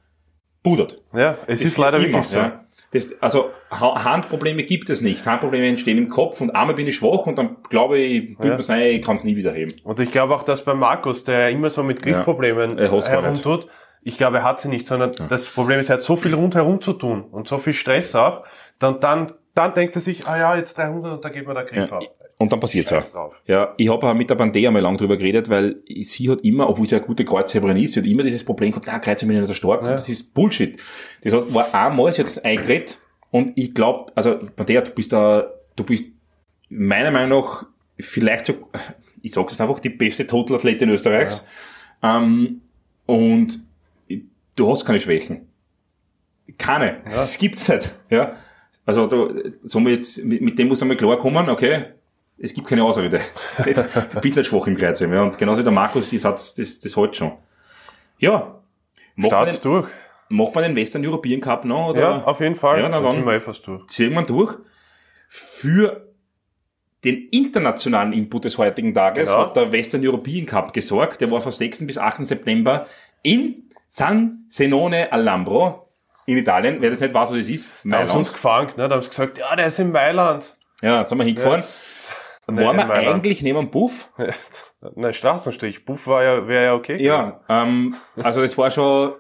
pudert. 0.71 1.01
Ja, 1.15 1.33
es 1.47 1.61
Das 1.61 1.61
ist 1.63 1.79
leider 1.79 1.99
immer, 1.99 2.07
wirklich 2.19 2.27
so. 2.27 2.39
Ja. 2.39 2.61
Das, 2.93 3.15
also 3.21 3.51
Ha- 3.71 4.05
Handprobleme 4.05 4.63
gibt 4.63 4.91
es 4.91 5.01
nicht. 5.01 5.27
Handprobleme 5.27 5.67
entstehen 5.67 5.99
im 5.99 6.09
Kopf 6.09 6.41
und 6.41 6.51
einmal 6.55 6.77
bin 6.77 6.87
ich 6.87 6.97
schwach 6.97 7.27
und 7.27 7.37
dann 7.37 7.57
glaube 7.69 7.99
ich, 7.99 8.37
Ja. 8.39 8.55
mir 8.57 8.63
sein, 8.63 8.81
ich 8.83 9.03
kann 9.05 9.17
es 9.17 9.25
nie 9.25 9.35
wieder 9.37 9.53
heben. 9.53 9.75
Und 9.85 9.99
ich 10.01 10.11
glaube 10.13 10.35
auch, 10.35 10.45
dass 10.45 10.65
bei 10.65 10.75
Markus, 10.75 11.25
der 11.25 11.41
ja 11.41 11.49
immer 11.49 11.69
so 11.71 11.83
mit 11.83 12.03
Griffproblemen 12.03 12.71
nicht. 12.71 13.09
herumtut, 13.09 13.67
ich 14.03 14.17
glaube, 14.19 14.39
er 14.39 14.45
hat 14.45 14.61
sie 14.61 14.69
nicht, 14.69 14.87
sondern 14.87 15.11
das 15.29 15.47
Problem 15.47 15.81
ist, 15.81 15.91
er 15.91 15.97
hat 15.97 16.03
so 16.05 16.15
viel 16.17 16.33
rundherum 16.35 16.81
zu 16.81 16.93
tun 16.93 17.25
und 17.25 17.49
so 17.49 17.59
viel 17.59 17.73
Stress 17.75 18.15
auch, 18.15 18.41
dann, 18.79 19.01
dann, 19.01 19.33
dann 19.55 19.75
denkt 19.75 19.97
er 19.97 20.01
sich, 20.01 20.27
ah 20.29 20.39
ja, 20.39 20.57
jetzt 20.57 20.79
300 20.79 21.13
und 21.15 21.25
da 21.25 21.29
geht 21.29 21.47
mir 21.47 21.55
der 21.55 21.65
Griff 21.65 21.91
Ja. 21.91 21.97
auf. 21.97 22.05
Und 22.39 22.53
dann 22.53 22.61
passiert's 22.61 22.91
Scheiß 22.91 23.09
auch. 23.09 23.31
drauf. 23.31 23.43
Ja, 23.47 23.75
ich 23.79 23.89
habe 23.89 24.07
auch 24.07 24.15
mit 24.15 24.29
der 24.29 24.35
Bandea 24.35 24.71
mal 24.71 24.83
lang 24.83 24.99
drüber 24.99 25.17
geredet, 25.17 25.49
weil 25.49 25.77
sie 26.03 26.31
hat 26.31 26.43
immer, 26.43 26.69
obwohl 26.69 26.87
sie 26.87 26.97
eine 26.97 27.05
gute 27.05 27.25
Kreuzheberin 27.25 27.79
ist, 27.79 27.95
sie 27.95 28.01
hat 28.01 28.07
immer 28.07 28.23
dieses 28.23 28.45
Problem 28.45 28.71
gehabt, 28.71 28.87
na, 28.87 28.99
Kreuzheber 28.99 29.29
bin 29.29 29.37
ich 29.37 29.41
nicht 29.41 29.49
so 29.49 29.55
stark. 29.55 29.81
Und 29.81 29.89
das 29.89 30.09
ist 30.09 30.35
Bullshit. 30.35 30.77
Das 31.23 31.33
hat, 31.33 31.53
war 31.55 31.75
einmal, 31.75 32.13
sie 32.13 32.21
hat 32.21 32.29
das 32.29 32.39
eingeredet 32.45 32.99
und 33.31 33.53
ich 33.57 33.75
glaube, 33.75 34.13
also 34.15 34.39
Bandea, 34.55 34.83
du 34.83 34.91
bist 34.91 35.13
da, 35.13 35.51
du 35.77 35.85
bist 35.85 36.09
meiner 36.69 37.11
Meinung 37.11 37.41
nach 37.41 37.67
vielleicht 37.99 38.47
so, 38.47 38.55
ich 39.23 39.33
sag's 39.33 39.55
jetzt 39.55 39.61
einfach, 39.61 39.81
die 39.81 39.89
beste 39.89 40.27
Totalathletin 40.27 40.91
Österreichs. 40.91 41.45
Ähm, 42.03 42.61
und 43.07 43.61
du 44.57 44.71
hast 44.71 44.85
keine 44.85 44.99
Schwächen. 44.99 45.49
Keine. 46.59 47.03
Das 47.05 47.39
gibt's 47.39 47.69
nicht. 47.69 47.99
Ja. 48.11 48.37
Also 48.85 49.07
du, 49.07 49.53
so 49.65 49.81
mit, 49.81 50.23
mit, 50.25 50.41
mit 50.43 50.59
dem 50.59 50.69
muss 50.69 50.85
man 50.85 50.97
klarkommen, 50.97 51.49
okay, 51.49 51.87
es 52.39 52.53
gibt 52.55 52.67
keine 52.69 52.83
Ausrede. 52.85 53.21
Bist 54.21 54.37
nicht 54.37 54.47
schwach 54.47 54.67
im 54.67 54.77
Kreuzheben. 54.77 55.15
Ja. 55.15 55.23
Und 55.23 55.39
genauso 55.39 55.61
wie 55.61 55.65
der 55.65 55.73
Markus, 55.73 56.11
die 56.11 56.19
Satz, 56.19 56.55
das, 56.55 56.79
das 56.81 56.97
hält 56.97 57.17
schon. 57.17 57.33
Ja. 58.19 58.61
Macht 59.15 59.29
Start's 59.31 59.61
den, 59.61 59.73
durch. 59.73 59.89
macht 60.29 60.55
man 60.55 60.65
den 60.65 60.77
Western 60.77 61.05
European 61.07 61.41
Cup 61.41 61.65
noch? 61.65 61.89
Oder? 61.91 62.01
Ja, 62.01 62.25
auf 62.25 62.41
jeden 62.41 62.55
Fall. 62.55 62.81
Ja, 62.81 62.89
na 62.89 63.01
dann 63.01 63.11
sind 63.11 63.21
dann 63.21 63.27
wir 63.27 63.35
eh 63.35 63.41
fast 63.41 63.67
durch. 63.67 63.87
ziehen 63.87 64.13
wir 64.13 64.23
durch. 64.23 64.55
Für 65.29 66.07
den 67.05 67.29
internationalen 67.31 68.13
Input 68.13 68.45
des 68.45 68.59
heutigen 68.59 68.93
Tages 68.95 69.29
Genau. 69.29 69.41
hat 69.43 69.57
der 69.57 69.73
Western 69.73 70.05
European 70.07 70.45
Cup 70.47 70.73
gesorgt. 70.73 71.21
Der 71.21 71.31
war 71.31 71.41
von 71.41 71.53
6. 71.53 71.87
bis 71.87 71.99
8. 71.99 72.25
September 72.27 72.87
in 73.23 73.65
San 73.87 74.47
Zenone 74.49 75.13
Alambro 75.13 75.89
in 76.27 76.37
Italien. 76.39 76.79
Wer 76.81 76.91
das 76.91 77.01
nicht 77.01 77.15
weiß, 77.15 77.31
was 77.31 77.37
das 77.39 77.49
ist, 77.49 77.71
Da 77.85 77.99
haben 77.99 78.09
sie 78.09 78.17
uns 78.17 78.27
Mailand. 78.29 78.33
gefangen, 78.35 78.69
ne? 78.77 78.89
da 78.89 78.95
haben 78.97 79.03
sie 79.03 79.09
gesagt, 79.11 79.39
ja, 79.39 79.55
der 79.57 79.67
ist 79.67 79.79
in 79.79 79.93
Mailand. 79.93 80.57
Ja, 80.83 81.05
sind 81.05 81.19
wir 81.19 81.25
hingefahren. 81.25 81.61
Nein, 81.61 81.69
Waren 82.47 82.77
wir 82.77 82.83
in 82.83 82.89
Mailand. 82.89 82.97
eigentlich 83.17 83.43
neben 83.43 83.59
dem 83.59 83.71
Buff? 83.71 84.13
Nein, 84.95 85.13
Straßenstrich. 85.15 85.85
Buff 85.85 86.07
war 86.07 86.23
ja, 86.23 86.47
wäre 86.49 86.65
ja 86.67 86.75
okay. 86.75 87.03
Ja, 87.03 87.41
ähm, 87.49 87.97
also 88.17 88.43
es 88.43 88.57
war 88.57 88.71
schon, 88.71 89.15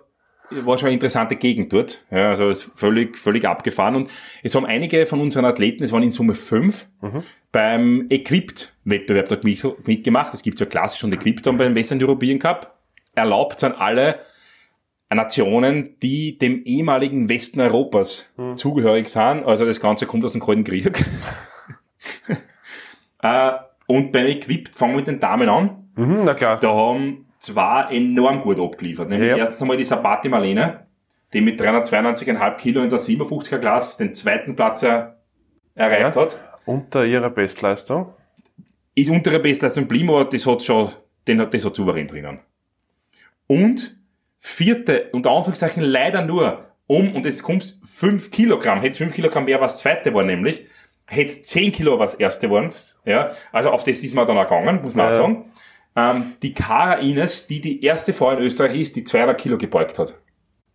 war 0.50 0.78
schon 0.78 0.86
eine 0.86 0.94
interessante 0.94 1.34
Gegend 1.34 1.72
dort. 1.72 2.04
Ja, 2.10 2.28
also 2.28 2.48
es 2.48 2.64
ist 2.64 2.78
völlig, 2.78 3.18
völlig 3.18 3.44
abgefahren. 3.44 3.96
Und 3.96 4.10
es 4.44 4.54
haben 4.54 4.64
einige 4.64 5.06
von 5.06 5.20
unseren 5.20 5.44
Athleten, 5.44 5.82
es 5.82 5.90
waren 5.92 6.04
in 6.04 6.12
Summe 6.12 6.34
fünf, 6.34 6.86
beim 7.50 8.06
Equipped-Wettbewerb 8.10 9.28
dort 9.28 9.42
mit- 9.44 9.86
mitgemacht. 9.88 10.32
Es 10.32 10.42
gibt 10.42 10.60
ja 10.60 10.66
klassisch 10.66 11.02
und 11.02 11.12
Equipped 11.12 11.42
beim 11.44 11.74
Western 11.74 12.00
European 12.02 12.38
Cup. 12.38 12.78
Erlaubt 13.16 13.58
sind 13.58 13.72
alle 13.72 14.20
Nationen, 15.12 15.96
die 16.00 16.38
dem 16.38 16.62
ehemaligen 16.64 17.28
Westen 17.28 17.60
Europas 17.60 18.32
zugehörig 18.56 19.08
sind. 19.08 19.44
Also 19.44 19.64
das 19.64 19.80
Ganze 19.80 20.06
kommt 20.06 20.24
aus 20.24 20.32
dem 20.32 20.40
Kalten 20.42 20.62
Krieg. 20.64 21.04
äh, 23.26 23.52
und 23.86 24.12
beim 24.12 24.26
Equipped 24.26 24.74
fangen 24.74 24.92
wir 24.92 24.96
mit 24.98 25.06
den 25.06 25.20
Damen 25.20 25.48
an. 25.48 25.88
Mhm, 25.96 26.24
na 26.24 26.34
klar. 26.34 26.58
Da 26.58 26.68
haben 26.74 27.26
zwei 27.38 27.94
enorm 27.94 28.42
gut 28.42 28.58
abgeliefert. 28.58 29.08
Nämlich 29.08 29.30
Ja. 29.30 29.36
erstens 29.36 29.62
einmal 29.62 29.76
die 29.76 29.84
Sabati 29.84 30.28
Marlene, 30.28 30.86
die 31.32 31.40
mit 31.40 31.60
392,5 31.60 32.56
Kilo 32.56 32.82
in 32.82 32.88
der 32.88 32.98
57er 32.98 33.58
Klasse 33.58 34.04
den 34.04 34.14
zweiten 34.14 34.56
Platz 34.56 34.82
er, 34.82 35.16
erreicht 35.74 36.14
Ja. 36.16 36.22
hat. 36.22 36.38
Unter 36.64 37.04
ihrer 37.04 37.30
Bestleistung. 37.30 38.12
Ist 38.94 39.10
unter 39.10 39.30
der 39.30 39.38
Bestleistung 39.38 39.84
geblieben, 39.84 40.08
aber 40.10 40.24
das 40.24 40.46
hat 40.46 40.62
schon, 40.62 40.88
den 41.28 41.40
hat, 41.40 41.52
das 41.54 41.64
hat 41.64 41.76
souverän 41.76 42.06
drinnen. 42.06 42.40
Und 43.46 43.96
vierte, 44.38 45.08
unter 45.12 45.30
Anführungszeichen 45.30 45.82
leider 45.82 46.22
nur 46.22 46.64
um, 46.88 47.14
und 47.14 47.24
jetzt 47.24 47.42
kommt's 47.42 47.80
5 47.84 48.30
Kilogramm, 48.30 48.80
hätte 48.80 48.98
5 48.98 49.12
Kilogramm 49.12 49.44
mehr, 49.46 49.60
was 49.60 49.78
zweite 49.78 50.14
war 50.14 50.22
nämlich, 50.22 50.66
hätte 51.06 51.40
10 51.42 51.72
Kilo 51.72 51.98
was 51.98 52.14
erste 52.14 52.50
waren, 52.50 52.72
ja, 53.04 53.30
also 53.52 53.70
auf 53.70 53.84
das 53.84 54.02
ist 54.02 54.14
man 54.14 54.26
dann 54.26 54.36
auch 54.38 54.44
gegangen, 54.48 54.82
muss 54.82 54.94
man 54.94 55.06
auch 55.06 55.10
Ja. 55.10 55.16
sagen. 55.16 55.52
Ähm, 55.94 56.34
die 56.42 56.52
Cara 56.52 56.94
Ines, 56.94 57.46
die 57.46 57.60
die 57.60 57.82
erste 57.84 58.12
Frau 58.12 58.30
in 58.32 58.38
Österreich 58.40 58.74
ist, 58.74 58.96
die 58.96 59.04
200 59.04 59.40
Kilo 59.40 59.56
gebeugt 59.56 59.98
hat. 59.98 60.14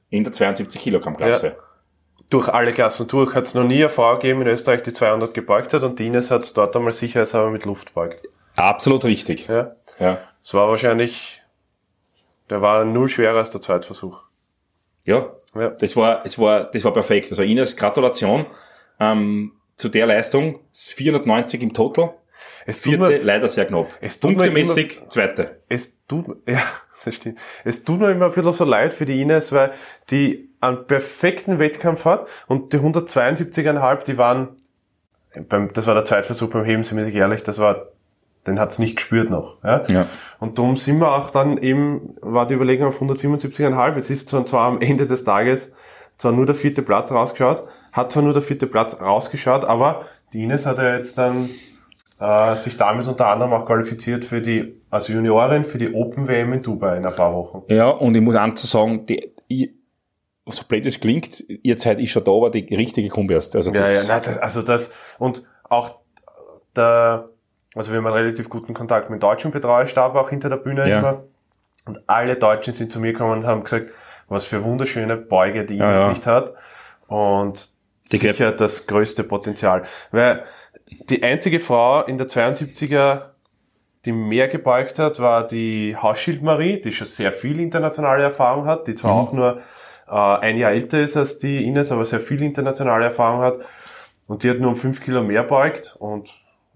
In 0.09 0.23
der 0.23 0.33
72 0.33 0.81
Kilogramm 0.81 1.15
Klasse. 1.15 1.57
Durch 2.29 2.47
alle 2.49 2.71
Klassen 2.71 3.07
durch 3.07 3.35
hat 3.35 3.43
es 3.43 3.53
noch 3.53 3.63
nie 3.65 3.79
eine 3.79 3.89
Frau 3.89 4.15
gegeben 4.15 4.41
in 4.41 4.47
Österreich, 4.47 4.81
die 4.83 4.93
200 4.93 5.33
gebeugt 5.33 5.73
hat 5.73 5.83
und 5.83 5.99
die 5.99 6.07
Ines 6.07 6.31
hat 6.31 6.43
es 6.43 6.53
dort 6.53 6.75
einmal 6.75 6.91
sicherheitshalber 6.93 7.51
mit 7.51 7.65
Luft 7.65 7.93
beugt. 7.93 8.25
Absolut 8.55 9.03
richtig. 9.05 9.47
Ja. 9.47 9.75
Ja. 9.99 10.19
Es 10.43 10.53
war 10.53 10.67
wahrscheinlich, 10.69 11.41
der 12.49 12.61
war 12.61 12.83
null 12.85 13.07
schwerer 13.09 13.37
als 13.37 13.51
der 13.51 13.61
Zweitversuch. 13.61 14.19
Ja, 15.05 15.27
Ja. 15.55 15.69
das 15.69 15.95
war, 15.95 16.21
es 16.25 16.39
war, 16.39 16.63
das 16.65 16.83
war 16.83 16.93
perfekt. 16.93 17.29
Also 17.31 17.43
Ines, 17.43 17.75
Gratulation 17.77 18.45
ähm, 18.99 19.51
zu 19.81 19.89
der 19.89 20.05
Leistung. 20.05 20.59
490 20.71 21.61
im 21.61 21.73
Total. 21.73 22.13
Es 22.65 22.79
Vierte, 22.79 23.11
mir, 23.11 23.23
leider 23.23 23.49
sehr 23.49 23.65
knapp. 23.65 23.87
Es 23.99 24.19
tut 24.19 24.31
mir 24.31 24.37
Punktemäßig 24.37 25.07
zweite. 25.09 25.61
es 25.67 25.97
tut, 26.07 26.37
ja, 26.47 26.61
das 27.03 27.15
stimmt. 27.15 27.39
Es 27.65 27.83
tut 27.83 27.99
mir 27.99 28.11
immer 28.11 28.25
ein 28.25 28.31
bisschen 28.31 28.53
so 28.53 28.63
leid 28.63 28.93
für 28.93 29.05
die 29.05 29.19
Ines, 29.21 29.51
weil 29.51 29.71
die 30.11 30.49
einen 30.59 30.85
perfekten 30.85 31.57
Wettkampf 31.57 32.05
hat 32.05 32.27
und 32.47 32.71
die 32.73 32.77
172,5, 32.77 34.03
die 34.03 34.17
waren, 34.19 34.49
beim, 35.49 35.73
das 35.73 35.87
war 35.87 35.95
der 35.95 36.05
Zweitversuch 36.05 36.49
beim 36.49 36.63
Heben, 36.63 36.83
sind 36.83 36.99
wir 36.99 37.11
ehrlich, 37.11 37.41
das 37.41 37.57
war, 37.57 37.87
den 38.45 38.59
hat's 38.59 38.77
nicht 38.77 38.97
gespürt 38.97 39.31
noch. 39.31 39.63
Ja? 39.63 39.83
Ja. 39.89 40.05
Und 40.39 40.59
darum 40.59 40.75
sind 40.75 40.99
wir 40.99 41.11
auch 41.15 41.31
dann 41.31 41.57
eben, 41.57 42.15
war 42.21 42.45
die 42.45 42.53
Überlegung 42.53 42.87
auf 42.87 43.01
177,5. 43.01 43.95
Jetzt 43.95 44.09
ist 44.11 44.29
zwar 44.29 44.67
am 44.67 44.81
Ende 44.81 45.07
des 45.07 45.23
Tages 45.23 45.73
zwar 46.17 46.31
nur 46.31 46.45
der 46.45 46.53
vierte 46.55 46.83
Platz 46.83 47.11
rausgeschaut, 47.11 47.63
hat 47.91 48.11
zwar 48.11 48.23
nur 48.23 48.33
der 48.33 48.41
vierte 48.41 48.67
Platz 48.67 48.99
rausgeschaut, 49.01 49.65
aber 49.65 50.05
die 50.33 50.43
Ines 50.43 50.65
hat 50.65 50.77
ja 50.77 50.95
jetzt 50.95 51.17
dann 51.17 51.49
äh, 52.19 52.55
sich 52.55 52.77
damit 52.77 53.07
unter 53.07 53.27
anderem 53.27 53.53
auch 53.53 53.65
qualifiziert 53.65 54.23
für 54.25 54.41
die, 54.41 54.79
als 54.89 55.07
Juniorin 55.07 55.63
für 55.63 55.77
die 55.77 55.93
Open 55.93 56.27
WM 56.27 56.53
in 56.53 56.61
Dubai 56.61 56.97
in 56.97 57.05
ein 57.05 57.15
paar 57.15 57.33
Wochen. 57.33 57.63
Ja, 57.67 57.89
und 57.89 58.15
ich 58.15 58.21
muss 58.21 58.35
auch 58.35 58.53
zu 58.53 58.67
sagen, 58.67 59.05
die, 59.05 59.33
ich, 59.47 59.71
so 60.45 60.63
blöd 60.67 60.85
es 60.85 60.99
klingt, 60.99 61.43
ihr 61.47 61.77
Zeit 61.77 61.99
ist 61.99 62.11
schon 62.11 62.23
da, 62.23 62.31
aber 62.31 62.49
die 62.49 62.73
richtige 62.75 63.09
kommt 63.09 63.31
erst. 63.31 63.55
Also 63.55 63.73
Ja, 63.73 63.81
das, 63.81 64.07
ja, 64.07 64.13
nein, 64.13 64.21
das, 64.23 64.37
also 64.37 64.61
das, 64.61 64.91
und 65.19 65.43
auch 65.63 65.99
der, 66.75 67.29
also 67.75 67.91
wir 67.91 67.97
haben 67.97 68.07
einen 68.07 68.15
relativ 68.15 68.49
guten 68.49 68.73
Kontakt 68.73 69.09
mit 69.09 69.17
dem 69.17 69.21
deutschen 69.21 69.51
Betreuerstab 69.51 70.15
auch 70.15 70.29
hinter 70.29 70.49
der 70.49 70.57
Bühne 70.57 70.87
Ja. 70.87 70.99
immer. 70.99 71.23
Und 71.85 71.99
alle 72.07 72.35
Deutschen 72.35 72.73
sind 72.75 72.91
zu 72.91 72.99
mir 72.99 73.11
gekommen 73.13 73.39
und 73.39 73.47
haben 73.47 73.63
gesagt, 73.63 73.87
was 74.27 74.45
für 74.45 74.63
wunderschöne 74.63 75.17
Beuge 75.17 75.65
die 75.65 75.75
Ja, 75.77 75.89
Ines 75.89 76.01
ja. 76.01 76.09
nicht 76.09 76.27
hat. 76.27 76.53
Und 77.07 77.70
Die 78.11 78.17
sicher 78.17 78.51
das 78.51 78.87
größte 78.87 79.23
Potenzial. 79.23 79.83
Weil 80.11 80.43
die 81.09 81.23
einzige 81.23 81.59
Frau 81.59 82.03
in 82.03 82.17
der 82.17 82.27
72er, 82.27 83.31
die 84.05 84.11
mehr 84.11 84.47
gebeugt 84.47 84.99
hat, 84.99 85.19
war 85.19 85.47
die 85.47 85.95
Hausschild 85.95 86.41
Marie, 86.41 86.81
die 86.81 86.91
schon 86.91 87.07
sehr 87.07 87.31
viel 87.31 87.59
internationale 87.59 88.23
Erfahrung 88.23 88.65
hat, 88.65 88.87
die 88.87 88.91
Mhm. 88.91 88.97
zwar 88.97 89.13
auch 89.13 89.33
nur 89.33 89.61
äh, 90.07 90.13
ein 90.13 90.57
Jahr 90.57 90.71
älter 90.71 91.01
ist 91.01 91.15
als 91.15 91.39
die 91.39 91.63
Ines, 91.63 91.91
aber 91.91 92.03
sehr 92.05 92.19
viel 92.19 92.41
internationale 92.41 93.05
Erfahrung 93.05 93.41
hat. 93.41 93.59
Und 94.27 94.43
die 94.43 94.49
hat 94.49 94.59
nur 94.59 94.71
um 94.71 94.75
fünf 94.75 95.01
Kilo 95.03 95.23
mehr 95.23 95.43
beugt 95.43 95.95
und 95.99 96.29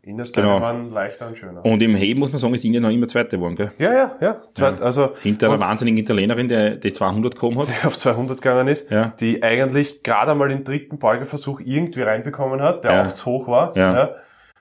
Ines 0.06 0.32
Genau. 0.32 0.62
waren 0.62 0.92
leichter 0.92 1.28
und 1.28 1.38
schöner. 1.38 1.66
Und 1.66 1.82
im 1.82 1.96
Heben 1.96 2.20
muss 2.20 2.32
man 2.32 2.38
sagen, 2.40 2.54
ist 2.54 2.64
Ihnen 2.64 2.84
noch 2.84 2.92
immer 2.92 3.08
Zweite 3.08 3.38
geworden, 3.38 3.56
gell? 3.56 3.72
ja, 3.80 3.92
ja, 3.94 4.16
ja. 4.22 4.42
Zweit, 4.54 4.80
Also 4.82 5.10
Hinter 5.24 5.50
einer 5.50 5.60
wahnsinnigen 5.60 5.98
Italienerin, 5.98 6.48
die, 6.48 6.80
die 6.80 6.94
200 6.94 7.34
gekommen 7.34 7.58
hat. 7.60 7.68
die 7.82 7.88
auf 7.88 7.98
200 7.98 8.40
gegangen 8.42 8.68
ist, 8.68 8.90
Ja. 8.92 9.14
die 9.20 9.42
eigentlich 9.42 10.04
gerade 10.04 10.32
einmal 10.32 10.50
den 10.50 10.64
dritten 10.64 11.00
Beugeversuch 11.00 11.60
irgendwie 11.60 12.04
reinbekommen 12.04 12.62
hat, 12.62 12.84
der 12.84 12.92
Ja. 12.94 13.02
auch 13.04 13.14
zu 13.14 13.26
hoch 13.26 13.48
war. 13.48 13.76
Ja. 13.76 14.12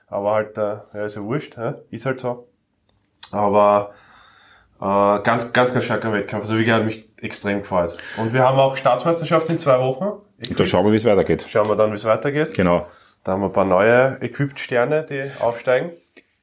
Aber 0.07 0.31
halt, 0.31 0.57
äh, 0.57 0.77
ja, 0.93 1.05
ist 1.05 1.15
ja 1.15 1.21
wurscht, 1.23 1.57
ja? 1.57 1.75
ist 1.91 2.05
halt 2.05 2.19
so. 2.19 2.47
Aber 3.31 3.91
äh, 4.81 4.83
ganz, 5.23 5.51
ganz, 5.53 5.73
ganz 5.73 5.85
starker 5.85 6.11
Wettkampf. 6.11 6.43
Also 6.45 6.57
wie 6.57 6.63
gesagt, 6.65 6.79
hat 6.81 6.85
mich 6.85 7.07
extrem 7.21 7.59
gefreut. 7.59 7.97
Und 8.17 8.33
wir 8.33 8.43
haben 8.43 8.57
auch 8.59 8.77
Staatsmeisterschaft 8.77 9.49
in 9.49 9.59
zwei 9.59 9.79
Wochen. 9.79 10.05
Und 10.49 10.59
da 10.59 10.65
schauen 10.65 10.85
wir, 10.85 10.91
wie 10.91 10.95
es 10.97 11.05
weitergeht. 11.05 11.47
Schauen 11.49 11.67
wir 11.69 11.75
dann, 11.75 11.91
wie 11.91 11.95
es 11.95 12.05
weitergeht. 12.05 12.53
Genau. 12.53 12.85
Da 13.25 13.31
haben 13.31 13.41
wir 13.41 13.47
ein 13.47 13.53
paar 13.53 13.65
neue 13.65 14.17
Equipped-Sterne, 14.21 15.07
die 15.09 15.29
aufsteigen. 15.41 15.91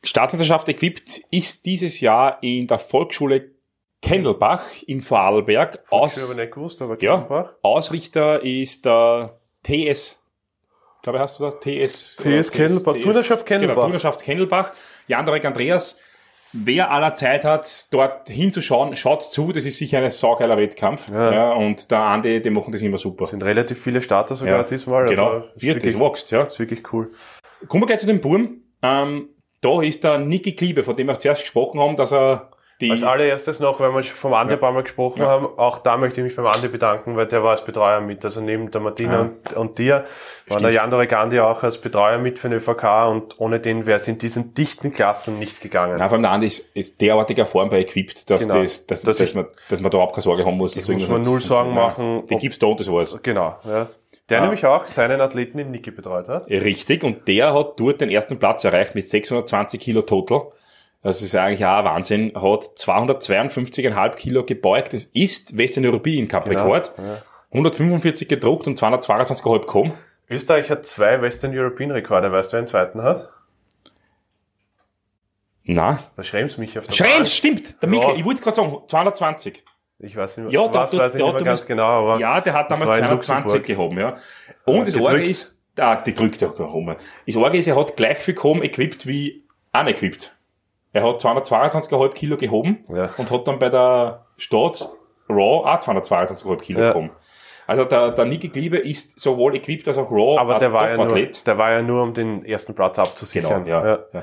Staatsmeisterschaft 0.02 0.68
Equipped 0.68 1.22
ist 1.30 1.64
dieses 1.64 2.00
Jahr 2.00 2.42
in 2.42 2.66
der 2.66 2.80
Volksschule 2.80 3.52
Kendelbach 4.02 4.64
in 4.88 5.00
Vorarlberg. 5.00 5.74
Ich 5.74 5.92
habe 5.92 6.02
Aus, 6.02 6.36
nicht 6.36 6.52
gewusst, 6.52 6.82
aber 6.82 7.00
ja, 7.00 7.18
Kirchenbach. 7.18 7.52
Ausrichter 7.62 8.42
ist 8.42 8.84
der 8.84 9.38
TS, 9.62 10.20
glaube 11.02 11.18
ich, 11.18 11.22
hast 11.22 11.38
du 11.38 11.44
da? 11.44 11.52
TS. 11.52 12.16
TS 12.16 12.50
Kendelbach, 12.50 12.96
Turnerschaft 13.00 13.46
Kendelbach. 13.46 13.74
Genau, 13.74 13.86
Turnerschaft 13.86 14.24
Kendelbach. 14.24 14.72
Jan 15.06 15.24
Dorek 15.24 15.44
Andreas. 15.44 16.00
Wer 16.54 16.90
aller 16.90 17.14
Zeit 17.14 17.44
hat, 17.44 17.86
dort 17.92 18.28
hinzuschauen, 18.28 18.94
schaut 18.94 19.22
zu, 19.22 19.52
das 19.52 19.64
ist 19.64 19.78
sicher 19.78 19.98
ein 19.98 20.10
saugeiler 20.10 20.56
Wettkampf. 20.58 21.08
Ja. 21.08 21.32
Ja. 21.32 21.52
und 21.54 21.90
der 21.90 22.00
Andi, 22.00 22.42
die 22.42 22.50
machen 22.50 22.72
das 22.72 22.82
immer 22.82 22.98
super. 22.98 23.26
sind 23.26 23.42
relativ 23.42 23.82
viele 23.82 24.02
Starter 24.02 24.34
sogar 24.34 24.58
Ja, 24.58 24.62
diesmal. 24.62 25.06
genau, 25.06 25.28
Also, 25.30 25.46
wird, 25.56 25.76
das 25.78 25.84
wirklich, 25.94 25.98
wächst, 26.00 26.30
ja. 26.30 26.42
ist 26.42 26.58
wirklich 26.58 26.92
cool. 26.92 27.10
Kommen 27.68 27.82
wir 27.82 27.86
gleich 27.86 28.00
zu 28.00 28.06
dem 28.06 28.20
Burm. 28.20 28.60
Ähm, 28.82 29.28
da 29.62 29.80
ist 29.82 30.04
der 30.04 30.18
Niki 30.18 30.54
Kliebe, 30.54 30.82
von 30.82 30.94
dem 30.96 31.06
wir 31.06 31.18
zuerst 31.18 31.42
gesprochen 31.42 31.80
haben, 31.80 31.96
dass 31.96 32.12
er 32.12 32.50
die, 32.82 32.90
Als 32.90 33.02
allererstes 33.02 33.60
noch, 33.60 33.80
weil 33.80 33.90
wir 33.94 34.02
schon 34.02 34.16
vom 34.16 34.34
Andi 34.34 34.54
ein 34.54 34.60
paar 34.60 34.72
Mal 34.72 34.82
gesprochen 34.82 35.22
Ja. 35.22 35.28
haben, 35.28 35.46
auch 35.56 35.78
da 35.78 35.96
möchte 35.96 36.20
ich 36.20 36.24
mich 36.26 36.36
beim 36.36 36.46
Andi 36.46 36.68
bedanken, 36.68 37.16
weil 37.16 37.26
der 37.26 37.42
war 37.42 37.52
als 37.52 37.64
Betreuer 37.64 38.00
mit. 38.00 38.24
Also 38.24 38.40
neben 38.40 38.70
der 38.70 38.80
Martina 38.80 39.12
Ja. 39.14 39.20
und, 39.20 39.52
und 39.54 39.78
dir 39.78 40.04
war 40.48 40.60
der 40.60 40.70
Jan 40.72 40.90
Gandhi 41.08 41.40
auch 41.40 41.62
als 41.62 41.78
Betreuer 41.78 42.18
mit 42.18 42.38
für 42.38 42.48
den 42.50 42.58
ÖVK 42.58 42.84
und 43.08 43.40
ohne 43.40 43.60
den 43.60 43.86
wäre 43.86 43.98
es 44.00 44.08
in 44.08 44.18
diesen 44.18 44.52
dichten 44.54 44.92
Klassen 44.92 45.38
nicht 45.38 45.60
gegangen. 45.60 45.96
Nein, 45.98 46.08
vor 46.08 46.16
allem 46.16 46.22
der 46.22 46.32
Andi 46.32 46.46
ist, 46.48 46.76
ist 46.76 47.00
derartig 47.00 47.38
erfahren 47.38 47.70
bei 47.70 47.80
Equipped, 47.80 48.28
dass, 48.28 48.42
Genau. 48.48 48.60
das, 48.60 48.86
dass, 48.86 49.02
Das 49.02 49.18
dass, 49.18 49.28
ist- 49.28 49.34
man, 49.36 49.46
dass 49.70 49.80
man 49.80 49.90
da 49.90 49.96
überhaupt 49.98 50.14
keine 50.14 50.22
Sorge 50.22 50.44
haben 50.44 50.56
muss. 50.58 50.74
Dass 50.74 50.86
muss 50.88 51.08
man 51.08 51.22
null 51.22 51.40
Sorgen 51.40 51.72
machen, 51.74 52.26
Die 52.28 52.36
gibt's 52.36 52.58
da 52.58 52.66
und 52.66 52.80
das 52.80 52.90
war's. 52.90 53.18
Genau, 53.22 53.56
ja. 53.64 53.86
Der 54.28 54.38
Ja. 54.38 54.44
nämlich 54.44 54.64
auch 54.66 54.86
seinen 54.86 55.20
Athleten 55.20 55.58
in 55.58 55.70
Niki 55.72 55.90
betreut 55.90 56.28
hat. 56.28 56.48
Richtig, 56.48 57.02
und 57.04 57.26
der 57.28 57.52
hat 57.54 57.78
dort 57.78 58.00
den 58.00 58.08
ersten 58.10 58.38
Platz 58.38 58.64
erreicht 58.64 58.94
mit 58.94 59.06
620 59.08 59.80
Kilo 59.80 60.02
total. 60.02 60.42
Das 61.02 61.20
ist 61.20 61.34
eigentlich 61.34 61.64
auch 61.66 61.84
Wahnsinn. 61.84 62.32
Hat 62.34 62.62
252,5 62.76 64.14
Kilo 64.14 64.44
gebeugt. 64.44 64.92
Das 64.94 65.06
ist 65.06 65.56
Western 65.58 65.84
European 65.84 66.28
Cup 66.28 66.48
Rekord. 66.48 66.92
ja. 66.98 67.22
145 67.50 68.28
gedruckt 68.28 68.66
und 68.66 68.78
222,5 68.78 69.60
gekommen. 69.60 69.92
Österreich 70.30 70.70
hat 70.70 70.86
zwei 70.86 71.20
Western 71.20 71.56
European 71.56 71.90
Rekorde. 71.90 72.32
Weißt 72.32 72.48
du, 72.48 72.52
wer 72.54 72.58
einen 72.60 72.66
zweiten 72.68 73.02
hat? 73.02 73.28
Na, 75.64 75.98
Der 76.16 76.22
Schrems 76.22 76.56
mich 76.58 76.78
auf 76.78 76.86
der 76.86 76.92
Schrems, 76.94 77.34
stimmt. 77.36 77.82
Der 77.82 77.88
Ja. 77.88 77.94
Michael, 77.98 78.18
ich 78.18 78.24
wollte 78.24 78.42
gerade 78.42 78.56
sagen, 78.56 78.78
220. 78.86 79.52
Bank. 79.54 79.64
Ich 79.98 80.16
weiß 80.16 80.38
nicht 80.38 80.52
Ja, 80.52 80.66
der- 80.66 80.80
was 80.80 80.90
der- 80.90 81.00
weiß 81.00 81.14
ich 81.14 81.18
der 81.18 81.26
nicht 81.26 81.34
hat 81.34 81.40
mehr 81.42 81.44
ganz 81.44 81.60
damals- 81.60 81.66
genau, 81.66 81.84
aber 82.10 82.18
Ja, 82.18 82.40
der 82.40 82.52
hat 82.54 82.70
damals 82.70 82.88
war 82.90 82.98
in 82.98 83.04
220 83.04 83.44
Luxemburg. 83.58 83.66
gehoben, 83.66 83.98
ja. 83.98 84.16
Und 84.64 84.86
das 84.86 84.94
gedrückt. 84.94 85.08
Orge 85.12 85.22
ist, 85.24 85.58
ah, 85.78 85.96
die 85.96 86.14
drückt 86.14 86.40
ja 86.40 86.48
gehoben. 86.48 86.96
Das 87.26 87.36
Orge 87.36 87.58
ist, 87.58 87.66
er 87.68 87.76
hat 87.76 87.96
gleich 87.96 88.18
viel 88.18 88.34
gehoben 88.34 88.62
equipped 88.62 89.06
wie 89.06 89.44
unequipped. 89.72 90.34
Er 90.92 91.02
hat 91.04 91.20
222,5 91.20 92.12
Kilo 92.14 92.36
gehoben 92.36 92.84
Ja. 92.94 93.10
und 93.16 93.30
hat 93.30 93.46
dann 93.48 93.58
bei 93.58 93.68
der 93.68 94.26
Stadt 94.36 94.88
Raw 95.28 95.64
auch 95.66 95.78
222,5 95.78 96.56
Kilo 96.60 96.80
Ja. 96.80 96.92
gehoben. 96.92 97.10
Also 97.66 97.84
der, 97.84 98.10
der 98.10 98.24
Niki 98.24 98.48
Kliebe 98.48 98.76
ist 98.76 99.18
sowohl 99.20 99.54
equipped 99.54 99.86
als 99.88 99.96
auch 99.96 100.10
Raw 100.10 100.36
aber 100.38 100.58
der 100.58 100.72
war, 100.72 100.90
ja 100.90 100.96
nur, 100.96 101.06
der 101.46 101.58
war 101.58 101.70
ja 101.72 101.80
nur, 101.82 102.02
um 102.02 102.12
den 102.12 102.44
ersten 102.44 102.74
Platz 102.74 102.96
Genau, 102.96 103.08
abzusichern. 103.08 103.66
ja, 103.66 103.86
ja. 104.12 104.22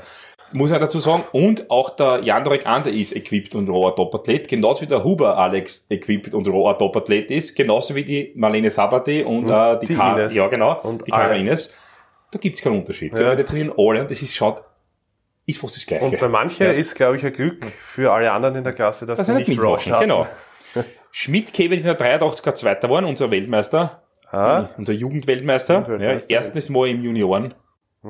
Muss 0.51 0.71
man 0.71 0.79
dazu 0.79 0.99
sagen, 0.99 1.23
und 1.31 1.69
auch 1.69 1.91
der 1.91 2.21
Jandrek 2.23 2.65
Ander 2.67 2.89
ist 2.89 3.15
equipped 3.15 3.55
und 3.55 3.69
roher 3.69 3.95
Topathlet, 3.95 4.47
genauso 4.47 4.81
wie 4.81 4.87
der 4.87 5.03
Huber 5.03 5.37
Alex 5.37 5.85
equipped 5.89 6.33
und 6.33 6.47
roher 6.47 6.77
Topathlet 6.77 7.29
ist, 7.31 7.55
genauso 7.55 7.95
wie 7.95 8.03
die 8.03 8.33
Marlene 8.35 8.69
Sabati 8.71 9.23
und, 9.23 9.49
äh, 9.49 9.79
die, 9.79 9.85
die 9.87 9.93
Ines. 9.93 10.33
ja 10.33 10.47
genau, 10.47 10.79
Und 10.81 11.05
die 11.07 11.11
Kara. 11.11 11.33
Ines. 11.33 11.73
Da 12.31 12.39
gibt's 12.39 12.61
keinen 12.61 12.79
Unterschied. 12.79 13.13
Ja. 13.13 13.21
Ja. 13.21 13.35
Die 13.35 13.43
trainieren 13.43 13.71
alle 13.77 14.01
und 14.01 14.11
das 14.11 14.21
ist 14.21 14.35
schaut, 14.35 14.61
ist 15.49 15.59
fast 15.59 15.75
das 15.75 15.85
Gleiche. 15.85 16.05
Und 16.05 16.19
bei 16.19 16.27
manchen 16.27 16.65
Ja. 16.65 16.71
ist, 16.71 16.95
glaube 16.95 17.17
ich, 17.17 17.25
ein 17.25 17.33
Glück 17.33 17.65
für 17.85 18.11
alle 18.11 18.31
anderen 18.31 18.55
in 18.55 18.63
der 18.63 18.73
Klasse, 18.73 19.05
dass 19.05 19.17
dass 19.17 19.27
sie 19.27 19.33
nicht 19.33 19.47
mitmachen. 19.49 19.93
Genau. 19.99 20.27
Schmidt 21.11 21.53
Kevin 21.53 21.77
ist 21.77 21.85
in 21.87 21.95
der 21.97 22.19
83er 22.19 22.53
Zweiter 22.53 22.87
geworden, 22.87 23.05
unser 23.05 23.31
Weltmeister, 23.31 24.03
Ah, 24.31 24.65
unser 24.77 24.93
Jugendweltmeister. 24.93 25.73
Ja, 25.73 25.79
Jugendweltmeister. 25.81 26.29
erstes 26.29 26.69
Mal 26.69 26.89
im 26.89 27.01
Junioren. 27.01 27.55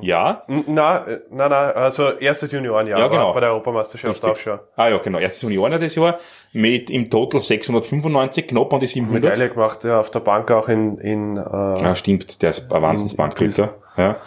Ja. 0.01 0.43
N- 0.47 0.65
Na, 0.67 1.07
äh, 1.07 1.21
na, 1.31 1.47
na, 1.49 1.71
also 1.71 2.11
erstes 2.11 2.51
Juniorenjahr 2.51 2.99
Ja, 2.99 3.07
genau. 3.07 3.33
bei 3.33 3.39
der 3.39 3.49
Europameisterschaft 3.51 4.23
auch 4.25 4.35
schon. 4.35 4.59
Ah 4.75 4.89
ja, 4.89 4.97
genau. 4.97 5.17
Erstes 5.17 5.41
Junioren 5.41 5.79
das 5.79 5.95
Jahr 5.95 6.19
mit 6.51 6.89
im 6.91 7.09
Total 7.09 7.39
695, 7.41 8.47
knapp 8.49 8.71
an 8.73 8.81
die 8.81 8.85
700. 8.85 9.23
Medaille 9.23 9.49
gemacht, 9.49 9.83
ja, 9.85 9.99
auf 9.99 10.11
der 10.11 10.19
Bank 10.19 10.51
auch 10.51 10.67
in, 10.69 10.97
in 10.99 11.37
äh, 11.37 11.41
Ja, 11.41 11.95
stimmt, 11.95 12.41
der 12.43 12.49
ist 12.49 12.71
ein 12.71 12.81
Wahnsinnsbankdrücker. 12.81 13.75
Ja. 13.97 14.17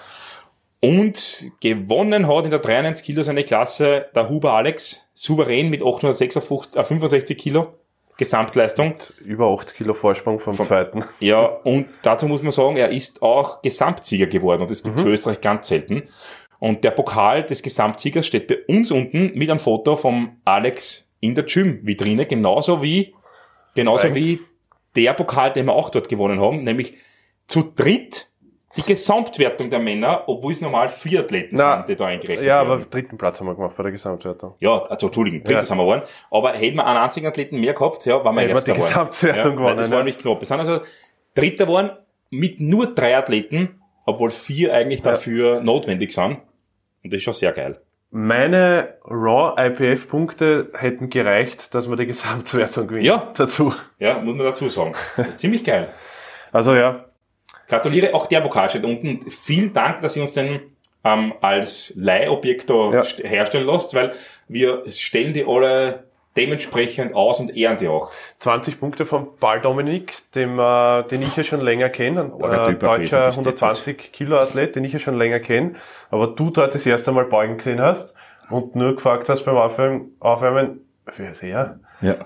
Und 0.84 1.52
gewonnen 1.60 2.26
hat 2.26 2.44
in 2.44 2.50
der 2.50 2.58
93 2.58 3.06
Kilo 3.06 3.22
seine 3.22 3.44
Klasse 3.44 4.06
der 4.16 4.28
Huber 4.28 4.54
Alex, 4.54 5.08
souverän 5.14 5.70
mit 5.70 5.80
856, 5.80 6.76
äh, 6.76 6.82
65 6.82 7.38
Kilo 7.38 7.74
Gesamtleistung. 8.18 8.94
über 9.24 9.46
8 9.46 9.74
Kilo 9.74 9.94
Vorsprung 9.94 10.40
vom, 10.40 10.54
zweiten. 10.54 11.04
Ja, 11.20 11.44
und 11.44 11.86
dazu 12.02 12.26
muss 12.26 12.42
man 12.42 12.50
sagen, 12.50 12.76
er 12.76 12.90
ist 12.90 13.22
auch 13.22 13.62
Gesamtsieger 13.62 14.26
geworden 14.26 14.62
und 14.62 14.70
das 14.72 14.82
gibt 14.82 14.96
es 14.96 15.02
für 15.02 15.10
Österreich 15.10 15.40
ganz 15.40 15.68
selten. 15.68 16.02
Und 16.58 16.82
der 16.82 16.90
Pokal 16.90 17.44
des 17.44 17.62
Gesamtsiegers 17.62 18.26
steht 18.26 18.48
bei 18.48 18.58
uns 18.66 18.90
unten 18.90 19.32
mit 19.34 19.50
einem 19.50 19.60
Foto 19.60 19.94
vom 19.94 20.40
Alex 20.44 21.08
in 21.20 21.36
der 21.36 21.44
Gym-Vitrine, 21.44 22.26
genauso 22.26 22.82
wie, 22.82 23.14
genauso 23.76 24.08
Nein. 24.08 24.16
wie 24.16 24.40
der 24.96 25.12
Pokal, 25.14 25.52
den 25.52 25.66
wir 25.66 25.74
auch 25.74 25.90
dort 25.90 26.08
gewonnen 26.08 26.40
haben, 26.40 26.64
nämlich 26.64 26.94
zu 27.46 27.62
dritt 27.62 28.31
die 28.76 28.82
Gesamtwertung 28.82 29.68
der 29.70 29.78
Männer, 29.78 30.24
obwohl 30.26 30.52
es 30.52 30.60
normal 30.60 30.88
vier 30.88 31.20
Athleten 31.20 31.56
Na, 31.56 31.76
sind, 31.78 31.88
die 31.88 31.96
da 31.96 32.06
eingerechnet 32.06 32.46
Ja, 32.46 32.58
werden. 32.66 32.72
aber 32.72 32.84
dritten 32.84 33.18
Platz 33.18 33.38
haben 33.40 33.46
wir 33.46 33.54
gemacht 33.54 33.76
bei 33.76 33.82
der 33.82 33.92
Gesamtwertung. 33.92 34.54
Ja, 34.60 34.82
also 34.84 35.06
Entschuldigung, 35.06 35.44
drittes 35.44 35.68
Ja. 35.68 35.72
haben 35.72 35.78
wir 35.80 35.84
gewonnen. 35.84 36.02
Aber 36.30 36.52
hätten 36.52 36.76
wir 36.76 36.86
einen 36.86 36.98
einzigen 36.98 37.26
Athleten 37.26 37.60
mehr 37.60 37.74
gehabt, 37.74 38.06
ja, 38.06 38.24
waren 38.24 38.34
wir 38.34 38.42
Hätten 38.42 38.50
wir 38.50 38.54
erster 38.56 38.72
die 38.72 38.78
geworden. 38.80 39.08
Gesamtwertung 39.10 39.52
ja, 39.52 39.56
gewonnen, 39.58 39.76
Das 39.76 39.88
ja. 39.88 39.92
war 39.92 39.98
nämlich 39.98 40.18
knapp. 40.18 40.40
Wir 40.40 40.46
sind 40.46 40.58
also 40.60 40.80
Dritter 41.34 41.66
geworden 41.66 41.90
mit 42.30 42.60
nur 42.60 42.86
drei 42.94 43.16
Athleten, 43.16 43.80
obwohl 44.06 44.30
vier 44.30 44.72
eigentlich 44.74 45.02
dafür 45.02 45.60
notwendig 45.60 46.12
sind. 46.12 46.38
Und 47.04 47.12
das 47.12 47.18
ist 47.18 47.22
schon 47.24 47.34
sehr 47.34 47.52
geil. 47.52 47.80
Meine 48.10 48.94
Raw 49.04 49.54
IPF 49.58 50.08
Punkte 50.08 50.70
hätten 50.74 51.08
gereicht, 51.08 51.74
dass 51.74 51.88
wir 51.88 51.96
die 51.96 52.06
Gesamtwertung 52.06 52.86
gewinnen. 52.86 53.04
Ja. 53.06 53.32
Dazu. 53.36 53.74
Ja, 53.98 54.18
muss 54.18 54.34
man 54.36 54.44
dazu 54.46 54.68
sagen. 54.68 54.92
Ziemlich 55.36 55.64
geil. 55.64 55.88
Also 56.52 56.74
ja, 56.74 57.06
Gratuliere, 57.72 58.14
auch 58.14 58.26
der 58.26 58.40
Pokal 58.40 58.68
steht 58.68 58.84
unten. 58.84 59.20
Vielen 59.30 59.72
Dank, 59.72 60.00
dass 60.02 60.14
ihr 60.16 60.22
uns 60.22 60.34
den 60.34 60.60
ähm, 61.04 61.32
als 61.40 61.92
Leihobjekt 61.96 62.70
da 62.70 62.74
Ja. 62.92 63.00
st- 63.00 63.26
herstellen 63.26 63.66
lasst, 63.66 63.94
weil 63.94 64.12
wir 64.46 64.82
stellen 64.88 65.32
die 65.32 65.44
alle 65.46 66.04
dementsprechend 66.36 67.14
aus 67.14 67.40
und 67.40 67.54
ehren 67.56 67.76
die 67.76 67.88
auch. 67.88 68.12
20 68.38 68.78
Punkte 68.80 69.04
von 69.04 69.36
Paul 69.38 69.60
Dominik, 69.60 70.14
dem, 70.34 70.58
äh, 70.58 71.02
den 71.04 71.22
ich 71.22 71.36
ja 71.36 71.44
schon 71.44 71.60
länger 71.60 71.88
kenne, 71.88 72.32
ein 72.40 72.50
der 72.50 72.68
äh, 72.68 72.74
deutscher 72.74 73.00
Wesen, 73.00 73.44
bist 73.44 73.62
120 73.62 74.12
Kilo 74.12 74.38
Athlet, 74.38 74.76
den 74.76 74.84
ich 74.84 74.92
ja 74.92 74.98
schon 74.98 75.16
länger 75.18 75.40
kenne, 75.40 75.74
aber 76.10 76.28
du 76.28 76.50
dort 76.50 76.74
das 76.74 76.86
erste 76.86 77.12
Mal 77.12 77.24
beugen 77.26 77.56
gesehen 77.58 77.80
hast 77.80 78.16
und 78.50 78.74
nur 78.76 78.94
gefragt 78.94 79.28
hast 79.28 79.44
beim 79.44 79.56
Aufwärmen, 79.56 80.16
Aufwärmen 80.20 80.80
wer 81.16 81.30
ist 81.32 81.42
er? 81.42 81.80
Ja. 82.00 82.16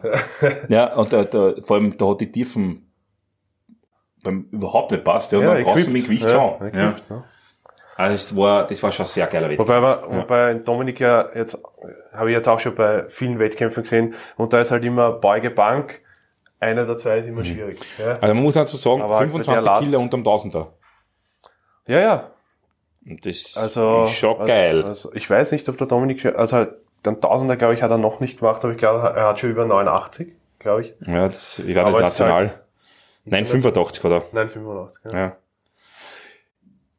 ja, 0.69 0.95
und 0.95 1.13
da, 1.13 1.25
da, 1.25 1.55
vor 1.63 1.77
allem, 1.77 1.97
da 1.99 2.07
hat 2.11 2.21
die 2.21 2.31
Tiefen 2.31 2.86
beim 4.27 4.47
überhaupt 4.53 4.91
nicht 4.91 5.05
passt, 5.05 5.33
ja, 5.33 5.39
und 5.39 5.47
dann 5.47 5.59
draußen 5.59 5.93
mit 5.93 6.05
Gewicht 6.05 6.29
schon. 6.31 6.55
Ja. 6.61 6.67
equipped, 6.67 7.11
ne? 7.11 7.25
Also 7.99 8.13
das 8.13 8.37
war, 8.37 8.67
das 8.67 8.83
war 8.83 8.93
schon 8.93 9.05
ein 9.05 9.09
sehr 9.09 9.27
geiler 9.27 9.49
Wettkampf. 9.49 9.69
Wobei, 9.71 9.81
wir, 9.81 10.03
wobei 10.09 10.55
Dominik 10.55 11.01
ja 11.01 11.31
jetzt, 11.35 11.59
habe 12.13 12.31
ich 12.31 12.35
jetzt 12.37 12.47
auch 12.47 12.61
schon 12.61 12.75
bei 12.75 13.05
vielen 13.09 13.39
Wettkämpfen 13.39 13.85
gesehen, 13.85 14.15
und 14.37 14.53
da 14.53 14.61
ist 14.61 14.71
halt 14.71 14.85
immer 14.85 15.13
Beuge 15.13 15.51
Bank, 15.51 16.03
einer 16.61 16.85
der 16.85 16.97
zwei 16.99 17.19
ist 17.19 17.27
immer 17.27 17.43
schwierig. 17.45 17.81
Ja, 17.99 18.19
Also 18.21 18.35
man 18.35 18.43
muss 18.43 18.55
dazu 18.55 18.77
sagen, 18.77 19.01
Aber 19.01 19.17
halt 19.17 19.31
25 19.31 19.65
der 19.65 19.73
Last- 19.73 19.83
Kilo 19.83 20.01
unterm 20.01 20.25
Tausender. 20.25 20.73
ja. 21.87 22.01
ja. 22.01 22.31
Und 23.09 23.25
das 23.25 23.57
Also, 23.57 24.03
ist 24.03 24.13
schon 24.15 24.45
geil. 24.47 24.83
Also, 24.83 25.13
ich 25.15 25.31
weiß 25.31 25.53
nicht, 25.53 25.69
ob 25.69 25.79
der 25.79 25.87
Dominik, 25.87 26.27
also 26.27 26.67
den 27.05 27.21
Tausender, 27.21 27.57
glaube 27.57 27.75
ich, 27.75 27.83
hat 27.83 27.91
er 27.93 27.99
noch 27.99 28.19
nicht 28.21 28.41
gemacht, 28.41 28.65
aber 28.65 28.73
ich 28.73 28.79
glaube, 28.79 28.99
er 29.17 29.29
hat 29.29 29.39
schon 29.39 29.51
über 29.51 29.65
89, 29.65 30.33
glaube 30.59 30.83
ich. 30.83 30.95
ja, 31.07 31.27
das, 31.29 31.61
ich 31.61 31.73
das 31.75 31.85
es 31.85 31.89
ist 31.89 31.95
halt- 31.95 32.03
national. 32.03 32.51
Nein, 33.27 33.45
85 33.45 34.05
hat 34.05 34.11
er. 34.11 34.25
Nein, 34.33 34.49
85. 34.49 35.13
Ja. 35.13 35.19
Ja. 35.19 35.37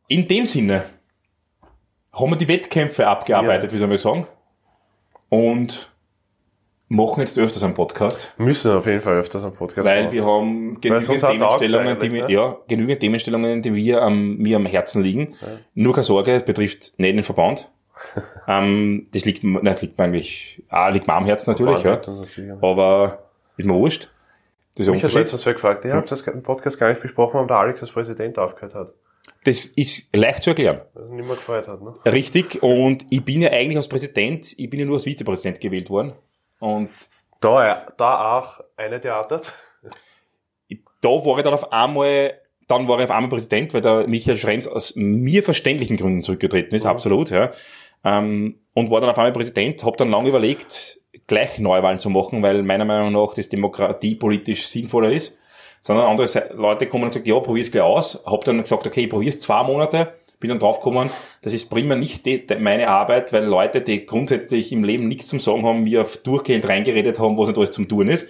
In 0.08 0.28
dem 0.28 0.46
Sinne 0.46 0.84
haben 2.12 2.30
wir 2.32 2.38
die 2.38 2.48
Wettkämpfe 2.48 3.08
abgearbeitet, 3.08 3.72
würde 3.72 3.84
ich 3.84 3.90
mal 3.90 3.98
sagen. 3.98 4.28
Und 5.30 5.92
machen 6.90 7.20
jetzt 7.20 7.38
öfters 7.38 7.64
einen 7.64 7.74
Podcast, 7.74 8.34
Müssen 8.38 8.72
auf 8.72 8.86
jeden 8.86 9.02
Fall 9.02 9.18
öfters 9.18 9.44
einen 9.44 9.54
Podcast 9.54 9.88
weil 9.88 10.04
machen. 10.04 10.14
wir 10.14 10.26
haben 10.26 10.82
genügend 10.82 11.20
Themenstellungen, 11.20 12.00
die 12.00 12.10
ne? 12.10 12.32
ja, 12.32 12.58
genügend 12.68 13.00
Themenstellungen, 13.02 13.62
die 13.62 13.74
wir 13.74 14.02
am, 14.02 14.38
mir 14.38 14.56
am 14.56 14.66
Herzen 14.66 15.04
liegen. 15.04 15.36
Nur 15.74 15.94
keine 15.94 16.04
Sorge, 16.04 16.34
es 16.34 16.46
betrifft 16.46 16.94
nicht 16.98 17.16
den 17.16 17.24
Verband. 17.24 17.70
ähm, 18.48 19.08
das 19.12 19.26
liegt, 19.26 19.44
nein, 19.44 19.66
das 19.66 19.82
liegt 19.82 19.98
mir 19.98 20.06
eigentlich, 20.06 20.64
ah, 20.70 20.90
liegt 20.90 21.08
mir 21.08 21.14
am 21.14 21.26
Herzen 21.26 21.52
natürlich, 21.52 21.84
ja. 21.84 21.98
Das 21.98 22.28
natürlich, 22.28 22.50
ja. 22.50 22.58
Aber 22.62 23.24
ist 23.58 23.66
mir 23.66 23.74
wurscht. 23.74 24.10
Ein 24.80 24.82
Mich 24.82 24.88
hat 24.88 24.96
Unterschied. 24.96 25.20
letztens 25.20 25.46
wer 25.46 25.54
gefragt, 25.54 25.86
ich 25.86 25.92
habe 25.92 26.08
das 26.08 26.22
im 26.28 26.44
Podcast 26.44 26.80
gar 26.80 26.90
nicht 26.90 27.02
besprochen, 27.02 27.34
warum 27.36 27.48
der 27.48 27.58
Alex 27.58 27.82
als 27.82 27.92
Präsident 27.92 28.38
aufgehört 28.38 28.76
hat. 28.76 28.94
Das 29.44 29.66
ist 29.66 30.16
leicht 30.16 30.44
zu 30.44 30.52
erklären. 30.52 30.82
Das 30.94 31.10
nicht 31.10 31.26
mehr 31.26 31.36
gefreut 31.36 31.68
hat, 31.68 31.82
ne? 31.82 31.94
Richtig, 32.06 32.62
und 32.62 33.06
ich 33.10 33.24
bin 33.24 33.42
ja 33.42 33.52
eigentlich 33.52 33.78
als 33.78 33.88
Präsident, 33.88 34.54
ich 34.58 34.70
bin 34.70 34.80
ja 34.80 34.86
nur 34.86 34.96
als 34.96 35.06
Vizepräsident 35.06 35.60
gewählt 35.62 35.90
worden. 35.90 36.14
Und 36.60 36.90
Da, 37.40 37.66
ja, 37.66 37.88
da 37.98 38.38
auch 38.38 38.62
eine 38.76 39.00
theatert. 39.00 39.54
da 41.02 41.10
war 41.10 41.38
ich 41.38 41.44
dann 41.44 41.54
auf 41.54 41.72
einmal, 41.72 42.34
dann 42.68 42.88
war 42.88 42.98
ich 42.98 43.06
auf 43.06 43.12
einmal 43.12 43.30
Präsident, 43.30 43.74
weil 43.74 43.82
der 43.82 44.08
Michael 44.08 44.38
Schrems 44.38 44.68
aus 44.68 44.94
mir 44.96 45.44
verständlichen 45.44 45.98
Gründen 45.98 46.22
zurückgetreten 46.22 46.76
ist, 46.76 46.86
absolut, 46.86 47.30
ja. 47.30 47.52
Ähm, 48.04 48.60
und 48.74 48.90
war 48.90 49.02
dann 49.02 49.10
auf 49.10 49.18
einmal 49.18 49.32
Präsident, 49.34 49.84
habe 49.84 49.98
dann 49.98 50.10
lange 50.10 50.30
überlegt, 50.30 51.00
gleich 51.28 51.60
Neuwahlen 51.60 52.00
zu 52.00 52.10
machen, 52.10 52.42
weil 52.42 52.64
meiner 52.64 52.86
Meinung 52.86 53.12
nach 53.12 53.34
das 53.34 53.50
Demokratie 53.50 54.16
politisch 54.16 54.68
sinnvoller 54.68 55.12
ist. 55.12 55.38
Sondern 55.82 56.08
andere 56.08 56.28
Leute 56.56 56.88
kommen 56.88 57.04
und 57.04 57.10
gesagt, 57.12 57.28
ja, 57.28 57.40
probier's 57.40 57.72
gleich 57.72 57.84
aus. 57.84 58.22
Hab 58.26 58.44
dann 58.46 58.62
gesagt, 58.62 58.88
okay, 58.88 59.04
ich 59.04 59.10
probier's 59.10 59.40
zwei 59.40 59.64
Monate. 59.64 60.14
Bin 60.40 60.50
dann 60.50 60.60
draufgekommen, 60.60 61.10
das 61.42 61.54
ist 61.54 61.68
prima 61.68 61.96
nicht 61.96 62.26
die, 62.28 62.46
meine 62.60 62.90
Arbeit, 62.90 63.34
weil 63.34 63.46
Leute, 63.46 63.82
die 63.82 64.06
grundsätzlich 64.06 64.72
im 64.72 64.84
Leben 64.84 65.08
nichts 65.08 65.28
zum 65.28 65.40
Sagen 65.40 65.66
haben, 65.66 65.84
mir 65.84 66.06
durchgehend 66.24 66.70
reingeredet 66.70 67.18
haben, 67.18 67.40
was 67.40 67.48
nicht 67.48 67.58
alles 67.58 67.72
zum 67.72 67.88
Tun 67.88 68.08
ist. 68.08 68.28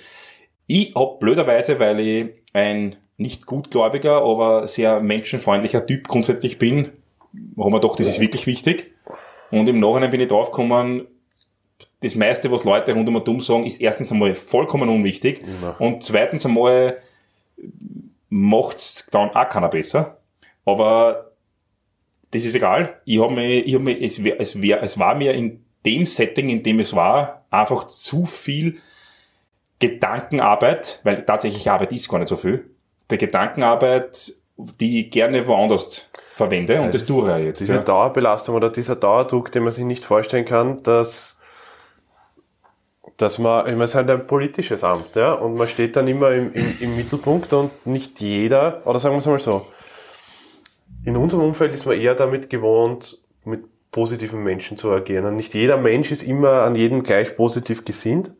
Ich 0.68 0.96
hab 0.96 1.20
blöderweise, 1.20 1.82
weil 1.82 2.00
ich 2.00 2.28
ein 2.54 2.96
nicht 3.18 3.46
gutgläubiger, 3.46 4.22
aber 4.22 4.68
sehr 4.68 5.02
menschenfreundlicher 5.02 5.86
Typ 5.86 6.08
grundsätzlich 6.08 6.58
bin, 6.58 6.92
haben 7.58 7.74
wir 7.74 7.80
doch, 7.82 7.98
das 7.98 8.08
ist 8.08 8.22
wirklich 8.22 8.48
wichtig. 8.48 8.94
Und 9.52 9.68
im 9.68 9.80
Nachhinein 9.80 10.12
bin 10.12 10.22
ich 10.22 10.28
draufgekommen, 10.30 11.08
das 12.02 12.16
meiste, 12.16 12.52
was 12.52 12.64
Leute 12.64 12.94
rund 12.94 13.10
um 13.10 13.16
um 13.16 13.40
sagen, 13.42 13.66
ist 13.66 13.82
erstens 13.82 14.12
einmal 14.12 14.36
vollkommen 14.36 14.90
unwichtig 14.90 15.42
und 15.80 16.04
zweitens 16.04 16.46
einmal 16.46 16.98
macht's 18.30 19.08
dann 19.12 19.32
auch 19.32 19.50
keiner 19.50 19.70
besser. 19.70 20.18
Aber 20.66 21.32
das 22.32 22.44
ist 22.46 22.56
egal. 22.56 23.00
Ich 23.06 23.22
habe 23.22 23.34
mir, 23.34 23.66
ich 23.66 23.74
hab 23.74 23.82
mir, 23.82 24.00
es, 24.00 24.24
wär, 24.24 24.40
es, 24.40 24.62
wär, 24.62 24.84
es 24.84 25.00
war 25.00 25.16
mir 25.16 25.34
in 25.34 25.64
dem 25.86 26.06
Setting, 26.06 26.50
in 26.50 26.62
dem 26.62 26.80
es 26.80 26.94
war, 26.96 27.46
einfach 27.50 27.86
zu 27.86 28.26
viel 28.26 28.78
Gedankenarbeit, 29.80 31.00
weil 31.04 31.24
tatsächlich 31.24 31.70
Arbeit 31.70 31.92
ist 31.92 32.10
gar 32.10 32.18
nicht 32.20 32.28
so 32.28 32.36
viel. 32.36 32.70
Der 33.10 33.18
Gedankenarbeit, 33.18 34.34
die 34.80 35.02
ich 35.02 35.12
gerne 35.12 35.48
woanders 35.48 36.10
verwende 36.34 36.82
und 36.82 36.94
das 36.94 37.06
tue 37.06 37.40
ich 37.40 37.46
jetzt. 37.46 37.62
Diese 37.62 37.76
Ja. 37.76 37.82
Dauerbelastung 37.82 38.56
oder 38.56 38.70
dieser 38.70 38.96
Dauerdruck, 38.96 39.52
den 39.52 39.64
man 39.64 39.72
sich 39.72 39.86
nicht 39.86 40.04
vorstellen 40.04 40.46
kann, 40.46 40.82
dass, 40.84 41.37
dass 43.18 43.40
man, 43.40 43.66
ich 43.66 43.74
meine, 43.74 43.84
es 43.86 43.92
ist 43.92 43.96
halt 43.96 44.10
ein 44.10 44.28
politisches 44.28 44.84
Amt, 44.84 45.16
ja, 45.16 45.34
und 45.34 45.56
man 45.56 45.68
steht 45.68 45.96
dann 45.96 46.08
immer 46.08 46.32
im, 46.32 46.54
im, 46.54 46.78
im 46.80 46.96
Mittelpunkt 46.96 47.52
und 47.54 47.86
nicht 47.86 48.22
jeder, 48.22 48.82
oder 48.86 49.00
sagen 49.00 49.16
wir 49.16 49.20
es 49.20 49.26
mal 49.26 49.40
so, 49.40 49.66
in 51.04 51.18
unserem 51.18 51.44
Umfeld 51.44 51.74
ist 51.74 51.86
man 51.86 52.00
eher 52.00 52.16
damit 52.16 52.50
gewohnt, 52.50 53.20
mit 53.44 53.64
positiven 53.92 54.44
Menschen 54.44 54.78
zu 54.78 54.92
agieren. 54.92 55.26
Und 55.26 55.38
nicht 55.38 55.54
jeder 55.54 55.78
Mensch 55.78 56.12
ist 56.12 56.24
immer 56.24 56.64
an 56.64 56.76
jeden 56.76 57.04
gleich 57.04 57.36
positiv 57.36 57.86
gesinnt. 57.86 58.34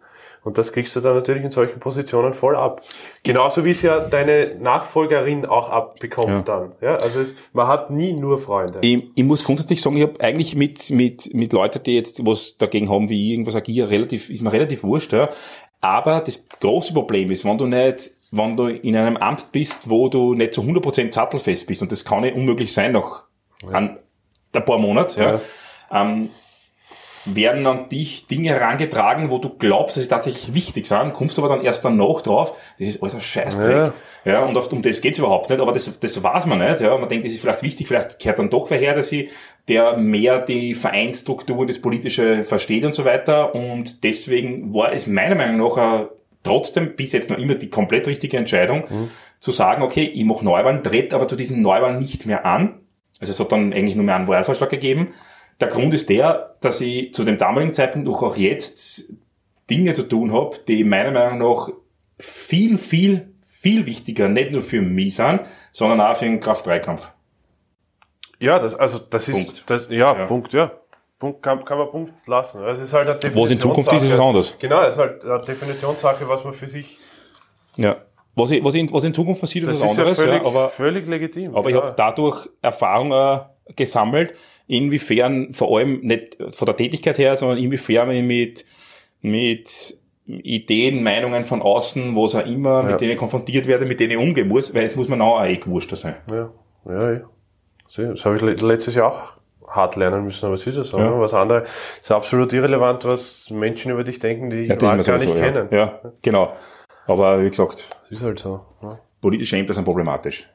Und 0.48 0.58
das 0.58 0.72
kriegst 0.72 0.96
du 0.96 1.02
dann 1.02 1.14
natürlich 1.14 1.44
in 1.44 1.52
solchen 1.52 1.82
Positionen 1.82 2.32
voll 2.32 2.56
ab. 2.56 2.82
Genauso 3.22 3.66
wie 3.66 3.72
es 3.72 3.82
ja 3.82 4.00
deine 4.00 4.56
Nachfolgerin 4.62 5.46
auch 5.46 5.70
abbekommt 5.70 6.30
Ja. 6.30 6.42
dann. 6.44 6.72
Ja, 6.80 6.96
also 6.96 7.20
es, 7.20 7.36
man 7.52 7.68
hat 7.68 7.90
nie 7.90 8.14
nur 8.14 8.40
Freunde. 8.40 8.80
Ich, 8.82 9.04
ich 9.14 9.24
muss 9.26 9.44
grundsätzlich 9.44 9.82
sagen, 9.82 9.98
ich 9.98 10.04
habe 10.04 10.22
eigentlich 10.22 10.56
mit, 10.56 10.90
mit, 10.90 11.34
mit 11.34 11.52
Leuten, 11.52 11.84
die 11.84 11.96
jetzt 11.96 12.26
was 12.26 12.56
dagegen 12.58 12.90
haben, 12.90 13.10
wie 13.10 13.26
ich 13.26 13.32
irgendwas 13.34 13.58
agiere, 13.58 13.90
relativ, 13.90 14.30
ist 14.30 14.42
mir 14.42 14.54
relativ 14.54 14.84
wurscht, 14.86 15.12
ja. 15.12 15.28
Aber 15.82 16.22
das 16.22 16.42
große 16.62 16.94
Problem 16.94 17.30
ist, 17.30 17.44
wenn 17.44 17.58
du 17.58 17.66
nicht, 17.66 18.10
wenn 18.32 18.56
du 18.56 18.68
in 18.68 18.96
einem 18.96 19.18
Amt 19.18 19.52
bist, 19.52 19.90
wo 19.90 20.08
du 20.08 20.34
nicht 20.34 20.54
zu 20.54 20.62
100% 20.62 21.14
sattelfest 21.14 21.68
bist, 21.68 21.82
und 21.82 21.92
das 21.92 22.06
kann 22.06 22.22
nicht 22.22 22.38
unmöglich 22.38 22.72
sein 22.72 22.94
nach 22.94 23.26
ein, 23.70 24.00
ein 24.54 24.64
paar 24.64 24.78
Monaten, 24.78 25.20
ja, 25.20 25.42
ähm, 25.92 26.30
werden 27.36 27.66
an 27.66 27.90
dich 27.90 28.28
Dinge 28.28 28.50
herangetragen, 28.50 29.30
wo 29.30 29.38
du 29.38 29.50
glaubst, 29.50 29.98
dass 29.98 30.04
sie 30.04 30.10
tatsächlich 30.10 30.54
wichtig 30.54 30.86
sind, 30.86 31.14
kommst 31.14 31.38
aber 31.38 31.50
dann 31.50 31.62
erst 31.62 31.84
danach 31.86 32.22
drauf, 32.22 32.58
das 32.80 32.88
ist 32.88 33.02
alles 33.02 33.16
ein 33.16 33.22
Scheißdreck. 33.22 33.94
Ja, 34.26 34.44
und 34.44 34.58
auf, 34.58 34.72
um 34.72 34.82
das 34.82 35.02
geht's 35.02 35.20
überhaupt 35.20 35.50
nicht, 35.50 35.60
aber 35.60 35.72
das, 35.72 36.00
das 36.00 36.24
weiß 36.24 36.46
man 36.46 36.60
nicht. 36.60 36.82
Ja. 36.82 36.98
Man 36.98 37.10
denkt, 37.10 37.26
das 37.26 37.34
ist 37.34 37.42
vielleicht 37.42 37.64
wichtig, 37.64 37.88
vielleicht 37.88 38.20
kehrt 38.20 38.40
dann 38.40 38.50
doch 38.50 38.70
wer 38.70 38.78
her, 38.78 38.94
dass 38.94 39.10
sie, 39.10 39.30
der 39.68 39.98
mehr 39.98 40.40
die 40.40 40.74
Vereinsstruktur, 40.74 41.66
das 41.66 41.80
Politische 41.80 42.44
versteht 42.44 42.86
und 42.86 42.96
so 42.96 43.06
weiter. 43.06 43.56
Und 43.56 44.04
deswegen 44.04 44.74
war 44.74 44.92
es 44.94 45.08
meiner 45.08 45.36
Meinung 45.36 45.58
nach 45.58 45.78
äh, 45.78 46.06
trotzdem 46.44 46.96
bis 46.96 47.12
jetzt 47.12 47.30
noch 47.30 47.38
immer 47.38 47.56
die 47.56 47.70
komplett 47.70 48.08
richtige 48.08 48.38
Entscheidung, 48.38 48.86
zu 49.40 49.52
sagen, 49.52 49.84
okay, 49.84 50.04
ich 50.04 50.24
mache 50.26 50.44
Neuwahlen, 50.44 50.82
tritt 50.82 51.14
aber 51.14 51.28
zu 51.28 51.36
diesen 51.36 51.62
Neuwahlen 51.62 52.00
nicht 52.00 52.26
mehr 52.26 52.46
an. 52.46 52.80
Also 53.20 53.32
es 53.32 53.40
hat 53.40 53.52
dann 53.52 53.74
eigentlich 53.74 53.96
nur 53.96 54.06
mehr 54.06 54.16
einen 54.16 54.28
Wahlvorschlag 54.28 54.70
gegeben. 54.70 55.14
Der 55.60 55.70
Grund 55.70 55.94
ist 55.94 56.10
der, 56.10 56.56
dass 56.62 56.82
ich 56.82 57.14
zu 57.14 57.24
dem 57.24 57.38
damaligen 57.38 57.74
Zeitpunkt 57.74 58.08
auch, 58.10 58.22
auch 58.24 58.38
jetzt 58.38 59.12
Dinge 59.70 59.94
zu 59.94 60.04
tun 60.04 60.32
habe, 60.34 60.58
die 60.68 60.84
meiner 60.84 61.12
Meinung 61.12 61.40
nach 61.40 61.70
viel, 62.20 62.78
viel, 62.78 63.34
viel 63.46 63.86
wichtiger, 63.86 64.28
nicht 64.28 64.52
nur 64.52 64.62
für 64.62 64.82
mich 64.82 65.16
sind, 65.16 65.42
sondern 65.72 66.00
auch 66.02 66.16
für 66.16 66.26
den 66.26 66.40
Kraft-3-Kampf. 66.40 67.12
Ja, 68.40 68.60
das, 68.60 68.76
also, 68.76 69.00
das 69.00 69.28
ist, 69.28 69.34
Punkt. 69.36 69.64
Das, 69.68 69.90
ja, 69.90 70.16
Ja. 70.16 70.26
Punkt, 70.26 70.54
ja. 70.54 70.72
Punkt, 71.20 71.42
kann, 71.42 71.66
kann 71.66 71.80
man 71.80 71.90
Punkt 71.90 72.14
lassen. 72.28 72.64
Es 72.66 72.80
ist 72.80 72.94
halt 72.94 73.08
eine 73.10 73.36
Was 73.36 73.50
in 73.50 73.60
Zukunft 73.60 73.92
ist, 73.92 74.04
ist 74.04 74.12
was 74.12 74.20
Definitionssache. 74.20 74.24
anderes. 74.28 74.56
Genau, 74.60 74.82
es 74.84 74.94
ist 74.94 75.00
halt 75.00 75.26
eine 75.26 75.42
Definitionssache, 75.42 76.30
was 76.30 76.44
man 76.44 76.54
für 76.54 76.68
sich 76.68 76.98
Ja. 77.76 77.96
was, 78.36 78.52
ich, 78.52 78.64
was, 78.64 78.76
in, 78.76 78.94
was 78.94 79.04
in 79.04 79.16
Zukunft 79.16 79.42
passiert, 79.42 79.64
ist 79.66 79.70
was 79.70 79.78
ist 79.78 79.84
ja 79.84 79.90
anderes, 79.90 80.20
völlig, 80.20 80.42
ja, 80.44 80.48
aber, 80.48 80.70
völlig 80.70 81.08
legitim. 81.08 81.56
aber 81.56 81.70
ich 81.70 81.76
ja. 81.76 81.82
habe 81.82 81.94
dadurch 81.98 82.48
Erfahrung 82.62 83.12
gesammelt, 83.76 84.34
inwiefern, 84.68 85.54
vor 85.54 85.78
allem 85.78 86.02
nicht 86.02 86.38
von 86.56 86.66
der 86.66 86.76
Tätigkeit 86.76 87.18
her, 87.18 87.36
sondern 87.36 87.58
inwiefern 87.58 88.12
ich 88.12 88.24
mit, 88.24 88.66
mit 89.22 89.98
Ideen, 90.26 91.04
Meinungen 91.04 91.44
von 91.44 91.62
außen, 91.62 92.16
was 92.16 92.36
auch 92.36 92.46
immer, 92.46 92.84
Ja. 92.84 92.92
mit 92.92 93.02
denen 93.02 93.12
ich 93.14 93.18
konfrontiert 93.18 93.66
werde, 93.68 93.86
mit 93.86 94.00
denen 94.00 94.12
ich 94.12 94.18
umgehen 94.18 94.48
muss, 94.48 94.74
weil 94.74 94.84
es 94.84 94.96
muss 94.96 95.08
man 95.08 95.22
auch 95.22 95.44
eh 95.44 95.56
gewurscht 95.58 95.96
sein. 95.96 96.16
Ja, 96.30 96.50
ja, 96.86 97.12
ja. 97.14 97.22
Sieh, 97.88 98.08
Das 98.08 98.26
habe 98.26 98.36
ich 98.36 98.42
le- 98.42 98.54
letztes 98.68 98.96
Jahr 98.96 99.12
auch 99.12 99.74
hart 99.74 99.96
lernen 99.96 100.26
müssen, 100.26 100.46
aber 100.46 100.56
es 100.56 100.68
ist 100.68 100.76
ja 100.78 100.84
so. 100.84 100.98
Ja. 100.98 101.10
Ne? 101.10 101.20
Was 101.22 101.34
andere 101.34 101.64
ist 102.02 102.12
absolut 102.12 102.52
irrelevant, 102.52 103.06
was 103.06 103.50
Menschen 103.50 103.92
über 103.92 104.04
dich 104.04 104.20
denken, 104.20 104.50
die 104.50 104.62
ich 104.64 104.68
Ja, 104.68 104.76
ist 104.76 104.82
gar 105.08 105.18
nicht 105.18 105.34
ja. 105.34 105.36
kennen. 105.36 105.68
Ja, 105.72 106.02
genau. 106.22 106.52
Aber 107.06 107.42
wie 107.42 107.50
gesagt, 107.50 107.90
Das 108.10 108.20
ist 108.20 108.24
halt 108.24 108.40
so. 108.40 108.66
Ne? 108.82 109.00
politische 109.22 109.56
Ämter 109.58 109.74
sind 109.74 109.84
problematisch. 109.86 110.48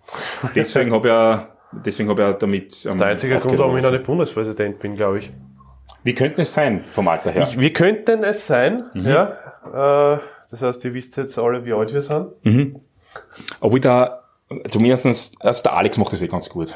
Deswegen 0.55 0.93
habe 0.93 1.09
ich 1.09 1.13
ja, 1.13 1.49
deswegen 1.73 2.09
habe 2.11 2.23
ich 2.23 2.29
ja 2.29 2.33
damit. 2.35 2.87
ähm, 2.87 2.99
Der 2.99 3.07
einzige 3.09 3.39
Grund, 3.39 3.59
warum 3.59 3.77
ich 3.77 3.83
noch 3.85 3.91
nicht 3.91 4.05
Bundespräsident 4.05 4.79
bin, 4.79 4.95
glaube 4.97 5.19
ich. 5.19 5.33
Wie 6.05 6.15
könnte 6.15 6.43
es 6.43 6.53
sein, 6.53 6.85
vom 6.87 7.09
Alter 7.09 7.31
her? 7.31 7.49
ich. 7.49 7.59
Wir 7.59 7.73
könnten 7.73 8.25
es 8.25 8.47
sein, 8.47 8.85
Mhm. 8.95 9.07
ja. 9.07 10.15
Äh, 10.15 10.19
das 10.51 10.63
heißt, 10.63 10.85
ihr 10.85 10.95
wisst 10.95 11.17
jetzt 11.17 11.39
alle, 11.39 11.65
wie 11.65 11.73
alt 11.73 11.93
wir 11.95 12.03
sind. 12.03 12.27
Ob 13.61 13.75
ich 13.75 13.81
da, 13.81 14.25
zumindestens, 14.69 15.33
also 15.41 15.63
der 15.63 15.75
Alex 15.75 15.97
macht 15.99 16.13
das 16.13 16.21
eh 16.23 16.27
ganz 16.29 16.49
gut. 16.51 16.75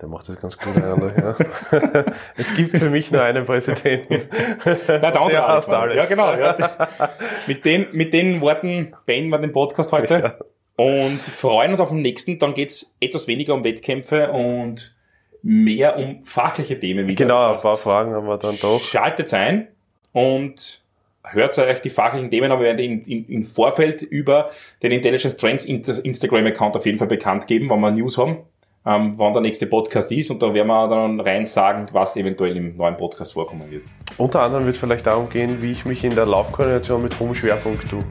Der 0.00 0.08
macht 0.10 0.28
das 0.28 0.38
ganz 0.38 0.58
gut 0.58 0.74
ja. 0.76 1.34
es 2.36 2.54
gibt 2.54 2.76
für 2.76 2.90
mich 2.90 3.10
nur 3.10 3.22
einen 3.22 3.46
Präsidenten. 3.46 4.14
Nein, 4.64 5.00
der 5.00 5.16
andere 5.16 5.30
Der 5.30 5.48
Alex. 5.48 5.68
Alex. 5.70 5.96
Ja, 5.96 6.04
genau. 6.04 6.34
Ja. 6.34 6.54
mit, 7.46 7.64
den, 7.64 7.86
mit 7.92 8.12
den 8.12 8.42
Worten 8.42 8.94
beenden 9.06 9.30
wir 9.30 9.38
den 9.38 9.52
Podcast 9.52 9.92
heute. 9.92 10.38
Und 10.76 11.20
freuen 11.20 11.70
uns 11.70 11.80
auf 11.80 11.88
den 11.88 12.02
nächsten. 12.02 12.38
Dann 12.38 12.54
geht's 12.54 12.94
etwas 13.00 13.26
weniger 13.26 13.54
um 13.54 13.64
Wettkämpfe 13.64 14.30
und 14.30 14.94
mehr 15.42 15.96
um 15.96 16.24
fachliche 16.24 16.78
Themen 16.78 17.06
wieder. 17.06 17.24
Genau, 17.24 17.46
ein 17.46 17.52
Das 17.54 17.62
paar 17.62 17.72
heißt, 17.72 17.82
Fragen 17.82 18.14
haben 18.14 18.26
wir 18.26 18.36
dann 18.36 18.56
doch. 18.60 18.80
Schaltet 18.80 19.32
ein 19.32 19.68
und 20.12 20.82
hört 21.22 21.56
euch 21.58 21.80
die 21.80 21.90
fachlichen 21.90 22.30
Themen, 22.30 22.50
aber 22.50 22.60
wir 22.62 22.68
werden 22.68 22.78
in, 22.80 23.00
in, 23.02 23.26
im 23.28 23.42
Vorfeld 23.42 24.02
über 24.02 24.50
den 24.82 24.92
Intelligent 24.92 25.34
Strengths 25.34 25.64
Instagram-Account 25.64 26.76
auf 26.76 26.86
jeden 26.86 26.98
Fall 26.98 27.08
bekannt 27.08 27.46
geben, 27.46 27.70
wenn 27.70 27.80
wir 27.80 27.90
News 27.90 28.18
haben, 28.18 28.38
ähm, 28.86 29.14
wann 29.16 29.32
der 29.32 29.42
nächste 29.42 29.66
Podcast 29.66 30.12
ist 30.12 30.30
und 30.30 30.40
da 30.40 30.54
werden 30.54 30.68
wir 30.68 30.88
dann 30.88 31.20
rein 31.20 31.44
sagen, 31.44 31.86
was 31.92 32.16
eventuell 32.16 32.56
im 32.56 32.76
neuen 32.76 32.96
Podcast 32.96 33.32
vorkommen 33.32 33.68
wird. 33.70 33.82
Unter 34.16 34.42
anderem 34.42 34.64
wird 34.64 34.76
es 34.76 34.80
vielleicht 34.80 35.06
darum 35.06 35.28
gehen, 35.28 35.60
wie 35.60 35.72
ich 35.72 35.84
mich 35.84 36.04
in 36.04 36.14
der 36.14 36.26
Laufkoordination 36.26 37.02
mit 37.02 37.18
hohem 37.18 37.34
Schwerpunkt 37.34 37.88
tue. 37.90 38.04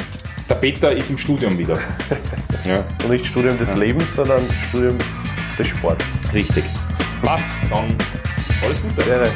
Der 0.49 0.55
Peter 0.55 0.91
ist 0.91 1.09
im 1.09 1.17
Studium 1.17 1.57
wieder. 1.57 1.79
ja, 2.65 2.83
Und 3.03 3.09
nicht 3.09 3.25
Studium 3.25 3.57
des 3.57 3.73
Lebens, 3.75 4.05
sondern 4.15 4.47
Studium 4.69 4.97
des 5.57 5.67
Sports. 5.67 6.05
richtig. 6.33 6.65
Passt, 7.23 7.45
dann 7.71 7.95
alles 8.61 8.81
Gute. 8.81 9.01
Gerne. 9.03 9.29